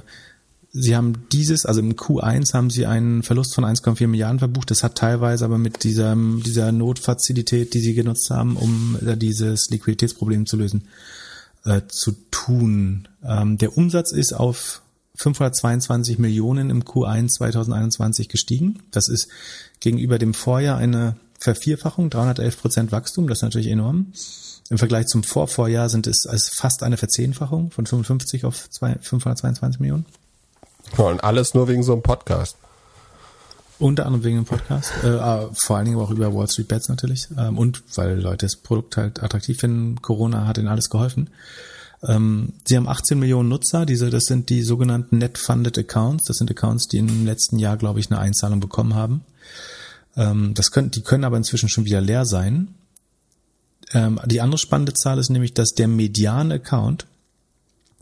Sie 0.72 0.96
haben 0.96 1.26
dieses, 1.32 1.66
also 1.66 1.80
im 1.80 1.96
Q1 1.96 2.54
haben 2.54 2.70
Sie 2.70 2.86
einen 2.86 3.24
Verlust 3.24 3.56
von 3.56 3.66
1,4 3.66 4.08
Milliarden 4.08 4.38
verbucht. 4.38 4.70
Das 4.70 4.84
hat 4.84 4.96
teilweise 4.96 5.46
aber 5.46 5.58
mit 5.58 5.84
dieser, 5.84 6.16
dieser 6.16 6.72
Notfazilität, 6.72 7.74
die 7.74 7.80
Sie 7.80 7.96
genutzt 7.96 8.30
haben, 8.30 8.56
um 8.56 8.98
dieses 9.02 9.70
Liquiditätsproblem 9.72 10.46
zu 10.46 10.58
lösen, 10.58 10.88
äh, 11.66 11.82
zu 11.88 12.12
tun. 12.30 13.08
Ähm, 13.24 13.58
der 13.58 13.78
Umsatz 13.78 14.12
ist 14.12 14.34
auf 14.34 14.84
522 15.16 16.20
Millionen 16.20 16.70
im 16.70 16.84
Q1 16.84 17.30
2021 17.30 18.30
gestiegen. 18.30 18.80
Das 18.92 19.10
ist 19.10 19.28
gegenüber 19.80 20.20
dem 20.20 20.36
Vorjahr 20.36 20.78
eine 20.78 21.18
Vervierfachung, 21.40 22.10
311 22.10 22.62
Prozent 22.62 22.92
Wachstum. 22.92 23.28
Das 23.28 23.40
ist 23.40 23.44
natürlich 23.44 23.68
enorm. 23.68 24.14
Im 24.70 24.78
Vergleich 24.78 25.08
zum 25.08 25.24
Vorvorjahr 25.24 25.90
sind 25.90 26.06
es 26.06 26.28
als 26.28 26.50
fast 26.54 26.84
eine 26.84 26.98
Verzehnfachung 26.98 27.72
von 27.72 27.88
55 27.88 28.46
auf 28.46 28.70
522 29.02 29.80
Millionen. 29.80 30.06
Ja, 30.98 31.06
und 31.06 31.24
alles 31.24 31.54
nur 31.54 31.68
wegen 31.68 31.84
so 31.84 31.94
einem 31.94 32.02
Podcast. 32.02 32.58
Unter 33.80 34.06
anderem 34.06 34.26
wegen 34.26 34.36
dem 34.38 34.46
Podcast, 34.46 34.92
äh, 35.04 35.08
ah, 35.08 35.50
vor 35.54 35.78
allen 35.78 35.86
Dingen 35.86 36.00
auch 36.00 36.12
über 36.12 36.34
Wall 36.34 36.50
Street 36.50 36.68
Bets 36.68 36.90
natürlich 36.90 37.30
ähm, 37.38 37.58
und 37.58 37.82
weil 37.96 38.20
Leute 38.20 38.46
das 38.46 38.58
Produkt 38.58 38.98
halt 38.98 39.24
attraktiv 39.24 39.58
finden. 39.58 40.02
Corona 40.02 40.46
hat 40.46 40.58
ihnen 40.58 40.68
alles 40.68 40.90
geholfen. 40.90 41.30
Ähm, 42.06 42.54
sie 42.66 42.76
haben 42.76 42.88
18 42.88 43.18
Millionen 43.18 43.48
Nutzer. 43.48 43.86
Diese, 43.86 44.10
das 44.10 44.26
sind 44.26 44.50
die 44.50 44.64
sogenannten 44.64 45.18
Net 45.18 45.38
Funded 45.38 45.78
Accounts. 45.78 46.26
Das 46.26 46.38
sind 46.38 46.52
Accounts, 46.52 46.88
die 46.88 46.98
im 46.98 47.26
letzten 47.26 47.58
Jahr, 47.58 47.78
glaube 47.78 48.02
ich, 48.02 48.12
eine 48.12 48.20
Einzahlung 48.20 48.60
bekommen 48.60 48.96
haben. 48.96 49.24
Ähm, 50.18 50.54
das 50.56 50.72
können, 50.72 50.92
die 50.92 51.02
können 51.02 51.24
aber 51.24 51.38
inzwischen 51.38 51.70
schon 51.70 51.86
wieder 51.86 52.02
leer 52.02 52.26
sein. 52.26 52.76
Ähm, 53.94 54.20
die 54.26 54.42
andere 54.42 54.60
spannende 54.60 54.94
Zahl 54.94 55.20
ist 55.20 55.30
nämlich, 55.30 55.54
dass 55.54 55.70
der 55.70 55.88
Median-Account 55.88 57.06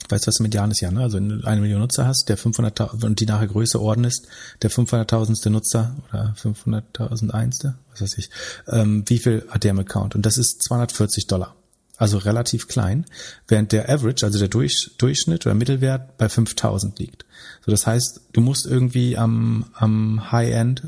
weißt 0.09 0.25
du, 0.25 0.27
was 0.27 0.39
Median 0.39 0.71
ist 0.71 0.81
ja, 0.81 0.91
ne? 0.91 1.01
Also 1.01 1.17
wenn 1.17 1.29
du 1.29 1.47
eine 1.47 1.61
Million 1.61 1.79
Nutzer 1.79 2.05
hast, 2.05 2.29
der 2.29 2.37
500.000 2.37 3.05
und 3.05 3.19
die 3.19 3.25
nachher 3.25 3.47
Größe 3.47 3.81
Orden 3.81 4.03
ist, 4.03 4.27
der 4.61 4.71
500.000. 4.71 5.49
Nutzer 5.49 5.95
oder 6.09 6.35
500.001. 6.41 7.73
was 7.91 8.01
weiß 8.01 8.17
ich, 8.17 8.29
ähm, 8.67 9.03
wie 9.07 9.19
viel 9.19 9.45
hat 9.49 9.63
der 9.63 9.71
im 9.71 9.79
Account? 9.79 10.15
Und 10.15 10.25
das 10.25 10.37
ist 10.37 10.63
240 10.63 11.27
Dollar. 11.27 11.55
Also 11.97 12.19
relativ 12.19 12.67
klein, 12.67 13.05
während 13.47 13.71
der 13.71 13.89
Average, 13.89 14.23
also 14.25 14.37
der 14.37 14.49
Durch, 14.49 14.91
Durchschnitt 14.99 15.47
oder 15.47 15.55
Mittelwert 15.55 16.17
bei 16.17 16.29
5000 16.29 16.99
liegt. 16.99 17.25
So, 17.65 17.71
das 17.71 17.87
heißt, 17.87 18.21
du 18.33 18.41
musst 18.41 18.67
irgendwie 18.67 19.17
am, 19.17 19.65
am 19.73 20.31
High-End 20.31 20.83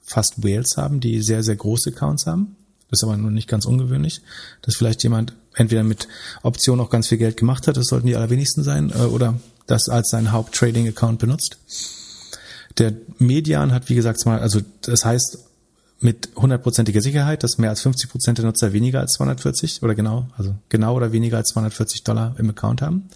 fast 0.00 0.42
Whales 0.42 0.76
haben, 0.76 1.00
die 1.00 1.22
sehr, 1.22 1.42
sehr 1.42 1.56
große 1.56 1.90
Accounts 1.90 2.26
haben. 2.26 2.56
Das 2.90 3.00
ist 3.00 3.04
aber 3.04 3.16
nur 3.16 3.30
nicht 3.30 3.48
ganz 3.48 3.66
ungewöhnlich, 3.66 4.22
dass 4.62 4.76
vielleicht 4.76 5.02
jemand 5.02 5.34
entweder 5.54 5.84
mit 5.84 6.08
Option 6.42 6.80
auch 6.80 6.90
ganz 6.90 7.08
viel 7.08 7.18
Geld 7.18 7.36
gemacht 7.36 7.66
hat, 7.66 7.76
das 7.76 7.86
sollten 7.86 8.06
die 8.06 8.16
allerwenigsten 8.16 8.62
sein, 8.62 8.90
äh, 8.90 9.04
oder 9.04 9.38
das 9.66 9.88
als 9.88 10.10
sein 10.10 10.32
Haupt-Trading-Account 10.32 11.18
benutzt. 11.18 11.58
Der 12.78 12.94
Median 13.18 13.72
hat, 13.72 13.88
wie 13.88 13.94
gesagt, 13.94 14.24
mal, 14.26 14.40
also 14.40 14.60
das 14.82 15.04
heißt 15.04 15.38
mit 16.00 16.30
hundertprozentiger 16.36 17.00
Sicherheit, 17.00 17.44
dass 17.44 17.58
mehr 17.58 17.70
als 17.70 17.82
50 17.82 18.10
Prozent 18.10 18.38
der 18.38 18.44
Nutzer 18.44 18.72
weniger 18.72 19.00
als 19.00 19.12
240 19.12 19.82
oder 19.82 19.94
genau, 19.94 20.26
also 20.36 20.54
genau 20.68 20.96
oder 20.96 21.12
weniger 21.12 21.36
als 21.36 21.50
240 21.50 22.02
Dollar 22.02 22.34
im 22.38 22.50
Account 22.50 22.82
haben. 22.82 23.08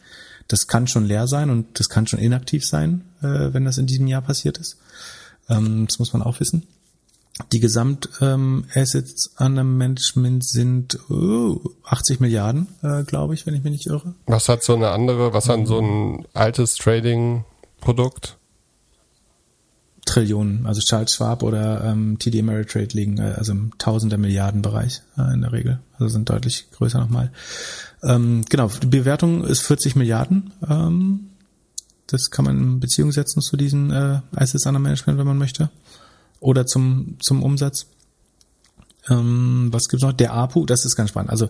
Das 0.47 0.69
kann 0.69 0.87
schon 0.87 1.05
leer 1.05 1.27
sein 1.27 1.51
und 1.51 1.81
das 1.81 1.89
kann 1.89 2.07
schon 2.07 2.21
inaktiv 2.21 2.65
sein, 2.65 3.03
äh, 3.23 3.53
wenn 3.53 3.65
das 3.65 3.79
in 3.79 3.87
diesem 3.87 4.07
Jahr 4.07 4.23
passiert 4.23 4.59
ist. 4.59 4.77
Ähm, 5.49 5.87
das 5.87 5.99
muss 5.99 6.13
man 6.13 6.23
auch 6.23 6.39
wissen. 6.39 6.63
Die 7.53 7.61
Gesamtassets 7.61 9.31
ähm, 9.39 9.47
under 9.47 9.65
Management 9.65 10.45
sind 10.45 10.99
oh, 11.11 11.61
80 11.85 12.21
Milliarden, 12.21 12.69
äh, 12.83 13.05
glaube 13.05 13.35
ich, 13.35 13.47
wenn 13.47 13.55
ich 13.55 13.63
mich 13.63 13.73
nicht 13.73 13.87
irre. 13.87 14.15
Was 14.27 14.49
hat 14.49 14.63
so 14.63 14.75
eine 14.75 14.89
andere, 14.91 15.35
was 15.35 15.49
hat 15.49 15.67
so 15.67 15.79
ein 15.79 16.27
altes 16.33 16.77
Trading-Produkt? 16.77 18.39
Trillionen, 20.07 20.67
also 20.67 20.81
Charles 20.81 21.15
Schwab 21.15 21.43
oder 21.43 21.85
ähm, 21.85 22.19
TD 22.19 22.39
Ameritrade 22.41 22.97
liegen 22.97 23.19
äh, 23.19 23.35
also 23.37 23.53
im 23.53 23.77
Tausender 23.77 24.19
Milliarden 24.19 24.63
Bereich 24.63 25.03
äh, 25.19 25.35
in 25.35 25.43
der 25.43 25.53
Regel, 25.53 25.81
also 25.95 26.09
sind 26.09 26.31
deutlich 26.31 26.71
größer 26.71 27.01
nochmal. 27.01 27.33
Ähm, 28.03 28.45
genau, 28.49 28.69
die 28.69 28.87
Bewertung 28.87 29.45
ist 29.45 29.63
40 29.63 29.97
Milliarden. 29.97 30.53
Ähm, 30.67 31.31
das 32.07 32.31
kann 32.31 32.45
man 32.45 32.57
in 32.57 32.81
Beziehung 32.81 33.11
setzen 33.11 33.43
zu 33.43 33.57
diesen 33.57 33.91
äh, 33.91 34.21
Assets 34.37 34.67
under 34.67 34.79
Management, 34.79 35.19
wenn 35.19 35.27
man 35.27 35.39
möchte 35.39 35.71
oder 36.41 36.67
zum, 36.67 37.17
zum 37.21 37.43
Umsatz. 37.43 37.87
Ähm, 39.09 39.69
was 39.73 39.89
gibt's 39.89 40.05
noch? 40.05 40.13
Der 40.13 40.33
APU, 40.33 40.67
das 40.67 40.85
ist 40.85 40.97
ganz 40.97 41.11
spannend. 41.11 41.31
Also 41.31 41.49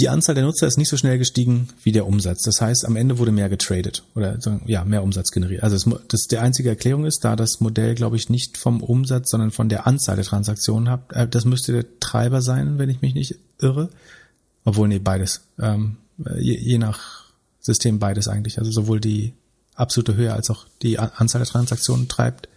die 0.00 0.08
Anzahl 0.08 0.34
der 0.34 0.44
Nutzer 0.44 0.66
ist 0.66 0.76
nicht 0.76 0.88
so 0.88 0.96
schnell 0.96 1.18
gestiegen 1.18 1.68
wie 1.84 1.92
der 1.92 2.06
Umsatz. 2.06 2.42
Das 2.42 2.60
heißt, 2.60 2.84
am 2.84 2.96
Ende 2.96 3.18
wurde 3.18 3.30
mehr 3.30 3.48
getradet 3.48 4.02
oder 4.16 4.38
ja, 4.66 4.84
mehr 4.84 5.04
Umsatz 5.04 5.30
generiert. 5.30 5.62
Also 5.62 5.76
das, 5.76 6.02
das 6.08 6.22
der 6.22 6.42
einzige 6.42 6.68
Erklärung 6.68 7.04
ist, 7.04 7.24
da 7.24 7.36
das 7.36 7.60
Modell, 7.60 7.94
glaube 7.94 8.16
ich, 8.16 8.28
nicht 8.28 8.58
vom 8.58 8.82
Umsatz, 8.82 9.30
sondern 9.30 9.52
von 9.52 9.68
der 9.68 9.86
Anzahl 9.86 10.16
der 10.16 10.24
Transaktionen 10.24 10.90
hat. 10.90 11.12
Äh, 11.12 11.28
das 11.28 11.44
müsste 11.44 11.72
der 11.72 12.00
Treiber 12.00 12.42
sein, 12.42 12.78
wenn 12.78 12.90
ich 12.90 13.02
mich 13.02 13.14
nicht 13.14 13.36
irre. 13.60 13.88
Obwohl, 14.64 14.88
nee, 14.88 14.98
beides. 14.98 15.42
Ähm, 15.60 15.98
je, 16.38 16.58
je 16.58 16.78
nach 16.78 17.24
System 17.60 17.98
beides 17.98 18.26
eigentlich. 18.26 18.58
Also 18.58 18.72
sowohl 18.72 18.98
die 18.98 19.32
absolute 19.76 20.16
Höhe 20.16 20.32
als 20.32 20.50
auch 20.50 20.66
die 20.82 20.98
Anzahl 20.98 21.40
der 21.40 21.48
Transaktionen 21.48 22.08
treibt 22.08 22.48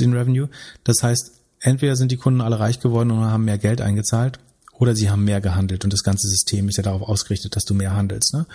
den 0.00 0.12
Revenue. 0.12 0.48
Das 0.84 1.02
heißt, 1.02 1.32
entweder 1.60 1.96
sind 1.96 2.12
die 2.12 2.16
Kunden 2.16 2.40
alle 2.40 2.58
reich 2.58 2.80
geworden 2.80 3.10
und 3.10 3.20
haben 3.20 3.44
mehr 3.44 3.58
Geld 3.58 3.80
eingezahlt 3.80 4.38
oder 4.72 4.94
sie 4.94 5.10
haben 5.10 5.24
mehr 5.24 5.40
gehandelt 5.40 5.84
und 5.84 5.92
das 5.92 6.02
ganze 6.02 6.28
System 6.28 6.68
ist 6.68 6.76
ja 6.76 6.82
darauf 6.82 7.02
ausgerichtet, 7.02 7.54
dass 7.54 7.64
du 7.64 7.74
mehr 7.74 7.94
handelst. 7.94 8.34
Ne? 8.34 8.46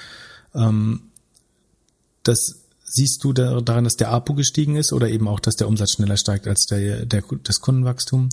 Ähm, 0.55 1.01
das 2.23 2.61
siehst 2.83 3.23
du 3.23 3.33
daran, 3.33 3.83
dass 3.83 3.95
der 3.95 4.09
APU 4.09 4.33
gestiegen 4.33 4.75
ist 4.75 4.93
oder 4.93 5.09
eben 5.09 5.27
auch, 5.27 5.39
dass 5.39 5.55
der 5.55 5.67
Umsatz 5.67 5.91
schneller 5.91 6.17
steigt 6.17 6.47
als 6.47 6.65
der, 6.65 7.05
der 7.05 7.23
das 7.43 7.59
Kundenwachstum. 7.59 8.29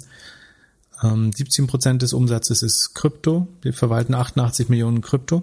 17 1.02 1.64
ähm, 1.64 1.66
Prozent 1.66 2.02
des 2.02 2.12
Umsatzes 2.12 2.62
ist 2.62 2.92
Krypto. 2.94 3.48
Wir 3.60 3.72
verwalten 3.72 4.14
88 4.14 4.68
Millionen 4.68 5.00
Krypto 5.00 5.42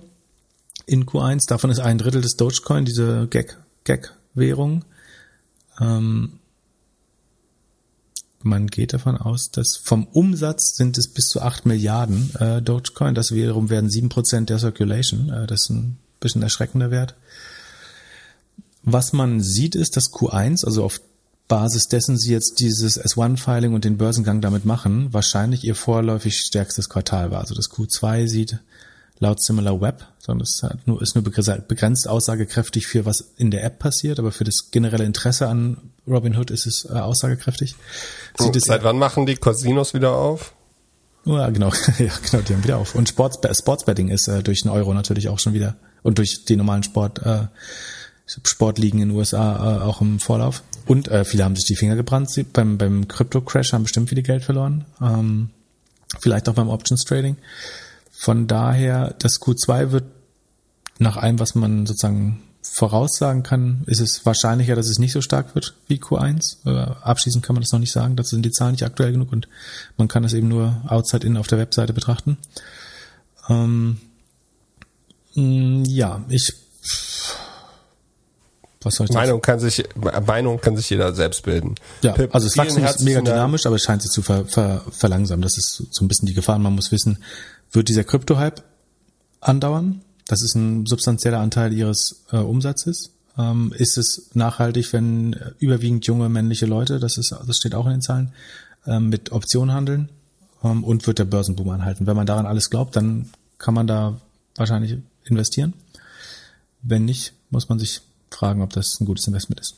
in 0.85 1.05
Q1. 1.05 1.47
Davon 1.49 1.69
ist 1.69 1.79
ein 1.79 1.97
Drittel 1.97 2.21
des 2.21 2.37
Dogecoin, 2.37 2.85
diese 2.85 3.27
Gag, 3.27 3.57
Gag-Währung. 3.83 4.85
Ähm, 5.81 6.39
man 8.41 8.67
geht 8.67 8.93
davon 8.93 9.17
aus, 9.17 9.51
dass 9.51 9.75
vom 9.75 10.07
Umsatz 10.07 10.75
sind 10.75 10.97
es 10.97 11.09
bis 11.09 11.27
zu 11.27 11.41
8 11.41 11.65
Milliarden 11.65 12.33
äh, 12.35 12.61
Dogecoin. 12.61 13.15
Das 13.15 13.33
wiederum 13.33 13.69
werden 13.69 13.89
7 13.89 14.09
Prozent 14.09 14.49
der 14.49 14.59
Circulation. 14.59 15.29
Äh, 15.29 15.47
das 15.47 15.63
ist 15.63 15.69
ein 15.69 15.97
bisschen 16.19 16.41
erschreckender 16.41 16.91
Wert. 16.91 17.15
Was 18.83 19.13
man 19.13 19.41
sieht, 19.41 19.75
ist, 19.75 19.97
dass 19.97 20.13
Q1, 20.13 20.65
also 20.65 20.83
auf 20.85 21.01
Basis 21.49 21.87
dessen 21.87 22.17
sie 22.17 22.31
jetzt 22.31 22.59
dieses 22.59 23.01
S1-Filing 23.01 23.73
und 23.73 23.83
den 23.83 23.97
Börsengang 23.97 24.39
damit 24.39 24.65
machen, 24.65 25.11
wahrscheinlich 25.11 25.63
ihr 25.63 25.75
vorläufig 25.75 26.37
stärkstes 26.37 26.89
Quartal 26.89 27.31
war. 27.31 27.41
Also 27.41 27.55
das 27.55 27.71
Q2 27.71 28.27
sieht 28.27 28.59
laut 29.17 29.41
Similar 29.41 29.81
Web, 29.81 30.05
sondern 30.19 30.43
es 30.43 30.61
ist 30.61 30.87
nur, 30.87 31.01
ist 31.01 31.15
nur 31.15 31.23
begrenzt 31.23 32.07
aussagekräftig 32.07 32.87
für 32.87 33.05
was 33.05 33.33
in 33.35 33.51
der 33.51 33.63
App 33.63 33.79
passiert, 33.79 34.19
aber 34.19 34.31
für 34.31 34.43
das 34.43 34.69
generelle 34.71 35.03
Interesse 35.03 35.47
an 35.47 35.77
Robinhood 36.09 36.51
ist 36.51 36.65
es 36.65 36.87
äh, 36.89 36.93
aussagekräftig. 36.93 37.75
Sieht 38.37 38.55
oh, 38.55 38.59
seit 38.59 38.83
wann 38.83 38.97
machen 38.97 39.25
die 39.25 39.35
Casinos 39.35 39.93
wieder 39.93 40.13
auf? 40.13 40.53
Ja, 41.25 41.49
genau, 41.49 41.71
ja, 41.99 42.11
genau, 42.31 42.43
die 42.43 42.53
haben 42.53 42.63
wieder 42.63 42.77
auf. 42.77 42.95
Und 42.95 43.09
Sports, 43.09 43.39
Sportsbetting 43.57 44.09
ist 44.09 44.27
äh, 44.27 44.41
durch 44.41 44.61
den 44.63 44.71
Euro 44.71 44.93
natürlich 44.93 45.29
auch 45.29 45.39
schon 45.39 45.53
wieder 45.53 45.75
und 46.01 46.17
durch 46.17 46.45
die 46.45 46.55
normalen 46.55 46.83
Sport, 46.83 47.19
äh, 47.25 47.47
Sportligen 48.25 49.01
in 49.01 49.09
den 49.09 49.17
USA 49.17 49.77
äh, 49.77 49.81
auch 49.81 50.01
im 50.01 50.19
Vorlauf. 50.19 50.63
Und 50.85 51.07
äh, 51.07 51.25
viele 51.25 51.43
haben 51.43 51.55
sich 51.55 51.65
die 51.65 51.75
Finger 51.75 51.95
gebrannt. 51.95 52.31
Sie, 52.31 52.43
beim, 52.43 52.77
beim 52.77 53.07
Crypto-Crash 53.07 53.73
haben 53.73 53.83
bestimmt 53.83 54.09
viele 54.09 54.21
Geld 54.21 54.43
verloren. 54.43 54.85
Ähm, 55.01 55.49
vielleicht 56.19 56.47
auch 56.47 56.53
beim 56.53 56.69
Options 56.69 57.03
Trading. 57.03 57.37
Von 58.11 58.47
daher, 58.47 59.15
das 59.19 59.39
Q2 59.41 59.91
wird 59.91 60.05
nach 60.99 61.17
allem, 61.17 61.39
was 61.39 61.55
man 61.55 61.85
sozusagen 61.85 62.41
voraussagen 62.61 63.43
kann, 63.43 63.83
ist 63.87 64.01
es 64.01 64.25
wahrscheinlicher, 64.25 64.75
dass 64.75 64.87
es 64.87 64.99
nicht 64.99 65.13
so 65.13 65.21
stark 65.21 65.55
wird 65.55 65.75
wie 65.87 65.97
Q1. 65.97 66.65
Äh, 66.65 66.91
abschließend 67.01 67.43
kann 67.43 67.55
man 67.55 67.63
das 67.63 67.71
noch 67.71 67.79
nicht 67.79 67.91
sagen. 67.91 68.15
Dazu 68.15 68.35
sind 68.35 68.43
die 68.43 68.51
Zahlen 68.51 68.71
nicht 68.71 68.83
aktuell 68.83 69.11
genug 69.11 69.31
und 69.31 69.47
man 69.97 70.07
kann 70.07 70.23
das 70.23 70.33
eben 70.33 70.47
nur 70.47 70.81
outside 70.87 71.25
in 71.25 71.37
auf 71.37 71.47
der 71.47 71.57
Webseite 71.57 71.93
betrachten. 71.93 72.37
Ähm, 73.49 73.97
ja, 75.33 76.23
ich 76.29 76.53
was 78.81 78.95
soll 78.95 79.07
ich 79.09 79.13
Meinung 79.13 79.41
kann 79.41 79.59
sich 79.59 79.83
Meinung 80.25 80.61
kann 80.61 80.77
sich 80.77 80.89
jeder 80.89 81.13
selbst 81.13 81.43
bilden. 81.43 81.75
Ja, 82.01 82.13
Pip, 82.13 82.33
also 82.33 82.47
das 82.47 82.57
Wachstum 82.57 82.85
ist 82.85 83.01
mega 83.01 83.21
dynamisch, 83.21 83.65
aber 83.65 83.75
es 83.75 83.83
scheint 83.83 84.01
sich 84.01 84.11
zu 84.11 84.21
ver, 84.21 84.45
ver, 84.45 84.83
verlangsamen. 84.89 85.41
Das 85.41 85.57
ist 85.57 85.87
so 85.91 86.03
ein 86.03 86.07
bisschen 86.07 86.27
die 86.27 86.33
Gefahr. 86.33 86.59
Man 86.59 86.75
muss 86.75 86.91
wissen, 86.91 87.21
wird 87.71 87.89
dieser 87.89 88.05
Krypto-Hype 88.05 88.63
andauern? 89.41 90.01
Das 90.29 90.43
ist 90.43 90.53
ein 90.53 90.85
substanzieller 90.85 91.39
Anteil 91.39 91.73
ihres 91.73 92.23
äh, 92.31 92.37
Umsatzes. 92.37 93.09
Ähm, 93.35 93.73
ist 93.75 93.97
es 93.97 94.29
nachhaltig, 94.35 94.93
wenn 94.93 95.35
überwiegend 95.57 96.05
junge 96.05 96.29
männliche 96.29 96.67
Leute, 96.67 96.99
das 96.99 97.17
ist, 97.17 97.31
das 97.31 97.57
steht 97.57 97.73
auch 97.73 97.87
in 97.87 97.93
den 97.93 98.01
Zahlen, 98.01 98.31
ähm, 98.85 99.09
mit 99.09 99.31
Optionen 99.31 99.73
handeln? 99.73 100.09
Ähm, 100.63 100.83
und 100.83 101.07
wird 101.07 101.17
der 101.17 101.25
Börsenboom 101.25 101.69
anhalten? 101.69 102.05
Wenn 102.05 102.15
man 102.15 102.27
daran 102.27 102.45
alles 102.45 102.69
glaubt, 102.69 102.95
dann 102.95 103.31
kann 103.57 103.73
man 103.73 103.87
da 103.87 104.21
wahrscheinlich 104.55 104.99
investieren. 105.23 105.73
Wenn 106.83 107.05
nicht, 107.05 107.33
muss 107.49 107.67
man 107.67 107.79
sich 107.79 108.01
fragen, 108.29 108.61
ob 108.61 108.71
das 108.71 109.01
ein 109.01 109.05
gutes 109.05 109.25
Investment 109.25 109.61
ist. 109.61 109.77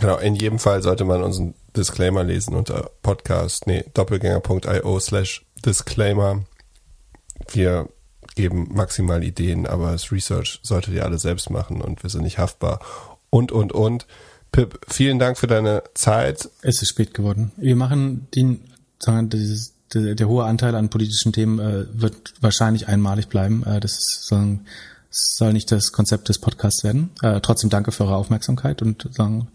Genau, 0.00 0.18
in 0.18 0.34
jedem 0.34 0.58
Fall 0.58 0.82
sollte 0.82 1.04
man 1.04 1.22
unseren 1.22 1.54
Disclaimer 1.76 2.24
lesen 2.24 2.56
unter 2.56 2.90
Podcast, 3.02 3.68
nee, 3.68 3.84
doppelgänger.io 3.94 4.98
slash 4.98 5.46
Disclaimer. 5.64 6.44
Wir 7.52 7.88
geben 8.36 8.68
maximal 8.72 9.24
Ideen, 9.24 9.66
aber 9.66 9.90
das 9.90 10.12
Research 10.12 10.60
solltet 10.62 10.94
ihr 10.94 11.04
alle 11.04 11.18
selbst 11.18 11.50
machen 11.50 11.80
und 11.80 12.04
wir 12.04 12.10
sind 12.10 12.22
nicht 12.22 12.38
haftbar. 12.38 12.80
Und, 13.30 13.50
und, 13.50 13.72
und. 13.72 14.06
Pip, 14.52 14.78
vielen 14.88 15.18
Dank 15.18 15.36
für 15.36 15.48
deine 15.48 15.82
Zeit. 15.94 16.48
Es 16.62 16.80
ist 16.80 16.88
spät 16.88 17.12
geworden. 17.12 17.50
Wir 17.56 17.74
machen 17.74 18.28
den, 18.34 18.60
dieses, 19.06 19.74
der, 19.92 20.14
der 20.14 20.28
hohe 20.28 20.44
Anteil 20.44 20.74
an 20.74 20.88
politischen 20.88 21.32
Themen 21.32 21.58
äh, 21.58 21.86
wird 21.92 22.34
wahrscheinlich 22.40 22.88
einmalig 22.88 23.28
bleiben. 23.28 23.64
Äh, 23.64 23.80
das 23.80 23.92
ist 23.92 24.28
sagen, 24.28 24.64
soll 25.10 25.52
nicht 25.52 25.72
das 25.72 25.92
Konzept 25.92 26.28
des 26.28 26.38
Podcasts 26.38 26.84
werden. 26.84 27.10
Äh, 27.22 27.40
trotzdem 27.40 27.70
danke 27.70 27.92
für 27.92 28.04
eure 28.04 28.16
Aufmerksamkeit 28.16 28.82
und 28.82 29.08
sagen, 29.12 29.48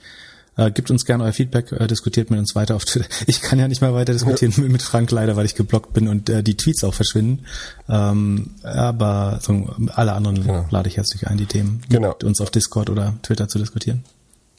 äh, 0.57 0.71
gebt 0.71 0.91
uns 0.91 1.05
gerne 1.05 1.23
euer 1.23 1.33
Feedback, 1.33 1.71
äh, 1.71 1.87
diskutiert 1.87 2.29
mit 2.29 2.39
uns 2.39 2.55
weiter 2.55 2.75
auf 2.75 2.85
Twitter. 2.85 3.07
Ich 3.27 3.41
kann 3.41 3.59
ja 3.59 3.67
nicht 3.67 3.81
mehr 3.81 3.93
weiter 3.93 4.13
diskutieren 4.13 4.53
ja. 4.57 4.63
mit 4.63 4.81
Frank 4.81 5.11
leider, 5.11 5.35
weil 5.35 5.45
ich 5.45 5.55
geblockt 5.55 5.93
bin 5.93 6.07
und 6.07 6.29
äh, 6.29 6.43
die 6.43 6.57
Tweets 6.57 6.83
auch 6.83 6.93
verschwinden. 6.93 7.45
Ähm, 7.87 8.51
aber 8.63 9.39
so, 9.41 9.69
alle 9.93 10.13
anderen 10.13 10.45
ja. 10.45 10.65
lade 10.69 10.89
ich 10.89 10.97
herzlich 10.97 11.27
ein, 11.27 11.37
die 11.37 11.45
Themen 11.45 11.81
genau. 11.89 12.09
mit 12.09 12.23
uns 12.23 12.41
auf 12.41 12.51
Discord 12.51 12.89
oder 12.89 13.15
Twitter 13.23 13.47
zu 13.47 13.59
diskutieren. 13.59 14.03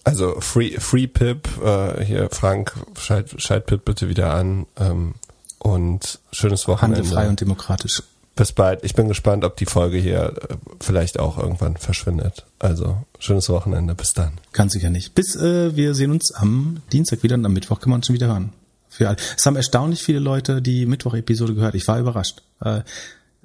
Also 0.05 0.41
Free 0.41 0.81
Free 0.81 1.07
Pip, 1.07 1.49
äh, 1.63 2.05
hier 2.05 2.29
Frank, 2.31 2.73
schalt, 2.99 3.41
schalt 3.41 3.67
Pip 3.67 3.85
bitte 3.85 4.09
wieder 4.09 4.35
an 4.35 4.67
ähm, 4.77 5.15
und 5.59 6.19
schönes 6.33 6.67
Wochenende. 6.67 6.99
Handel 6.99 7.13
frei 7.13 7.29
und 7.29 7.41
demokratisch 7.41 8.03
bis 8.35 8.53
bald. 8.53 8.85
Ich 8.85 8.95
bin 8.95 9.09
gespannt, 9.09 9.45
ob 9.45 9.57
die 9.57 9.67
Folge 9.67 9.99
hier 9.99 10.35
äh, 10.49 10.55
vielleicht 10.81 11.19
auch 11.19 11.39
irgendwann 11.39 11.77
verschwindet. 11.77 12.47
Also 12.59 12.99
schönes 13.19 13.49
Wochenende. 13.49 13.95
Bis 13.95 14.13
dann. 14.13 14.33
Kann 14.53 14.69
sicher 14.69 14.91
nicht. 14.91 15.15
Bis 15.15 15.37
äh, 15.37 15.77
wir 15.77 15.95
sehen 15.95 16.11
uns 16.11 16.33
am 16.33 16.83
Dienstag 16.93 17.23
wieder 17.23 17.35
und 17.35 17.45
am 17.45 17.53
Mittwoch 17.53 17.81
kann 17.81 17.91
man 17.91 17.99
uns 17.99 18.07
schon 18.07 18.15
wieder 18.15 18.29
hören. 18.29 18.53
Für 18.89 19.09
alle. 19.09 19.17
Es 19.37 19.47
haben 19.47 19.57
erstaunlich 19.57 20.03
viele 20.03 20.19
Leute 20.19 20.61
die 20.61 20.87
Mittwoch-Episode 20.87 21.55
gehört. 21.55 21.75
Ich 21.75 21.89
war 21.89 21.99
überrascht. 21.99 22.43
Äh, 22.61 22.83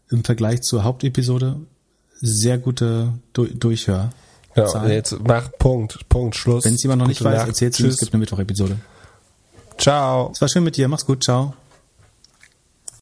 Im 0.09 0.23
Vergleich 0.23 0.61
zur 0.61 0.83
Hauptepisode 0.83 1.57
sehr 2.19 2.57
gute 2.57 3.13
du 3.33 3.45
Durchhör. 3.45 4.09
Ja, 4.55 4.87
jetzt 4.87 5.15
mach 5.23 5.51
Punkt, 5.59 6.09
Punkt, 6.09 6.35
Schluss. 6.35 6.65
Wenn 6.65 6.73
es 6.73 6.81
jemand 6.81 7.01
noch 7.01 7.07
nicht 7.07 7.23
weiß, 7.23 7.45
erzählt 7.47 7.79
es 7.79 7.99
gibt 7.99 8.11
eine 8.11 8.19
Mittwoch-Episode. 8.21 8.77
Ciao. 9.77 10.31
Es 10.33 10.41
war 10.41 10.47
schön 10.47 10.63
mit 10.63 10.77
dir. 10.77 10.87
Mach's 10.87 11.05
gut. 11.05 11.23
Ciao. 11.23 11.53